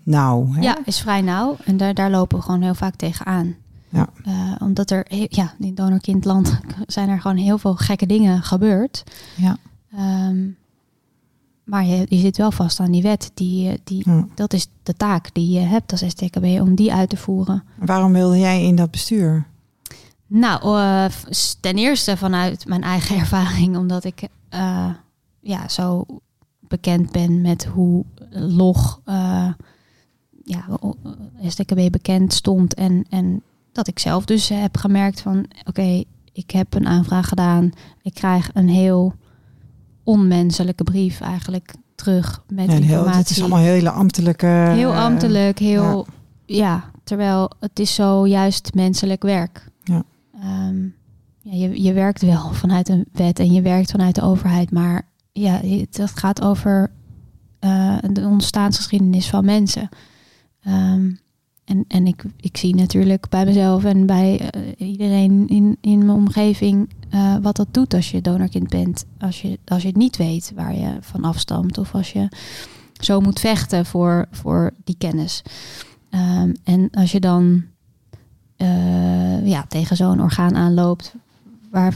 nauw. 0.04 0.54
Hè? 0.54 0.62
Ja, 0.62 0.78
is 0.86 1.00
vrij 1.00 1.22
nauw. 1.22 1.58
En 1.66 1.78
daar, 1.78 1.94
daar 1.94 2.10
lopen 2.10 2.38
we 2.38 2.44
gewoon 2.44 2.62
heel 2.62 2.76
vaak 2.76 2.96
tegenaan. 2.96 3.56
Ja. 3.90 4.10
omdat 4.60 4.92
er, 4.92 5.06
ja, 5.30 5.54
in 5.60 5.76
donorkindland 5.76 6.60
zijn 6.88 7.10
er 7.10 7.22
gewoon 7.22 7.38
heel 7.38 7.58
veel 7.58 7.76
gekke 7.76 8.06
dingen 8.06 8.44
gebeurd. 8.44 9.04
Ja. 9.36 9.58
Um, 10.28 10.58
maar 11.70 11.86
je, 11.86 12.06
je 12.10 12.18
zit 12.18 12.38
wel 12.38 12.52
vast 12.52 12.80
aan 12.80 12.92
die 12.92 13.02
wet. 13.02 13.32
Die, 13.34 13.82
die, 13.84 14.06
Dat 14.36 14.54
is 14.54 14.68
de 14.84 14.94
taak 14.94 15.34
die 15.34 15.50
je 15.50 15.60
hebt 15.60 15.92
als 15.92 16.04
STKB 16.08 16.44
om 16.44 16.76
die 16.76 16.94
uit 16.94 17.10
te 17.10 17.18
voeren. 17.18 17.64
Waarom 17.78 18.14
wilde 18.14 18.40
jij 18.40 18.64
in 18.64 18.76
dat 18.76 18.92
bestuur? 18.92 19.48
Nou, 20.28 20.78
uh, 20.78 21.06
ten 21.60 21.76
eerste 21.76 22.18
vanuit 22.18 22.68
mijn 22.68 22.84
eigen 22.84 23.18
ervaring, 23.26 23.78
omdat 23.78 24.04
ik 24.04 24.28
uh, 24.54 24.90
ja, 25.40 25.68
zo 25.68 26.06
bekend 26.60 27.12
ben 27.12 27.42
met 27.42 27.66
hoe 27.66 28.06
log 28.30 29.02
uh, 29.06 29.48
ja, 30.44 30.66
STKB 31.48 31.92
bekend 31.92 32.34
stond. 32.34 32.74
En, 32.74 33.06
en 33.10 33.42
dat 33.72 33.88
ik 33.88 34.00
zelf 34.00 34.26
dus 34.26 34.50
heb 34.50 34.78
gemerkt 34.78 35.22
van 35.22 35.46
oké, 35.66 36.04
ik 36.34 36.52
heb 36.52 36.74
een 36.74 36.88
aanvraag 36.88 37.28
gedaan. 37.28 37.72
Ik 38.02 38.14
krijg 38.14 38.50
een 38.54 38.70
heel 38.70 39.14
onmenselijke 40.10 40.84
brief 40.84 41.22
eigenlijk 41.22 41.74
terug 41.96 42.44
met 42.48 42.66
ja, 42.66 42.74
informatie. 42.74 43.20
het 43.20 43.30
is 43.30 43.40
allemaal 43.40 43.60
hele 43.60 43.90
ambtelijke... 43.90 44.46
Heel 44.46 44.96
ambtelijk, 44.96 45.60
heel... 45.60 46.08
Ja. 46.46 46.92
terwijl 47.04 47.52
het 47.60 47.80
is 47.80 47.94
zo 47.94 48.28
juist 48.28 48.74
menselijk 48.74 49.24
werk. 49.24 49.68
Ja. 49.84 50.04
Um, 50.68 50.96
ja, 51.42 51.54
je, 51.54 51.84
je 51.84 51.94
werkt 51.94 52.22
wel 52.22 52.54
vanuit 52.54 52.90
een 52.90 53.06
wet 53.12 53.40
en 53.40 53.54
je 53.54 53.62
werkt 53.62 53.92
vanuit 53.92 54.16
de 54.16 54.22
overheid, 54.22 54.72
maar 54.72 55.08
ja, 55.32 55.60
het 55.62 56.12
gaat 56.16 56.42
over 56.42 56.92
uh, 57.60 57.98
de 58.12 58.26
ontstaansgeschiedenis 58.26 59.30
van 59.30 59.46
mensen. 59.46 59.90
Um, 60.68 61.20
en, 61.66 61.86
en 61.88 62.08
ik, 62.08 62.24
ik 62.38 62.58
zie 62.58 62.76
natuurlijk 62.76 63.30
bij 63.30 63.46
mezelf 63.46 63.84
en 63.84 64.06
bij 64.06 64.42
uh, 64.56 64.90
iedereen 64.90 65.48
in, 65.48 65.78
in 65.82 65.98
mijn 65.98 66.18
omgeving 66.18 66.90
uh, 67.12 67.36
wat 67.42 67.56
dat 67.56 67.68
doet 67.72 67.94
als 67.94 68.12
je 68.12 68.22
donorkind 68.22 68.70
bent. 68.70 69.06
Als 69.20 69.42
je, 69.42 69.60
als 69.66 69.82
je 69.82 69.88
het 69.88 69.98
niet 69.98 70.18
weet 70.18 70.52
waar 70.56 70.76
je 70.76 70.98
van 71.02 71.24
afstamt. 71.24 71.78
Of 71.78 71.94
als 71.94 72.12
je 72.12 72.32
zo 73.00 73.20
moet 73.20 73.40
vechten 73.40 73.86
voor, 73.86 74.28
voor 74.32 74.72
die 74.84 74.96
kennis. 74.98 75.42
Um, 76.12 76.54
en 76.64 76.90
als 76.92 77.12
je 77.12 77.20
dan 77.20 77.64
uh, 78.58 79.48
ja, 79.48 79.66
tegen 79.68 79.96
zo'n 79.96 80.22
orgaan 80.22 80.56
aanloopt 80.56 81.14
waar, 81.72 81.94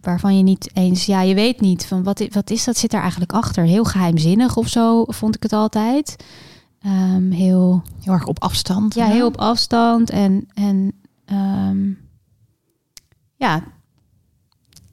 waarvan 0.00 0.36
je 0.36 0.42
niet 0.42 0.70
eens, 0.72 1.06
ja, 1.06 1.20
je 1.20 1.34
weet 1.34 1.60
niet 1.60 1.86
van 1.86 2.02
wat, 2.02 2.26
wat 2.30 2.50
is 2.50 2.64
dat, 2.64 2.76
zit 2.76 2.90
daar 2.90 3.00
eigenlijk 3.00 3.32
achter? 3.32 3.64
Heel 3.64 3.84
geheimzinnig 3.84 4.56
of 4.56 4.68
zo, 4.68 5.04
vond 5.06 5.34
ik 5.34 5.42
het 5.42 5.52
altijd. 5.52 6.16
Um, 6.86 7.30
heel, 7.30 7.82
heel 8.00 8.12
erg 8.12 8.26
op 8.26 8.42
afstand. 8.42 8.94
Ja, 8.94 9.06
heel 9.06 9.26
op 9.26 9.36
afstand. 9.36 10.10
En, 10.10 10.48
en 10.54 10.92
um, 11.32 11.98
ja, 13.36 13.62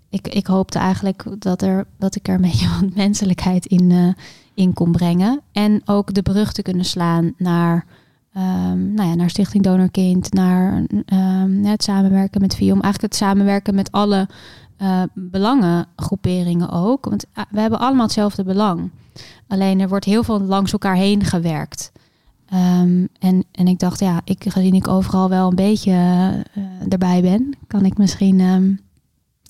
ik, 0.09 0.27
ik 0.27 0.47
hoopte 0.47 0.79
eigenlijk 0.79 1.23
dat, 1.39 1.61
er, 1.61 1.87
dat 1.97 2.15
ik 2.15 2.27
er 2.27 2.35
een 2.35 2.41
beetje 2.41 2.69
wat 2.79 2.95
menselijkheid 2.95 3.65
in, 3.65 3.89
uh, 3.89 4.13
in 4.53 4.73
kon 4.73 4.91
brengen. 4.91 5.41
En 5.51 5.81
ook 5.85 6.13
de 6.13 6.21
brug 6.21 6.51
te 6.51 6.61
kunnen 6.61 6.85
slaan 6.85 7.33
naar, 7.37 7.85
um, 8.37 8.93
nou 8.93 9.09
ja, 9.09 9.15
naar 9.15 9.29
Stichting 9.29 9.63
Donorkind, 9.63 10.33
naar 10.33 10.85
um, 11.05 11.65
het 11.65 11.83
samenwerken 11.83 12.41
met 12.41 12.55
FIOM. 12.55 12.81
Eigenlijk 12.81 13.13
het 13.13 13.15
samenwerken 13.15 13.75
met 13.75 13.91
alle 13.91 14.27
uh, 14.81 15.01
belangengroeperingen 15.13 16.69
ook. 16.69 17.05
Want 17.05 17.25
uh, 17.37 17.43
we 17.49 17.59
hebben 17.59 17.79
allemaal 17.79 18.05
hetzelfde 18.05 18.43
belang. 18.43 18.91
Alleen 19.47 19.79
er 19.79 19.89
wordt 19.89 20.05
heel 20.05 20.23
veel 20.23 20.41
langs 20.41 20.71
elkaar 20.71 20.95
heen 20.95 21.23
gewerkt. 21.23 21.91
Um, 22.53 23.07
en, 23.19 23.43
en 23.51 23.67
ik 23.67 23.79
dacht, 23.79 23.99
ja, 23.99 24.21
ik, 24.23 24.45
gezien 24.47 24.73
ik 24.73 24.87
overal 24.87 25.29
wel 25.29 25.49
een 25.49 25.55
beetje 25.55 25.93
erbij 26.89 27.21
ben, 27.21 27.57
kan 27.67 27.85
ik 27.85 27.97
misschien 27.97 28.39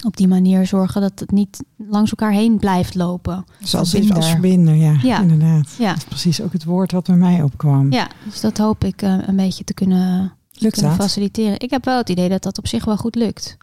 op 0.05 0.17
die 0.17 0.27
manier 0.27 0.65
zorgen 0.65 1.01
dat 1.01 1.19
het 1.19 1.31
niet 1.31 1.63
langs 1.77 2.11
elkaar 2.11 2.31
heen 2.31 2.57
blijft 2.57 2.95
lopen. 2.95 3.45
Zoals 3.59 3.89
verbinder. 3.89 4.17
als 4.17 4.29
verbinder, 4.29 4.75
ja, 4.75 4.97
ja. 5.01 5.21
inderdaad. 5.21 5.75
Ja. 5.77 5.89
Dat 5.89 5.97
is 5.97 6.03
precies 6.03 6.41
ook 6.41 6.53
het 6.53 6.63
woord 6.63 6.91
wat 6.91 7.05
bij 7.05 7.15
mij 7.15 7.41
opkwam. 7.41 7.91
Ja, 7.91 8.07
dus 8.25 8.41
dat 8.41 8.57
hoop 8.57 8.83
ik 8.83 9.01
uh, 9.01 9.17
een 9.27 9.35
beetje 9.35 9.63
te 9.63 9.73
kunnen, 9.73 10.33
lukt 10.51 10.73
kunnen 10.73 10.97
dat? 10.97 11.01
faciliteren. 11.05 11.59
Ik 11.59 11.69
heb 11.69 11.85
wel 11.85 11.97
het 11.97 12.09
idee 12.09 12.29
dat 12.29 12.43
dat 12.43 12.57
op 12.57 12.67
zich 12.67 12.85
wel 12.85 12.97
goed 12.97 13.15
lukt. 13.15 13.57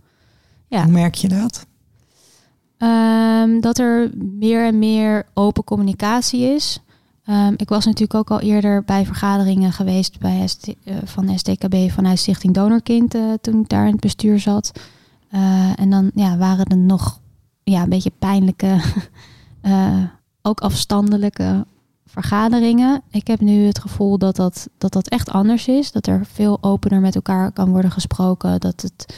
Ja. 0.69 0.83
Hoe 0.83 0.93
merk 0.93 1.15
je 1.15 1.29
dat? 1.29 1.67
Um, 2.79 3.61
dat 3.61 3.79
er 3.79 4.11
meer 4.17 4.67
en 4.67 4.79
meer 4.79 5.27
open 5.35 5.65
communicatie 5.65 6.41
is. 6.41 6.81
Um, 7.29 7.55
ik 7.57 7.69
was 7.69 7.85
natuurlijk 7.85 8.15
ook 8.15 8.31
al 8.31 8.41
eerder 8.41 8.85
bij 8.85 9.07
vergaderingen 9.07 9.73
geweest 9.73 10.19
bij 10.19 10.47
ST, 10.47 10.69
uh, 10.69 10.97
van 11.05 11.39
STKB 11.39 11.91
vanuit 11.91 12.19
Stichting 12.19 12.55
Donorkind 12.55 13.15
uh, 13.15 13.33
toen 13.41 13.61
ik 13.61 13.69
daar 13.69 13.87
in 13.87 13.93
het 13.93 14.01
bestuur 14.01 14.39
zat. 14.39 14.73
Uh, 15.31 15.81
en 15.81 15.91
dan 15.91 16.11
ja, 16.15 16.37
waren 16.37 16.65
er 16.65 16.77
nog 16.77 17.21
ja, 17.63 17.83
een 17.83 17.89
beetje 17.89 18.13
pijnlijke, 18.19 18.81
ook 20.43 20.61
afstandelijke 20.61 21.67
vergaderingen. 22.07 23.03
Ik 23.11 23.27
heb 23.27 23.41
nu 23.41 23.67
het 23.67 23.79
gevoel 23.79 24.19
dat 24.19 24.37
dat, 24.37 24.69
dat 24.79 24.93
dat 24.93 25.09
echt 25.09 25.31
anders 25.31 25.69
is. 25.69 25.93
Dat 25.93 26.07
er 26.07 26.27
veel 26.27 26.59
opener 26.61 27.01
met 27.01 27.15
elkaar 27.15 27.53
kan 27.53 27.71
worden 27.71 27.91
gesproken. 27.91 28.61
Dat, 28.61 28.83
het, 28.83 29.15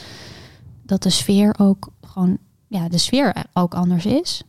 dat 0.83 1.03
de 1.03 1.09
sfeer 1.09 1.55
ook 1.57 1.89
gewoon 2.01 2.37
ja, 2.67 2.89
de 2.89 2.97
sfeer 2.97 3.45
ook 3.53 3.73
anders 3.73 4.05
is. 4.05 4.43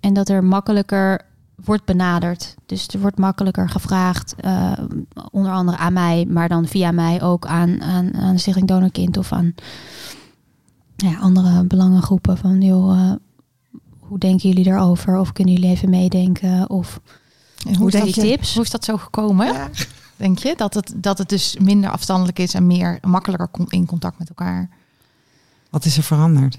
En 0.00 0.14
dat 0.14 0.28
er 0.28 0.44
makkelijker 0.44 1.20
wordt 1.64 1.84
benaderd. 1.84 2.54
Dus 2.66 2.88
er 2.88 3.00
wordt 3.00 3.18
makkelijker 3.18 3.68
gevraagd, 3.68 4.34
uh, 4.44 4.72
onder 5.30 5.52
andere 5.52 5.76
aan 5.76 5.92
mij, 5.92 6.26
maar 6.28 6.48
dan 6.48 6.66
via 6.66 6.90
mij 6.90 7.22
ook 7.22 7.46
aan, 7.46 7.82
aan, 7.82 8.14
aan 8.14 8.38
Stichting 8.38 8.68
Donorkind 8.68 9.16
of 9.16 9.32
aan 9.32 9.54
ja, 11.10 11.18
andere 11.18 11.64
belangengroepen. 11.64 12.38
Van 12.38 12.60
joh, 12.60 12.96
uh, 12.96 13.12
hoe 13.98 14.18
denken 14.18 14.48
jullie 14.48 14.64
daarover? 14.64 15.16
Of 15.16 15.32
kunnen 15.32 15.54
jullie 15.54 15.70
even 15.70 15.90
meedenken? 15.90 16.70
Of 16.70 17.00
en 17.66 17.76
hoe, 17.76 17.90
is 17.90 18.12
tips? 18.12 18.54
Hoe 18.54 18.62
is 18.62 18.70
dat 18.70 18.84
zo 18.84 18.96
gekomen? 18.96 19.46
Ja. 19.46 19.70
Denk 20.16 20.38
je 20.38 20.54
dat 20.56 20.74
het, 20.74 20.94
dat 20.96 21.18
het 21.18 21.28
dus 21.28 21.56
minder 21.60 21.90
afstandelijk 21.90 22.38
is 22.38 22.54
en 22.54 22.66
meer 22.66 22.98
makkelijker 23.00 23.48
in 23.68 23.86
contact 23.86 24.18
met 24.18 24.28
elkaar? 24.28 24.68
Wat 25.70 25.84
is 25.84 25.96
er 25.96 26.02
veranderd? 26.02 26.58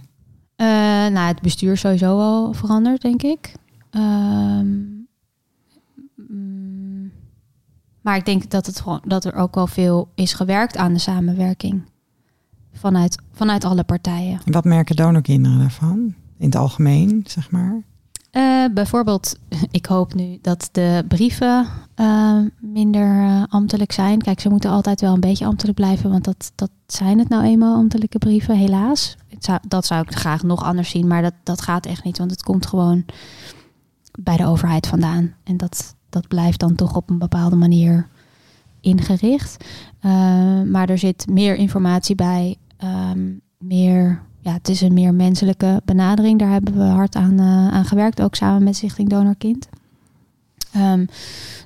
Uh, 0.58 0.68
nou, 1.08 1.28
het 1.28 1.42
bestuur 1.42 1.78
sowieso 1.78 2.20
al 2.20 2.54
veranderd, 2.54 3.02
denk 3.02 3.22
ik. 3.22 3.54
Um, 3.92 5.08
mm, 6.16 7.12
maar 8.02 8.16
ik 8.16 8.26
denk 8.26 8.50
dat, 8.50 8.66
het 8.66 8.80
gewoon, 8.80 9.02
dat 9.06 9.26
er 9.26 9.34
ook 9.34 9.56
wel 9.56 9.68
veel 9.68 10.12
is 10.16 10.34
gewerkt 10.34 10.78
aan 10.78 10.94
de 10.94 11.00
samenwerking. 11.00 11.84
Vanuit, 12.74 13.22
vanuit 13.32 13.64
alle 13.64 13.84
partijen. 13.84 14.40
En 14.46 14.52
wat 14.52 14.64
merken 14.64 14.96
donorkinderen 14.96 15.60
daarvan? 15.60 16.14
In 16.38 16.46
het 16.46 16.56
algemeen, 16.56 17.24
zeg 17.28 17.52
maar? 17.52 17.82
Uh, 18.32 18.66
bijvoorbeeld, 18.74 19.40
ik 19.72 19.86
hoop 19.86 20.14
nu 20.14 20.38
dat 20.42 20.70
de 20.72 21.06
brieven 21.08 21.68
uh, 21.96 22.40
minder 22.60 23.16
uh, 23.16 23.44
ambtelijk 23.50 23.92
zijn. 23.92 24.22
Kijk, 24.22 24.40
ze 24.40 24.50
moeten 24.50 24.70
altijd 24.70 25.02
wel 25.02 25.14
een 25.14 25.20
beetje 25.20 25.46
ambtelijk 25.46 25.78
blijven, 25.78 26.10
want 26.10 26.24
dat, 26.24 26.52
dat 26.56 26.72
zijn 26.88 27.20
het 27.20 27.30
nou 27.30 27.44
eenmaal, 27.44 27.76
ambtelijke 27.76 28.18
brieven, 28.18 28.58
helaas. 28.58 29.18
Zou, 29.40 29.60
dat 29.68 29.86
zou 29.86 30.02
ik 30.02 30.16
graag 30.16 30.44
nog 30.44 30.64
anders 30.64 30.90
zien, 30.90 31.08
maar 31.08 31.22
dat, 31.22 31.34
dat 31.44 31.62
gaat 31.62 31.86
echt 31.86 32.04
niet, 32.04 32.18
want 32.18 32.32
het 32.32 32.44
komt 32.44 32.66
gewoon 32.66 33.06
bij 34.20 34.38
de 34.38 34.46
overheid 34.46 34.88
vandaan. 34.88 35.34
En 35.44 35.58
dat, 35.58 35.96
dat 36.10 36.28
blijft 36.28 36.60
dan 36.60 36.76
toch 36.76 36.96
op 36.96 37.10
een 37.10 37.18
bepaalde 37.18 37.56
manier 37.56 38.08
ingericht. 38.84 39.66
maar 40.72 40.90
er 40.90 40.98
zit 40.98 41.28
meer 41.30 41.56
informatie 41.56 42.16
bij, 42.16 42.56
um, 43.12 43.42
meer 43.58 44.22
ja, 44.44 44.54
het 44.54 44.70
is 44.70 44.82
een 44.82 44.94
meer 44.94 45.14
menselijke 45.14 45.82
benadering. 45.86 46.40
Daar 46.40 46.52
hebben 46.52 46.74
we 46.78 46.84
hard 46.84 47.16
aan, 47.16 47.34
uh, 47.34 47.68
aan 47.68 47.86
gewerkt, 47.86 48.22
ook 48.22 48.36
samen 48.36 48.64
met 48.64 48.76
Stichting 48.76 49.10
Donorkind. 49.10 49.70
Um, 50.78 51.08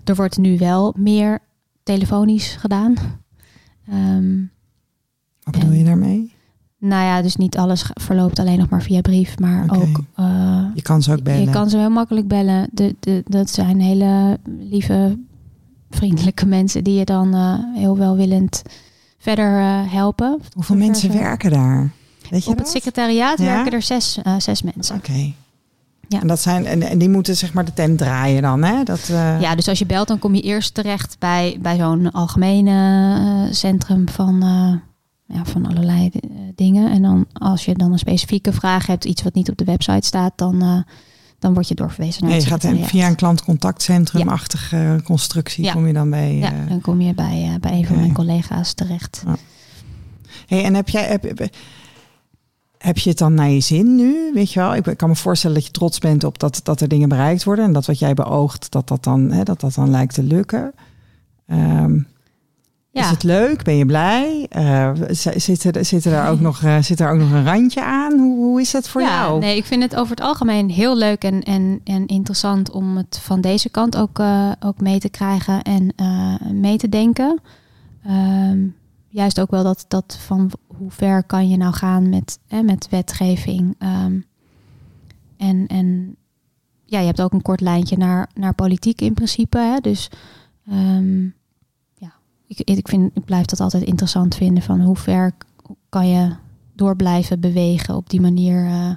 er 0.03 0.15
wordt 0.15 0.38
nu 0.38 0.57
wel 0.57 0.94
meer 0.98 1.39
telefonisch 1.84 2.56
gedaan. 2.56 2.94
Um, 3.94 4.52
Wat 5.44 5.53
bedoel 5.53 5.72
je 5.72 5.84
daarmee? 5.84 6.35
Nou 6.80 7.03
ja, 7.03 7.22
dus 7.22 7.35
niet 7.35 7.57
alles 7.57 7.91
verloopt 7.94 8.39
alleen 8.39 8.57
nog 8.57 8.69
maar 8.69 8.81
via 8.81 9.02
brief, 9.02 9.39
maar 9.39 9.64
okay. 9.64 9.80
ook... 9.80 10.03
Uh, 10.19 10.65
je 10.73 10.81
kan 10.81 11.03
ze 11.03 11.11
ook 11.11 11.23
bellen. 11.23 11.41
Je 11.41 11.49
kan 11.49 11.69
ze 11.69 11.77
heel 11.77 11.89
makkelijk 11.89 12.27
bellen. 12.27 12.69
De, 12.72 12.95
de, 12.99 13.23
dat 13.26 13.49
zijn 13.49 13.80
hele 13.80 14.39
lieve 14.60 15.18
vriendelijke 15.89 16.45
mensen 16.45 16.84
die 16.84 16.97
je 16.97 17.05
dan 17.05 17.34
eh, 17.34 17.80
heel 17.80 17.97
welwillend 17.97 18.61
verder 19.18 19.59
eh, 19.59 19.91
helpen. 19.93 20.41
Hoeveel 20.53 20.76
mensen 20.76 21.14
werken 21.14 21.51
daar? 21.51 21.91
Weet 22.30 22.43
je 22.43 22.49
Op 22.49 22.57
het 22.57 22.69
secretariaat 22.69 23.38
Ja? 23.38 23.45
werken 23.45 23.72
er 23.72 23.81
zes, 23.81 24.19
eh, 24.23 24.35
zes 24.38 24.61
mensen. 24.61 24.95
Oké. 24.95 25.34
Ja. 26.09 26.22
En, 26.22 26.27
dat 26.27 26.41
zijn, 26.41 26.65
en, 26.65 26.81
en 26.81 26.97
die 26.97 27.09
moeten 27.09 27.38
zeg 27.38 27.53
maar 27.53 27.65
de 27.65 27.73
tent 27.73 27.97
draaien 27.97 28.41
dan, 28.41 28.64
hè? 28.64 28.84
Dat, 28.84 29.07
Ja, 29.39 29.55
dus 29.55 29.68
als 29.68 29.80
je 29.80 29.85
belt, 29.85 30.07
dan 30.07 30.19
kom 30.19 30.35
je 30.35 30.41
eerst 30.41 30.73
terecht 30.73 31.15
bij, 31.19 31.57
bij 31.61 31.77
zo'n 31.77 32.11
algemene 32.11 33.47
centrum 33.51 34.09
van, 34.09 34.39
ja, 35.26 35.45
van 35.45 35.65
allerlei 35.65 36.11
dingen. 36.55 36.91
En 36.91 37.01
dan 37.01 37.26
als 37.34 37.65
je 37.65 37.73
dan 37.73 37.91
een 37.91 37.99
specifieke 37.99 38.53
vraag 38.53 38.85
hebt, 38.85 39.05
iets 39.05 39.23
wat 39.23 39.34
niet 39.34 39.49
op 39.49 39.57
de 39.57 39.65
website 39.65 40.07
staat, 40.07 40.34
dan, 40.35 40.85
dan 41.39 41.53
word 41.53 41.68
je 41.68 41.76
doorverwezen 41.76 42.22
naar 42.22 42.31
Nee, 42.31 42.39
je 42.39 42.53
het 42.53 42.64
gaat 42.64 42.89
via 42.89 43.07
een 43.07 43.15
klantcontactcentrum-achtige 43.15 45.01
constructie 45.03 45.64
Ja. 45.64 45.73
kom 45.73 45.88
je 45.88 45.93
dan 45.93 46.09
bij. 46.09 46.35
Ja, 46.35 46.51
eh, 46.51 46.69
dan 46.69 46.81
kom 46.81 47.01
je 47.01 47.14
bij, 47.14 47.49
eh, 47.53 47.59
bij 47.59 47.72
een 47.72 47.85
van 47.85 47.95
mijn 47.95 48.14
collega's 48.14 48.73
terecht. 48.73 49.23
Hey, 50.47 50.64
en 50.64 50.73
heb 50.73 50.89
jij 50.89 51.03
heb, 51.03 51.23
heb, 51.23 51.49
heb 52.77 52.97
je 52.97 53.09
het 53.09 53.18
dan 53.18 53.34
naar 53.34 53.49
je 53.49 53.59
zin 53.59 53.95
nu? 53.95 54.31
Weet 54.34 54.51
je 54.51 54.59
wel, 54.59 54.76
ik 54.76 54.97
kan 54.97 55.09
me 55.09 55.15
voorstellen 55.15 55.55
dat 55.55 55.65
je 55.65 55.72
trots 55.72 55.99
bent 55.99 56.23
op 56.23 56.39
dat, 56.39 56.59
dat 56.64 56.81
er 56.81 56.88
dingen 56.88 57.09
bereikt 57.09 57.43
worden 57.43 57.65
en 57.65 57.73
dat 57.73 57.85
wat 57.85 57.99
jij 57.99 58.14
beoogt, 58.14 58.72
dat 58.72 58.88
dat 58.88 59.03
dan, 59.03 59.31
hè, 59.31 59.43
dat 59.43 59.59
dat 59.59 59.73
dan 59.73 59.89
lijkt 59.89 60.14
te 60.14 60.23
lukken. 60.23 60.73
Is 63.03 63.10
het 63.10 63.24
leuk? 63.24 63.64
Ben 63.64 63.78
je 63.78 63.86
blij? 63.86 64.48
Z- 65.10 65.36
zit, 65.36 65.76
er, 65.76 65.86
zit, 65.86 66.06
er 66.06 66.11
daar 66.11 66.32
ook 66.32 66.40
nog, 66.40 66.64
eh, 66.64 66.78
zit 66.82 66.99
er 66.99 67.11
ook 67.11 67.19
nog 67.19 67.32
een 67.32 67.45
randje 67.45 67.84
aan? 67.84 68.19
Hoe, 68.19 68.36
hoe 68.36 68.61
is 68.61 68.72
dat 68.72 68.90
voor 68.90 69.02
ja 69.02 69.07
jou? 69.07 69.40
nee, 69.40 69.57
ik 69.57 69.65
vind 69.65 69.84
het 69.84 69.95
over 69.95 70.10
het 70.10 70.22
algemeen 70.26 70.69
heel 70.69 70.98
leuk 70.98 71.24
en, 71.24 71.44
en, 71.44 71.82
en 71.84 72.06
interessant 72.06 72.72
om 72.72 72.98
het 72.98 73.19
van 73.22 73.41
deze 73.41 73.69
kant 73.69 73.98
ook, 73.98 74.19
eh, 74.19 74.52
ook 74.60 74.82
mee 74.82 74.99
te 74.99 75.10
krijgen 75.10 75.61
en 75.61 75.94
mee 76.52 76.78
te 76.78 76.90
denken. 76.90 77.40
Ehm, 78.06 78.60
juist 79.07 79.40
ook 79.40 79.52
wel 79.52 79.64
dat, 79.64 79.86
dat 79.88 80.18
van 80.26 80.52
hoe 80.68 80.91
ver 80.91 81.24
kan 81.24 81.49
je 81.49 81.57
nou 81.57 81.74
gaan 81.74 82.10
met, 82.10 82.40
hè, 82.48 82.61
met 82.61 82.88
wetgeving. 82.90 83.76
Ehm, 83.80 84.19
en, 85.38 85.68
en 85.68 86.15
ja, 86.86 86.99
je 86.99 87.06
hebt 87.06 87.22
ook 87.22 87.34
een 87.34 87.41
kort 87.41 87.61
lijntje 87.61 87.98
naar, 87.98 88.30
naar 88.34 88.53
politiek 88.53 89.02
in 89.02 89.14
principe. 89.14 89.57
Hè? 89.57 89.80
Dus 89.80 90.10
ehm, 90.68 91.28
ik, 92.48 92.60
ik, 92.60 92.88
vind, 92.88 93.11
ik 93.14 93.26
blijf 93.26 93.45
dat 93.45 93.60
altijd 93.60 93.84
interessant 93.84 94.36
vinden 94.36 94.64
van 94.64 94.82
hoe 94.82 94.95
ver 94.95 95.32
kan 95.90 96.07
je 96.07 96.36
door 96.74 96.95
blijven 96.95 97.40
bewegen 97.40 97.95
op 97.95 98.10
die 98.10 98.22
manier. 98.22 98.65
eh, 98.65 98.91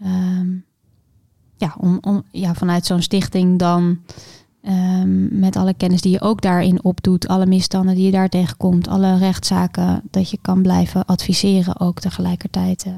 ehm, 0.00 0.48
ja, 1.56 1.74
om, 1.78 1.98
om 2.00 2.22
ja, 2.30 2.54
vanuit 2.54 2.86
zo'n 2.86 3.02
stichting 3.02 3.58
dan 3.58 3.98
ehm, 4.62 5.38
met 5.38 5.56
alle 5.56 5.74
kennis 5.74 6.00
die 6.00 6.12
je 6.12 6.20
ook 6.20 6.42
daarin 6.42 6.84
opdoet, 6.84 7.28
alle 7.28 7.46
misstanden 7.46 7.94
die 7.94 8.04
je 8.04 8.10
daar 8.10 8.28
tegenkomt, 8.28 8.88
alle 8.88 9.18
rechtszaken, 9.18 10.02
dat 10.10 10.30
je 10.30 10.38
kan 10.42 10.62
blijven 10.62 11.04
adviseren 11.04 11.80
ook 11.80 12.00
tegelijkertijd 12.00 12.84
eh, 12.84 12.92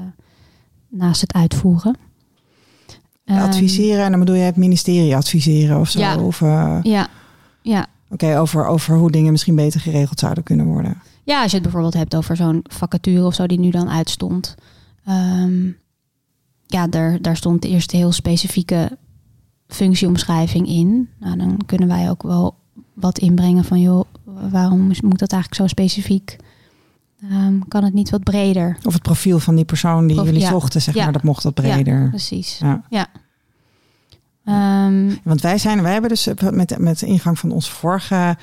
naast 0.89 1.21
het 1.21 1.33
uitvoeren. 1.33 1.97
Ehm, 3.25 3.39
adviseren, 3.39 4.03
en 4.03 4.09
dan 4.11 4.19
bedoel 4.19 4.35
je 4.35 4.41
het 4.41 4.55
ministerie 4.55 5.15
adviseren 5.15 5.79
of 5.79 5.89
zo? 5.89 5.99
Ja. 5.99 6.17
Of, 6.17 6.41
eh, 6.41 6.79
Ja, 6.81 7.07
ja. 7.61 7.87
Oké, 8.13 8.39
over, 8.39 8.65
over 8.65 8.97
hoe 8.97 9.11
dingen 9.11 9.31
misschien 9.31 9.55
beter 9.55 9.79
geregeld 9.79 10.19
zouden 10.19 10.43
kunnen 10.43 10.65
worden. 10.65 11.01
Ja, 11.23 11.37
als 11.41 11.47
je 11.49 11.53
het 11.53 11.63
bijvoorbeeld 11.63 11.93
hebt 11.93 12.15
over 12.15 12.35
zo'n 12.35 12.59
vacature 12.63 13.25
of 13.25 13.33
zo 13.33 13.47
die 13.47 13.59
nu 13.59 13.69
dan 13.69 13.89
uitstond. 13.89 14.55
Ehm, 15.05 15.65
ja, 16.65 16.87
daar, 16.87 17.21
daar 17.21 17.35
stond 17.37 17.65
eerst 17.65 17.91
heel 17.91 18.11
specifieke 18.11 18.97
functieomschrijving 19.67 20.67
in. 20.67 21.09
Nou, 21.19 21.37
dan 21.37 21.59
kunnen 21.65 21.87
wij 21.87 22.09
ook 22.09 22.23
wel 22.23 22.55
wat 22.93 23.17
inbrengen 23.19 23.63
van, 23.63 23.79
joh, 23.81 24.05
waarom 24.49 24.81
moet 24.81 25.19
dat 25.19 25.31
eigenlijk 25.31 25.61
zo 25.61 25.67
specifiek? 25.67 26.35
Ehm, 27.29 27.59
kan 27.67 27.83
het 27.83 27.93
niet 27.93 28.09
wat 28.09 28.23
breder? 28.23 28.77
Of 28.83 28.93
het 28.93 29.01
profiel 29.01 29.39
van 29.39 29.55
die 29.55 29.65
persoon 29.65 30.05
die 30.07 30.15
Prof- 30.15 30.27
jullie 30.27 30.41
ja. 30.41 30.49
zochten, 30.49 30.81
zeg 30.81 30.95
Ja. 30.95 31.03
maar, 31.03 31.13
dat 31.13 31.23
mocht 31.23 31.43
wat 31.43 31.53
breder. 31.53 32.09
Precies. 32.09 32.59
Ja. 32.89 33.07
Ehm, 34.45 35.15
Want 35.23 35.41
wij 35.41 35.57
zijn, 35.57 35.81
wij 35.81 35.91
hebben 35.91 36.09
dus 36.09 36.27
met, 36.51 36.77
met 36.79 36.99
de 36.99 37.05
ingang 37.05 37.39
van 37.39 37.51
onze 37.51 37.71
vorige 37.71 38.37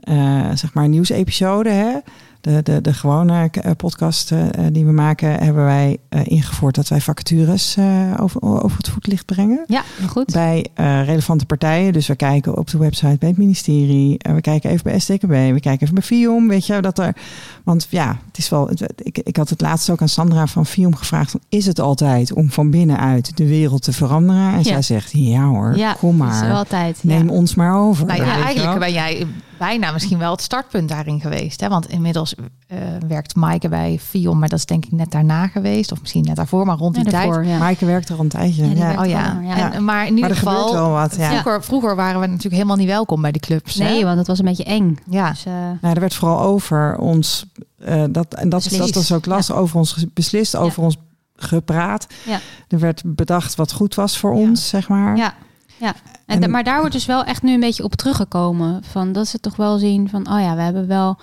eh, 0.00 0.50
zeg 0.54 0.74
maar 0.74 0.88
nieuwsepisode, 0.88 1.70
hè, 1.70 1.98
de, 2.44 2.62
de, 2.62 2.80
de 2.80 2.92
gewone 2.94 3.48
eh, 3.50 3.70
podcast 3.76 4.32
eh, 4.32 4.40
die 4.72 4.84
we 4.84 4.92
maken, 4.92 5.28
hebben 5.44 5.64
wij 5.64 5.96
eh, 6.08 6.20
ingevoerd 6.24 6.74
dat 6.74 6.88
wij 6.88 7.00
vacatures 7.00 7.76
eh, 7.76 8.12
over, 8.20 8.42
over 8.42 8.76
het 8.76 8.88
voetlicht 8.88 9.26
brengen. 9.26 9.64
ja, 9.66 9.82
goed. 10.08 10.32
Bij 10.32 10.66
eh, 10.74 11.04
relevante 11.04 11.46
partijen. 11.46 11.92
Dus 11.92 12.06
we 12.06 12.16
kijken 12.16 12.56
op 12.56 12.70
de 12.70 12.78
website 12.78 13.16
bij 13.18 13.28
het 13.28 13.38
ministerie. 13.38 14.18
eh, 14.18 14.34
we 14.34 14.40
kijken 14.40 14.70
even 14.70 14.82
bij 14.84 14.98
STKB. 14.98 15.28
We 15.28 15.60
kijken 15.60 15.80
even 15.82 15.94
bij 15.94 16.02
FIOM. 16.02 16.48
Weet 16.48 16.66
je, 16.66 16.80
dat 16.80 16.98
er. 16.98 17.16
Want 17.64 17.86
ja, 17.90 18.18
het 18.26 18.38
is 18.38 18.48
wel. 18.48 18.70
Ik, 18.96 19.18
ik 19.18 19.36
had 19.36 19.48
het 19.48 19.60
laatst 19.60 19.90
ook 19.90 20.00
aan 20.00 20.08
Sandra 20.08 20.46
van 20.46 20.66
FIOM 20.66 20.94
gevraagd: 20.94 21.34
is 21.48 21.66
het 21.66 21.80
altijd 21.80 22.32
om 22.32 22.50
van 22.50 22.70
binnenuit 22.70 23.36
de 23.36 23.46
wereld 23.48 23.82
te 23.82 23.92
veranderen? 23.92 24.52
En 24.52 24.56
Ja. 24.56 24.62
zij 24.62 24.82
zegt: 24.82 25.10
ja 25.12 25.44
hoor, 25.46 25.76
ja, 25.76 25.92
kom 25.92 26.12
is 26.12 26.18
maar. 26.18 26.46
wel 26.48 26.56
altijd. 26.56 26.98
Neem 27.02 27.26
ja. 27.26 27.32
ons 27.32 27.54
maar 27.54 27.76
over. 27.76 28.06
Nou 28.06 28.22
ja, 28.24 28.42
eigenlijk 28.42 28.78
ben 28.78 28.92
jij 28.92 29.26
bijna 29.58 29.92
misschien 29.92 30.18
wel 30.18 30.30
het 30.30 30.42
startpunt 30.42 30.88
daarin 30.88 31.20
geweest. 31.20 31.60
Hè? 31.60 31.68
Want 31.68 31.88
inmiddels 31.88 32.34
eh, 32.66 32.78
werkt 33.08 33.34
Maaike 33.34 33.68
bij 33.68 33.98
Fion, 34.02 34.38
maar 34.38 34.48
dat 34.48 34.58
is 34.58 34.66
denk 34.66 34.84
ik 34.84 34.92
net 34.92 35.10
daarna 35.10 35.46
geweest. 35.46 35.92
Of 35.92 36.00
misschien 36.00 36.24
net 36.24 36.36
daarvoor, 36.36 36.66
maar 36.66 36.76
rond 36.76 36.94
die 36.94 37.04
Ja, 37.04 37.10
tijd. 37.10 37.46
ja. 37.46 37.58
Maaike 37.58 37.86
werkt 37.86 38.08
er 38.08 38.14
al 38.16 38.20
een 38.20 38.28
tijdje. 38.28 38.76
Ja, 38.76 38.90
Oh 39.02 39.06
ja. 39.06 39.32
wel, 39.40 39.42
ja. 39.56 39.72
En, 39.72 39.84
maar 39.84 40.06
in 40.06 40.14
ieder 40.14 40.30
er 40.30 40.36
gebeurt 40.36 40.56
geval, 40.56 40.72
wel 40.74 40.90
wat. 40.90 41.16
Ja. 41.16 41.28
vroeger, 41.30 41.64
vroeger 41.64 41.96
waren 41.96 42.20
we 42.20 42.26
natuurlijk 42.26 42.54
helemaal 42.54 42.76
niet 42.76 42.86
welkom 42.86 43.20
bij 43.22 43.32
die 43.32 43.40
clubs. 43.40 43.74
hè? 43.74 43.84
Nee, 43.84 44.04
want 44.04 44.18
het 44.18 44.26
was 44.26 44.38
een 44.38 44.44
beetje 44.44 44.64
eng. 44.64 44.98
Ja. 45.10 45.30
Dus, 45.30 45.44
eh, 45.44 45.52
Nou, 45.80 45.94
er 45.94 46.00
werd 46.00 46.14
vooral 46.14 46.40
over 46.40 46.96
ons, 46.98 47.46
eh, 47.78 48.04
dat, 48.10 48.34
en 48.34 48.48
dat, 48.48 48.64
is- 48.64 48.76
dat 48.76 48.96
is 48.96 49.12
ook 49.12 49.26
lastig, 49.26 49.54
over 49.54 49.76
ons 49.78 50.04
beslist, 50.14 50.56
over 50.56 50.82
ons 50.82 50.96
gepraat. 51.36 52.06
Ja. 52.26 52.38
Er 52.68 52.78
werd 52.78 53.02
bedacht 53.06 53.54
wat 53.54 53.72
goed 53.72 53.94
was 53.94 54.18
voor 54.18 54.34
Ja. 54.34 54.40
ons, 54.40 54.68
zeg 54.68 54.88
maar. 54.88 55.16
Ja, 55.16 55.34
ja. 55.76 55.94
En, 56.26 56.50
maar 56.50 56.64
daar 56.64 56.78
wordt 56.78 56.92
dus 56.94 57.06
wel 57.06 57.24
echt 57.24 57.42
nu 57.42 57.52
een 57.54 57.60
beetje 57.60 57.84
op 57.84 57.94
teruggekomen. 57.94 58.84
Van 58.84 59.12
dat 59.12 59.28
ze 59.28 59.40
toch 59.40 59.56
wel 59.56 59.78
zien 59.78 60.08
van, 60.08 60.28
oh 60.32 60.40
ja, 60.40 60.54
we 60.56 60.62
hebben 60.62 60.86
wel 60.86 61.18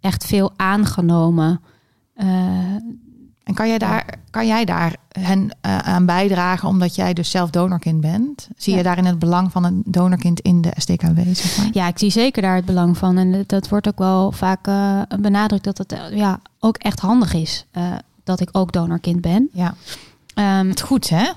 echt 0.00 0.24
veel 0.26 0.52
aangenomen. 0.56 1.60
Eh, 2.14 2.26
En 3.44 3.54
kan 3.54 3.68
jij 3.68 3.78
daar, 3.78 4.14
kan 4.30 4.46
jij 4.46 4.64
daar 4.64 4.96
hen 5.08 5.56
eh, 5.60 5.78
aan 5.78 6.06
bijdragen 6.06 6.68
omdat 6.68 6.94
jij 6.94 7.12
dus 7.12 7.30
zelf 7.30 7.50
donorkind 7.50 8.00
bent? 8.00 8.48
Zie 8.56 8.76
je 8.76 8.82
daarin 8.82 9.04
het 9.04 9.18
belang 9.18 9.52
van 9.52 9.64
een 9.64 9.82
donorkind 9.86 10.40
in 10.40 10.60
de 10.60 10.72
STKW? 10.76 11.18
Zeg 11.32 11.56
maar? 11.56 11.68
ja, 11.72 11.86
ik 11.88 11.98
zie 11.98 12.10
zeker 12.10 12.42
daar 12.42 12.54
het 12.56 12.64
belang 12.64 12.98
van. 12.98 13.18
En 13.18 13.44
dat- 13.46 13.68
wordt 13.68 13.88
ook 13.88 13.98
wel 13.98 14.32
vaak 14.32 14.66
eh, 14.66 15.00
benadrukt 15.20 15.64
dat 15.64 15.78
het 15.78 15.94
ja, 16.10 16.40
ook 16.58 16.76
echt 16.76 17.00
handig 17.00 17.34
is 17.34 17.66
dat 18.24 18.40
ik 18.40 18.48
ook 18.52 18.72
donorkind 18.72 19.20
ben. 19.20 19.48
ja. 19.52 19.74
Ehm, 20.34 20.68
Het 20.68 20.80
goed, 20.80 21.08
hè? 21.08 21.30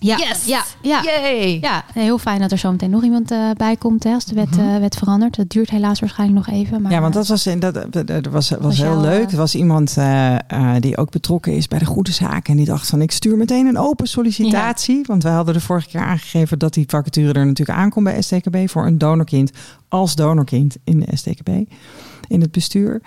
Ja, 0.00 0.16
Yes! 0.16 0.44
ja, 0.46 0.64
ja. 0.82 1.02
Yay! 1.02 1.58
Ja, 1.60 1.84
heel 1.92 2.18
fijn 2.18 2.40
dat 2.40 2.52
er 2.52 2.58
zo 2.58 2.70
meteen 2.70 2.90
nog 2.90 3.02
iemand 3.04 3.30
eh, 3.30 3.50
bij 3.56 3.76
komt 3.76 4.04
hè, 4.04 4.12
als 4.14 4.24
de 4.24 4.34
wet, 4.34 4.58
eh, 4.58 4.76
wet 4.76 4.96
verandert. 4.96 5.36
Dat 5.36 5.50
duurt 5.50 5.70
helaas 5.70 6.00
waarschijnlijk 6.00 6.46
nog 6.46 6.56
even. 6.56 6.82
Maar, 6.82 6.92
Ja, 6.92 7.00
want 7.00 7.14
dat 7.14 7.26
was, 7.26 7.44
dat, 7.58 7.74
dat, 8.06 8.26
was, 8.26 8.50
was 8.50 8.58
Was 8.60 8.78
heel 8.78 9.00
leuk. 9.00 9.26
eh, 9.26 9.30
Er 9.32 9.36
was 9.36 9.54
iemand 9.54 9.96
eh, 9.96 10.34
eh, 10.34 10.74
die 10.80 10.96
ook 10.96 11.10
betrokken 11.10 11.52
is 11.56 11.68
bij 11.68 11.78
de 11.78 11.84
goede 11.84 12.12
zaken. 12.12 12.50
En 12.52 12.56
die 12.56 12.66
dacht 12.66 12.88
van, 12.88 13.00
ik 13.02 13.10
stuur 13.10 13.36
meteen 13.36 13.66
een 13.66 13.78
open 13.78 14.06
sollicitatie. 14.06 15.02
Want 15.06 15.22
wij 15.22 15.32
hadden 15.32 15.54
de 15.54 15.60
vorige 15.60 15.88
keer 15.88 16.00
aangegeven 16.00 16.58
dat 16.58 16.74
die 16.74 16.84
vacature 16.88 17.32
er 17.32 17.46
natuurlijk 17.46 17.78
aankomt 17.78 18.04
bij 18.04 18.22
STKB. 18.22 18.56
Voor 18.68 18.86
een 18.86 18.98
donorkind 18.98 19.50
als 19.88 20.14
donorkind 20.14 20.76
in 20.84 21.00
de 21.00 21.16
STKB. 21.16 21.48
In 22.28 22.40
het 22.40 22.52
bestuur. 22.52 23.00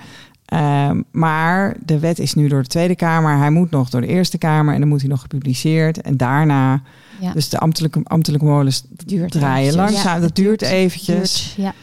Ehm, 0.46 1.02
maar 1.12 1.76
de 1.86 2.00
wet 2.00 2.20
is 2.20 2.34
nu 2.34 2.48
door 2.48 2.62
de 2.62 2.68
Tweede 2.68 2.96
Kamer. 2.96 3.38
Hij 3.38 3.50
moet 3.50 3.72
nog 3.72 3.90
door 3.90 4.02
de 4.02 4.08
Eerste 4.08 4.38
Kamer. 4.38 4.74
En 4.74 4.80
dan 4.80 4.90
moet 4.90 5.00
hij 5.02 5.10
nog 5.10 5.22
gepubliceerd. 5.22 6.02
En 6.02 6.18
daarna, 6.18 6.82
ja, 7.20 7.34
dus 7.34 7.50
de 7.50 7.60
ambtelijke, 7.60 8.02
ambtelijke 8.04 8.46
molens 8.46 8.84
Duurt 9.06 9.32
draaien 9.32 9.68
eventjes. 9.70 9.76
langzaam. 9.94 10.14
Ja, 10.16 10.20
dat 10.20 10.36
duurt 10.36 10.60
duurt- 10.60 10.72
eventjes. 10.72 11.54
duurt, 11.56 11.56
ja. 11.56 11.74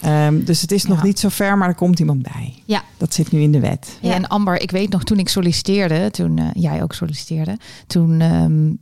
Ehm, 0.00 0.44
dus 0.44 0.60
het 0.60 0.72
is 0.72 0.84
nog 0.84 1.02
niet 1.02 1.18
zo 1.18 1.28
ver, 1.28 1.58
maar 1.58 1.68
er 1.68 1.74
komt 1.74 1.98
iemand 1.98 2.22
bij. 2.22 2.54
Ja. 2.64 2.82
Dat 2.96 3.14
zit 3.14 3.32
nu 3.32 3.40
in 3.40 3.52
de 3.52 3.60
wet. 3.60 3.98
Ja. 4.00 4.12
En 4.14 4.28
Amber, 4.28 4.60
ik 4.60 4.70
weet 4.70 4.90
nog 4.90 5.04
toen 5.04 5.18
ik 5.18 5.28
solliciteerde, 5.28 6.10
toen 6.10 6.38
eh, 6.38 6.44
jij 6.52 6.82
ook 6.82 6.94
solliciteerde, 6.94 7.56
toen 7.86 8.20
ehm, 8.20 8.72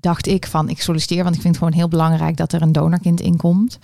dacht 0.00 0.26
ik 0.26 0.46
van 0.46 0.68
ik 0.68 0.80
solliciteer, 0.82 1.22
want 1.22 1.34
ik 1.34 1.40
vind 1.40 1.54
het 1.54 1.64
gewoon 1.64 1.78
heel 1.78 1.88
belangrijk 1.88 2.36
dat 2.36 2.52
er 2.52 2.62
een 2.62 2.72
donorkind 2.72 3.20
inkomt. 3.20 3.78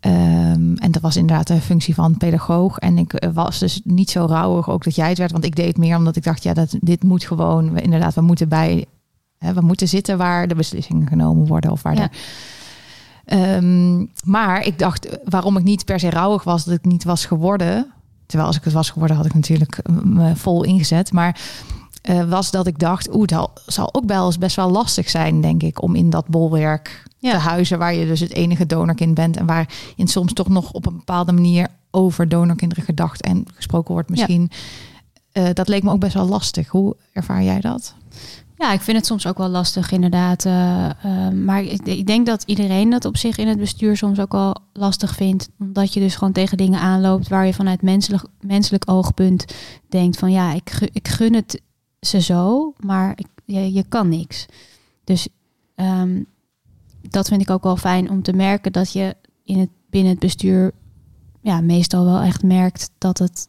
Ehm, 0.00 0.74
en 0.74 0.90
dat 0.90 1.02
was 1.02 1.16
inderdaad 1.16 1.46
de 1.46 1.60
functie 1.60 1.94
van 1.94 2.16
pedagoog. 2.16 2.78
En 2.78 2.98
ik 2.98 3.12
eh, 3.12 3.30
was 3.32 3.58
dus 3.58 3.80
niet 3.84 4.10
zo 4.10 4.26
rouwig 4.26 4.70
ook 4.70 4.84
dat 4.84 4.94
jij 4.94 5.08
het 5.08 5.18
werd, 5.18 5.32
want 5.32 5.44
ik 5.44 5.56
deed 5.56 5.76
meer 5.76 5.96
omdat 5.96 6.16
ik 6.16 6.22
dacht, 6.22 6.42
ja, 6.42 6.54
dat, 6.54 6.76
dit 6.80 7.02
moet 7.02 7.24
gewoon, 7.24 7.72
we, 7.72 7.80
inderdaad, 7.82 8.14
we 8.14 8.20
moeten 8.20 8.48
bij, 8.48 8.84
hè, 9.38 9.52
we 9.52 9.60
moeten 9.60 9.88
zitten 9.88 10.18
waar 10.18 10.48
de 10.48 10.54
beslissingen 10.54 11.08
genomen 11.08 11.46
worden 11.46 11.70
of 11.70 11.82
waar 11.82 11.96
Ja. 11.96 12.08
de 12.08 12.16
Ehm, 13.24 14.06
maar 14.24 14.66
ik 14.66 14.78
dacht, 14.78 15.06
eh, 15.06 15.16
waarom 15.24 15.56
ik 15.56 15.64
niet 15.64 15.84
per 15.84 16.00
se 16.00 16.10
rouwig 16.10 16.44
was 16.44 16.64
dat 16.64 16.74
ik 16.74 16.84
niet 16.84 17.04
was 17.04 17.24
geworden. 17.26 17.86
Terwijl 18.26 18.48
als 18.48 18.58
ik 18.58 18.64
het 18.64 18.72
was 18.72 18.90
geworden, 18.90 19.16
had 19.16 19.26
ik 19.26 19.34
natuurlijk 19.34 19.78
eh, 19.78 19.94
me 20.02 20.36
vol 20.36 20.64
ingezet. 20.64 21.12
Maar 21.12 21.40
eh, 22.02 22.28
was 22.28 22.50
dat 22.50 22.66
ik 22.66 22.78
dacht, 22.78 23.14
oeh, 23.14 23.26
dat 23.26 23.62
zal 23.66 23.94
ook 23.94 24.04
wel 24.06 24.26
eens 24.26 24.38
best 24.38 24.56
wel 24.56 24.70
lastig 24.70 25.10
zijn, 25.10 25.40
denk 25.40 25.62
ik, 25.62 25.82
om 25.82 25.94
in 25.94 26.10
dat 26.10 26.26
bolwerk 26.26 27.02
Ja. 27.18 27.30
te 27.32 27.36
huizen 27.38 27.78
waar 27.78 27.94
je 27.94 28.06
dus 28.06 28.20
het 28.20 28.32
enige 28.32 28.66
donorkind 28.66 29.14
bent 29.14 29.36
en 29.36 29.46
waarin 29.46 30.08
soms 30.08 30.32
toch 30.32 30.48
nog 30.48 30.72
op 30.72 30.86
een 30.86 30.96
bepaalde 30.96 31.32
manier 31.32 31.66
over 31.90 32.28
donorkinderen 32.28 32.84
gedacht 32.84 33.22
en 33.22 33.44
gesproken 33.54 33.92
wordt 33.94 34.08
misschien. 34.08 34.50
Eh, 35.32 35.44
dat 35.52 35.68
leek 35.68 35.82
me 35.82 35.90
ook 35.90 36.00
best 36.00 36.14
wel 36.14 36.28
lastig. 36.28 36.68
Hoe 36.68 36.96
ervaar 37.12 37.42
jij 37.42 37.60
dat? 37.60 37.94
Ja, 38.56 38.72
ik 38.72 38.80
vind 38.80 38.96
het 38.96 39.06
soms 39.06 39.26
ook 39.26 39.38
wel 39.38 39.48
lastig, 39.48 39.90
inderdaad. 39.92 40.44
eh, 40.44 40.88
maar 41.28 41.62
ik, 41.62 41.80
ik 41.86 42.06
denk 42.06 42.26
dat 42.26 42.42
iedereen 42.46 42.90
dat 42.90 43.04
op 43.04 43.16
zich 43.16 43.36
in 43.38 43.48
het 43.48 43.58
bestuur 43.58 43.96
soms 43.96 44.20
ook 44.20 44.32
wel 44.32 44.56
lastig 44.72 45.14
vindt. 45.14 45.48
Omdat 45.58 45.94
je 45.94 46.00
dus 46.00 46.14
gewoon 46.16 46.32
tegen 46.32 46.56
dingen 46.56 46.80
aanloopt 46.80 47.28
waar 47.28 47.46
je 47.46 47.54
vanuit 47.54 47.82
menselijk, 47.82 48.24
menselijk 48.40 48.90
oogpunt 48.90 49.44
denkt 49.88 50.18
van 50.18 50.30
ja, 50.32 50.52
ik, 50.52 50.88
ik 50.92 51.08
gun 51.08 51.34
het 51.34 51.60
ze 52.00 52.20
zo, 52.20 52.72
maar 52.80 53.12
ik, 53.16 53.26
je, 53.44 53.72
je 53.72 53.84
kan 53.88 54.08
niks. 54.08 54.46
Dus 55.04 55.28
ehm, 55.74 56.22
dat 57.10 57.28
vind 57.28 57.40
ik 57.40 57.50
ook 57.50 57.62
wel 57.62 57.76
fijn 57.76 58.10
om 58.10 58.22
te 58.22 58.32
merken 58.32 58.72
dat 58.72 58.92
je 58.92 59.16
in 59.44 59.58
het, 59.58 59.68
binnen 59.90 60.10
het 60.10 60.20
bestuur 60.20 60.72
ja, 61.40 61.60
meestal 61.60 62.04
wel 62.04 62.20
echt 62.20 62.42
merkt 62.42 62.90
dat 62.98 63.18
het 63.18 63.48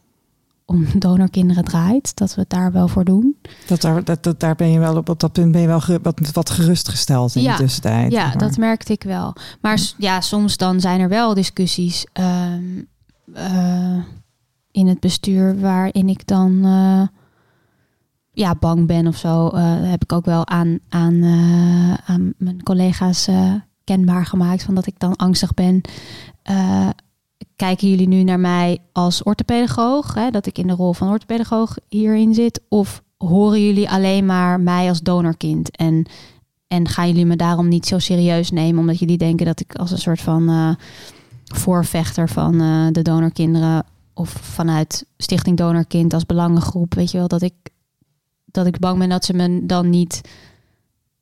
om 0.65 0.85
donorkinderen 0.99 1.63
draait. 1.63 2.15
Dat 2.15 2.35
we 2.35 2.41
het 2.41 2.49
daar 2.49 2.71
wel 2.71 2.87
voor 2.87 3.03
doen. 3.05 3.37
Dat 3.67 3.81
daar, 3.81 4.03
dat, 4.03 4.23
dat, 4.23 4.39
daar 4.39 4.55
ben 4.55 4.71
je 4.71 4.79
wel 4.79 4.97
op, 4.97 5.09
op 5.09 5.19
dat 5.19 5.31
punt 5.31 5.51
ben 5.51 5.61
je 5.61 5.67
wel 5.67 5.81
ge- 5.81 5.99
wat, 6.03 6.31
wat 6.33 6.49
gerustgesteld 6.49 7.35
in 7.35 7.41
Ja, 7.41 7.51
de 7.57 7.63
tussentijd. 7.63 8.11
Ja, 8.11 8.27
maar. 8.27 8.37
dat 8.37 8.57
merkte 8.57 8.93
ik 8.93 9.03
wel. 9.03 9.33
Maar 9.61 9.81
ja, 9.97 10.21
soms 10.21 10.57
dan 10.57 10.79
zijn 10.79 10.99
er 10.99 11.09
wel 11.09 11.33
discussies 11.33 12.05
ehm, 12.13 12.81
eh, 13.33 13.97
in 14.71 14.87
het 14.87 14.99
bestuur 14.99 15.59
waarin 15.59 16.09
ik 16.09 16.27
dan 16.27 16.65
eh, 16.65 17.01
ja, 18.33 18.55
bang 18.55 18.87
ben 18.87 19.07
of 19.07 19.17
zo. 19.17 19.47
Eh, 19.47 19.89
heb 19.89 20.03
ik 20.03 20.13
ook 20.13 20.25
wel 20.25 20.47
aan, 20.47 20.79
aan, 20.89 21.23
eh, 21.23 21.93
aan 21.93 22.33
mijn 22.37 22.63
collega's 22.63 23.27
eh, 23.27 23.53
kenbaar 23.83 24.25
gemaakt 24.25 24.63
van 24.63 24.75
dat 24.75 24.87
ik 24.87 24.99
dan 24.99 25.15
angstig 25.15 25.53
ben. 25.53 25.81
Kijken 27.55 27.89
jullie 27.89 28.07
nu 28.07 28.23
naar 28.23 28.39
mij 28.39 28.77
als 28.91 29.23
orthopedagoog, 29.23 30.13
hè, 30.13 30.29
dat 30.29 30.45
ik 30.45 30.57
in 30.57 30.67
de 30.67 30.73
rol 30.73 30.93
van 30.93 31.09
orthopedagoog 31.09 31.77
hierin 31.89 32.33
zit? 32.33 32.61
Of 32.69 33.03
horen 33.17 33.65
jullie 33.65 33.89
alleen 33.89 34.25
maar 34.25 34.59
mij 34.59 34.89
als 34.89 35.01
donorkind? 35.01 35.75
En 35.75 36.05
en 36.67 36.87
gaan 36.87 37.07
jullie 37.07 37.25
me 37.25 37.35
daarom 37.35 37.67
niet 37.67 37.85
zo 37.85 37.99
serieus 37.99 38.51
nemen, 38.51 38.79
omdat 38.79 38.99
jullie 38.99 39.17
denken 39.17 39.45
dat 39.45 39.59
ik 39.59 39.75
als 39.75 39.91
een 39.91 39.97
soort 39.97 40.21
van 40.21 40.75
voorvechter 41.43 42.29
van 42.29 42.57
de 42.91 43.01
donorkinderen 43.01 43.85
of 44.13 44.29
vanuit 44.29 45.05
Stichting 45.17 45.57
Donorkind 45.57 46.13
als 46.13 46.25
belangengroep, 46.25 46.93
weet 46.93 47.11
je 47.11 47.17
wel, 47.17 47.27
dat 47.27 47.41
ik, 47.41 47.53
dat 48.51 48.65
ik 48.65 48.79
bang 48.79 48.99
ben 48.99 49.09
dat 49.09 49.25
ze 49.25 49.33
me 49.33 49.65
dan 49.65 49.89
niet 49.89 50.21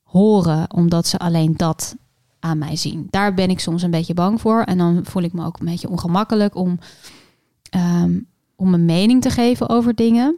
horen, 0.04 0.74
omdat 0.74 1.08
ze 1.08 1.18
alleen 1.18 1.58
dat 1.58 1.96
aan 2.40 2.58
mij 2.58 2.76
zien. 2.76 3.08
Daar 3.10 3.34
ben 3.34 3.50
ik 3.50 3.60
soms 3.60 3.82
een 3.82 3.92
beetje 3.92 4.14
bang 4.14 4.42
voor. 4.42 4.62
En 4.62 4.78
dan 4.78 5.06
voel 5.06 5.24
ik 5.24 5.34
me 5.34 5.46
ook 5.46 5.60
een 5.60 5.66
beetje 5.66 5.90
ongemakkelijk 5.90 6.56
om, 6.56 6.80
ehm, 7.70 8.20
om 8.56 8.74
een 8.74 8.86
mening 8.86 9.22
te 9.22 9.30
geven 9.30 9.70
over 9.70 9.96
dingen. 9.96 10.38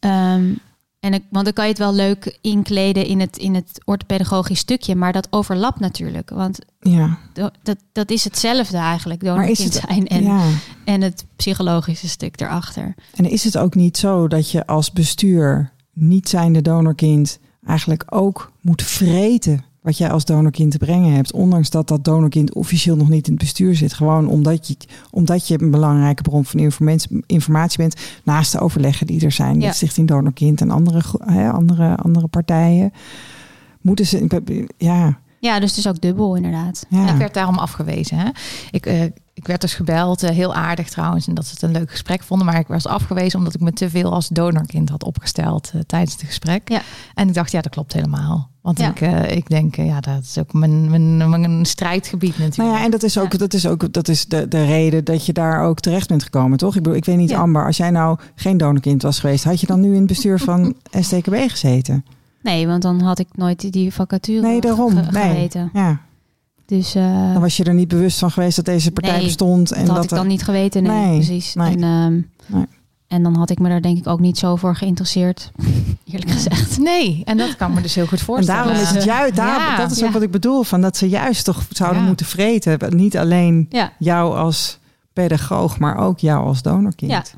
Ehm, 0.00 0.54
en 1.00 1.14
ik, 1.14 1.22
want 1.30 1.44
dan 1.44 1.54
kan 1.54 1.64
je 1.64 1.70
het 1.70 1.78
wel 1.78 1.92
leuk 1.92 2.38
inkleden 2.40 3.06
in 3.06 3.20
het, 3.20 3.36
in 3.36 3.54
het 3.54 3.80
orthopedagogisch 3.84 4.58
stukje, 4.58 4.94
maar 4.94 5.12
dat 5.12 5.26
overlapt 5.30 5.80
natuurlijk. 5.80 6.30
Want 6.30 6.58
Ja, 6.80 7.18
dat, 7.62 7.76
dat 7.92 8.10
is 8.10 8.24
hetzelfde 8.24 8.76
eigenlijk, 8.76 9.24
donorkind 9.24 9.74
het, 9.74 9.84
zijn 9.88 10.06
en, 10.06 10.22
ja. 10.22 10.48
en 10.84 11.00
het 11.00 11.26
psychologische 11.36 12.08
stuk 12.08 12.40
erachter. 12.40 12.94
En 13.14 13.30
is 13.30 13.44
het 13.44 13.58
ook 13.58 13.74
niet 13.74 13.96
zo 13.96 14.28
dat 14.28 14.50
je 14.50 14.66
als 14.66 14.92
bestuur, 14.92 15.72
niet 15.92 16.28
zijnde 16.28 16.62
donorkind, 16.62 17.38
eigenlijk 17.66 18.04
ook 18.08 18.52
moet 18.60 18.82
vreten 18.82 19.64
wat 19.82 19.98
jij 19.98 20.10
als 20.10 20.24
donorkind 20.24 20.70
te 20.70 20.78
brengen 20.78 21.12
hebt, 21.12 21.32
ondanks 21.32 21.70
dat 21.70 21.88
dat 21.88 22.04
donorkind 22.04 22.54
officieel 22.54 22.96
nog 22.96 23.08
niet 23.08 23.26
in 23.26 23.32
het 23.32 23.42
bestuur 23.42 23.74
zit, 23.76 23.92
gewoon 23.92 24.28
omdat 24.28 24.68
je, 24.68 24.76
omdat 25.10 25.48
je 25.48 25.62
een 25.62 25.70
belangrijke 25.70 26.22
bron 26.22 26.44
van 26.44 26.60
informatie, 26.60 27.22
informatie 27.26 27.78
bent, 27.78 27.96
naast 28.24 28.52
de 28.52 28.58
overleggen 28.60 29.06
die 29.06 29.24
er 29.24 29.32
zijn 29.32 29.60
Ja. 29.60 29.66
met 29.66 29.76
Stichting 29.76 30.08
Donorkind 30.08 30.60
en 30.60 30.70
andere, 30.70 31.02
andere, 31.52 31.96
andere 31.96 32.26
partijen, 32.26 32.92
moeten 33.80 34.06
ze, 34.06 34.42
ja, 34.76 35.18
Ja, 35.40 35.60
dus 35.60 35.68
het 35.70 35.78
is 35.78 35.86
ook 35.88 36.00
dubbel 36.00 36.34
inderdaad. 36.36 36.86
ja. 36.88 37.10
Ik 37.12 37.16
werd 37.18 37.34
daarom 37.34 37.58
afgewezen. 37.58 38.18
Hè? 38.18 38.28
Ik, 38.70 38.86
eh, 38.86 39.02
ik 39.34 39.46
werd 39.46 39.60
dus 39.60 39.74
gebeld, 39.74 40.22
eh, 40.22 40.30
heel 40.30 40.54
aardig 40.54 40.88
trouwens, 40.88 41.26
en 41.26 41.34
dat 41.34 41.46
ze 41.46 41.52
het 41.52 41.62
een 41.62 41.72
leuk 41.72 41.90
gesprek 41.90 42.22
vonden. 42.22 42.46
Maar 42.46 42.58
ik 42.58 42.66
was 42.66 42.86
afgewezen 42.86 43.38
omdat 43.38 43.54
ik 43.54 43.60
me 43.60 43.72
te 43.72 43.90
veel 43.90 44.12
als 44.12 44.28
donorkind 44.28 44.88
had 44.88 45.04
opgesteld 45.04 45.70
eh, 45.74 45.80
tijdens 45.86 46.12
het 46.12 46.22
gesprek. 46.22 46.68
Ja. 46.68 46.80
En 47.14 47.28
ik 47.28 47.34
dacht, 47.34 47.50
ja, 47.52 47.60
dat 47.60 47.72
klopt 47.72 47.92
helemaal. 47.92 48.48
Want 48.62 48.78
Ja. 48.78 48.88
ik, 48.88 49.00
eh, 49.00 49.36
ik 49.36 49.48
denk, 49.48 49.76
ja, 49.76 50.00
dat 50.00 50.22
is 50.22 50.38
ook 50.38 50.52
mijn, 50.52 50.90
mijn, 50.90 51.30
mijn 51.30 51.66
strijdgebied 51.66 52.38
natuurlijk. 52.38 52.56
Nou 52.56 52.72
ja, 52.78 52.84
en 52.84 52.90
dat 52.90 53.02
is 53.02 53.18
ook, 53.18 53.38
dat 53.38 53.54
is 53.54 53.66
ook 53.66 53.92
dat 53.92 54.08
is 54.08 54.26
de, 54.26 54.48
de 54.48 54.64
reden 54.64 55.04
dat 55.04 55.26
je 55.26 55.32
daar 55.32 55.62
ook 55.62 55.80
terecht 55.80 56.08
bent 56.08 56.22
gekomen, 56.22 56.58
toch? 56.58 56.76
Ik 56.76 56.82
bedoel, 56.82 56.98
ik 56.98 57.04
weet 57.04 57.16
niet, 57.16 57.30
Ja. 57.30 57.38
Amber, 57.38 57.66
als 57.66 57.76
jij 57.76 57.90
nou 57.90 58.18
geen 58.34 58.56
donorkind 58.56 59.02
was 59.02 59.18
geweest, 59.18 59.44
had 59.44 59.60
je 59.60 59.66
dan 59.66 59.80
nu 59.80 59.88
in 59.92 59.98
het 59.98 60.06
bestuur 60.06 60.38
van 60.38 60.74
STKB 61.00 61.34
gezeten? 61.46 62.04
Nee, 62.42 62.66
want 62.66 62.82
dan 62.82 63.00
had 63.00 63.18
ik 63.18 63.28
nooit 63.34 63.72
die 63.72 63.92
vacature 63.92 64.40
Nee, 64.40 64.60
daarom. 64.60 64.96
ge- 64.96 65.10
Nee. 65.10 65.30
geweten. 65.30 65.70
Ja, 65.72 66.00
Dus 66.66 66.94
eh, 66.94 67.32
dan 67.32 67.40
was 67.40 67.56
je 67.56 67.64
er 67.64 67.74
niet 67.74 67.88
bewust 67.88 68.18
van 68.18 68.30
geweest 68.30 68.56
dat 68.56 68.64
deze 68.64 68.90
partij 68.92 69.12
Nee, 69.16 69.24
bestond. 69.24 69.72
En 69.72 69.78
dat 69.78 69.86
had 69.88 69.96
dat 69.96 70.04
ik 70.04 70.10
er- 70.10 70.16
dan 70.16 70.26
niet 70.26 70.42
geweten. 70.42 70.82
Nee, 70.82 71.06
Nee, 71.06 71.16
precies. 71.16 71.54
nee. 71.54 71.76
En, 71.76 71.82
ehm, 71.82 72.12
Nee. 72.56 72.66
en 73.06 73.22
dan 73.22 73.36
had 73.36 73.50
ik 73.50 73.58
me 73.58 73.68
daar 73.68 73.82
denk 73.82 73.98
ik 73.98 74.06
ook 74.06 74.20
niet 74.20 74.38
zo 74.38 74.56
voor 74.56 74.76
geïnteresseerd. 74.76 75.50
Eerlijk 76.04 76.30
gezegd. 76.30 76.78
Nee, 76.78 77.22
en 77.24 77.36
dat 77.36 77.56
kan 77.56 77.72
me 77.74 77.80
dus 77.80 77.94
heel 77.94 78.06
goed 78.06 78.18
En 78.18 78.24
voorstellen. 78.24 78.64
daarom 78.64 78.82
is 78.82 78.90
het 78.90 79.04
juist, 79.04 79.34
daar, 79.36 79.60
Ja, 79.60 79.76
dat 79.76 79.90
is 79.90 79.98
ja. 79.98 80.06
ook 80.06 80.12
wat 80.12 80.22
ik 80.22 80.30
bedoel, 80.30 80.62
van 80.62 80.80
dat 80.80 80.96
ze 80.96 81.08
juist 81.08 81.44
toch 81.44 81.66
zouden 81.70 82.00
Ja. 82.02 82.06
moeten 82.08 82.26
vreten. 82.26 82.96
Niet 82.96 83.16
alleen 83.18 83.66
Ja. 83.68 83.92
jou 83.98 84.36
als 84.36 84.78
pedagoog, 85.12 85.78
maar 85.78 85.96
ook 85.96 86.18
jou 86.18 86.46
als 86.46 86.62
donorkind. 86.62 87.34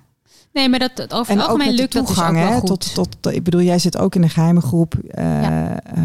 Ja, 0.52 0.60
Nee, 0.60 0.68
maar 0.68 0.78
dat, 0.78 0.90
dat 0.96 1.14
over 1.14 1.32
het 1.32 1.42
algemeen 1.42 1.66
met 1.66 1.76
de 1.76 1.80
lukt 1.82 1.92
dat 1.92 2.06
dus 2.06 2.10
ook 2.10 2.24
toegang, 2.24 2.48
wel 2.48 2.58
goed. 2.58 2.66
tot, 2.66 2.94
tot, 2.94 3.16
tot- 3.20 3.32
ik 3.34 3.42
bedoel, 3.42 3.60
jij 3.62 3.78
zit 3.78 3.98
ook 3.98 4.14
in 4.14 4.20
de 4.20 4.28
geheime 4.28 4.60
groep. 4.60 4.94
eh, 4.94 5.42
Ja. 5.42 5.80
eh, 5.82 6.02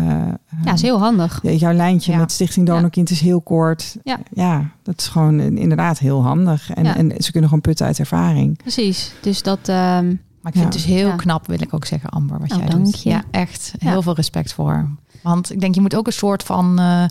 ja, 0.66 0.74
is 0.74 0.82
heel 0.82 1.00
handig. 1.00 1.40
Ja, 1.44 1.52
jouw 1.52 1.74
lijntje 1.74 2.12
Ja. 2.12 2.18
met 2.18 2.32
Stichting 2.32 2.66
Donorkind 2.68 3.10
is 3.10 3.20
heel 3.20 3.42
kort. 3.42 3.98
Ja. 4.34 4.72
dat 4.84 4.98
is 5.00 5.08
gewoon 5.08 5.40
inderdaad 5.40 6.00
heel 6.00 6.24
handig. 6.24 6.72
En, 6.74 6.84
Ja. 6.84 6.96
en 6.96 7.14
ze 7.18 7.32
kunnen 7.32 7.50
gewoon 7.50 7.64
putten 7.64 7.86
uit 7.86 8.00
ervaring. 8.00 8.58
Precies. 8.58 9.12
Dus 9.22 9.42
dat... 9.44 9.60
ehm, 9.70 10.14
Maar 10.42 10.54
ik 10.54 10.60
vind 10.60 10.74
Ja. 10.74 10.80
het 10.80 10.88
dus 10.90 10.98
heel 10.98 11.08
Ja. 11.08 11.16
knap, 11.16 11.48
wil 11.48 11.62
ik 11.62 11.74
ook 11.74 11.86
zeggen, 11.86 12.10
Amber, 12.10 12.40
wat 12.40 12.52
Oh, 12.52 12.58
jij 12.58 12.68
dank 12.70 12.84
doet. 12.86 13.04
je. 13.04 13.10
Ja, 13.10 13.24
echt. 13.32 13.74
Ja. 13.80 13.90
Heel 13.90 14.02
veel 14.02 14.16
respect 14.16 14.54
voor. 14.54 14.90
Want 15.24 15.52
ik 15.52 15.60
denk, 15.60 15.76
je 15.76 15.82
moet 15.82 15.96
ook 15.96 16.08
een 16.08 16.14
soort 16.14 16.44
van, 16.44 16.80
eh, 16.80 17.04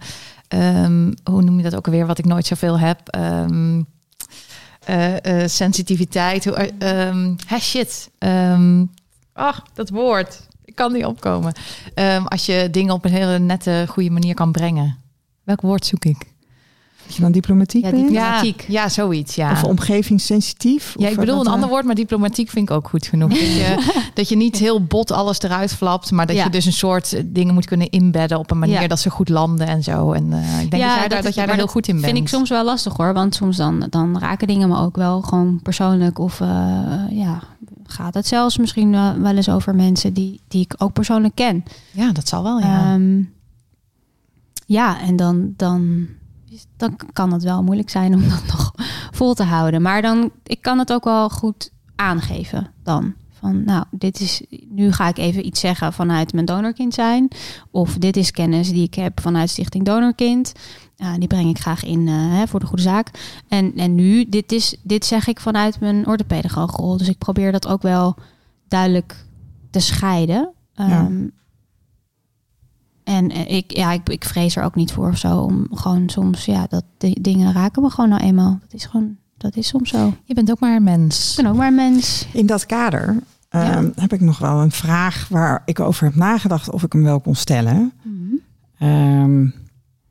ehm, 0.48 1.12
hoe 1.30 1.42
noem 1.42 1.56
je 1.56 1.62
dat 1.62 1.76
ook 1.76 1.86
alweer, 1.86 2.06
wat 2.06 2.18
ik 2.18 2.24
nooit 2.24 2.46
zoveel 2.46 2.78
heb, 2.78 3.08
Ehm, 3.08 3.22
eh, 3.22 3.76
eh, 3.78 3.82
sensitiviteit. 5.46 6.44
Hoe, 6.44 6.54
eh, 6.54 7.08
ehm, 7.08 7.34
shit. 7.58 8.10
Ehm, 8.18 8.84
ach, 9.32 9.62
dat 9.74 9.90
woord. 9.90 10.46
Ik 10.64 10.74
kan 10.74 10.92
niet 10.92 11.04
opkomen. 11.04 11.52
Ehm, 11.94 12.24
als 12.24 12.46
je 12.46 12.68
dingen 12.70 12.94
op 12.94 13.04
een 13.04 13.12
hele 13.12 13.38
nette, 13.38 13.84
goede 13.88 14.10
manier 14.10 14.34
kan 14.34 14.52
brengen. 14.52 14.98
Welk 15.44 15.60
woord 15.60 15.86
zoek 15.86 16.04
ik? 16.04 16.33
Dat 17.06 17.14
je 17.16 17.22
dan 17.22 17.32
diplomatiek 17.32 17.84
Ja, 17.84 17.90
bent? 17.90 18.08
Diplomatiek. 18.08 18.60
Ja, 18.60 18.82
ja 18.82 18.88
zoiets. 18.88 19.34
Ja. 19.34 19.50
Of 19.52 19.64
omgevingssensitief? 19.64 20.94
Ja, 20.98 21.08
ik 21.08 21.16
bedoel 21.16 21.34
wat, 21.34 21.40
een 21.44 21.48
eh, 21.48 21.54
ander 21.54 21.68
woord, 21.68 21.84
maar 21.84 21.94
diplomatiek 21.94 22.50
vind 22.50 22.68
ik 22.70 22.74
ook 22.76 22.88
goed 22.88 23.06
genoeg. 23.06 23.28
Dat 23.30 23.38
je, 23.38 23.92
dat 24.14 24.28
je 24.28 24.36
niet 24.36 24.56
heel 24.58 24.84
bot 24.84 25.10
alles 25.10 25.40
eruit 25.40 25.72
flapt, 25.74 26.10
maar 26.10 26.26
dat 26.26 26.36
Ja. 26.36 26.44
je 26.44 26.50
dus 26.50 26.64
een 26.64 26.72
soort 26.72 27.12
eh, 27.12 27.22
dingen 27.26 27.54
moet 27.54 27.66
kunnen 27.66 27.90
inbedden 27.90 28.38
op 28.38 28.50
een 28.50 28.58
manier 28.58 28.80
Ja. 28.80 28.86
dat 28.88 29.00
ze 29.00 29.10
goed 29.10 29.28
landen 29.28 29.66
en 29.66 29.82
zo. 29.82 30.12
En 30.12 30.32
eh, 30.32 30.60
ik 30.62 30.70
denk 30.70 30.82
Ja, 30.82 30.88
dat 30.88 30.98
jij, 30.98 31.08
daar, 31.08 31.22
dat 31.22 31.34
jij 31.34 31.46
daar 31.46 31.56
heel 31.56 31.66
goed 31.66 31.88
in 31.88 31.94
bent. 31.94 32.06
vind 32.06 32.18
ik 32.18 32.28
soms 32.28 32.48
wel 32.48 32.64
lastig 32.64 32.96
hoor. 32.96 33.12
Want 33.14 33.34
soms 33.34 33.56
dan, 33.56 33.86
dan 33.90 34.18
raken 34.18 34.46
dingen 34.46 34.68
me 34.68 34.78
ook 34.78 34.96
wel 34.96 35.20
gewoon 35.22 35.60
persoonlijk. 35.62 36.18
Of 36.18 36.40
eh, 36.40 36.48
ja, 37.10 37.42
gaat 37.86 38.14
het 38.14 38.26
zelfs 38.26 38.58
misschien 38.58 38.94
eh, 38.94 39.10
wel 39.12 39.36
eens 39.36 39.48
over 39.48 39.74
mensen 39.74 40.12
die, 40.12 40.40
die 40.48 40.60
ik 40.60 40.74
ook 40.78 40.92
persoonlijk 40.92 41.34
ken. 41.34 41.64
Ja, 41.90 42.12
dat 42.12 42.28
zal 42.28 42.42
wel. 42.42 42.58
Ja. 42.58 42.92
Ehm, 42.94 43.22
ja, 44.66 45.00
en 45.00 45.16
dan, 45.16 45.54
dan, 45.56 46.06
dan 46.76 46.96
kan 47.12 47.32
het 47.32 47.42
wel 47.42 47.62
moeilijk 47.62 47.90
zijn 47.90 48.14
om 48.14 48.28
dat 48.28 48.46
nog 48.46 48.74
vol 49.10 49.34
te 49.34 49.42
houden. 49.42 49.82
Maar 49.82 50.02
dan, 50.02 50.30
ik 50.44 50.62
kan 50.62 50.78
het 50.78 50.92
ook 50.92 51.04
wel 51.04 51.30
goed 51.30 51.70
aangeven 51.96 52.70
dan. 52.82 53.14
Van, 53.30 53.64
nou, 53.64 53.84
dit 53.90 54.20
is, 54.20 54.42
nu 54.68 54.92
ga 54.92 55.08
ik 55.08 55.18
even 55.18 55.46
iets 55.46 55.60
zeggen 55.60 55.92
vanuit 55.92 56.32
mijn 56.32 56.46
donorkind 56.46 56.94
zijn. 56.94 57.28
Of 57.70 57.98
dit 57.98 58.16
is 58.16 58.30
kennis 58.30 58.70
die 58.70 58.82
ik 58.82 58.94
heb 58.94 59.20
vanuit 59.20 59.50
Stichting 59.50 59.84
Donorkind. 59.84 60.52
Die 61.18 61.28
breng 61.28 61.50
ik 61.50 61.58
graag 61.58 61.84
in 61.84 62.08
eh, 62.08 62.14
hè, 62.16 62.46
voor 62.46 62.60
de 62.60 62.66
goede 62.66 62.82
zaak. 62.82 63.10
En, 63.48 63.72
en 63.76 63.94
nu, 63.94 64.28
dit, 64.28 64.52
is, 64.52 64.76
dit 64.82 65.04
zeg 65.04 65.26
ik 65.26 65.40
vanuit 65.40 65.80
mijn 65.80 66.06
orthopedagoogrol. 66.06 66.96
Dus 66.96 67.08
ik 67.08 67.18
probeer 67.18 67.52
dat 67.52 67.66
ook 67.66 67.82
wel 67.82 68.16
duidelijk 68.68 69.26
te 69.70 69.80
scheiden. 69.80 70.52
Ja. 70.74 71.10
En 73.04 73.30
eh, 73.30 73.56
ik, 73.56 73.76
ja, 73.76 73.92
ik, 73.92 74.08
ik 74.08 74.24
vrees 74.24 74.56
er 74.56 74.64
ook 74.64 74.74
niet 74.74 74.92
voor 74.92 75.08
of 75.08 75.18
zo. 75.18 75.38
Om 75.38 75.66
gewoon 75.70 76.08
soms, 76.08 76.44
ja, 76.44 76.66
dat 76.68 76.84
die 76.98 77.20
dingen 77.20 77.52
raken 77.52 77.82
me 77.82 77.90
gewoon 77.90 78.10
nou 78.10 78.22
eenmaal. 78.22 78.58
Dat 78.60 78.72
is 78.72 78.84
gewoon, 78.84 79.16
dat 79.36 79.56
is 79.56 79.68
soms 79.68 79.90
zo. 79.90 80.14
je 80.24 80.34
bent 80.34 80.50
ook 80.50 80.60
maar 80.60 80.76
een 80.76 80.82
mens. 80.82 81.30
Ik 81.30 81.42
ben 81.42 81.52
ook 81.52 81.58
maar 81.58 81.66
een 81.66 81.74
mens. 81.74 82.26
In 82.32 82.46
dat 82.46 82.66
kader 82.66 83.16
ehm, 83.48 83.90
heb 83.94 84.12
ik 84.12 84.20
nog 84.20 84.38
wel 84.38 84.60
een 84.60 84.72
vraag 84.72 85.28
waar 85.28 85.62
ik 85.64 85.80
over 85.80 86.04
heb 86.04 86.14
nagedacht 86.14 86.70
of 86.70 86.82
ik 86.82 86.92
hem 86.92 87.02
wel 87.02 87.20
kon 87.20 87.34
stellen. 87.34 87.92
Mhm. 88.02 88.34
Ehm, 88.78 89.42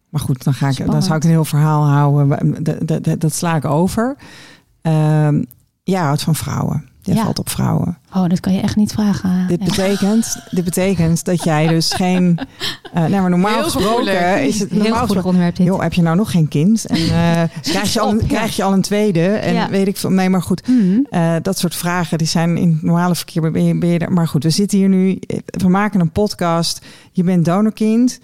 maar 0.09 0.21
goed, 0.21 0.43
dan, 0.43 0.53
ga 0.53 0.69
ik, 0.69 0.85
dan 0.85 1.03
zou 1.03 1.15
ik 1.15 1.23
een 1.23 1.29
heel 1.29 1.45
verhaal 1.45 1.87
houden. 1.87 2.63
Dat, 2.63 2.87
dat, 2.87 3.03
dat, 3.03 3.19
dat 3.19 3.33
sla 3.33 3.55
ik 3.55 3.65
over. 3.65 4.15
Ehm 4.81 5.41
jij 5.83 6.01
houdt 6.01 6.21
van 6.21 6.35
vrouwen. 6.35 6.87
Je 7.05 7.13
Ja. 7.13 7.23
valt 7.23 7.39
op 7.39 7.49
vrouwen. 7.49 7.97
Oh, 8.15 8.27
dat 8.29 8.39
kan 8.39 8.53
je 8.53 8.61
echt 8.61 8.75
niet 8.75 8.91
vragen. 8.91 9.47
Dit 9.47 9.59
Ja. 9.59 9.65
betekent, 9.65 10.37
dit 10.49 10.63
betekent 10.63 11.25
dat 11.25 11.43
jij 11.43 11.67
dus 11.67 11.93
geen... 12.03 12.39
eh 12.93 13.01
nee, 13.05 13.19
maar 13.21 13.29
normaal 13.29 13.53
Heel 13.53 13.63
gesproken 13.63 14.43
is 14.45 14.59
het... 14.59 14.69
Heel 14.69 14.77
Normaal 14.79 14.91
goed 14.97 15.01
gesproken, 15.01 15.25
onderwerp 15.29 15.55
dit. 15.55 15.65
joh, 15.65 15.81
heb 15.81 15.93
je 15.93 16.01
nou 16.01 16.15
nog 16.15 16.31
geen 16.31 16.47
kind? 16.47 16.85
En 16.85 16.95
eh, 16.97 17.41
krijg, 17.71 17.93
je 17.93 17.99
al 17.99 18.09
een, 18.09 18.15
op, 18.15 18.21
ja. 18.21 18.27
krijg 18.27 18.55
je 18.55 18.63
al 18.63 18.73
een 18.73 18.81
tweede? 18.81 19.25
En 19.27 19.53
Ja. 19.53 19.69
weet 19.69 19.87
ik 19.87 19.97
veel. 19.97 20.09
Nee, 20.09 20.29
maar 20.29 20.41
goed. 20.41 20.67
Mhm. 20.67 20.99
Eh, 21.09 21.35
dat 21.41 21.57
soort 21.59 21.75
vragen, 21.75 22.17
die 22.17 22.27
zijn 22.27 22.57
in 22.57 22.71
het 22.71 22.81
normale 22.81 23.15
verkeer. 23.15 23.51
Ben 23.51 23.63
je, 23.65 23.77
ben 23.77 23.89
je 23.89 23.99
er- 23.99 24.11
maar 24.11 24.27
goed, 24.27 24.43
we 24.43 24.49
zitten 24.49 24.77
hier 24.77 24.89
nu. 24.89 25.19
We 25.45 25.67
maken 25.69 25.99
een 25.99 26.11
podcast. 26.11 26.85
Je 27.11 27.23
bent 27.23 27.45
donorkind. 27.45 28.19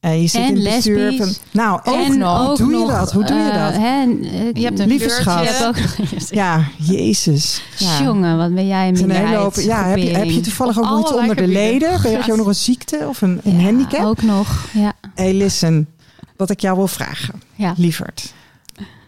Eh, 0.00 0.20
je 0.20 0.26
zit 0.26 0.40
En 0.42 0.48
in 0.48 0.54
het 0.54 0.64
bestuur 0.64 1.16
van. 1.16 1.32
Nou, 1.50 1.80
ook 1.84 2.04
En 2.04 2.18
nog. 2.18 2.46
Hoe 2.46 2.56
doe 2.56 2.80
je 2.80 2.86
dat? 2.86 3.12
Hoe 3.12 3.24
doe 3.24 3.36
je 3.36 3.50
eh, 3.50 3.64
dat? 3.64 3.72
hè, 3.72 4.00
en, 4.00 4.24
eh, 4.24 4.52
Je 4.52 4.64
hebt 4.64 4.78
een 4.78 4.88
Lieve 4.88 5.04
kleurtje. 5.04 5.22
schat. 5.22 5.44
Je 5.44 5.50
hebt 5.50 5.66
ook 5.66 5.76
nog 5.98 6.30
Ja, 6.30 6.64
Jezus. 6.76 7.62
Ja. 7.76 8.02
Jongen, 8.02 8.36
wat 8.36 8.54
ben 8.54 8.66
jij 8.66 8.88
een 8.88 8.94
minderheid. 8.94 9.64
ja, 9.64 9.84
heb 9.84 9.98
je, 9.98 10.16
heb 10.16 10.28
je 10.28 10.40
toevallig 10.40 10.78
ook 10.78 10.84
nog 10.84 11.00
iets 11.00 11.12
onder 11.12 11.36
de 11.36 11.46
leden? 11.46 12.00
Heb 12.00 12.22
je 12.22 12.30
ook 12.32 12.38
nog 12.38 12.46
een 12.46 12.54
ziekte 12.54 13.04
of 13.08 13.22
een, 13.22 13.40
een 13.44 13.60
handicap? 13.60 14.04
Ook 14.04 14.22
nog, 14.22 14.64
ja. 14.72 14.92
Hey, 15.14 15.34
listen. 15.34 15.88
Wat 16.36 16.50
ik 16.50 16.60
jou 16.60 16.76
wil 16.76 16.88
vragen, 16.88 17.42
ja. 17.54 17.74
lieverd. 17.76 18.32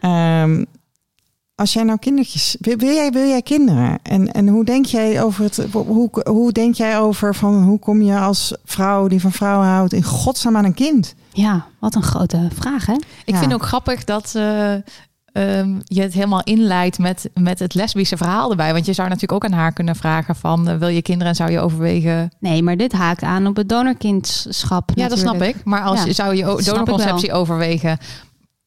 Ehm, 0.01 0.65
als 1.61 1.73
jij 1.73 1.83
nou 1.83 1.99
kindertjes... 1.99 2.57
Wil, 2.61 2.77
wil 2.77 2.93
jij, 2.95 3.11
wil 3.11 3.29
jij 3.29 3.43
kinderen? 3.43 3.99
En, 4.03 4.33
en 4.33 4.49
hoe 4.49 4.65
denk 4.65 4.85
jij 4.87 5.23
over 5.23 5.45
het... 5.45 5.67
Hoe, 5.73 6.11
hoe 6.29 6.53
denk 6.53 6.75
jij 6.75 6.99
over 6.99 7.35
van... 7.35 7.63
Hoe 7.63 7.79
kom 7.79 8.03
je 8.03 8.19
als 8.19 8.55
vrouw 8.65 9.09
die 9.09 9.21
van 9.21 9.33
vrouwen 9.33 9.67
houdt... 9.67 9.93
in 9.93 10.03
godsnaam 10.03 10.57
aan 10.57 10.65
een 10.65 10.75
kind? 10.75 11.15
Ja, 11.33 11.65
wat 11.79 11.95
een 11.95 12.03
grote 12.03 12.49
vraag, 12.55 12.87
hè? 12.87 12.93
Ik 13.25 13.35
Ja. 13.35 13.39
vind 13.39 13.55
ook 13.55 13.63
grappig 13.67 14.05
dat 14.05 14.33
eh, 14.37 14.73
ehm, 14.73 15.79
je 15.85 16.03
het 16.03 16.13
helemaal 16.13 16.43
inleidt 16.43 16.99
met, 16.99 17.31
met 17.35 17.59
het 17.59 17.75
lesbische 17.75 18.17
verhaal 18.17 18.51
erbij. 18.51 18.73
Want 18.73 18.87
je 18.87 18.93
zou 18.93 19.09
natuurlijk 19.09 19.45
ook 19.45 19.51
aan 19.51 19.59
haar 19.59 19.73
kunnen 19.73 19.97
vragen 19.97 20.37
van... 20.37 20.69
eh, 20.69 20.77
wil 20.77 20.89
je 20.89 21.03
kinderen 21.03 21.29
en 21.29 21.37
zou 21.37 21.51
je 21.51 21.61
overwegen... 21.61 22.31
Nee, 22.39 22.63
maar 22.63 22.77
dit 22.77 22.93
haakt 22.93 23.23
aan 23.23 23.47
op 23.47 23.57
het 23.57 23.69
donorkindschap. 23.69 24.91
Ja, 24.95 25.09
dat 25.09 25.19
snap 25.19 25.43
ik. 25.43 25.57
Maar 25.65 25.83
als 25.83 25.99
Ja, 25.99 26.05
je, 26.07 26.13
zou 26.13 26.37
je 26.37 26.63
donorconceptie 26.65 27.33
overwegen... 27.33 27.99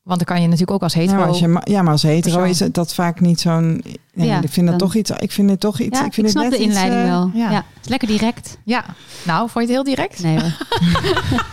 Want 0.03 0.17
dan 0.17 0.27
kan 0.27 0.37
je 0.41 0.43
natuurlijk 0.47 0.71
ook 0.71 0.81
als 0.83 0.93
Ja, 0.93 0.99
hetero... 0.99 1.17
maar 1.19 1.27
als, 1.27 1.39
je, 1.39 1.47
ma- 1.47 1.61
ja, 1.63 1.81
maar 1.81 1.91
als 1.91 2.01
hetero 2.03 2.33
persoon. 2.35 2.49
is 2.49 2.59
het 2.59 2.73
dat 2.73 2.93
vaak 2.93 3.19
niet 3.19 3.41
zo'n... 3.41 3.83
Nee, 4.13 4.27
Ja, 4.27 4.41
ik 4.41 4.49
vind 4.49 4.67
dat 4.69 4.79
dan- 4.79 4.87
toch 4.87 4.95
iets... 4.97 5.11
Ik 5.11 5.31
vind 5.31 5.49
het 5.49 5.59
toch 5.59 5.79
iets... 5.79 5.97
Ja, 5.99 6.05
ik, 6.05 6.07
ik, 6.07 6.13
vind 6.13 6.27
het 6.27 6.35
net 6.35 6.51
de 6.51 6.57
iets, 6.57 6.65
inleiding 6.65 7.01
eh, 7.01 7.07
wel. 7.09 7.31
ja. 7.33 7.49
Ja. 7.49 7.55
het 7.55 7.83
is 7.83 7.87
lekker 7.89 8.07
direct. 8.07 8.57
Ja, 8.63 8.83
nou, 9.23 9.49
vond 9.49 9.53
je 9.53 9.59
het 9.59 9.85
heel 9.85 9.95
direct? 9.95 10.23
Nee 10.23 10.39
hoor. 10.39 10.51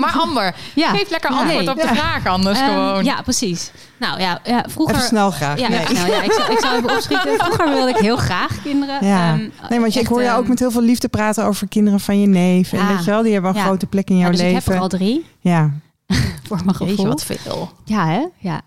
Maar 0.00 0.16
Amber, 0.18 0.54
Ja. 0.74 0.90
geef 0.90 1.10
lekker 1.10 1.30
antwoord 1.30 1.58
Nee. 1.64 1.70
op 1.70 1.76
de 1.76 1.82
Ja. 1.82 1.94
vraag 1.94 2.26
anders 2.26 2.58
Ehm, 2.58 2.68
gewoon. 2.68 3.04
Ja, 3.04 3.22
precies. 3.22 3.70
Nou 3.98 4.20
ja, 4.20 4.40
ja 4.44 4.64
vroeger... 4.68 4.94
Even 4.94 5.06
snel 5.08 5.30
graag. 5.30 5.58
Ja, 5.60 5.68
Nee. 5.68 5.78
even 5.80 5.96
snel, 5.96 6.06
ja 6.12 6.22
ik, 6.22 6.32
zal, 6.32 6.50
ik 6.50 6.58
zal 6.58 6.76
even 6.76 6.90
opschieten. 6.90 7.34
Vroeger 7.44 7.68
wilde 7.74 7.88
ik 7.90 7.96
heel 7.96 8.16
graag 8.16 8.62
kinderen. 8.62 9.06
Ja. 9.06 9.28
Ehm, 9.32 9.38
Nee, 9.68 9.80
want 9.80 9.92
je, 9.92 10.00
ik 10.00 10.04
echt, 10.04 10.08
hoor 10.14 10.22
jou 10.22 10.34
ook 10.34 10.40
ehm, 10.40 10.48
met 10.48 10.58
heel 10.58 10.70
veel 10.70 10.82
liefde 10.82 11.08
praten 11.08 11.44
over 11.44 11.68
kinderen 11.68 12.00
van 12.00 12.20
je 12.20 12.26
neef. 12.26 12.72
En 12.72 12.86
weet 12.88 13.04
je 13.04 13.10
wel, 13.10 13.22
die 13.22 13.32
hebben 13.32 13.50
een 13.50 13.56
Ja. 13.56 13.62
grote 13.62 13.86
plek 13.86 14.08
in 14.10 14.16
jouw 14.16 14.24
ja, 14.24 14.30
dus 14.30 14.40
ik 14.40 14.46
leven. 14.46 14.62
heb 14.64 14.74
er 14.74 14.80
al 14.80 14.88
drie, 14.88 15.24
Ja, 15.40 15.70
voor 16.46 16.56
mijn 16.64 16.68
Jeetje, 16.78 16.86
gevoel. 16.86 17.06
wat 17.06 17.24
veel. 17.24 17.70
Ja, 17.84 18.06
hè? 18.06 18.26
Ja. 18.38 18.60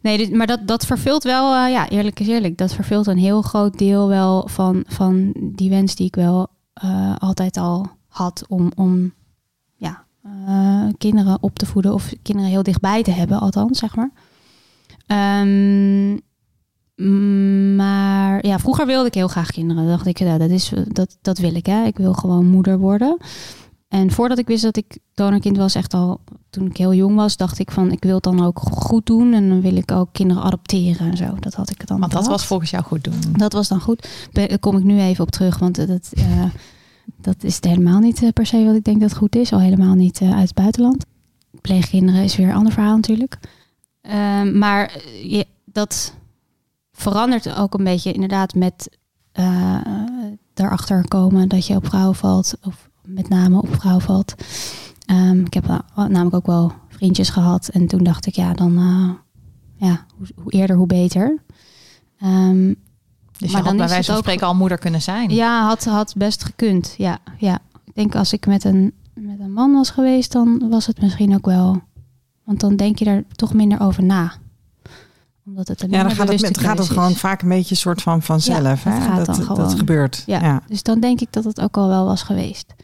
Nee, 0.00 0.16
dit- 0.16 0.32
maar 0.32 0.46
dat, 0.46 0.66
dat 0.66 0.86
vervult 0.86 1.22
wel, 1.24 1.54
eh, 1.64 1.70
ja, 1.72 1.88
eerlijk 1.88 2.20
is 2.20 2.26
eerlijk, 2.28 2.58
dat 2.58 2.72
vervult 2.74 3.06
een 3.06 3.18
heel 3.18 3.42
groot 3.42 3.78
deel 3.78 4.08
wel 4.08 4.48
van, 4.48 4.84
van 4.86 5.34
die 5.42 5.70
wens 5.70 5.94
die 5.94 6.06
ik 6.06 6.14
wel 6.14 6.46
eh, 6.74 7.14
altijd 7.18 7.56
al 7.56 7.86
had 8.08 8.44
om, 8.48 8.72
om 8.74 9.12
ja, 9.74 10.04
eh, 10.46 10.86
kinderen 10.98 11.38
op 11.40 11.58
te 11.58 11.66
voeden 11.66 11.94
of 11.94 12.12
kinderen 12.22 12.50
heel 12.50 12.62
dichtbij 12.62 13.02
te 13.02 13.10
hebben, 13.10 13.40
althans, 13.40 13.78
zeg 13.78 13.96
maar. 13.96 14.10
Ehm, 15.06 16.16
maar 17.76 18.46
ja, 18.46 18.58
vroeger 18.58 18.86
wilde 18.86 19.06
ik 19.08 19.14
heel 19.14 19.28
graag 19.28 19.50
kinderen. 19.50 19.82
Dan 19.82 19.92
dacht 19.92 20.06
ik, 20.06 20.18
ja, 20.18 20.38
dat, 20.38 20.50
is, 20.50 20.72
dat, 20.88 21.16
dat 21.22 21.38
wil 21.38 21.54
ik, 21.54 21.66
hè. 21.66 21.84
Ik 21.84 21.96
wil 21.96 22.12
gewoon 22.12 22.46
moeder 22.50 22.78
worden. 22.78 23.16
En 23.88 24.10
voordat 24.10 24.38
ik 24.38 24.46
wist 24.46 24.62
dat 24.62 24.76
ik 24.76 24.98
donorkind 25.14 25.56
was, 25.56 25.74
echt 25.74 25.94
al 25.94 26.20
toen 26.50 26.66
ik 26.66 26.76
heel 26.76 26.94
jong 26.94 27.16
was, 27.16 27.36
dacht 27.36 27.58
ik 27.58 27.70
van 27.70 27.92
ik 27.92 28.02
wil 28.02 28.14
het 28.14 28.22
dan 28.22 28.44
ook 28.44 28.58
goed 28.58 29.06
doen 29.06 29.32
en 29.32 29.48
dan 29.48 29.60
wil 29.60 29.76
ik 29.76 29.90
ook 29.92 30.08
kinderen 30.12 30.42
adopteren 30.42 31.10
en 31.10 31.16
zo. 31.16 31.34
Dat 31.40 31.54
had 31.54 31.70
ik 31.70 31.86
dan. 31.86 32.00
Want 32.00 32.12
dat 32.12 32.26
was 32.26 32.46
volgens 32.46 32.70
jou 32.70 32.84
goed 32.84 33.04
doen. 33.04 33.20
Dat 33.32 33.52
was 33.52 33.68
dan 33.68 33.80
goed. 33.80 34.08
Daar 34.32 34.58
kom 34.58 34.76
ik 34.76 34.84
nu 34.84 35.00
even 35.00 35.24
op 35.24 35.30
terug, 35.30 35.58
want 35.58 35.78
eh, 35.78 35.86
dat, 35.86 36.10
eh, 36.12 36.44
dat 37.28 37.44
is 37.44 37.58
helemaal 37.60 37.98
niet 37.98 38.22
eh, 38.22 38.28
per 38.28 38.46
se 38.46 38.64
wat 38.64 38.74
ik 38.74 38.84
denk 38.84 39.00
dat 39.00 39.16
goed 39.16 39.36
is. 39.36 39.52
Al 39.52 39.60
helemaal 39.60 39.94
niet 39.94 40.20
eh, 40.20 40.32
uit 40.32 40.42
het 40.42 40.54
buitenland. 40.54 41.04
Pleegkinderen 41.60 42.22
is 42.22 42.36
weer 42.36 42.48
een 42.48 42.54
ander 42.54 42.72
verhaal 42.72 42.96
natuurlijk. 42.96 43.38
Ehm, 44.00 44.58
maar 44.58 44.86
eh, 44.86 45.30
je, 45.30 45.46
dat 45.64 46.14
verandert 46.92 47.56
ook 47.56 47.74
een 47.74 47.84
beetje 47.84 48.12
inderdaad 48.12 48.54
met 48.54 48.98
eh 49.32 49.80
daarachter 50.54 51.08
komen 51.08 51.48
dat 51.48 51.66
je 51.66 51.74
op 51.74 51.86
vrouwen 51.86 52.14
valt. 52.14 52.54
Of 52.62 52.90
met 53.06 53.28
name 53.28 53.58
op 53.58 53.74
vrouwen 53.76 54.02
valt. 54.04 54.34
Ehm, 55.06 55.40
ik 55.40 55.54
heb 55.54 55.82
namelijk 55.96 56.34
ook 56.34 56.46
wel 56.46 56.72
vriendjes 56.88 57.28
gehad. 57.30 57.68
En 57.68 57.86
toen 57.86 58.04
dacht 58.04 58.26
ik, 58.26 58.34
ja, 58.34 58.52
dan 58.54 58.76
eh, 58.78 59.10
ja, 59.88 60.06
hoe, 60.16 60.26
hoe 60.42 60.52
eerder, 60.52 60.76
hoe 60.76 60.86
beter. 60.86 61.38
Ehm, 62.20 62.72
Dus 63.38 63.50
Maar 63.52 63.60
je 63.60 63.66
dan 63.66 63.66
had 63.66 63.76
bij 63.76 63.88
wijze 63.88 64.04
van 64.04 64.14
ook- 64.16 64.22
spreken 64.22 64.46
al 64.46 64.54
moeder 64.54 64.78
kunnen 64.78 65.02
zijn. 65.02 65.30
ja, 65.30 65.66
had, 65.66 65.84
had 65.84 66.14
best 66.16 66.44
gekund. 66.44 66.94
Ja, 66.98 67.18
ja. 67.38 67.58
Ik 67.84 67.94
denk 67.94 68.14
als 68.14 68.32
ik 68.32 68.46
met 68.46 68.64
een, 68.64 68.92
met 69.14 69.40
een 69.40 69.52
man 69.52 69.72
was 69.72 69.90
geweest, 69.90 70.32
dan 70.32 70.68
was 70.70 70.86
het 70.86 71.00
misschien 71.00 71.34
ook 71.34 71.46
wel. 71.46 71.82
Want 72.44 72.60
dan 72.60 72.76
denk 72.76 72.98
je 72.98 73.04
er 73.04 73.24
toch 73.32 73.54
minder 73.54 73.80
over 73.80 74.02
na. 74.04 74.32
Omdat 75.46 75.68
het 75.68 75.82
een 75.82 75.90
ja 75.90 76.02
dan 76.02 76.10
gaat 76.10 76.28
het, 76.28 76.40
met, 76.40 76.58
gaat 76.58 76.78
het 76.78 76.88
gewoon 76.88 77.14
vaak 77.14 77.42
een 77.42 77.48
beetje 77.48 77.74
soort 77.74 78.02
van 78.02 78.22
vanzelf. 78.22 78.84
Ja, 78.84 78.90
hè? 78.90 78.98
dat 78.98 79.06
gaat 79.08 79.16
dat, 79.16 79.26
dan 79.26 79.36
dat 79.36 79.46
gewoon. 79.46 79.78
gebeurt. 79.78 80.22
Ja. 80.26 80.40
Ja. 80.40 80.62
Dus 80.68 80.82
dan 80.82 81.00
denk 81.00 81.20
ik 81.20 81.32
dat 81.32 81.44
het 81.44 81.60
ook 81.60 81.76
al 81.76 81.88
wel 81.88 82.04
was 82.04 82.22
geweest. 82.22 82.74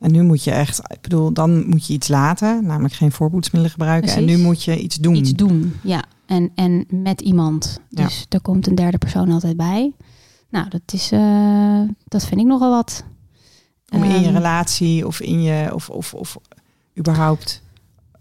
En 0.00 0.12
nu 0.12 0.22
moet 0.22 0.44
je 0.44 0.50
echt, 0.50 0.78
ik 0.78 1.00
bedoel, 1.00 1.32
dan 1.32 1.68
moet 1.68 1.86
je 1.86 1.92
iets 1.92 2.08
laten, 2.08 2.66
namelijk 2.66 2.94
geen 2.94 3.12
voorboedsmiddelen 3.12 3.70
gebruiken. 3.70 4.14
En 4.14 4.24
nu 4.24 4.38
moet 4.38 4.62
je 4.62 4.78
iets 4.78 4.96
doen. 4.96 5.14
Iets 5.14 5.32
doen, 5.32 5.74
ja. 5.82 6.04
En, 6.26 6.50
en 6.54 6.86
met 6.88 7.20
iemand. 7.20 7.80
Ja. 7.88 8.04
Dus 8.04 8.26
er 8.28 8.40
komt 8.40 8.66
een 8.66 8.74
derde 8.74 8.98
persoon 8.98 9.30
altijd 9.30 9.56
bij. 9.56 9.92
Nou, 10.50 10.68
dat 10.68 10.92
is, 10.92 11.12
eh, 11.12 11.80
dat 12.04 12.24
vind 12.24 12.40
ik 12.40 12.46
nogal 12.46 12.70
wat. 12.70 13.04
Om 13.88 14.02
in 14.02 14.20
je 14.20 14.26
Ehm, 14.26 14.34
relatie 14.34 15.06
of 15.06 15.20
in 15.20 15.42
je, 15.42 15.74
of, 15.74 15.90
of, 15.90 16.14
of 16.14 16.36
überhaupt. 16.98 17.62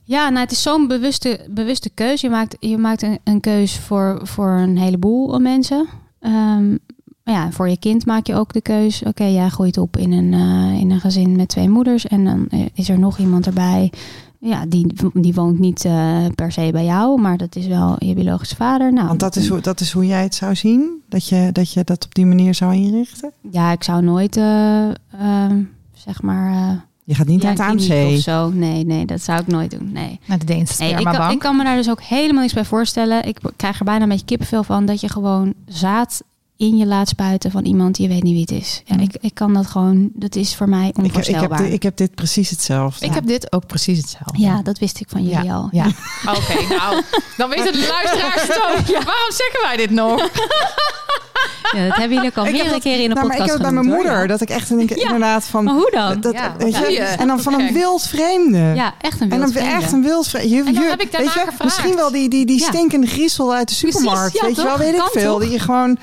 Ja, 0.04 0.30
nou, 0.30 0.42
het 0.42 0.52
is 0.52 0.62
zo'n 0.62 0.88
bewuste, 0.88 1.48
bewuste 1.50 1.90
keuze. 1.90 2.26
Je 2.26 2.32
maakt, 2.32 2.56
je 2.60 2.78
maakt 2.78 3.02
een, 3.02 3.20
een 3.24 3.40
keus 3.40 3.80
voor, 3.80 4.20
voor 4.24 4.50
een 4.50 4.78
heleboel 4.78 5.40
mensen. 5.40 5.88
Ehm, 6.20 6.78
maar 7.26 7.34
ja, 7.36 7.52
voor 7.52 7.70
je 7.70 7.78
kind 7.78 8.06
maak 8.06 8.28
je 8.28 8.36
ook 8.36 8.54
de 8.54 8.62
keus. 8.62 9.04
Oké, 9.04 9.24
jij 9.24 9.50
groeit 9.50 9.78
op 9.78 9.98
in 9.98 10.12
een, 10.12 10.34
eh, 10.34 10.80
in 10.80 10.92
een 10.92 11.00
gezin 11.00 11.36
met 11.36 11.48
twee 11.48 11.70
moeders. 11.70 12.08
En 12.08 12.26
dan 12.26 12.48
eh, 12.50 12.60
is 12.74 12.90
er 12.90 13.00
nog 13.00 13.18
iemand 13.18 13.46
erbij. 13.46 13.92
Ja, 14.40 14.66
die, 14.66 14.94
die 15.14 15.34
woont 15.34 15.60
niet 15.60 15.86
eh, 15.86 16.26
per 16.36 16.52
se 16.52 16.70
bij 16.72 16.86
jou, 16.86 17.22
maar 17.22 17.38
dat 17.38 17.56
is 17.56 17.68
wel 17.68 17.96
je 18.00 18.14
biologische 18.14 18.56
vader. 18.56 18.94
Nou, 18.94 19.08
Want 19.08 19.20
dat 19.20 19.36
is, 19.36 19.48
hoe, 19.48 19.60
dat 19.62 19.80
is 19.80 19.92
hoe 19.92 20.06
jij 20.06 20.24
het 20.24 20.36
zou 20.36 20.56
zien? 20.56 21.02
Dat 21.10 21.28
je, 21.28 21.50
dat 21.52 21.72
je 21.74 21.84
dat 21.84 22.06
op 22.06 22.16
die 22.16 22.26
manier 22.26 22.54
zou 22.56 22.74
inrichten? 22.76 23.32
Ja, 23.52 23.72
ik 23.72 23.84
zou 23.84 24.02
nooit, 24.04 24.38
eh, 24.38 24.88
ehm, 24.90 25.64
zeg 25.94 26.22
maar... 26.22 26.52
eh, 26.70 26.78
Je 27.04 27.16
gaat 27.16 27.28
niet 27.28 27.42
ja, 27.42 27.54
naar 27.54 27.70
het 27.70 27.90
AMC. 27.90 28.14
Of 28.14 28.20
zo. 28.20 28.50
Nee, 28.50 28.86
nee, 28.86 29.06
dat 29.06 29.22
zou 29.22 29.40
ik 29.40 29.48
nooit 29.48 29.72
doen. 29.72 29.92
Nee. 29.92 30.20
Naar 30.26 30.40
de 30.40 30.46
Deense 30.46 30.82
Nee, 30.84 30.96
ik, 30.96 31.06
kan, 31.06 31.32
ik 31.32 31.40
kan 31.40 31.56
me 31.58 31.64
daar 31.64 31.76
dus 31.76 31.90
ook 31.90 32.02
helemaal 32.02 32.42
niks 32.42 32.54
bij 32.54 32.66
voorstellen. 32.66 33.26
Ik 33.28 33.40
krijg 33.56 33.80
er 33.80 33.86
bijna 33.86 34.04
een 34.04 34.10
beetje 34.10 34.26
kippenvel 34.26 34.64
van 34.64 34.86
dat 34.86 35.02
je 35.02 35.10
gewoon 35.10 35.54
zaad 35.66 36.24
in 36.58 36.78
je 36.78 36.86
laat 36.86 37.08
spuiten 37.08 37.52
van 37.52 37.66
iemand 37.66 37.96
die 37.96 38.08
je 38.08 38.14
weet 38.14 38.24
niet 38.24 38.34
wie 38.34 38.42
het 38.58 38.64
is. 38.64 38.82
Ja, 38.86 38.98
ik, 39.00 39.18
ik 39.22 39.34
kan 39.34 39.54
dat 39.54 39.68
gewoon, 39.68 40.10
dat 40.14 40.36
is 40.36 40.56
voor 40.56 40.70
mij 40.70 40.88
Ik, 40.88 40.90
ik, 40.90 40.96
heb, 40.96 41.06
onvoorstelbaar. 41.06 41.64
dit, 41.64 41.74
ik 41.74 41.84
heb 41.84 41.98
dit 41.98 42.16
precies 42.16 42.50
hetzelfde. 42.50 43.06
Ik 43.06 43.14
heb 43.14 43.26
dit 43.28 43.52
ook 43.52 43.66
precies 43.66 43.98
hetzelfde. 43.98 44.40
ja, 44.42 44.62
dat 44.62 44.80
wist 44.80 45.00
ik 45.00 45.08
van 45.10 45.24
jullie 45.24 45.52
al. 45.52 45.68
Ja. 45.72 45.86
Oké, 46.38 46.76
nou, 46.76 47.02
dan 47.38 47.50
weten 47.50 47.72
de 47.74 47.88
luisteraars 47.88 48.42
het 48.42 48.56
ook. 48.56 49.04
Waarom 49.04 49.32
zeggen 49.32 49.60
wij 49.64 49.78
dit 49.78 49.90
nog? 49.92 50.30
Ja, 51.72 51.88
dat 51.88 51.96
hebben 51.98 52.14
jullie 52.16 52.30
ook 52.30 52.38
al 52.38 52.44
meerdere 52.52 52.80
keren 52.80 53.04
in 53.04 53.10
de 53.10 53.16
nou, 53.16 53.28
maar 53.28 53.38
podcast 53.38 53.42
ik 53.42 53.46
heb 53.46 53.54
het 53.58 53.62
bij 53.62 53.72
mijn 53.72 53.86
hoor. 53.86 53.96
moeder. 53.96 54.28
Dat 54.28 54.42
ik 54.42 54.50
echt 54.50 54.68
denk, 54.78 54.90
Ja. 54.90 54.96
inderdaad 55.06 55.46
van... 55.46 55.64
Maar 55.64 55.74
hoe 55.74 55.92
dan? 55.92 56.22
Dat, 56.22 56.34
Ja, 56.34 56.56
weet 56.58 56.76
je, 56.76 56.98
en 57.00 57.28
dan 57.28 57.40
van 57.42 57.54
een 57.60 57.74
wild 57.74 58.02
vreemde. 58.08 58.58
Ja, 58.76 58.94
echt 59.02 59.22
een 59.22 59.32
En 59.32 59.40
dan 59.40 59.52
wild 59.52 59.66
echt 59.66 59.92
een 59.92 60.02
wild 60.02 60.28
vreemde. 60.28 60.50
Je, 60.56 60.64
En 60.64 60.74
dan 60.74 60.84
heb 60.84 61.02
ik 61.02 61.12
daarna 61.12 61.32
je. 61.34 61.64
Misschien 61.64 61.96
wel 61.96 62.12
die, 62.12 62.30
die, 62.30 62.46
die 62.46 62.60
Ja. 62.60 62.66
stinkende 62.68 63.08
griezel 63.08 63.54
uit 63.54 63.68
de 63.70 63.76
supermarkt. 63.76 64.34
ja, 64.34 64.46
weet 64.46 64.56
je 64.56 64.64
wel, 64.64 64.78
weet 64.78 64.94
ik 64.94 65.00
Kan 65.00 65.10
veel. 65.12 65.32
toch? 65.32 65.42
Die 65.42 65.52
je 65.52 65.60
gewoon... 65.60 65.98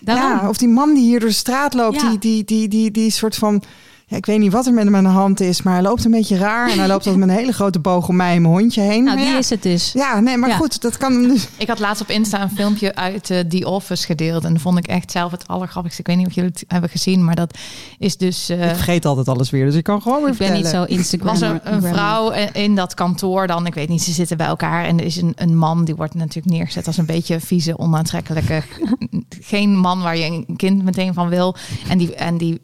Daarom. 0.00 0.40
Ja, 0.40 0.48
of 0.48 0.56
die 0.56 0.68
man 0.68 0.94
die 0.94 1.04
hier 1.04 1.20
door 1.20 1.28
de 1.28 1.34
straat 1.34 1.74
loopt, 1.74 2.00
Ja. 2.00 2.08
die, 2.08 2.18
die, 2.18 2.44
die, 2.44 2.68
die, 2.68 2.90
die 2.90 3.10
soort 3.10 3.34
van... 3.34 3.62
ja, 4.10 4.16
ik 4.16 4.26
weet 4.26 4.38
niet 4.38 4.52
wat 4.52 4.66
er 4.66 4.72
met 4.72 4.84
hem 4.84 4.96
aan 4.96 5.02
de 5.04 5.08
hand 5.10 5.40
is, 5.40 5.62
maar 5.62 5.72
hij 5.72 5.82
loopt 5.82 6.04
een 6.04 6.10
beetje 6.10 6.36
raar. 6.36 6.70
En 6.70 6.78
hij 6.78 6.86
loopt 6.88 7.06
altijd 7.06 7.16
met 7.16 7.28
een 7.28 7.34
hele 7.40 7.52
grote 7.52 7.78
boog 7.78 8.08
om 8.08 8.16
mij 8.16 8.34
en 8.36 8.42
mijn 8.42 8.54
hondje 8.54 8.80
heen. 8.80 9.04
Nou, 9.04 9.16
Maar 9.16 9.24
die 9.24 9.32
ja, 9.32 9.38
is 9.38 9.50
het 9.50 9.62
dus. 9.62 9.92
ja, 9.92 10.20
nee, 10.20 10.36
maar 10.36 10.48
Ja. 10.48 10.56
goed, 10.56 10.80
dat 10.82 10.96
kan 10.96 11.22
dus. 11.22 11.48
Ik 11.56 11.68
had 11.68 11.78
laatst 11.78 12.02
op 12.02 12.08
Insta 12.10 12.42
een 12.42 12.50
filmpje 12.50 12.94
uit 12.94 13.30
eh, 13.30 13.38
The 13.40 13.66
Office 13.68 14.06
gedeeld. 14.06 14.44
En 14.44 14.52
dat 14.52 14.62
vond 14.62 14.78
ik 14.78 14.86
echt 14.86 15.10
zelf 15.10 15.30
het 15.30 15.46
allergrappigste. 15.48 16.00
Ik 16.00 16.06
weet 16.06 16.16
niet 16.16 16.26
of 16.26 16.32
jullie 16.32 16.50
het 16.50 16.64
hebben 16.68 16.90
gezien, 16.90 17.24
maar 17.24 17.34
dat 17.34 17.58
is 17.98 18.16
dus... 18.16 18.48
eh, 18.48 18.62
Ik 18.68 18.74
vergeet 18.74 19.04
altijd 19.04 19.28
alles 19.28 19.50
weer, 19.50 19.64
dus 19.64 19.74
ik 19.74 19.84
kan 19.84 20.02
gewoon 20.02 20.22
weer 20.22 20.32
Ik 20.32 20.38
ben 20.38 20.52
niet 20.52 20.66
zo 20.66 20.84
Instagram. 20.84 21.28
was 21.28 21.40
er 21.40 21.60
een 21.64 21.82
vrouw 21.82 22.30
in 22.30 22.48
in 22.52 22.74
dat 22.74 22.94
kantoor 22.94 23.46
dan, 23.46 23.66
ik 23.66 23.74
weet 23.74 23.88
niet, 23.88 24.02
ze 24.02 24.12
zitten 24.12 24.36
bij 24.36 24.46
elkaar 24.46 24.84
en 24.84 24.98
er 24.98 25.04
is 25.04 25.16
een, 25.16 25.32
een 25.36 25.56
man 25.56 25.84
die 25.84 25.94
wordt 25.96 26.14
natuurlijk 26.14 26.54
neergezet 26.56 26.86
als 26.86 26.96
een 26.96 27.06
beetje 27.06 27.40
vieze, 27.40 27.78
onaantrekkelijke, 27.78 28.62
geen 29.40 29.76
man 29.78 30.02
waar 30.02 30.16
je 30.16 30.24
een 30.24 30.56
kind 30.56 30.82
meteen 30.84 31.14
van 31.14 31.28
wil. 31.28 31.54
En 31.88 31.98
die, 31.98 32.14
en 32.14 32.38
die 32.38 32.60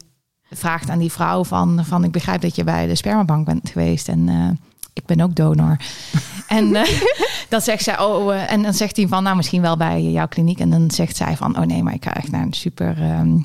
vraagt 0.51 0.89
aan 0.89 0.99
die 0.99 1.11
vrouw 1.11 1.43
van, 1.43 1.85
van 1.85 2.03
ik 2.03 2.11
begrijp 2.11 2.41
dat 2.41 2.55
je 2.55 2.63
bij 2.63 2.87
de 2.87 2.95
spermabank 2.95 3.45
bent 3.45 3.69
geweest 3.69 4.07
en 4.07 4.29
eh, 4.29 4.49
ik 4.93 5.05
ben 5.05 5.21
ook 5.21 5.35
donor. 5.35 5.77
en 6.47 6.75
eh, 6.75 7.01
dan 7.49 7.61
zegt 7.61 7.83
zij, 7.83 7.99
oh, 7.99 8.35
eh, 8.35 8.51
en 8.51 8.61
dan 8.61 8.73
zegt 8.73 8.97
hij 8.97 9.07
van, 9.07 9.23
nou 9.23 9.35
misschien 9.35 9.61
wel 9.61 9.77
bij 9.77 10.03
jouw 10.03 10.27
kliniek. 10.27 10.59
En 10.59 10.69
dan 10.69 10.91
zegt 10.91 11.15
zij 11.15 11.35
van, 11.35 11.57
oh 11.57 11.65
nee, 11.65 11.83
maar 11.83 11.93
ik 11.93 12.03
ga 12.03 12.13
echt 12.13 12.31
naar 12.31 12.41
een 12.41 12.53
super... 12.53 13.01
ehm, 13.01 13.37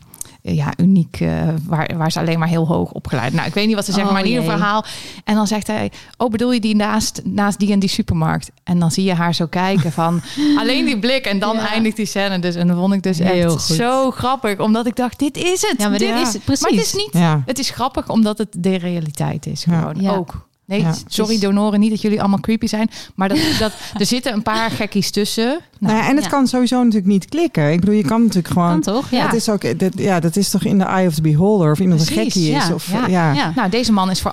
ja, 0.44 0.73
uniek, 0.77 1.20
eh, 1.20 1.48
waar, 1.66 1.90
waar 1.97 2.12
ze 2.12 2.19
alleen 2.19 2.39
maar 2.39 2.48
heel 2.48 2.66
hoog 2.66 2.90
opgeleid. 2.93 3.32
Nou, 3.32 3.47
ik 3.47 3.55
weet 3.55 3.66
niet 3.66 3.74
wat 3.74 3.85
ze 3.85 3.90
zeggen, 3.93 4.09
Oh, 4.09 4.16
maar 4.16 4.24
in 4.27 4.31
ieder 4.31 4.44
verhaal. 4.44 4.85
En 5.24 5.35
dan 5.35 5.47
zegt 5.47 5.66
hij, 5.66 5.90
oh 6.16 6.31
bedoel 6.31 6.52
je 6.52 6.60
die 6.60 6.77
naast, 6.77 7.20
naast 7.24 7.59
die 7.59 7.73
en 7.73 7.78
die 7.78 7.89
supermarkt? 7.89 8.51
En 8.64 8.78
dan 8.78 8.90
zie 8.90 9.05
je 9.05 9.14
haar 9.14 9.35
zo 9.35 9.47
kijken 9.47 9.93
van, 9.93 10.20
alleen 10.60 10.85
die 10.85 10.98
blik. 10.98 11.24
En 11.24 11.39
dan 11.39 11.56
Ja. 11.56 11.69
eindigt 11.70 11.97
die 11.97 12.06
scène 12.06 12.39
dus. 12.39 12.55
En 12.55 12.66
dan 12.66 12.77
vond 12.77 12.93
ik 12.94 13.02
dus 13.02 13.19
Heel 13.19 13.55
echt 13.55 13.66
goed. 13.66 13.77
zo 13.77 14.10
grappig. 14.10 14.59
Omdat 14.59 14.86
ik 14.86 14.97
dacht, 14.97 15.19
dit 15.19 15.36
is 15.36 15.62
het. 15.69 15.74
Ja, 15.78 15.89
maar 15.89 15.98
dit 15.98 16.14
is 16.19 16.32
het, 16.32 16.44
precies. 16.44 16.62
Maar 16.62 16.70
het 16.70 16.81
is 16.86 16.94
niet, 16.94 17.10
Ja. 17.12 17.43
het 17.47 17.59
is 17.59 17.70
grappig 17.70 18.09
omdat 18.09 18.39
het 18.39 18.48
de 18.59 18.77
realiteit 18.77 19.47
is 19.47 19.64
gewoon. 19.64 19.94
Ja. 20.01 20.10
Ook. 20.10 20.48
Nee, 20.64 20.80
Ja. 20.80 20.94
sorry 21.06 21.39
donoren, 21.39 21.80
niet 21.80 21.90
dat 21.90 22.01
jullie 22.01 22.20
allemaal 22.20 22.40
creepy 22.40 22.66
zijn. 22.66 22.90
Maar 23.14 23.28
dat, 23.28 23.39
dat, 23.59 23.72
er 23.98 24.06
zitten 24.06 24.32
een 24.32 24.43
paar 24.43 24.70
gekkies 24.70 25.10
tussen. 25.10 25.60
Nou, 25.78 25.97
ja, 25.97 26.09
en 26.09 26.14
het 26.14 26.24
ja. 26.24 26.30
kan 26.30 26.47
sowieso 26.47 26.76
natuurlijk 26.76 27.06
niet 27.06 27.28
klikken. 27.28 27.72
Ik 27.72 27.80
bedoel, 27.80 27.94
je 27.94 28.05
kan 28.05 28.20
natuurlijk 28.20 28.48
gewoon. 28.48 28.70
Kan 28.70 28.80
toch? 28.80 29.10
Ja. 29.10 29.24
Het 29.24 29.34
is 29.34 29.48
ook, 29.48 29.78
dat, 29.78 29.93
ja, 29.97 30.20
dat 30.20 30.36
is 30.36 30.51
toch 30.51 30.64
in 30.64 30.78
de 30.78 30.84
eye 30.84 31.06
of 31.06 31.14
the 31.14 31.22
beholder 31.22 31.70
of 31.72 31.78
iemand 31.78 32.01
een 32.01 32.06
gekkie 32.06 32.51
is. 32.51 32.66
ja, 32.66 32.74
Of, 32.74 32.90
ja, 32.90 33.06
ja, 33.06 33.32
ja. 33.32 33.52
Nou, 33.55 33.70
deze 33.70 33.93
man 33.93 34.10
is 34.10 34.20
voor, 34.20 34.32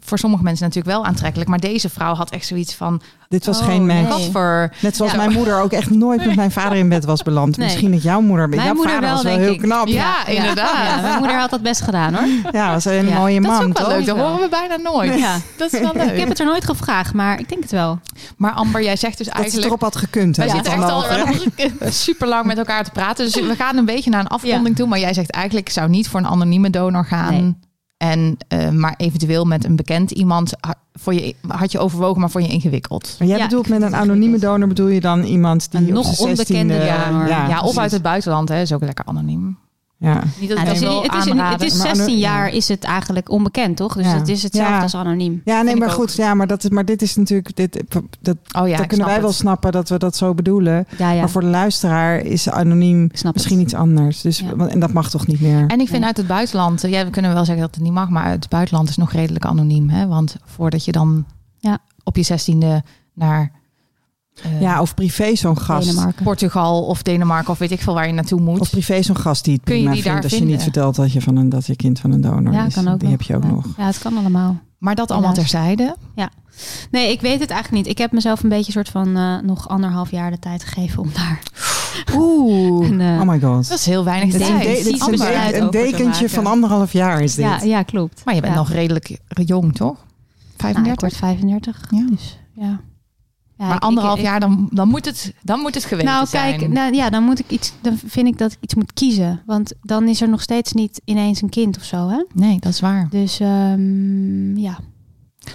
voor 0.00 0.18
sommige 0.18 0.42
mensen 0.42 0.64
natuurlijk 0.64 0.96
wel 0.96 1.04
aantrekkelijk. 1.04 1.50
Maar 1.50 1.60
deze 1.60 1.88
vrouw 1.88 2.14
had 2.14 2.30
echt 2.30 2.46
zoiets 2.46 2.74
van... 2.74 3.00
Dit 3.28 3.46
was 3.46 3.58
Oh, 3.58 3.64
geen 3.64 3.86
match. 3.86 4.30
Voor... 4.32 4.72
Net 4.80 4.96
zoals 4.96 5.12
Ja. 5.12 5.16
mijn 5.18 5.32
moeder 5.32 5.60
ook 5.60 5.72
echt 5.72 5.90
nooit 5.90 6.24
met 6.26 6.36
mijn 6.36 6.50
vader 6.50 6.78
in 6.78 6.88
bed 6.88 7.04
was 7.04 7.22
beland. 7.22 7.56
Nee. 7.56 7.66
Misschien 7.66 7.90
dat 7.90 8.02
jouw 8.02 8.20
moeder... 8.20 8.48
Mijn 8.48 8.62
jouw 8.62 8.74
moeder 8.74 8.92
vader 8.92 9.08
wel, 9.08 9.14
was 9.22 9.24
wel 9.24 9.38
heel 9.38 9.52
ik. 9.52 9.60
knap. 9.60 9.86
Ja, 9.86 9.94
Ja, 10.26 10.26
inderdaad. 10.26 10.86
Ja, 10.86 11.00
mijn 11.00 11.18
moeder 11.18 11.38
had 11.38 11.50
dat 11.50 11.62
best 11.62 11.80
gedaan 11.80 12.14
hoor. 12.14 12.52
was 12.52 12.84
een 12.84 13.08
Ja, 13.08 13.18
mooie 13.18 13.40
Dat 13.40 13.52
is 13.52 13.58
man, 13.58 13.66
ook 13.68 13.78
wel 13.78 13.86
toch? 13.86 13.96
leuk. 13.96 14.06
Dat 14.06 14.16
horen 14.16 14.40
we 14.40 14.48
bijna 14.48 14.76
nooit. 14.76 15.18
Ja. 15.18 15.36
Dat 15.56 15.72
is 15.72 15.80
wel 15.80 15.92
leuk. 15.94 16.10
Ik 16.10 16.18
heb 16.18 16.28
het 16.28 16.38
er 16.40 16.46
nooit 16.46 16.64
gevraagd, 16.64 17.14
maar 17.14 17.38
ik 17.40 17.48
denk 17.48 17.62
het 17.62 17.70
wel. 17.70 17.98
Maar 18.36 18.52
Amber, 18.52 18.82
jij 18.82 18.96
zegt 18.96 19.18
dus 19.18 19.26
Dat 19.26 19.34
ze 19.36 19.40
eigenlijk... 19.42 19.66
erop 19.68 19.80
had 19.82 19.96
gekund. 19.96 20.36
hè, 20.36 20.44
Wij 20.46 20.54
dat 20.54 20.64
zitten 20.66 20.82
echt 20.82 20.92
al 20.92 21.90
super 21.92 22.28
lang 22.28 22.46
met 22.46 22.58
elkaar 22.58 22.84
te 22.84 22.90
praten. 22.90 23.24
Dus 23.24 23.34
we 23.34 23.54
gaan 23.56 23.76
een 23.76 23.84
beetje 23.84 24.10
naar 24.10 24.20
een 24.20 24.26
afronding 24.26 24.76
toe. 24.76 24.86
Maar 24.88 24.98
jij 24.98 25.14
zegt 25.14 25.30
eigenlijk, 25.30 25.66
ik 25.66 25.72
zou 25.72 25.88
niet 25.88 26.08
voor 26.08 26.20
een 26.20 26.26
anonieme 26.26 26.70
donor 26.70 27.04
gaan. 27.04 27.32
Nee. 27.32 27.54
En, 27.96 28.36
eh, 28.48 28.68
maar 28.68 28.94
eventueel 28.96 29.44
met 29.44 29.64
een 29.64 29.76
bekend 29.76 30.10
iemand 30.10 30.52
voor 30.98 31.14
je, 31.14 31.34
had 31.48 31.72
je 31.72 31.78
overwogen, 31.78 32.20
maar 32.20 32.30
voor 32.30 32.42
je 32.42 32.48
ingewikkeld. 32.48 33.16
Maar 33.18 33.28
jij 33.28 33.36
Ja, 33.38 33.44
bedoelt 33.44 33.68
met 33.68 33.82
een 33.82 33.94
anonieme 33.96 34.38
donor 34.38 34.68
bedoel 34.68 34.88
je 34.88 35.00
dan 35.00 35.22
iemand 35.22 35.70
die 35.70 35.80
Een 35.80 35.92
nog 35.92 36.18
onbekende 36.18 36.74
16e 36.74 37.08
donor. 37.08 37.28
Ja, 37.28 37.46
of 37.54 37.60
precies. 37.60 37.78
uit 37.78 37.90
het 37.90 38.02
buitenland, 38.02 38.48
hè, 38.48 38.60
is 38.60 38.72
ook 38.72 38.82
lekker 38.84 39.04
anoniem. 39.04 39.58
Ja. 39.98 40.22
Niet 40.40 40.48
dat 40.48 40.58
Ja, 40.58 40.64
het, 40.64 40.66
dat 40.66 40.74
is, 40.74 40.80
het, 40.80 41.14
is, 41.14 41.24
het 41.30 41.62
is 41.62 41.76
Maar 41.78 41.86
16 41.86 42.02
ano- 42.02 42.14
jaar 42.20 42.46
ja. 42.46 42.52
is 42.56 42.68
het 42.68 42.84
eigenlijk 42.84 43.30
onbekend, 43.30 43.76
toch? 43.76 43.94
Dus 43.94 44.06
Ja. 44.06 44.14
het 44.14 44.28
is 44.28 44.42
hetzelfde 44.42 44.72
Ja. 44.72 44.82
als 44.82 44.94
anoniem. 44.94 45.40
Ja, 45.44 45.62
nee, 45.62 45.76
maar 45.76 45.88
ook. 45.88 45.94
goed. 45.94 46.14
Ja, 46.14 46.34
maar, 46.34 46.46
dat 46.46 46.64
is, 46.64 46.70
maar 46.70 46.84
dit 46.84 47.02
is 47.02 47.16
natuurlijk... 47.16 47.56
Dit, 47.56 47.82
dat, 48.20 48.36
Oh 48.58 48.68
ja, 48.68 48.74
dan 48.74 48.82
ik 48.82 48.88
kunnen 48.88 49.06
wij 49.06 49.20
wel 49.20 49.32
snappen 49.32 49.72
dat 49.72 49.88
we 49.88 49.98
dat 49.98 50.16
zo 50.16 50.34
bedoelen. 50.34 50.86
Ja, 50.98 51.10
ja. 51.10 51.20
Maar 51.20 51.30
voor 51.30 51.40
de 51.40 51.46
luisteraar 51.46 52.18
is 52.18 52.48
anoniem 52.50 53.10
misschien 53.32 53.56
het. 53.58 53.64
iets 53.66 53.74
anders. 53.74 54.20
Dus, 54.20 54.42
En 54.68 54.80
dat 54.80 54.92
mag 54.92 55.10
toch 55.10 55.26
niet 55.26 55.40
meer? 55.40 55.66
En 55.66 55.80
ik 55.80 55.88
vind 55.88 56.04
uit 56.04 56.16
het 56.16 56.26
buitenland, 56.26 56.84
eh, 56.84 56.90
ja, 56.90 57.04
we 57.04 57.10
kunnen 57.10 57.34
wel 57.34 57.44
zeggen 57.44 57.64
dat 57.64 57.74
het 57.74 57.84
niet 57.84 57.92
mag, 57.92 58.08
maar 58.08 58.24
uit 58.24 58.42
het 58.42 58.48
buitenland 58.52 58.88
is 58.88 58.96
nog 58.96 59.12
redelijk 59.12 59.44
anoniem. 59.44 59.88
Hè? 59.90 60.06
Want 60.06 60.36
voordat 60.44 60.84
je 60.84 60.92
dan 60.92 61.24
Ja. 61.58 61.78
op 62.04 62.16
je 62.16 62.22
zestiende 62.22 62.82
naar 63.14 63.50
eh, 64.42 64.60
Ja, 64.60 64.80
of 64.80 64.94
privé 64.94 65.34
zo'n 65.36 65.58
gast. 65.58 65.88
Denemarken. 65.88 66.24
Portugal 66.24 66.82
of 66.84 67.02
Denemarken 67.02 67.50
of 67.52 67.58
weet 67.58 67.70
ik 67.70 67.80
veel 67.80 67.94
waar 67.94 68.06
je 68.06 68.12
naartoe 68.12 68.40
moet. 68.40 68.60
Of 68.60 68.70
privé 68.70 69.02
zo'n 69.02 69.16
gast 69.16 69.44
die 69.44 69.54
het 69.54 69.62
Kun 69.64 69.74
je 69.74 69.80
prima 69.80 69.94
die 69.94 70.02
vindt 70.02 70.16
daar 70.16 70.22
als 70.24 70.32
je 70.32 70.38
vinden? 70.38 70.54
niet 70.56 70.64
vertelt 70.64 70.94
dat 70.96 71.12
je 71.12 71.20
van 71.20 71.36
een 71.36 71.48
dat 71.48 71.66
je 71.66 71.76
kind 71.76 71.98
van 71.98 72.12
een 72.12 72.20
donor 72.20 72.52
Ja, 72.52 72.66
is. 72.66 72.74
kan 72.74 72.88
ook 72.88 72.98
die 73.00 73.08
nog. 73.08 73.18
heb 73.18 73.26
je 73.26 73.36
ook 73.36 73.42
ja. 73.42 73.48
nog. 73.50 73.64
Ja, 73.76 73.86
het 73.86 73.98
kan 73.98 74.16
allemaal. 74.16 74.58
maar 74.78 74.94
dat 74.94 75.10
allemaal 75.10 75.30
Helaas. 75.30 75.50
terzijde. 75.50 75.96
Nee, 76.90 77.10
ik 77.12 77.20
weet 77.20 77.40
het 77.40 77.50
eigenlijk 77.50 77.82
niet. 77.84 77.92
Ik 77.92 77.98
heb 77.98 78.12
mezelf 78.12 78.42
een 78.42 78.48
beetje 78.48 78.72
soort 78.72 78.88
van 78.88 79.16
eh, 79.16 79.38
nog 79.42 79.68
anderhalf 79.68 80.10
jaar 80.10 80.30
de 80.30 80.38
tijd 80.38 80.64
gegeven 80.64 81.02
om 81.02 81.10
daar. 81.14 81.42
Oeh, 82.14 82.86
En, 82.90 83.00
eh, 83.00 83.20
oh 83.20 83.28
my 83.28 83.40
god. 83.40 83.68
Dat 83.68 83.78
is 83.78 83.86
heel 83.86 84.04
weinig 84.04 84.34
een, 84.34 84.40
tijd. 84.40 84.62
de- 84.62 84.68
dit 84.68 84.86
is 84.86 85.00
een, 85.00 85.62
een 85.62 85.70
dekentje 85.70 86.28
van 86.28 86.46
anderhalf 86.46 86.92
jaar 86.92 87.22
is 87.22 87.34
dit. 87.34 87.44
Ja, 87.44 87.62
ja, 87.62 87.82
klopt. 87.82 88.22
Maar 88.24 88.34
je 88.34 88.40
bent 88.40 88.52
Ja. 88.52 88.58
nog 88.58 88.70
redelijk 88.70 89.18
jong, 89.28 89.74
toch? 89.74 89.96
Nou, 89.96 90.74
35? 90.74 90.92
ik 90.92 91.00
word 91.00 91.16
35. 91.16 91.80
Ja. 91.90 92.06
Dus 92.10 92.38
ja. 92.52 92.80
Ja 93.58 93.66
maar 93.68 93.78
anderhalf 93.78 94.18
ik- 94.18 94.24
jaar, 94.24 94.40
dan, 94.40 94.68
dan, 94.72 94.88
moet 94.88 95.04
het, 95.04 95.34
dan 95.42 95.60
moet 95.60 95.74
het 95.74 95.84
geweten 95.84 96.10
Nou, 96.12 96.26
zijn. 96.26 96.58
kijk, 96.58 96.70
nou, 96.72 96.94
ja, 96.94 97.10
dan 97.10 97.22
moet 97.22 97.38
ik 97.38 97.50
iets. 97.50 97.72
Dan 97.80 97.98
vind 98.06 98.26
ik 98.26 98.38
dat 98.38 98.52
ik 98.52 98.58
iets 98.60 98.74
moet 98.74 98.92
kiezen, 98.92 99.42
want 99.46 99.72
dan 99.82 100.08
is 100.08 100.20
er 100.20 100.28
nog 100.28 100.42
steeds 100.42 100.72
niet 100.72 101.00
ineens 101.04 101.42
een 101.42 101.48
kind 101.48 101.76
of 101.76 101.82
zo, 101.84 102.08
hè? 102.08 102.24
Nee, 102.34 102.58
dat 102.60 102.72
is 102.72 102.80
waar. 102.80 103.06
Dus 103.10 103.40
ehm, 103.40 104.56
ja, 104.56 104.78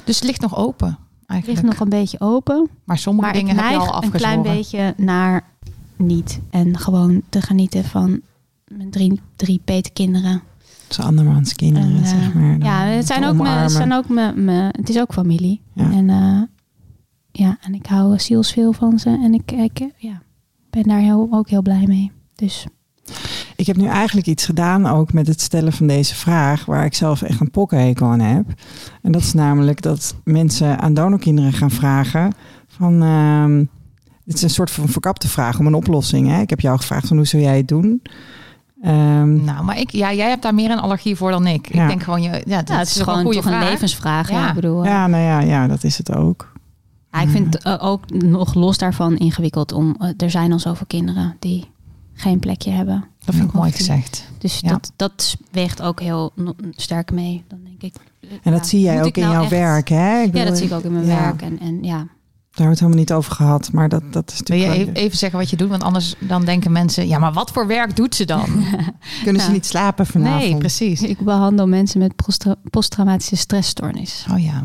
Dus 0.03 0.15
het 0.15 0.23
ligt 0.23 0.41
nog 0.41 0.55
open, 0.57 0.87
het 0.87 0.97
eigenlijk. 1.27 1.61
ligt 1.61 1.71
nog 1.73 1.81
een 1.83 1.89
beetje 1.99 2.19
open. 2.19 2.69
maar 2.83 2.97
sommige 2.97 3.27
Maar 3.27 3.35
ik 3.37 3.45
dingen 3.45 3.61
heb 3.63 3.71
je 3.71 3.77
al 3.77 3.83
een 3.85 3.89
afgezworen. 3.91 4.19
klein 4.19 4.41
beetje 4.41 4.93
naar 4.97 5.43
niet 5.97 6.39
en 6.49 6.77
gewoon 6.77 7.21
te 7.29 7.41
genieten 7.41 7.83
van 7.83 8.21
mijn 8.67 8.89
drie, 8.91 9.21
drie 9.35 9.61
petekinderen. 9.65 10.41
Dat 10.87 10.95
zijn 10.99 11.07
andermans 11.07 11.53
kinderen, 11.55 11.89
En, 11.95 12.03
eh, 12.03 12.07
zeg 12.09 12.33
maar. 12.33 12.57
ja, 12.59 12.83
het 12.85 13.07
zijn 13.07 13.25
ook 13.25 13.35
mijn, 13.35 13.39
het 13.39 13.47
omarmen. 13.47 13.69
zijn 13.69 13.93
ook 13.93 14.09
mijn, 14.09 14.45
mijn, 14.45 14.73
het 14.77 14.89
is 14.89 14.99
ook 14.99 15.13
familie. 15.13 15.61
Ja. 15.73 15.91
En 15.91 16.09
eh, 16.09 16.41
ja, 17.31 17.57
en 17.61 17.73
ik 17.73 17.85
hou 17.85 18.19
zielsveel 18.19 18.73
van 18.73 18.99
ze 18.99 19.09
en 19.09 19.33
ik, 19.33 19.51
ik 19.51 19.79
ja, 19.97 20.21
ben 20.69 20.83
daar 20.83 20.99
heel, 20.99 21.27
ook 21.31 21.49
heel 21.49 21.61
blij 21.61 21.83
mee. 21.87 22.11
Dus 22.35 22.65
Ik 23.55 23.67
heb 23.67 23.75
nu 23.75 23.85
eigenlijk 23.87 24.27
iets 24.27 24.45
gedaan 24.45 24.85
ook 24.87 25.13
met 25.13 25.27
het 25.27 25.41
stellen 25.41 25.73
van 25.73 25.87
deze 25.87 26.15
vraag, 26.15 26.65
waar 26.65 26.85
ik 26.85 26.93
zelf 26.93 27.21
echt 27.21 27.39
een 27.39 27.51
pokkenhekel 27.51 28.07
aan 28.07 28.19
heb. 28.19 28.45
En 29.01 29.11
dat 29.11 29.21
is 29.21 29.33
namelijk 29.33 29.81
dat 29.81 30.15
mensen 30.23 30.79
aan 30.79 30.93
donorkinderen 30.93 31.53
gaan 31.53 31.71
vragen 31.71 32.33
van... 32.67 33.01
ehm, 33.03 33.65
het 34.25 34.33
is 34.35 34.41
een 34.41 34.49
soort 34.49 34.71
van 34.71 34.87
verkapte 34.87 35.27
vraag 35.27 35.59
om 35.59 35.67
een 35.67 35.73
oplossing. 35.73 36.27
Hè? 36.27 36.41
Ik 36.41 36.49
heb 36.49 36.59
jou 36.59 36.77
gevraagd 36.77 37.07
van 37.07 37.17
hoe 37.17 37.25
zou 37.25 37.43
jij 37.43 37.57
het 37.57 37.67
doen? 37.67 38.01
Ehm, 38.81 39.43
Nou, 39.43 39.63
maar 39.63 39.79
ik, 39.79 39.89
ja, 39.91 40.13
jij 40.13 40.29
hebt 40.29 40.41
daar 40.41 40.53
meer 40.53 40.71
een 40.71 40.79
allergie 40.79 41.15
voor 41.15 41.31
dan 41.31 41.47
ik. 41.47 41.73
Ja. 41.73 41.81
Ik 41.83 41.87
denk 41.87 42.03
gewoon, 42.03 42.21
je, 42.21 42.29
ja, 42.45 42.57
dat 42.57 42.67
ja, 42.67 42.77
het 42.77 42.87
is 42.87 42.99
gewoon 43.01 43.17
een 43.19 43.23
goede 43.25 43.37
toch 43.41 43.45
een 43.51 43.57
vraag. 43.57 43.69
levensvraag. 43.69 44.29
Ja. 44.29 44.39
Ja. 44.41 44.47
ik 44.47 44.53
bedoel, 44.55 44.83
ja, 44.85 45.07
nou 45.07 45.23
ja, 45.23 45.39
ja, 45.39 45.67
dat 45.67 45.83
is 45.83 45.97
het 45.97 46.15
ook. 46.15 46.50
Ja, 47.11 47.21
ik 47.21 47.29
vind 47.29 47.53
het 47.53 47.63
eh, 47.63 47.75
ook 47.79 48.09
nog 48.09 48.53
los 48.53 48.77
daarvan 48.77 49.17
ingewikkeld 49.17 49.71
om. 49.71 49.95
eh, 49.99 50.09
er 50.17 50.29
zijn 50.31 50.51
al 50.51 50.59
zoveel 50.59 50.85
kinderen 50.87 51.35
die 51.39 51.69
geen 52.13 52.39
plekje 52.39 52.71
hebben. 52.71 53.05
Dat 53.25 53.35
vind 53.35 53.47
ik 53.47 53.53
mooi 53.53 53.71
gezegd. 53.71 54.27
Dus 54.37 54.59
Ja. 54.59 54.69
dat, 54.69 54.91
dat 54.95 55.37
weegt 55.51 55.81
ook 55.81 55.99
heel 55.99 56.33
sterk 56.71 57.11
mee. 57.11 57.43
Dan 57.47 57.59
denk 57.63 57.81
ik. 57.81 57.95
En 58.21 58.29
ja, 58.43 58.51
dat 58.51 58.67
zie 58.67 58.79
jij 58.81 59.03
ook 59.03 59.15
in 59.17 59.21
nou 59.21 59.33
jouw 59.33 59.41
echt- 59.41 59.51
werk, 59.51 59.87
hè? 59.89 60.19
Ik 60.19 60.25
Ja, 60.25 60.31
bedoel, 60.31 60.47
dat 60.47 60.57
zie 60.57 60.65
ik 60.67 60.73
ook 60.73 60.83
in 60.83 60.91
mijn 60.91 61.05
ja, 61.05 61.21
werk. 61.21 61.41
En, 61.41 61.59
en 61.59 61.83
ja, 61.83 61.97
Daar 61.97 62.65
hebben 62.65 62.65
we 62.65 62.69
het 62.69 62.79
helemaal 62.79 62.97
niet 62.99 63.13
over 63.13 63.31
gehad, 63.31 63.71
maar 63.71 63.89
dat, 63.89 64.13
dat 64.13 64.31
is 64.31 64.41
Wil 64.43 64.57
je 64.57 64.65
natuurlijk... 64.65 64.89
even, 64.97 65.05
even 65.05 65.17
zeggen 65.17 65.39
wat 65.39 65.49
je 65.49 65.55
doet? 65.55 65.69
Want 65.69 65.83
anders 65.83 66.15
dan 66.19 66.45
denken 66.45 66.71
mensen... 66.71 67.07
Ja, 67.07 67.19
maar 67.19 67.33
wat 67.33 67.51
voor 67.51 67.67
werk 67.67 67.95
doet 67.95 68.15
ze 68.15 68.25
dan? 68.25 68.45
Kunnen 69.23 69.41
ze 69.41 69.47
Ja. 69.47 69.53
niet 69.53 69.65
slapen 69.65 70.05
vanavond? 70.05 70.41
nee, 70.49 70.57
precies. 70.57 71.01
ik 71.01 71.19
behandel 71.19 71.67
mensen 71.67 71.99
met 71.99 72.13
posttraumatische 72.69 73.35
stressstoornis. 73.35 74.25
Oh 74.31 74.43
ja. 74.43 74.63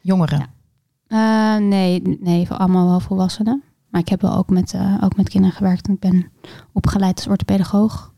Jongeren. 0.00 0.46
Eh, 1.06 1.56
nee, 1.56 2.02
nee, 2.20 2.46
voor 2.46 2.56
allemaal 2.56 2.86
wel 2.86 3.00
volwassenen. 3.00 3.62
Maar 3.88 4.00
ik 4.00 4.08
heb 4.08 4.20
wel 4.20 4.36
ook 4.36 4.50
met, 4.50 4.72
eh, 4.72 4.94
ook 5.00 5.16
met 5.16 5.28
kinderen 5.28 5.56
gewerkt. 5.56 5.88
Ik 5.88 5.98
ben 6.00 6.30
opgeleid 6.72 7.16
als 7.16 7.26
orthopedagoog. 7.26 8.12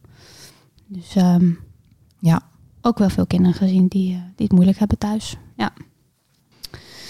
Dus 0.86 1.16
ehm, 1.16 1.50
Ja. 2.18 2.42
ook 2.82 2.98
wel 2.98 3.08
veel 3.08 3.26
kinderen 3.26 3.54
gezien 3.56 3.86
die, 3.88 4.14
eh, 4.14 4.20
die 4.20 4.46
het 4.46 4.52
moeilijk 4.52 4.78
hebben 4.78 4.98
thuis. 4.98 5.36
Ja. 5.56 5.70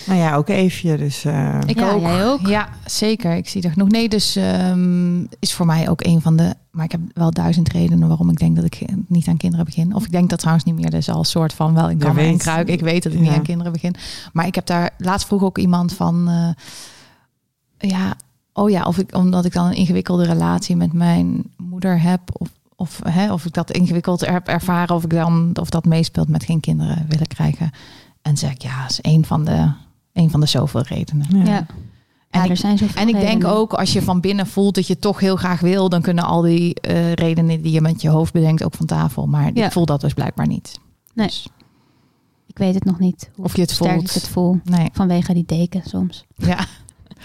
Nou 0.09 0.21
ja, 0.21 0.35
ook 0.35 0.49
Eefje, 0.49 0.97
dus... 0.97 1.25
eh, 1.25 1.59
Ik 1.67 1.79
Ja, 1.79 1.91
ook. 1.91 2.01
jij 2.01 2.27
ook? 2.27 2.47
Ja, 2.47 2.69
zeker. 2.87 3.35
Ik 3.37 3.49
zie 3.49 3.63
er 3.63 3.71
genoeg. 3.71 3.89
Nee, 3.89 4.09
dus 4.09 4.37
ehm, 4.37 5.21
is 5.39 5.53
voor 5.53 5.67
mij 5.67 5.89
ook 5.89 6.05
een 6.05 6.21
van 6.21 6.37
de... 6.37 6.55
Maar 6.71 6.85
ik 6.85 6.93
heb 6.93 7.01
wel 7.15 7.31
duizend 7.31 7.69
redenen 7.73 8.09
waarom 8.09 8.31
ik 8.31 8.39
denk 8.39 8.57
dat 8.57 8.65
ik 8.65 8.79
niet 9.09 9.29
aan 9.29 9.37
kinderen 9.37 9.65
begin. 9.65 9.95
Of 9.95 10.05
ik 10.05 10.11
denk 10.13 10.31
dat 10.31 10.39
trouwens 10.39 10.65
niet 10.67 10.75
meer. 10.75 10.91
Dus 10.91 11.09
al 11.09 11.19
een 11.19 11.25
soort 11.25 11.53
van 11.53 11.75
wel 11.75 11.89
in 11.91 11.99
Je 11.99 12.05
kamer 12.05 12.25
en 12.25 12.39
kruik. 12.39 12.69
Ik 12.69 12.81
weet 12.81 13.03
dat 13.03 13.13
ik 13.13 13.21
niet 13.21 13.31
aan 13.31 13.43
kinderen 13.43 13.73
begin. 13.73 13.95
Maar 14.33 14.47
ik 14.47 14.55
heb 14.55 14.67
daar... 14.67 14.91
Laatst 14.99 15.27
vroeg 15.27 15.43
ook 15.43 15.59
iemand 15.59 15.93
van... 15.93 16.29
eh, 16.29 17.91
ja, 17.91 18.15
oh 18.53 18.71
ja, 18.71 18.83
of 18.85 18.99
ik, 18.99 19.15
omdat 19.17 19.45
ik 19.45 19.53
dan 19.53 19.67
een 19.67 19.75
ingewikkelde 19.77 20.25
relatie 20.25 20.77
met 20.77 20.93
mijn 20.93 21.43
moeder 21.57 22.01
heb. 22.03 22.21
Of, 22.33 22.49
Of, 22.77 23.01
hè, 23.09 23.33
of 23.33 23.45
ik 23.45 23.53
dat 23.53 23.71
ingewikkeld 23.71 24.27
heb 24.27 24.47
ervaren. 24.49 24.95
Of 24.97 25.05
ik 25.05 25.11
dan 25.11 25.51
of 25.61 25.71
dat 25.71 25.85
meespeelt 25.85 26.29
met 26.29 26.45
geen 26.45 26.61
kinderen 26.61 27.07
willen 27.09 27.27
krijgen. 27.27 27.71
En 28.23 28.37
zeg 28.37 28.51
ik, 28.51 28.63
ja, 28.63 28.81
dat 28.83 28.91
is 28.91 28.99
een 29.03 29.25
van 29.25 29.45
de, 29.45 29.71
een 30.19 30.31
van 30.31 30.41
de 30.41 30.47
zoveel 30.47 30.81
redenen. 30.83 31.27
Ja. 31.31 31.45
Ja. 31.45 31.67
En 32.31 32.39
Ja, 32.41 32.45
ik- 32.45 32.51
er 32.51 32.57
zijn 32.57 32.79
zoveel 32.79 33.03
En 33.03 33.09
ik 33.09 33.15
denk 33.15 33.27
redenen. 33.27 33.51
ook, 33.57 33.73
als 33.73 33.93
je 33.93 34.03
van 34.03 34.21
binnen 34.21 34.47
voelt 34.47 34.75
dat 34.75 34.87
je 34.87 34.99
toch 34.99 35.21
heel 35.21 35.37
graag 35.37 35.61
wil, 35.61 35.89
dan 35.89 36.03
kunnen 36.03 36.25
al 36.25 36.41
die 36.43 36.75
eh, 36.75 37.13
redenen 37.13 37.63
die 37.63 37.73
je 37.73 37.81
met 37.81 38.03
je 38.03 38.09
hoofd 38.09 38.33
bedenkt 38.33 38.65
ook 38.65 38.75
van 38.75 38.87
tafel. 38.87 39.27
Maar 39.27 39.51
Ja. 39.55 39.67
ik 39.67 39.73
voel 39.73 39.87
dat 39.87 40.01
dus 40.01 40.15
blijkbaar 40.15 40.47
niet. 40.47 40.81
Nee. 41.15 41.27
Dus, 41.27 41.49
Ik 42.47 42.59
weet 42.59 42.75
het 42.75 42.85
nog 42.85 42.99
niet. 42.99 43.31
Hoe 43.35 43.45
Of 43.45 43.55
je 43.57 43.61
het 43.61 43.71
sterk 43.71 43.93
voelt. 43.93 44.05
ik 44.09 44.11
het 44.15 44.29
voel. 44.29 44.61
nee, 44.65 44.89
Vanwege 44.93 45.35
die 45.35 45.45
deken 45.47 45.83
soms. 45.87 46.25
ja. 46.37 46.59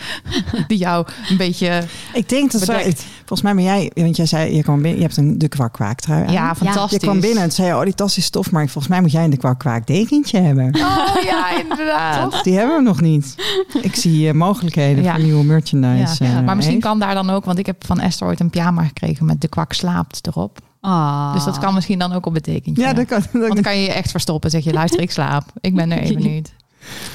die 0.67 0.77
jou 0.77 1.07
een 1.29 1.37
beetje, 1.37 1.83
Ik 2.13 2.29
denk 2.29 2.51
dat 2.51 2.61
zij, 2.61 2.93
volgens 3.17 3.41
mij 3.41 3.53
ben 3.55 3.63
jij, 3.63 3.91
want 3.93 4.15
jij 4.15 4.25
zei, 4.25 4.55
je, 4.55 4.63
kwam 4.63 4.75
binnen, 4.81 4.95
je 4.95 5.01
hebt 5.05 5.17
een 5.17 5.37
de 5.37 5.47
kwaaktrui 5.47 6.25
aan. 6.25 6.31
ja, 6.33 6.55
fantastisch. 6.55 6.91
Je 6.91 6.99
kwam 7.07 7.19
binnen 7.19 7.43
en 7.43 7.51
zei, 7.51 7.73
oh 7.73 7.83
die 7.83 7.93
tas 7.93 8.17
is 8.17 8.25
stof, 8.25 8.51
maar 8.51 8.63
volgens 8.63 8.87
mij 8.87 9.01
moet 9.01 9.11
jij 9.11 9.23
een 9.23 9.29
de 9.29 9.37
kwak 9.37 9.59
kwaak 9.59 9.87
dekentje 9.87 10.39
hebben. 10.39 10.75
Oh 10.75 11.23
ja, 11.23 11.59
inderdaad. 11.61 12.21
Toch? 12.31 12.41
Die 12.41 12.57
hebben 12.57 12.75
we 12.75 12.81
nog 12.81 13.01
niet. 13.01 13.35
Ik 13.81 13.95
zie 13.95 14.27
eh, 14.27 14.33
mogelijkheden 14.33 15.03
Ja. 15.03 15.13
voor 15.13 15.23
nieuwe 15.23 15.43
merchandise. 15.43 16.23
Ja, 16.23 16.37
eh, 16.37 16.45
maar 16.45 16.55
misschien 16.55 16.79
kan 16.79 16.99
daar 16.99 17.13
dan 17.13 17.29
ook, 17.29 17.45
want 17.45 17.57
ik 17.59 17.65
heb 17.65 17.85
van 17.85 17.99
Esther 17.99 18.27
ooit 18.27 18.39
een 18.39 18.49
pyjama 18.49 18.83
gekregen 18.83 19.25
met 19.25 19.41
de 19.41 19.47
kwak 19.47 19.73
slaapt 19.73 20.27
erop. 20.27 20.59
Ah. 20.81 21.33
Dus 21.33 21.43
dat 21.43 21.59
kan 21.59 21.73
misschien 21.73 21.99
dan 21.99 22.13
ook 22.13 22.25
op 22.25 22.33
betekentje. 22.33 22.83
Ja, 22.83 22.93
dat 22.93 23.05
kan. 23.05 23.19
dat- 23.19 23.31
Want 23.41 23.53
dan 23.53 23.61
kan 23.63 23.77
je 23.77 23.83
je 23.83 23.91
echt 23.93 24.11
verstoppen. 24.11 24.49
Zeg 24.49 24.63
je, 24.63 24.73
luister, 24.73 24.99
ik 25.01 25.11
slaap. 25.11 25.43
Ik 25.61 25.75
ben 25.75 25.91
er 25.91 25.97
even 25.97 26.21
niet. 26.31 26.53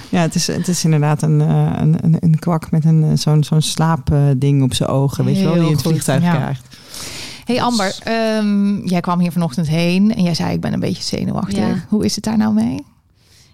Ja, 0.09 0.21
het 0.21 0.35
is, 0.35 0.47
het 0.47 0.69
is 0.69 0.85
inderdaad 0.85 1.23
een, 1.23 1.41
eh, 1.41 1.73
een, 1.77 1.97
een, 2.05 2.17
een 2.21 2.39
kwak 2.39 2.71
met 2.71 2.85
een, 2.85 3.05
eh, 3.05 3.11
zo'n 3.15 3.45
zo'n 3.45 3.61
slaapding 3.63 4.63
op 4.63 4.75
zijn 4.75 4.89
ogen. 4.89 5.25
Weet 5.25 5.37
je 5.37 5.43
wel, 5.45 5.53
die 5.53 5.61
je 5.63 5.67
in 5.69 5.73
het 5.73 5.83
goed, 5.83 5.91
vliegtuig 5.93 6.23
ja. 6.23 6.35
krijgt. 6.35 6.77
Hey 7.45 7.63
Amber, 7.63 7.99
ehm, 8.05 8.87
jij 8.87 9.01
kwam 9.01 9.19
hier 9.21 9.33
vanochtend 9.33 9.69
heen 9.69 10.15
en 10.15 10.23
jij 10.23 10.35
zei 10.35 10.53
ik 10.55 10.61
ben 10.61 10.73
een 10.73 10.81
beetje 10.81 11.03
zenuwachtig. 11.03 11.59
Ja. 11.59 11.85
Hoe 11.89 12.05
is 12.05 12.15
het 12.15 12.25
daar 12.25 12.37
nou 12.37 12.55
mee? 12.55 12.87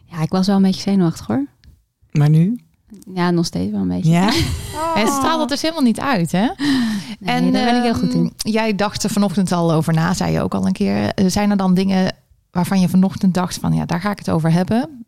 Ja, 0.05 0.23
ik 0.23 0.31
was 0.31 0.47
wel 0.47 0.57
een 0.57 0.63
beetje 0.63 0.81
zenuwachtig 0.81 1.27
hoor. 1.27 1.47
Maar 2.13 2.31
nu? 2.31 2.59
Ja, 3.15 3.31
nog 3.31 3.47
steeds 3.47 3.71
wel 3.71 3.81
een 3.81 3.89
beetje. 3.89 4.11
Ja? 4.11 4.31
Het 5.01 5.09
straalt 5.09 5.41
het 5.41 5.49
dus 5.49 5.63
helemaal 5.63 5.83
niet 5.83 6.01
uit, 6.01 6.33
hè? 6.33 6.47
Nee, 7.21 7.51
daar 7.53 7.65
ben 7.65 7.77
ik 7.77 7.83
heel 7.83 7.95
goed 7.95 8.15
in. 8.15 8.21
ehm, 8.21 8.53
Jij 8.53 8.75
dacht 8.75 9.03
er 9.05 9.11
vanochtend 9.11 9.53
al 9.53 9.73
over 9.73 9.93
na, 9.93 10.15
zei 10.15 10.33
je 10.33 10.41
ook 10.43 10.55
al 10.55 10.67
een 10.67 10.73
keer. 10.73 11.09
Eh, 11.09 11.25
Zijn 11.29 11.51
er 11.51 11.57
dan 11.57 11.75
dingen 11.75 12.13
waarvan 12.51 12.81
je 12.81 12.89
vanochtend 12.89 13.35
dacht 13.35 13.59
van 13.59 13.73
ja, 13.73 13.85
daar 13.85 14.01
ga 14.01 14.11
ik 14.11 14.19
het 14.19 14.31
over 14.31 14.53
hebben. 14.53 15.04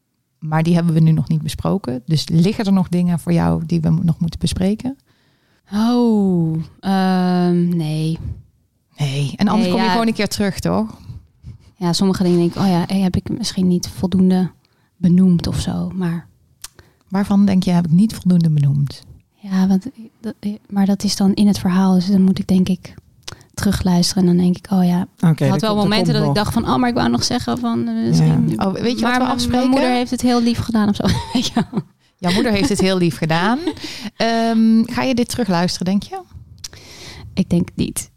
Maar 0.48 0.62
die 0.62 0.74
hebben 0.74 0.94
we 0.94 1.00
nu 1.00 1.12
nog 1.12 1.28
niet 1.28 1.42
besproken. 1.42 2.02
Dus 2.06 2.28
liggen 2.28 2.64
er 2.64 2.72
nog 2.72 2.88
dingen 2.88 3.18
voor 3.18 3.32
jou 3.32 3.66
die 3.66 3.80
we 3.80 3.90
nog 3.90 4.18
moeten 4.18 4.38
bespreken? 4.38 4.96
Oh, 5.72 6.62
ehm, 6.80 7.68
nee. 7.68 8.18
Nee. 8.96 9.32
En 9.36 9.48
anders 9.48 9.62
Nee, 9.62 9.70
kom 9.70 9.80
je 9.80 9.86
ja. 9.86 9.90
gewoon 9.92 10.06
een 10.06 10.14
keer 10.14 10.28
terug, 10.28 10.60
toch? 10.60 10.98
Ja, 11.76 11.92
sommige 11.92 12.22
dingen 12.22 12.38
denk 12.38 12.54
ik, 12.54 12.62
oh 12.62 12.68
ja, 12.68 12.84
heb 12.86 13.16
ik 13.16 13.38
misschien 13.38 13.66
niet 13.66 13.88
voldoende 13.88 14.50
benoemd 14.96 15.46
of 15.46 15.60
zo. 15.60 15.90
Maar 15.94 16.26
Waarvan 17.08 17.46
denk 17.46 17.62
je, 17.62 17.70
heb 17.70 17.84
ik 17.84 17.92
niet 17.92 18.14
voldoende 18.14 18.50
benoemd? 18.50 19.04
ja, 19.40 19.66
want, 19.66 19.86
dat, 20.20 20.34
maar 20.68 20.86
dat 20.86 21.02
is 21.04 21.16
dan 21.16 21.34
in 21.34 21.46
het 21.46 21.58
verhaal. 21.58 21.94
Dus 21.94 22.06
dan 22.06 22.22
moet 22.22 22.38
ik 22.38 22.46
denk 22.46 22.68
ik 22.68 22.94
terugluisteren. 23.56 24.22
En 24.22 24.28
dan 24.36 24.44
denk 24.44 24.56
ik, 24.56 24.66
oh 24.70 24.84
ja. 24.84 25.06
Oké. 25.30 25.44
ik 25.44 25.50
had 25.50 25.60
wel 25.60 25.70
komt- 25.70 25.82
momenten 25.82 26.14
dat 26.14 26.24
ik 26.28 26.34
dacht 26.34 26.52
van, 26.52 26.68
oh, 26.68 26.76
maar 26.76 26.88
ik 26.88 26.94
wou 26.94 27.08
nog 27.08 27.24
zeggen 27.24 27.58
van... 27.58 27.88
eh, 27.88 27.94
misschien, 28.08 28.62
Oh, 28.66 28.72
weet 28.72 28.82
je 28.84 28.92
wat 28.92 29.00
maar 29.00 29.12
we 29.12 29.18
mijn- 29.18 29.30
afspreken? 29.30 29.58
Mijn 29.58 29.70
moeder 29.70 29.90
heeft 29.90 30.10
het 30.10 30.20
heel 30.22 30.42
lief 30.42 30.58
gedaan 30.58 30.88
of 30.88 30.96
zo. 30.96 31.02
Weet 31.32 31.46
je 31.46 31.52
wel. 31.54 31.80
Jouw 32.18 32.32
moeder 32.32 32.52
heeft 32.52 32.68
het 32.68 32.80
heel 32.80 32.98
lief 32.98 33.16
gedaan. 33.16 33.58
Ehm, 34.16 34.82
ga 34.84 35.02
je 35.02 35.14
dit 35.14 35.28
terugluisteren, 35.28 35.86
denk 35.86 36.02
je? 36.02 36.20
ik 37.34 37.48
denk 37.50 37.68
niet. 37.74 38.10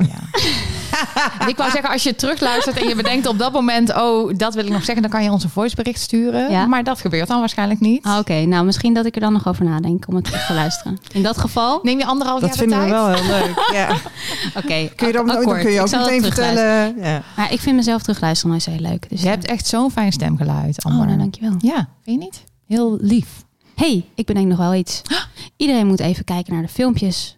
Oh 0.00 0.06
ja. 0.08 0.38
ik 1.48 1.56
wou 1.56 1.70
zeggen, 1.70 1.90
als 1.90 2.02
je 2.02 2.14
terugluistert 2.14 2.76
en 2.76 2.88
je 2.88 2.94
bedenkt 2.94 3.26
op 3.26 3.38
dat 3.38 3.52
moment, 3.52 3.94
oh, 3.94 4.32
dat 4.36 4.54
wil 4.54 4.64
ik 4.64 4.70
nog 4.72 4.84
zeggen, 4.84 5.02
dan 5.02 5.10
kan 5.10 5.22
je 5.24 5.30
ons 5.30 5.44
een 5.44 5.50
voicebericht 5.50 6.00
sturen. 6.00 6.50
Ja. 6.50 6.66
Maar 6.66 6.84
dat 6.84 7.00
gebeurt 7.00 7.28
dan 7.28 7.38
waarschijnlijk 7.38 7.80
niet. 7.80 8.04
Ah, 8.04 8.18
Oké, 8.18 8.44
nou 8.44 8.64
misschien 8.64 8.94
dat 8.94 9.06
ik 9.06 9.14
er 9.14 9.20
dan 9.20 9.32
nog 9.32 9.48
over 9.48 9.64
nadenk 9.64 10.04
om 10.08 10.14
het 10.14 10.24
terug 10.24 10.46
te 10.46 10.52
luisteren. 10.52 10.98
In 11.12 11.22
dat 11.22 11.38
geval, 11.38 11.78
Neem 11.82 11.98
je 11.98 12.06
anderhalf 12.06 12.40
Dat 12.40 12.48
jaar 12.48 12.58
vinden 12.58 12.78
de 12.78 12.84
we 12.84 12.90
tijd? 12.90 13.04
wel 13.04 13.14
heel 13.38 13.46
leuk. 13.46 13.70
Ja. 13.72 13.88
oké, 14.60 14.88
Kun 14.96 15.06
je 15.06 15.12
dan, 15.12 15.26
dan 15.26 15.36
akkoord. 15.36 15.60
kun 15.60 15.70
je 15.72 15.80
ook 15.80 15.90
meteen 15.90 16.20
terugluisteren. 16.22 16.84
vertellen. 16.92 17.12
Ja. 17.12 17.22
Maar 17.36 17.52
ik 17.52 17.60
vind 17.60 17.76
mezelf 17.76 18.02
terugluisteren 18.02 18.50
nooit 18.50 18.62
zo 18.62 18.70
heel 18.70 18.80
leuk. 18.80 19.08
Dus 19.08 19.22
Je 19.22 19.28
hebt 19.28 19.46
echt 19.46 19.66
zo'n 19.66 19.90
fijn 19.90 20.12
stemgeluid, 20.12 20.84
Amber. 20.84 21.00
Oh, 21.00 21.06
nou 21.06 21.18
dankjewel. 21.18 21.54
Ja, 21.58 21.88
vind 22.04 22.18
je 22.18 22.24
niet? 22.24 22.44
Heel 22.66 22.98
lief. 23.00 23.26
hey, 23.74 24.04
ik 24.14 24.26
bedenk 24.26 24.46
nog 24.46 24.58
wel 24.58 24.74
iets. 24.74 25.02
Iedereen 25.56 25.86
moet 25.86 26.00
even 26.00 26.24
kijken 26.24 26.52
naar 26.52 26.62
de 26.62 26.68
filmpjes. 26.68 27.36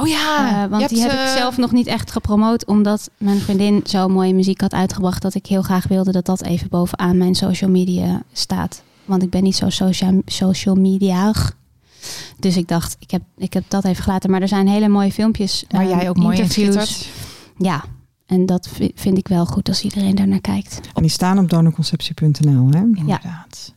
Oh 0.00 0.06
ja, 0.06 0.48
Eh, 0.64 0.70
want 0.70 0.88
die 0.88 1.00
heb 1.02 1.12
ik 1.12 1.26
zelf 1.36 1.56
nog 1.56 1.72
niet 1.72 1.86
echt 1.86 2.10
gepromoot. 2.10 2.66
Omdat 2.66 3.10
mijn 3.18 3.40
vriendin 3.40 3.80
zo 3.84 4.08
mooie 4.08 4.34
muziek 4.34 4.60
had 4.60 4.72
uitgebracht. 4.72 5.22
Dat 5.22 5.34
ik 5.34 5.46
heel 5.46 5.62
graag 5.62 5.88
wilde 5.88 6.12
dat 6.12 6.26
dat 6.26 6.42
even 6.42 6.68
bovenaan 6.68 7.16
mijn 7.18 7.34
social 7.34 7.70
media 7.70 8.22
staat. 8.32 8.82
Want 9.04 9.22
ik 9.22 9.30
ben 9.30 9.42
niet 9.42 9.56
zo 9.56 9.70
social, 9.70 10.22
social 10.26 10.74
media. 10.74 11.32
Dus 12.38 12.56
ik 12.56 12.68
dacht, 12.68 12.96
ik 12.98 13.10
heb, 13.10 13.22
ik 13.36 13.52
heb 13.52 13.64
dat 13.68 13.84
even 13.84 14.02
gelaten. 14.02 14.30
Maar 14.30 14.40
er 14.42 14.48
zijn 14.48 14.68
hele 14.68 14.88
mooie 14.88 15.12
filmpjes. 15.12 15.64
Waar 15.68 15.82
eh, 15.82 15.88
jij 15.90 16.08
ook 16.08 16.16
mooi 16.16 16.36
in 16.36 16.42
interviews. 16.42 17.08
Ja, 17.58 17.84
en 18.26 18.46
dat 18.46 18.68
vi- 18.68 18.92
vind 18.94 19.18
ik 19.18 19.28
wel 19.28 19.46
goed 19.46 19.68
als 19.68 19.82
iedereen 19.82 20.14
daar 20.14 20.28
naar 20.28 20.40
kijkt. 20.40 20.80
En 20.94 21.02
die 21.02 21.10
staan 21.10 21.38
op 21.38 21.50
donorconceptie.nl. 21.50 22.68
Hè? 22.70 22.78
Inderdaad. 22.78 23.22
Klopt. 23.22 23.74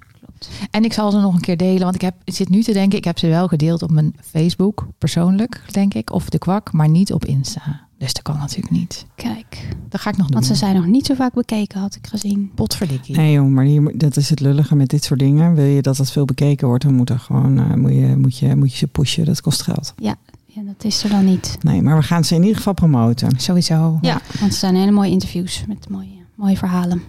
En 0.72 0.84
ik 0.84 0.94
zal 0.94 1.12
ze 1.12 1.20
nog 1.20 1.34
een 1.34 1.42
keer 1.42 1.58
delen, 1.58 1.82
want 1.84 1.96
ik, 1.96 2.02
heb, 2.02 2.16
ik 2.24 2.36
zit 2.36 2.50
nu 2.50 2.64
te 2.64 2.74
denken, 2.74 2.98
ik 2.98 3.04
heb 3.04 3.18
ze 3.20 3.28
wel 3.28 3.48
gedeeld 3.48 3.82
op 3.82 3.92
mijn 3.92 4.16
Facebook, 4.22 4.88
persoonlijk, 4.98 5.62
denk 5.72 5.94
ik, 5.94 6.12
of 6.12 6.30
de 6.30 6.38
kwak, 6.38 6.72
maar 6.72 6.90
niet 6.90 7.14
op 7.14 7.26
Insta. 7.26 7.86
Dus 7.98 8.14
dat 8.14 8.22
kan 8.24 8.38
natuurlijk 8.38 8.70
niet. 8.72 9.06
Kijk, 9.16 9.76
Dat 9.90 10.02
ga 10.02 10.10
ik 10.10 10.18
nog 10.18 10.26
doen. 10.26 10.36
want 10.36 10.46
ze 10.46 10.56
zijn 10.56 10.76
nog 10.76 10.86
niet 10.86 11.06
zo 11.06 11.14
vaak 11.14 11.34
bekeken, 11.34 11.80
had 11.80 11.96
ik 11.96 12.08
gezien. 12.08 12.52
Potverdikkie. 12.56 13.16
Nee 13.16 13.32
joh, 13.32 13.48
maar 13.48 13.66
hier, 13.66 13.98
dat 13.98 14.18
is 14.18 14.30
het 14.30 14.40
lullige 14.40 14.76
met 14.76 14.90
dit 14.90 15.04
soort 15.04 15.20
dingen. 15.20 15.54
Wil 15.54 15.66
je 15.66 15.82
dat 15.82 15.98
het 15.98 16.12
veel 16.12 16.26
bekeken 16.26 16.68
wordt, 16.68 16.84
dan 16.84 16.94
moet, 16.94 17.10
er 17.10 17.20
gewoon, 17.20 17.58
eh, 17.58 17.74
moet, 17.74 17.94
je, 17.94 18.16
moet, 18.18 18.38
je, 18.38 18.56
moet 18.56 18.72
je 18.72 18.78
ze 18.78 18.88
pushen. 18.88 19.26
Dat 19.26 19.42
kost 19.42 19.62
geld. 19.62 19.94
Ja, 19.98 20.16
dat 20.66 20.84
is 20.84 21.04
er 21.04 21.10
dan 21.10 21.26
niet. 21.26 21.58
Nee, 21.62 21.82
maar 21.82 21.98
we 21.98 22.04
gaan 22.04 22.24
ze 22.24 22.36
in 22.36 22.42
ieder 22.42 22.58
geval 22.58 22.74
promoten. 22.74 23.40
Sowieso. 23.40 23.98
Ja, 24.02 24.22
want 24.28 24.40
het 24.40 24.56
zijn 24.56 24.76
hele 24.76 24.92
mooie 24.92 25.12
interviews 25.12 25.64
met 25.68 25.90
mooie, 25.90 26.18
mooie 26.36 26.58
verhalen. 26.58 27.02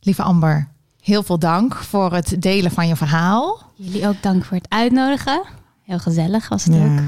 Lieve 0.00 0.22
Amber, 0.22 0.68
heel 1.02 1.22
veel 1.22 1.38
dank 1.38 1.74
voor 1.74 2.12
het 2.12 2.36
delen 2.38 2.70
van 2.70 2.88
je 2.88 2.96
verhaal. 2.96 3.58
Jullie 3.74 4.08
ook 4.08 4.22
dank 4.22 4.44
voor 4.44 4.56
het 4.56 4.66
uitnodigen. 4.68 5.42
Heel 5.82 5.98
gezellig 5.98 6.48
was 6.48 6.64
het 6.64 6.74
ook. 6.74 7.00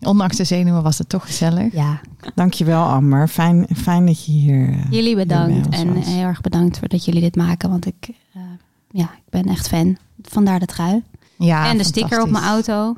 Ondanks 0.00 0.36
de 0.36 0.44
zenuwen 0.44 0.82
was 0.82 0.98
het 0.98 1.08
toch 1.08 1.26
gezellig. 1.26 1.72
Ja, 1.72 2.00
Dankjewel 2.34 2.82
Amber. 2.84 3.28
Fijn, 3.28 3.66
fijn 3.76 4.06
dat 4.06 4.24
je 4.24 4.32
hier... 4.32 4.68
eh, 4.68 4.90
jullie 4.90 5.16
bedankt. 5.16 5.68
En 5.68 5.94
was. 5.94 6.06
heel 6.06 6.22
erg 6.22 6.40
bedankt 6.40 6.78
voor 6.78 6.88
dat 6.88 7.04
jullie 7.04 7.20
dit 7.20 7.36
maken. 7.36 7.70
Want 7.70 7.86
ik, 7.86 8.08
eh, 8.34 8.42
ja, 8.90 9.04
ik 9.04 9.30
ben 9.30 9.44
echt 9.44 9.68
fan. 9.68 9.96
Vandaar 10.22 10.58
de 10.58 10.66
trui. 10.66 11.02
Ja, 11.36 11.68
en 11.70 11.78
de 11.78 11.84
sticker 11.84 12.22
op 12.22 12.30
mijn 12.30 12.44
auto. 12.44 12.96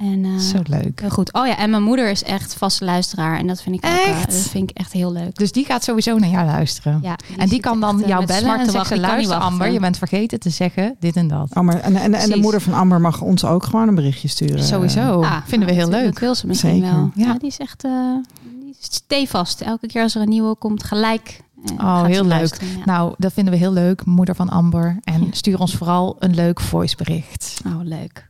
En 0.00 0.24
eh, 0.24 0.36
Zo 0.38 0.58
leuk. 0.64 1.00
heel 1.00 1.10
goed. 1.10 1.32
Oh 1.32 1.46
ja, 1.46 1.56
en 1.56 1.70
mijn 1.70 1.82
moeder 1.82 2.10
is 2.10 2.22
echt 2.22 2.54
vaste 2.54 2.84
luisteraar. 2.84 3.38
En 3.38 3.46
dat 3.46 3.62
vind 3.62 3.76
ik 3.76 3.84
ook, 3.84 3.90
eh, 3.90 4.08
Echt? 4.08 4.30
dat 4.30 4.34
vind 4.40 4.70
ik 4.70 4.76
echt 4.76 4.92
heel 4.92 5.12
leuk. 5.12 5.36
Dus 5.36 5.52
die 5.52 5.64
gaat 5.64 5.84
sowieso 5.84 6.18
naar 6.18 6.28
jou 6.28 6.46
luisteren. 6.46 6.98
Ja, 7.02 7.16
en 7.38 7.48
die 7.48 7.60
kan 7.60 7.80
dan 7.80 8.02
eh, 8.02 8.08
jou 8.08 8.26
bellen 8.26 8.58
en 8.58 8.70
zeggen. 8.70 8.96
Ik 8.96 9.02
luister. 9.02 9.36
Amber, 9.36 9.70
je 9.70 9.80
bent 9.80 9.98
vergeten 9.98 10.40
te 10.40 10.50
zeggen 10.50 10.96
dit 11.00 11.16
en 11.16 11.28
dat. 11.28 11.56
Oh, 11.56 11.62
maar, 11.62 11.80
en, 11.80 11.96
en, 11.96 12.14
en 12.14 12.30
de 12.30 12.36
moeder 12.36 12.60
van 12.60 12.72
Amber 12.72 13.00
mag 13.00 13.20
ons 13.20 13.44
ook 13.44 13.64
gewoon 13.64 13.88
een 13.88 13.94
berichtje 13.94 14.28
sturen. 14.28 14.64
Sowieso. 14.64 15.22
Ah, 15.22 15.36
Vinden 15.46 15.68
we 15.68 15.74
nou, 15.74 15.86
heel 15.86 16.00
leuk. 16.00 16.12
Dat 16.12 16.18
wil 16.20 16.34
ze 16.34 16.46
misschien 16.46 16.74
Zeker. 16.74 16.94
wel. 16.94 17.10
Ja. 17.14 17.26
Ja. 17.26 17.34
die 17.38 17.48
is 17.48 17.58
echt 17.58 17.84
eh 17.84 17.90
die 18.60 18.76
is 18.80 18.86
stevast. 18.94 19.60
Elke 19.60 19.86
keer 19.86 20.02
als 20.02 20.14
er 20.14 20.22
een 20.22 20.28
nieuwe 20.28 20.54
komt, 20.56 20.84
gelijk. 20.84 21.40
Oh, 21.78 22.04
heel 22.04 22.24
leuk. 22.24 22.58
ja. 22.60 22.84
Nou, 22.84 23.14
dat 23.18 23.32
vinden 23.32 23.52
we 23.52 23.58
heel 23.58 23.72
leuk, 23.72 24.04
moeder 24.04 24.34
van 24.34 24.48
Amber. 24.48 24.98
En 25.04 25.28
stuur 25.30 25.58
ons 25.60 25.74
vooral 25.76 26.16
een 26.18 26.34
leuk 26.34 26.60
voicebericht. 26.60 27.60
Oh, 27.66 27.80
leuk. 27.82 28.28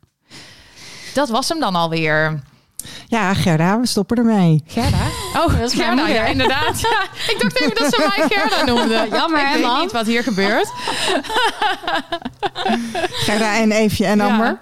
Dat 1.14 1.28
was 1.28 1.48
hem 1.48 1.60
dan 1.60 1.74
alweer. 1.74 2.40
Ja, 3.08 3.34
Gerda, 3.34 3.80
we 3.80 3.86
stoppen 3.86 4.16
ermee. 4.16 4.62
Gerda? 4.66 5.06
Oh, 5.36 5.58
dat 5.58 5.70
is 5.72 5.74
mijn 5.76 5.96
moeder. 5.96 6.14
Ja, 6.14 6.24
inderdaad. 6.26 6.80
Ja, 6.80 7.02
ik 7.32 7.36
dacht 7.40 7.60
even 7.60 7.74
dat 7.74 7.94
ze 7.94 8.12
mij 8.16 8.28
Gerda 8.28 8.64
noemde. 8.64 9.06
Jammer, 9.18 9.40
ik 9.40 9.46
hè, 9.46 9.52
weet 9.54 9.62
man? 9.62 9.80
niet 9.80 9.92
wat 9.92 10.06
hier 10.06 10.22
gebeurt. 10.22 10.72
Gerda 13.26 13.56
en 13.58 13.72
Eefje 13.72 14.06
en 14.06 14.20
Amber. 14.20 14.58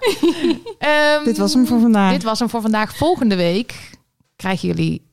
Ehm, 0.77 1.23
Dit 1.23 1.37
was 1.37 1.53
hem 1.53 1.67
voor 1.67 1.79
vandaag. 1.79 2.11
Dit 2.11 2.23
was 2.23 2.39
hem 2.39 2.49
voor 2.49 2.61
vandaag. 2.61 2.95
Volgende 2.95 3.35
week 3.35 3.97
krijgen 4.35 4.67
jullie 4.67 5.07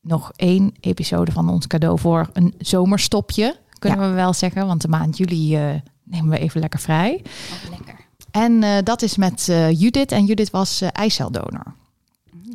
nog 0.00 0.32
één 0.36 0.74
episode 0.80 1.32
van 1.32 1.48
ons 1.48 1.66
cadeau 1.66 1.98
voor 1.98 2.28
een 2.32 2.54
zomerstopje. 2.58 3.56
Kunnen 3.78 4.08
we 4.08 4.14
wel 4.14 4.32
zeggen, 4.32 4.66
want 4.66 4.82
de 4.82 4.88
maand 4.88 5.16
juli 5.16 5.56
eh, 5.56 5.62
nemen 6.04 6.30
we 6.30 6.38
even 6.38 6.60
lekker 6.60 6.80
vrij. 6.80 7.22
Oh, 7.24 7.70
lekker. 7.70 7.81
En 8.32 8.62
eh, 8.62 8.70
dat 8.84 9.02
is 9.02 9.16
met 9.16 9.48
eh, 9.48 9.70
Judith. 9.80 10.12
En 10.12 10.24
Judith 10.24 10.50
was 10.50 10.80
eh 10.80 10.88
eiceldonor. 10.92 11.74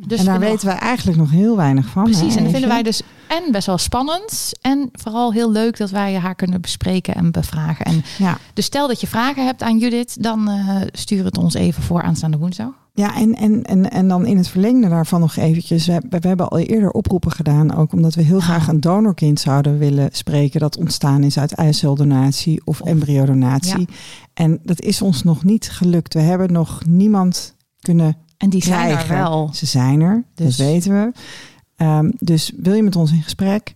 Dus 0.06 0.18
en 0.18 0.24
daar 0.24 0.38
we- 0.38 0.46
weten 0.46 0.66
we 0.68 0.72
eigenlijk 0.74 1.18
nog 1.18 1.30
heel 1.30 1.56
weinig 1.56 1.86
van. 1.86 2.04
Precies, 2.04 2.32
hè, 2.32 2.36
en 2.38 2.42
dat 2.42 2.52
vinden 2.52 2.68
wij 2.70 2.82
dus 2.82 3.02
en 3.26 3.52
best 3.52 3.66
wel 3.66 3.78
spannend. 3.78 4.52
En 4.60 4.88
vooral 4.92 5.32
heel 5.32 5.50
leuk 5.50 5.76
dat 5.76 5.90
wij 5.90 6.14
haar 6.14 6.34
kunnen 6.34 6.60
bespreken 6.60 7.14
en 7.14 7.30
bevragen. 7.30 7.84
En 7.84 8.04
Ja, 8.18 8.38
dus 8.54 8.64
stel 8.64 8.88
dat 8.88 9.00
je 9.00 9.06
vragen 9.06 9.44
hebt 9.46 9.62
aan 9.62 9.78
Judith, 9.78 10.22
dan 10.22 10.50
stuur 10.92 11.24
het 11.24 11.38
ons 11.38 11.54
even 11.54 11.82
voor 11.82 12.02
aanstaande 12.02 12.36
woensdag. 12.38 12.70
Ja, 12.98 13.16
en, 13.16 13.34
en, 13.34 13.62
en, 13.62 13.90
en 13.90 14.08
dan 14.08 14.26
in 14.26 14.36
het 14.36 14.48
verlengde 14.48 14.88
daarvan 14.88 15.20
nog 15.20 15.36
eventjes. 15.36 15.86
We, 15.86 16.02
we 16.10 16.28
hebben 16.28 16.48
al 16.48 16.58
eerder 16.58 16.90
oproepen 16.90 17.30
gedaan, 17.30 17.74
ook 17.74 17.92
omdat 17.92 18.14
we 18.14 18.22
heel 18.22 18.40
graag 18.40 18.68
een 18.68 18.80
donorkind 18.80 19.40
zouden 19.40 19.78
willen 19.78 20.08
spreken 20.12 20.60
dat 20.60 20.76
ontstaan 20.76 21.22
is 21.22 21.38
uit 21.38 21.52
eiceldonatie 21.52 22.60
of, 22.64 22.80
embryodonatie. 22.80 23.88
En 24.34 24.58
dat 24.62 24.80
is 24.80 25.02
ons 25.02 25.22
nog 25.22 25.44
niet 25.44 25.70
gelukt. 25.70 26.14
We 26.14 26.20
hebben 26.20 26.52
nog 26.52 26.82
niemand 26.86 27.54
kunnen 27.80 28.16
En 28.36 28.50
die 28.50 28.62
zijn 28.62 28.98
er 28.98 29.08
wel. 29.08 29.50
Ze 29.52 29.66
zijn 29.66 30.00
er, 30.00 30.24
Dus- 30.34 30.56
dat 30.56 30.66
weten 30.66 30.92
we. 30.92 31.12
Ehm, 31.76 32.10
dus 32.18 32.52
wil 32.56 32.74
je 32.74 32.82
met 32.82 32.96
ons 32.96 33.12
in 33.12 33.22
gesprek? 33.22 33.72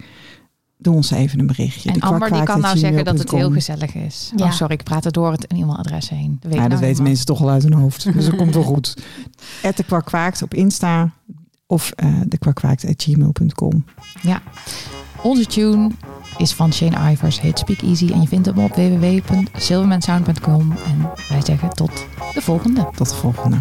Doe 0.82 0.94
ons 0.94 1.10
even 1.10 1.38
een 1.38 1.46
berichtje. 1.46 1.90
En 1.92 2.00
Amber 2.00 2.32
die 2.32 2.42
kan 2.42 2.60
nou 2.60 2.78
zeggen 2.78 3.04
dat 3.04 3.18
het 3.18 3.30
heel 3.30 3.50
gezellig 3.50 3.94
is. 3.94 4.32
Ja. 4.36 4.44
Oh, 4.44 4.52
sorry, 4.52 4.74
ik 4.74 4.82
praat 4.82 5.04
er 5.04 5.12
door 5.12 5.32
het 5.32 5.46
e-mailadres 5.46 6.09
heen. 6.09 6.38
Dat, 6.40 6.50
weet 6.50 6.60
Ja, 6.60 6.68
dat 6.68 6.68
nou 6.68 6.80
weten 6.80 6.86
niemand. 6.86 7.09
mensen 7.09 7.26
toch 7.26 7.40
al 7.40 7.48
uit 7.50 7.62
hun 7.62 7.72
hoofd. 7.72 8.12
Dus 8.12 8.24
dat 8.24 8.36
komt 8.36 8.54
wel 8.54 8.62
goed. 8.62 8.96
At 9.62 9.76
de 9.76 9.82
kwakwaakt 9.82 10.42
op 10.42 10.54
Insta 10.54 11.10
of 11.66 11.90
eh 11.90 12.20
de 12.26 12.38
kwakwaakt@gmail.com. 12.38 13.84
Onze 15.22 15.46
tune 15.46 15.90
is 16.36 16.52
van 16.52 16.72
Shane 16.72 17.10
Ivers, 17.10 17.40
heet 17.40 17.59
Speak 17.59 17.80
Easy. 17.80 18.12
En 18.12 18.20
je 18.20 18.28
vindt 18.28 18.46
hem 18.46 18.59
op 18.59 18.74
www.silvermansound.com. 18.74 20.72
En 20.86 21.10
wij 21.28 21.40
zeggen 21.44 21.70
tot 21.70 22.06
de 22.34 22.42
volgende. 22.42 22.88
Tot 22.94 23.09
de 23.09 23.14
volgende. 23.14 23.60